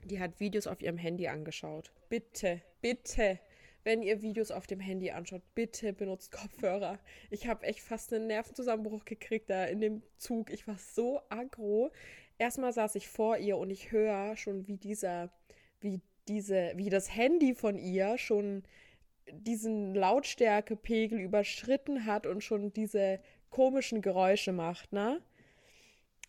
die 0.06 0.20
hat 0.20 0.40
Videos 0.40 0.66
auf 0.66 0.80
ihrem 0.80 0.98
Handy 0.98 1.28
angeschaut. 1.28 1.92
Bitte, 2.08 2.62
bitte, 2.80 3.38
wenn 3.84 4.02
ihr 4.02 4.20
Videos 4.22 4.50
auf 4.50 4.66
dem 4.66 4.80
Handy 4.80 5.10
anschaut, 5.10 5.42
bitte 5.54 5.92
benutzt 5.92 6.32
Kopfhörer. 6.32 6.98
Ich 7.30 7.46
habe 7.46 7.66
echt 7.66 7.80
fast 7.80 8.12
einen 8.12 8.26
Nervenzusammenbruch 8.26 9.04
gekriegt 9.04 9.48
da 9.48 9.64
in 9.64 9.80
dem 9.80 10.02
Zug. 10.16 10.50
Ich 10.50 10.66
war 10.66 10.76
so 10.78 11.20
aggro. 11.28 11.92
Erstmal 12.38 12.72
saß 12.72 12.96
ich 12.96 13.08
vor 13.08 13.38
ihr 13.38 13.56
und 13.56 13.70
ich 13.70 13.92
höre 13.92 14.36
schon, 14.36 14.66
wie 14.66 14.76
dieser, 14.76 15.30
wie 15.80 16.00
diese, 16.28 16.72
wie 16.74 16.90
das 16.90 17.14
Handy 17.14 17.54
von 17.54 17.78
ihr 17.78 18.18
schon 18.18 18.64
diesen 19.30 19.94
Lautstärkepegel 19.94 21.20
überschritten 21.20 22.06
hat 22.06 22.26
und 22.26 22.42
schon 22.42 22.72
diese 22.72 23.20
komischen 23.50 24.02
Geräusche 24.02 24.52
macht, 24.52 24.92
ne? 24.92 25.22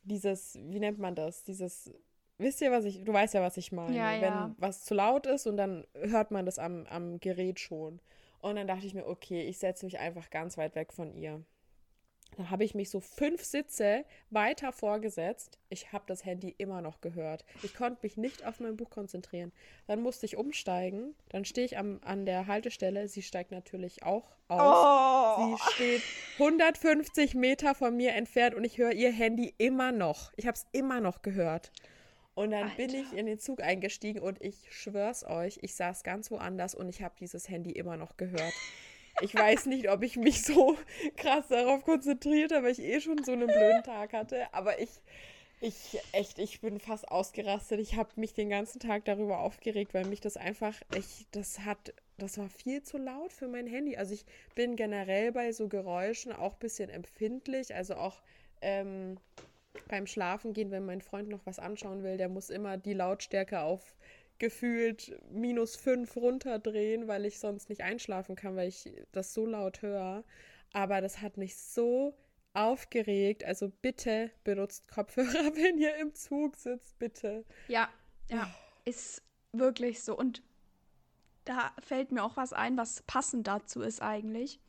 Dieses, 0.03 0.57
wie 0.61 0.79
nennt 0.79 0.99
man 0.99 1.15
das? 1.15 1.43
Dieses 1.43 1.91
wisst 2.37 2.61
ihr, 2.61 2.71
was 2.71 2.85
ich, 2.85 3.03
du 3.03 3.13
weißt 3.13 3.33
ja, 3.33 3.41
was 3.41 3.57
ich 3.57 3.71
meine. 3.71 3.95
Ja, 3.95 4.13
Wenn 4.13 4.21
ja. 4.21 4.55
was 4.57 4.83
zu 4.83 4.93
laut 4.93 5.25
ist 5.25 5.47
und 5.47 5.57
dann 5.57 5.85
hört 5.93 6.31
man 6.31 6.45
das 6.45 6.59
am, 6.59 6.85
am 6.87 7.19
Gerät 7.19 7.59
schon. 7.59 7.99
Und 8.39 8.55
dann 8.55 8.67
dachte 8.67 8.85
ich 8.85 8.93
mir, 8.93 9.07
okay, 9.07 9.41
ich 9.41 9.57
setze 9.57 9.85
mich 9.85 9.99
einfach 9.99 10.29
ganz 10.29 10.57
weit 10.57 10.75
weg 10.75 10.93
von 10.93 11.13
ihr. 11.13 11.43
Dann 12.35 12.51
habe 12.51 12.63
ich 12.63 12.75
mich 12.75 12.89
so 12.89 12.99
fünf 12.99 13.43
Sitze 13.43 14.03
weiter 14.29 14.71
vorgesetzt. 14.71 15.57
Ich 15.69 15.93
habe 15.93 16.03
das 16.07 16.25
Handy 16.25 16.53
immer 16.57 16.81
noch 16.81 17.01
gehört. 17.01 17.45
Ich 17.63 17.73
konnte 17.73 17.99
mich 18.03 18.17
nicht 18.17 18.45
auf 18.45 18.59
mein 18.59 18.75
Buch 18.75 18.89
konzentrieren. 18.89 19.51
Dann 19.87 20.01
musste 20.01 20.25
ich 20.25 20.37
umsteigen. 20.37 21.15
Dann 21.29 21.45
stehe 21.45 21.65
ich 21.65 21.77
am, 21.77 21.99
an 22.03 22.25
der 22.25 22.47
Haltestelle. 22.47 23.07
Sie 23.07 23.21
steigt 23.21 23.51
natürlich 23.51 24.03
auch 24.03 24.35
aus. 24.49 25.37
Oh. 25.39 25.57
Sie 25.57 25.73
steht 25.73 26.01
150 26.33 27.33
Meter 27.33 27.73
von 27.73 27.95
mir 27.95 28.13
entfernt 28.13 28.55
und 28.55 28.65
ich 28.65 28.77
höre 28.77 28.91
ihr 28.91 29.11
Handy 29.11 29.53
immer 29.57 29.91
noch. 29.91 30.31
Ich 30.35 30.45
habe 30.45 30.55
es 30.55 30.67
immer 30.73 30.99
noch 30.99 31.21
gehört. 31.21 31.71
Und 32.37 32.51
dann 32.51 32.65
Alter. 32.65 32.75
bin 32.75 32.93
ich 32.93 33.13
in 33.13 33.25
den 33.25 33.39
Zug 33.39 33.63
eingestiegen 33.63 34.19
und 34.19 34.39
ich 34.43 34.67
schwör's 34.69 35.23
euch, 35.23 35.57
ich 35.63 35.73
saß 35.73 36.03
ganz 36.03 36.29
woanders 36.29 36.75
und 36.75 36.87
ich 36.87 37.01
habe 37.01 37.15
dieses 37.19 37.49
Handy 37.49 37.71
immer 37.71 37.97
noch 37.97 38.15
gehört. 38.15 38.53
Ich 39.21 39.33
weiß 39.33 39.65
nicht, 39.65 39.89
ob 39.89 40.03
ich 40.03 40.17
mich 40.17 40.43
so 40.43 40.77
krass 41.17 41.47
darauf 41.47 41.83
konzentriert 41.83 42.51
habe, 42.51 42.65
weil 42.65 42.73
ich 42.73 42.83
eh 42.83 43.01
schon 43.01 43.23
so 43.23 43.31
einen 43.31 43.47
blöden 43.47 43.81
Tag 43.81 44.13
hatte. 44.13 44.53
Aber 44.53 44.79
ich, 44.79 44.91
ich, 45.61 45.97
echt, 46.11 46.37
ich 46.37 46.61
bin 46.61 46.79
fast 46.79 47.09
ausgerastet. 47.09 47.79
Ich 47.79 47.95
habe 47.95 48.11
mich 48.17 48.35
den 48.35 48.51
ganzen 48.51 48.79
Tag 48.79 49.05
darüber 49.05 49.39
aufgeregt, 49.39 49.95
weil 49.95 50.05
mich 50.05 50.21
das 50.21 50.37
einfach, 50.37 50.75
ich, 50.95 51.25
das 51.31 51.61
hat, 51.61 51.91
das 52.19 52.37
war 52.37 52.49
viel 52.49 52.83
zu 52.83 52.99
laut 52.99 53.33
für 53.33 53.47
mein 53.47 53.65
Handy. 53.65 53.97
Also 53.97 54.13
ich 54.13 54.25
bin 54.53 54.75
generell 54.75 55.31
bei 55.31 55.51
so 55.53 55.67
Geräuschen 55.69 56.33
auch 56.33 56.53
ein 56.53 56.59
bisschen 56.59 56.91
empfindlich. 56.91 57.73
Also 57.73 57.95
auch, 57.95 58.21
ähm, 58.61 59.17
beim 59.87 60.07
Schlafen 60.07 60.53
gehen, 60.53 60.71
wenn 60.71 60.85
mein 60.85 61.01
Freund 61.01 61.29
noch 61.29 61.45
was 61.45 61.59
anschauen 61.59 62.03
will, 62.03 62.17
der 62.17 62.29
muss 62.29 62.49
immer 62.49 62.77
die 62.77 62.93
Lautstärke 62.93 63.61
auf 63.61 63.95
gefühlt 64.39 65.19
minus 65.31 65.75
fünf 65.75 66.15
runterdrehen, 66.15 67.07
weil 67.07 67.25
ich 67.25 67.39
sonst 67.39 67.69
nicht 67.69 67.81
einschlafen 67.81 68.35
kann, 68.35 68.55
weil 68.55 68.67
ich 68.67 68.91
das 69.11 69.33
so 69.33 69.45
laut 69.45 69.81
höre. 69.81 70.23
Aber 70.73 71.01
das 71.01 71.21
hat 71.21 71.37
mich 71.37 71.57
so 71.57 72.15
aufgeregt. 72.53 73.43
Also 73.43 73.69
bitte 73.81 74.31
benutzt 74.43 74.87
Kopfhörer, 74.87 75.27
wenn 75.55 75.77
ihr 75.77 75.95
im 75.97 76.13
Zug 76.13 76.55
sitzt, 76.55 76.97
bitte. 76.99 77.45
Ja, 77.67 77.89
ja, 78.29 78.53
ist 78.85 79.23
wirklich 79.53 80.03
so. 80.03 80.15
Und 80.15 80.43
da 81.45 81.71
fällt 81.79 82.11
mir 82.11 82.23
auch 82.23 82.37
was 82.37 82.53
ein, 82.53 82.77
was 82.77 83.01
passend 83.03 83.47
dazu 83.47 83.81
ist 83.81 84.01
eigentlich. 84.01 84.59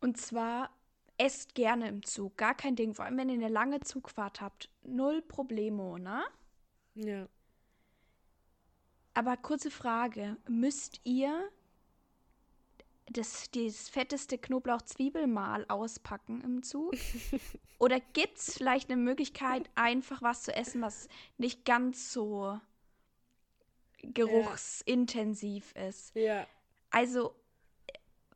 Und 0.00 0.16
zwar 0.16 0.70
esst 1.18 1.54
gerne 1.54 1.88
im 1.88 2.02
Zug, 2.02 2.36
gar 2.36 2.54
kein 2.54 2.76
Ding. 2.76 2.94
Vor 2.94 3.04
allem, 3.04 3.16
wenn 3.16 3.28
ihr 3.28 3.34
eine 3.34 3.48
lange 3.48 3.80
Zugfahrt 3.80 4.40
habt. 4.40 4.68
Null 4.82 5.22
Problemo, 5.22 5.98
ne? 5.98 6.24
Ja. 6.94 7.28
Aber 9.14 9.36
kurze 9.36 9.70
Frage: 9.70 10.36
Müsst 10.48 11.00
ihr 11.04 11.48
das, 13.06 13.50
das 13.50 13.88
fetteste 13.88 14.38
Knoblauch-Zwiebelmal 14.38 15.66
auspacken 15.68 16.40
im 16.42 16.62
Zug? 16.62 16.94
Oder 17.78 18.00
gibt 18.00 18.38
es 18.38 18.54
vielleicht 18.54 18.90
eine 18.90 19.00
Möglichkeit, 19.00 19.68
einfach 19.74 20.22
was 20.22 20.42
zu 20.42 20.54
essen, 20.54 20.80
was 20.82 21.08
nicht 21.38 21.64
ganz 21.64 22.12
so 22.12 22.58
geruchsintensiv 24.02 25.72
ist? 25.72 26.14
Ja. 26.14 26.46
Also 26.90 27.34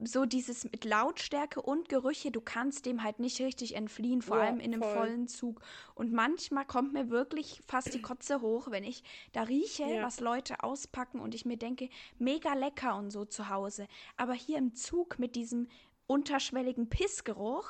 so 0.00 0.26
dieses 0.26 0.64
mit 0.64 0.84
Lautstärke 0.84 1.60
und 1.60 1.88
Gerüche, 1.88 2.30
du 2.30 2.40
kannst 2.40 2.86
dem 2.86 3.02
halt 3.02 3.18
nicht 3.18 3.40
richtig 3.40 3.74
entfliehen, 3.74 4.22
vor 4.22 4.38
ja, 4.38 4.44
allem 4.44 4.60
in 4.60 4.72
einem 4.72 4.82
voll. 4.82 4.94
vollen 4.94 5.28
Zug. 5.28 5.60
Und 5.94 6.12
manchmal 6.12 6.64
kommt 6.64 6.92
mir 6.92 7.10
wirklich 7.10 7.60
fast 7.66 7.92
die 7.94 8.02
Kotze 8.02 8.40
hoch, 8.40 8.70
wenn 8.70 8.84
ich 8.84 9.02
da 9.32 9.42
rieche, 9.42 9.84
ja. 9.84 10.02
was 10.02 10.20
Leute 10.20 10.62
auspacken 10.62 11.20
und 11.20 11.34
ich 11.34 11.44
mir 11.44 11.56
denke, 11.56 11.88
mega 12.18 12.54
lecker 12.54 12.96
und 12.96 13.10
so 13.10 13.24
zu 13.24 13.48
Hause. 13.48 13.88
Aber 14.16 14.34
hier 14.34 14.58
im 14.58 14.74
Zug 14.74 15.18
mit 15.18 15.34
diesem 15.34 15.68
unterschwelligen 16.06 16.88
Pissgeruch, 16.88 17.68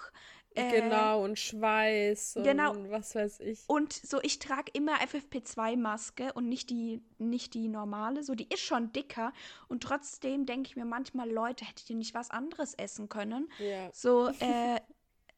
äh, 0.58 0.80
genau, 0.80 1.24
und 1.24 1.38
Schweiß 1.38 2.36
und 2.36 2.44
genau. 2.44 2.74
was 2.90 3.14
weiß 3.14 3.40
ich. 3.40 3.64
Und 3.66 3.92
so, 3.92 4.20
ich 4.22 4.38
trage 4.38 4.70
immer 4.74 4.96
FFP2-Maske 5.00 6.32
und 6.32 6.48
nicht 6.48 6.70
die, 6.70 7.02
nicht 7.18 7.54
die 7.54 7.68
normale. 7.68 8.22
So, 8.22 8.34
die 8.34 8.48
ist 8.48 8.60
schon 8.60 8.92
dicker. 8.92 9.32
Und 9.68 9.82
trotzdem 9.82 10.46
denke 10.46 10.68
ich 10.68 10.76
mir 10.76 10.84
manchmal, 10.84 11.30
Leute, 11.30 11.64
hättet 11.64 11.88
ihr 11.90 11.96
nicht 11.96 12.14
was 12.14 12.30
anderes 12.30 12.74
essen 12.74 13.08
können? 13.08 13.50
Ja. 13.58 13.90
So, 13.92 14.28
äh, 14.28 14.80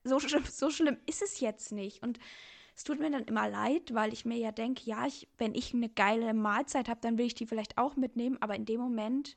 so, 0.05 0.19
schlimm, 0.21 0.45
so 0.45 0.71
schlimm 0.71 0.99
ist 1.07 1.23
es 1.23 1.41
jetzt 1.41 1.73
nicht. 1.73 2.03
Und 2.03 2.19
es 2.77 2.85
tut 2.85 2.99
mir 2.99 3.11
dann 3.11 3.25
immer 3.25 3.49
leid, 3.49 3.93
weil 3.95 4.13
ich 4.13 4.25
mir 4.25 4.39
ja 4.39 4.53
denke, 4.53 4.83
ja, 4.85 5.07
ich, 5.07 5.29
wenn 5.39 5.55
ich 5.55 5.75
eine 5.75 5.89
geile 5.89 6.33
Mahlzeit 6.35 6.89
habe, 6.89 7.01
dann 7.03 7.19
will 7.19 7.27
ich 7.27 7.35
die 7.35 7.47
vielleicht 7.47 7.79
auch 7.79 7.97
mitnehmen. 7.97 8.39
Aber 8.41 8.55
in 8.55 8.65
dem 8.65 8.81
Moment 8.81 9.37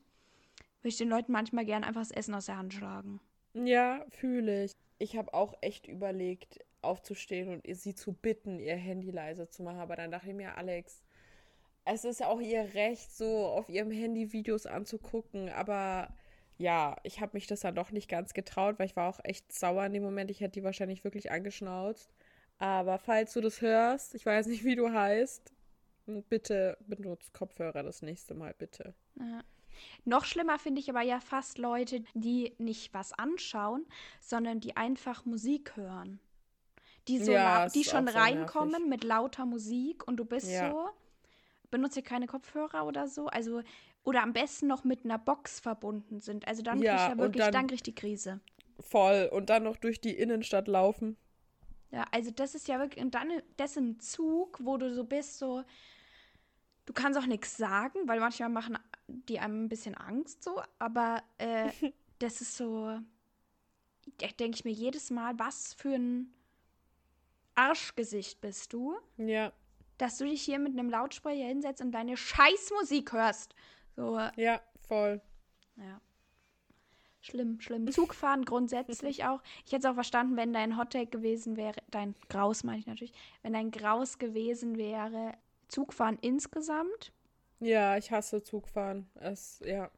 will 0.81 0.89
ich 0.89 0.97
den 0.97 1.09
Leuten 1.09 1.31
manchmal 1.31 1.65
gern 1.65 1.83
einfach 1.83 2.01
das 2.01 2.11
Essen 2.11 2.35
aus 2.35 2.45
der 2.45 2.57
Hand 2.57 2.73
schlagen. 2.73 3.19
Ja, 3.53 4.05
fühle 4.09 4.65
ich 4.65 4.73
ich 5.03 5.17
habe 5.17 5.33
auch 5.33 5.53
echt 5.61 5.87
überlegt, 5.87 6.59
aufzustehen 6.81 7.49
und 7.49 7.75
sie 7.75 7.93
zu 7.93 8.13
bitten, 8.13 8.59
ihr 8.59 8.75
Handy 8.75 9.11
leise 9.11 9.49
zu 9.49 9.63
machen. 9.63 9.79
Aber 9.79 9.95
dann 9.95 10.11
dachte 10.11 10.29
ich 10.29 10.35
mir, 10.35 10.57
Alex, 10.57 11.01
es 11.85 12.05
ist 12.05 12.21
ja 12.21 12.27
auch 12.27 12.39
ihr 12.39 12.73
Recht, 12.73 13.11
so 13.15 13.45
auf 13.45 13.69
ihrem 13.69 13.91
Handy 13.91 14.31
Videos 14.31 14.65
anzugucken. 14.65 15.49
Aber 15.49 16.13
ja, 16.57 16.95
ich 17.03 17.19
habe 17.19 17.31
mich 17.33 17.47
das 17.47 17.61
dann 17.61 17.75
doch 17.75 17.91
nicht 17.91 18.09
ganz 18.09 18.33
getraut, 18.33 18.79
weil 18.79 18.85
ich 18.85 18.95
war 18.95 19.09
auch 19.09 19.19
echt 19.23 19.51
sauer 19.51 19.85
in 19.85 19.93
dem 19.93 20.03
Moment. 20.03 20.31
Ich 20.31 20.39
hätte 20.39 20.59
die 20.59 20.63
wahrscheinlich 20.63 21.03
wirklich 21.03 21.31
angeschnauzt. 21.31 22.09
Aber 22.59 22.97
falls 22.97 23.33
du 23.33 23.41
das 23.41 23.61
hörst, 23.61 24.15
ich 24.15 24.25
weiß 24.25 24.47
nicht, 24.47 24.63
wie 24.63 24.75
du 24.75 24.91
heißt, 24.91 25.53
bitte 26.29 26.77
benutzt 26.87 27.33
Kopfhörer 27.33 27.83
das 27.83 28.01
nächste 28.01 28.35
Mal, 28.35 28.53
bitte. 28.57 28.93
Ja. 29.19 29.43
Noch 30.05 30.25
schlimmer 30.25 30.59
finde 30.59 30.81
ich 30.81 30.89
aber 30.89 31.01
ja 31.01 31.19
fast 31.19 31.57
Leute, 31.57 32.03
die 32.13 32.53
nicht 32.57 32.93
was 32.93 33.13
anschauen, 33.13 33.85
sondern 34.19 34.59
die 34.59 34.75
einfach 34.77 35.25
Musik 35.25 35.75
hören. 35.75 36.19
Die, 37.07 37.19
so 37.19 37.31
ja, 37.31 37.67
die 37.67 37.83
schon 37.83 38.07
reinkommen 38.07 38.87
mit 38.87 39.03
lauter 39.03 39.45
Musik 39.45 40.07
und 40.07 40.17
du 40.17 40.25
bist 40.25 40.49
ja. 40.49 40.71
so, 40.71 40.89
benutzt 41.69 41.97
ihr 41.97 42.03
keine 42.03 42.27
Kopfhörer 42.27 42.85
oder 42.85 43.07
so. 43.07 43.27
Also, 43.27 43.61
oder 44.03 44.23
am 44.23 44.31
besten 44.31 44.67
noch 44.67 44.83
mit 44.83 45.03
einer 45.03 45.17
Box 45.17 45.59
verbunden 45.59 46.21
sind. 46.21 46.47
Also 46.47 46.61
dann 46.61 46.81
ja, 46.81 46.95
krieg 46.95 47.03
ich 47.03 47.09
ja 47.09 47.17
wirklich, 47.17 47.43
dann, 47.43 47.53
dann 47.53 47.67
krieg 47.67 47.75
ich 47.75 47.83
die 47.83 47.95
Krise. 47.95 48.39
Voll. 48.79 49.29
Und 49.31 49.49
dann 49.49 49.63
noch 49.63 49.77
durch 49.77 49.99
die 49.99 50.13
Innenstadt 50.13 50.67
laufen. 50.67 51.17
Ja, 51.91 52.05
also 52.11 52.31
das 52.31 52.55
ist 52.55 52.67
ja 52.67 52.79
wirklich, 52.79 53.03
und 53.03 53.13
dann 53.13 53.29
das 53.57 53.77
im 53.77 53.99
Zug, 53.99 54.59
wo 54.63 54.77
du 54.77 54.93
so 54.93 55.03
bist, 55.03 55.37
so, 55.37 55.63
du 56.85 56.93
kannst 56.93 57.19
auch 57.19 57.25
nichts 57.25 57.57
sagen, 57.57 58.07
weil 58.07 58.19
manchmal 58.19 58.49
machen 58.49 58.77
die 59.07 59.39
einem 59.39 59.65
ein 59.65 59.69
bisschen 59.69 59.95
Angst 59.95 60.43
so, 60.43 60.61
aber 60.79 61.21
äh, 61.37 61.71
das 62.19 62.41
ist 62.41 62.57
so, 62.57 62.99
da 64.17 64.27
denke 64.39 64.55
ich 64.55 64.65
mir 64.65 64.71
jedes 64.71 65.09
Mal, 65.09 65.37
was 65.37 65.73
für 65.73 65.95
ein 65.95 66.33
Arschgesicht 67.55 68.41
bist 68.41 68.73
du? 68.73 68.97
Ja. 69.17 69.51
Dass 69.97 70.17
du 70.17 70.25
dich 70.25 70.41
hier 70.41 70.59
mit 70.59 70.73
einem 70.73 70.89
Lautsprecher 70.89 71.45
hinsetzt 71.45 71.81
und 71.81 71.91
deine 71.91 72.17
Scheißmusik 72.17 73.13
hörst. 73.13 73.55
So. 73.95 74.19
Ja, 74.35 74.61
voll. 74.87 75.21
Ja. 75.75 76.01
Schlimm, 77.21 77.61
schlimm. 77.61 77.89
Zugfahren 77.91 78.43
grundsätzlich 78.45 79.23
auch. 79.23 79.41
Ich 79.65 79.71
hätte 79.71 79.87
es 79.87 79.91
auch 79.91 79.93
verstanden, 79.93 80.35
wenn 80.35 80.51
dein 80.51 80.77
Hottag 80.77 81.11
gewesen 81.11 81.55
wäre, 81.55 81.75
dein 81.89 82.15
Graus 82.27 82.63
meine 82.63 82.79
ich 82.79 82.87
natürlich, 82.87 83.13
wenn 83.43 83.53
dein 83.53 83.71
Graus 83.71 84.17
gewesen 84.17 84.77
wäre, 84.77 85.33
Zugfahren 85.73 86.19
insgesamt. 86.21 87.11
Ja, 87.59 87.97
ich 87.97 88.11
hasse 88.11 88.43
Zugfahren. 88.43 89.09
Es, 89.15 89.59
ja. 89.65 89.89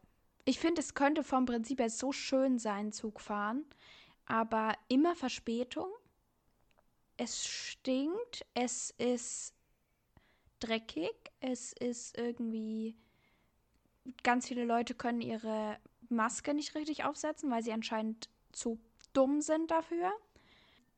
Ich 0.45 0.57
finde, 0.57 0.79
es 0.79 0.93
könnte 0.93 1.21
vom 1.21 1.45
Prinzip 1.45 1.79
her 1.79 1.89
so 1.89 2.13
schön 2.13 2.59
sein, 2.59 2.93
Zugfahren, 2.93 3.65
aber 4.25 4.73
immer 4.87 5.15
Verspätung. 5.15 5.89
Es 7.17 7.45
stinkt, 7.45 8.45
es 8.53 8.91
ist 8.91 9.53
dreckig, 10.61 11.13
es 11.41 11.73
ist 11.73 12.17
irgendwie. 12.17 12.95
Ganz 14.23 14.47
viele 14.47 14.63
Leute 14.63 14.93
können 14.93 15.21
ihre 15.21 15.77
Maske 16.07 16.53
nicht 16.53 16.75
richtig 16.75 17.03
aufsetzen, 17.03 17.51
weil 17.51 17.63
sie 17.63 17.73
anscheinend 17.73 18.29
zu 18.53 18.79
dumm 19.11 19.41
sind 19.41 19.71
dafür. 19.71 20.13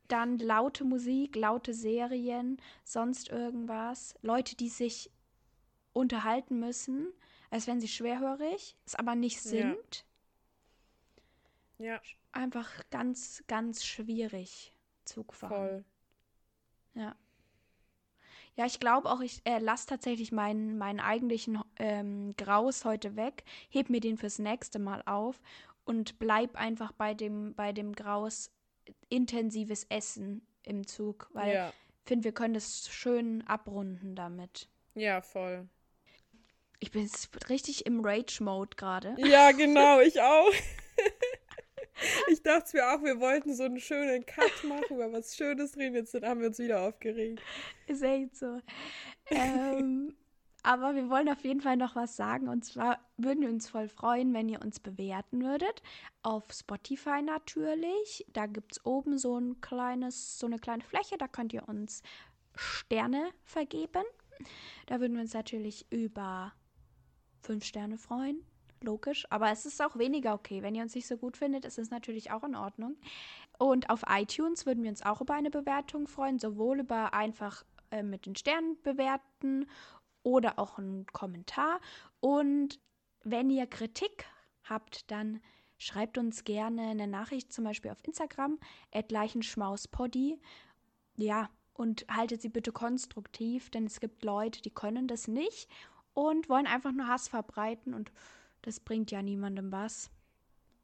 Dann 0.07 0.37
laute 0.39 0.83
Musik, 0.83 1.35
laute 1.35 1.73
Serien, 1.73 2.61
sonst 2.83 3.29
irgendwas. 3.29 4.15
Leute, 4.21 4.55
die 4.55 4.69
sich 4.69 5.11
unterhalten 5.93 6.59
müssen, 6.59 7.07
als 7.49 7.67
wären 7.67 7.81
sie 7.81 7.87
schwerhörig, 7.87 8.77
es 8.85 8.95
aber 8.95 9.15
nicht 9.15 9.41
sind. 9.41 10.05
Ja. 11.77 11.85
ja. 11.85 12.01
Einfach 12.31 12.69
ganz, 12.89 13.43
ganz 13.47 13.85
schwierig 13.85 14.73
Zug 15.05 15.33
fahren. 15.33 15.49
Voll. 15.49 15.85
Ja. 16.93 17.15
Ja, 18.55 18.65
ich 18.65 18.79
glaube 18.79 19.09
auch, 19.11 19.21
ich 19.21 19.41
äh, 19.45 19.59
lasse 19.59 19.85
tatsächlich 19.85 20.31
meinen, 20.31 20.79
meinen 20.79 20.99
eigentlichen 20.99 21.61
ähm, 21.77 22.35
Graus 22.37 22.85
heute 22.85 23.15
weg, 23.15 23.43
heb 23.69 23.89
mir 23.89 23.99
den 23.99 24.17
fürs 24.17 24.39
nächste 24.39 24.79
Mal 24.79 25.03
auf 25.05 25.39
und 25.85 26.17
bleib 26.17 26.55
einfach 26.55 26.91
bei 26.91 27.13
dem, 27.13 27.53
bei 27.53 27.71
dem 27.71 27.93
Graus 27.93 28.51
intensives 29.09 29.85
Essen 29.89 30.45
im 30.63 30.87
Zug, 30.87 31.29
weil 31.33 31.53
ja. 31.53 31.69
ich 31.69 32.07
finde, 32.07 32.25
wir 32.25 32.31
können 32.33 32.53
das 32.53 32.89
schön 32.89 33.43
abrunden 33.47 34.15
damit. 34.15 34.69
Ja, 34.95 35.21
voll. 35.21 35.67
Ich 36.79 36.91
bin 36.91 37.03
jetzt 37.03 37.49
richtig 37.49 37.85
im 37.85 38.03
Rage-Mode 38.03 38.75
gerade. 38.75 39.15
Ja, 39.17 39.51
genau, 39.53 39.99
ich 39.99 40.21
auch. 40.21 40.51
ich 42.31 42.41
dachte 42.43 42.77
mir 42.77 42.93
auch, 42.93 43.03
wir 43.03 43.19
wollten 43.19 43.55
so 43.55 43.63
einen 43.63 43.79
schönen 43.79 44.25
Cut 44.25 44.63
machen, 44.63 44.95
über 44.95 45.11
was 45.11 45.35
Schönes 45.35 45.77
reden. 45.77 45.95
Jetzt 45.95 46.13
haben 46.13 46.39
wir 46.39 46.47
uns 46.47 46.59
wieder 46.59 46.81
aufgeregt. 46.81 47.41
Ist 47.87 48.03
echt 48.03 48.35
so. 48.35 48.59
Ähm, 49.29 50.15
aber 50.67 50.95
wir 50.95 51.09
wollen 51.09 51.29
auf 51.29 51.45
jeden 51.45 51.61
Fall 51.61 51.77
noch 51.77 51.95
was 51.95 52.17
sagen. 52.17 52.49
Und 52.49 52.65
zwar 52.65 52.99
würden 53.15 53.39
wir 53.39 53.47
uns 53.47 53.69
voll 53.69 53.87
freuen, 53.87 54.33
wenn 54.33 54.49
ihr 54.49 54.61
uns 54.61 54.81
bewerten 54.81 55.41
würdet. 55.41 55.81
Auf 56.23 56.43
Spotify 56.51 57.21
natürlich. 57.21 58.25
Da 58.33 58.47
gibt 58.47 58.73
es 58.73 58.85
oben 58.85 59.17
so 59.17 59.39
ein 59.39 59.61
kleines, 59.61 60.37
so 60.37 60.45
eine 60.45 60.59
kleine 60.59 60.83
Fläche. 60.83 61.17
Da 61.17 61.29
könnt 61.29 61.53
ihr 61.53 61.69
uns 61.69 62.03
Sterne 62.57 63.29
vergeben. 63.45 64.03
Da 64.87 64.99
würden 64.99 65.13
wir 65.13 65.21
uns 65.21 65.33
natürlich 65.33 65.89
über 65.89 66.51
fünf 67.39 67.63
Sterne 67.63 67.97
freuen. 67.97 68.43
Logisch. 68.81 69.25
Aber 69.29 69.49
es 69.49 69.65
ist 69.65 69.81
auch 69.81 69.97
weniger 69.97 70.33
okay. 70.33 70.63
Wenn 70.63 70.75
ihr 70.75 70.83
uns 70.83 70.95
nicht 70.95 71.07
so 71.07 71.15
gut 71.15 71.37
findet, 71.37 71.63
ist 71.63 71.79
es 71.79 71.91
natürlich 71.91 72.31
auch 72.31 72.43
in 72.43 72.55
Ordnung. 72.55 72.97
Und 73.57 73.89
auf 73.89 74.01
iTunes 74.09 74.65
würden 74.65 74.83
wir 74.83 74.89
uns 74.89 75.01
auch 75.01 75.21
über 75.21 75.33
eine 75.33 75.49
Bewertung 75.49 76.07
freuen. 76.07 76.39
Sowohl 76.39 76.81
über 76.81 77.13
einfach 77.13 77.63
äh, 77.89 78.03
mit 78.03 78.25
den 78.25 78.35
Sternen 78.35 78.75
bewerten 78.83 79.65
oder 80.27 80.59
auch 80.59 80.77
einen 80.77 81.05
Kommentar. 81.07 81.79
Und 82.19 82.81
wenn 83.23 83.49
ihr 83.49 83.65
Kritik 83.65 84.25
habt, 84.65 85.09
dann 85.09 85.39
schreibt 85.77 86.17
uns 86.17 86.43
gerne 86.43 86.81
eine 86.89 87.07
Nachricht, 87.07 87.53
zum 87.53 87.63
Beispiel 87.63 87.91
auf 87.91 88.03
Instagram, 88.03 88.59
leichenschmauspoddy. 89.09 90.37
Ja, 91.15 91.49
und 91.73 92.05
haltet 92.09 92.41
sie 92.41 92.49
bitte 92.49 92.73
konstruktiv, 92.73 93.69
denn 93.69 93.85
es 93.85 94.01
gibt 94.01 94.25
Leute, 94.25 94.61
die 94.61 94.71
können 94.71 95.07
das 95.07 95.29
nicht 95.29 95.69
und 96.13 96.49
wollen 96.49 96.67
einfach 96.67 96.91
nur 96.91 97.07
Hass 97.07 97.29
verbreiten 97.29 97.93
und 97.93 98.11
das 98.63 98.81
bringt 98.81 99.11
ja 99.11 99.21
niemandem 99.21 99.71
was. 99.71 100.11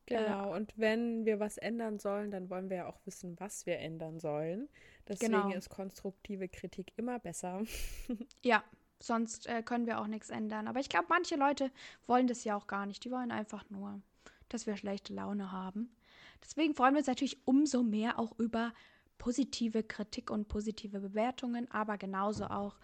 Genau, 0.05 0.51
äh, 0.51 0.55
und 0.55 0.73
wenn 0.77 1.25
wir 1.25 1.39
was 1.39 1.57
ändern 1.57 1.99
sollen, 1.99 2.31
dann 2.31 2.49
wollen 2.49 2.69
wir 2.69 2.77
ja 2.77 2.87
auch 2.87 2.99
wissen, 3.05 3.37
was 3.39 3.65
wir 3.65 3.79
ändern 3.79 4.19
sollen. 4.19 4.69
Deswegen 5.07 5.33
genau. 5.33 5.49
ist 5.51 5.69
konstruktive 5.69 6.47
Kritik 6.47 6.93
immer 6.95 7.19
besser. 7.19 7.63
ja, 8.43 8.63
sonst 9.03 9.47
äh, 9.47 9.63
können 9.63 9.85
wir 9.85 9.99
auch 9.99 10.07
nichts 10.07 10.29
ändern. 10.29 10.67
Aber 10.67 10.79
ich 10.79 10.89
glaube, 10.89 11.07
manche 11.09 11.35
Leute 11.35 11.71
wollen 12.07 12.27
das 12.27 12.43
ja 12.43 12.55
auch 12.55 12.67
gar 12.67 12.85
nicht. 12.85 13.03
Die 13.03 13.11
wollen 13.11 13.31
einfach 13.31 13.69
nur, 13.69 14.01
dass 14.49 14.65
wir 14.65 14.77
schlechte 14.77 15.13
Laune 15.13 15.51
haben. 15.51 15.95
Deswegen 16.43 16.73
freuen 16.73 16.93
wir 16.93 16.99
uns 16.99 17.07
natürlich 17.07 17.45
umso 17.45 17.83
mehr 17.83 18.19
auch 18.19 18.37
über 18.37 18.73
positive 19.17 19.83
Kritik 19.83 20.29
und 20.29 20.47
positive 20.47 20.99
Bewertungen, 20.99 21.69
aber 21.71 21.97
genauso 21.97 22.45
auch 22.45 22.77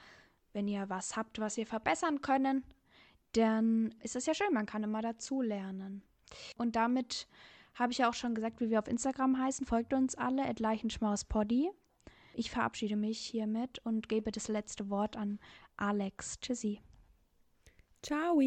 wenn 0.54 0.68
ihr 0.68 0.90
was 0.90 1.16
habt, 1.16 1.40
was 1.40 1.58
wir 1.58 1.68
verbessern 1.68 2.22
können, 2.22 2.64
dann 3.34 3.94
ist 4.02 4.16
es 4.16 4.26
ja 4.26 4.34
schön, 4.34 4.54
man 4.54 4.66
kann 4.66 4.84
immer 4.84 5.02
dazu 5.02 5.42
lernen. 5.42 6.02
Und 6.58 6.76
damit 6.76 7.28
habe 7.76 7.92
ich 7.92 8.00
ja 8.00 8.10
auch 8.10 8.14
schon 8.14 8.36
gesagt, 8.36 8.62
wie 8.62 8.70
wir 8.70 8.80
auf 8.80 8.88
Instagram 8.88 9.38
heißen. 9.38 9.66
Folgt 9.66 9.94
uns 9.94 10.16
alle, 10.16 10.52
Leichenschmauspoddy. 10.58 11.70
Ich 12.34 12.52
verabschiede 12.52 12.96
mich 12.96 13.20
hiermit 13.20 13.80
und 13.80 14.10
gebe 14.10 14.32
das 14.32 14.48
letzte 14.48 14.90
Wort 14.90 15.18
an 15.18 15.40
Alex. 15.80 16.40
Tschüssi. 16.40 16.82
Ciao. 18.02 18.40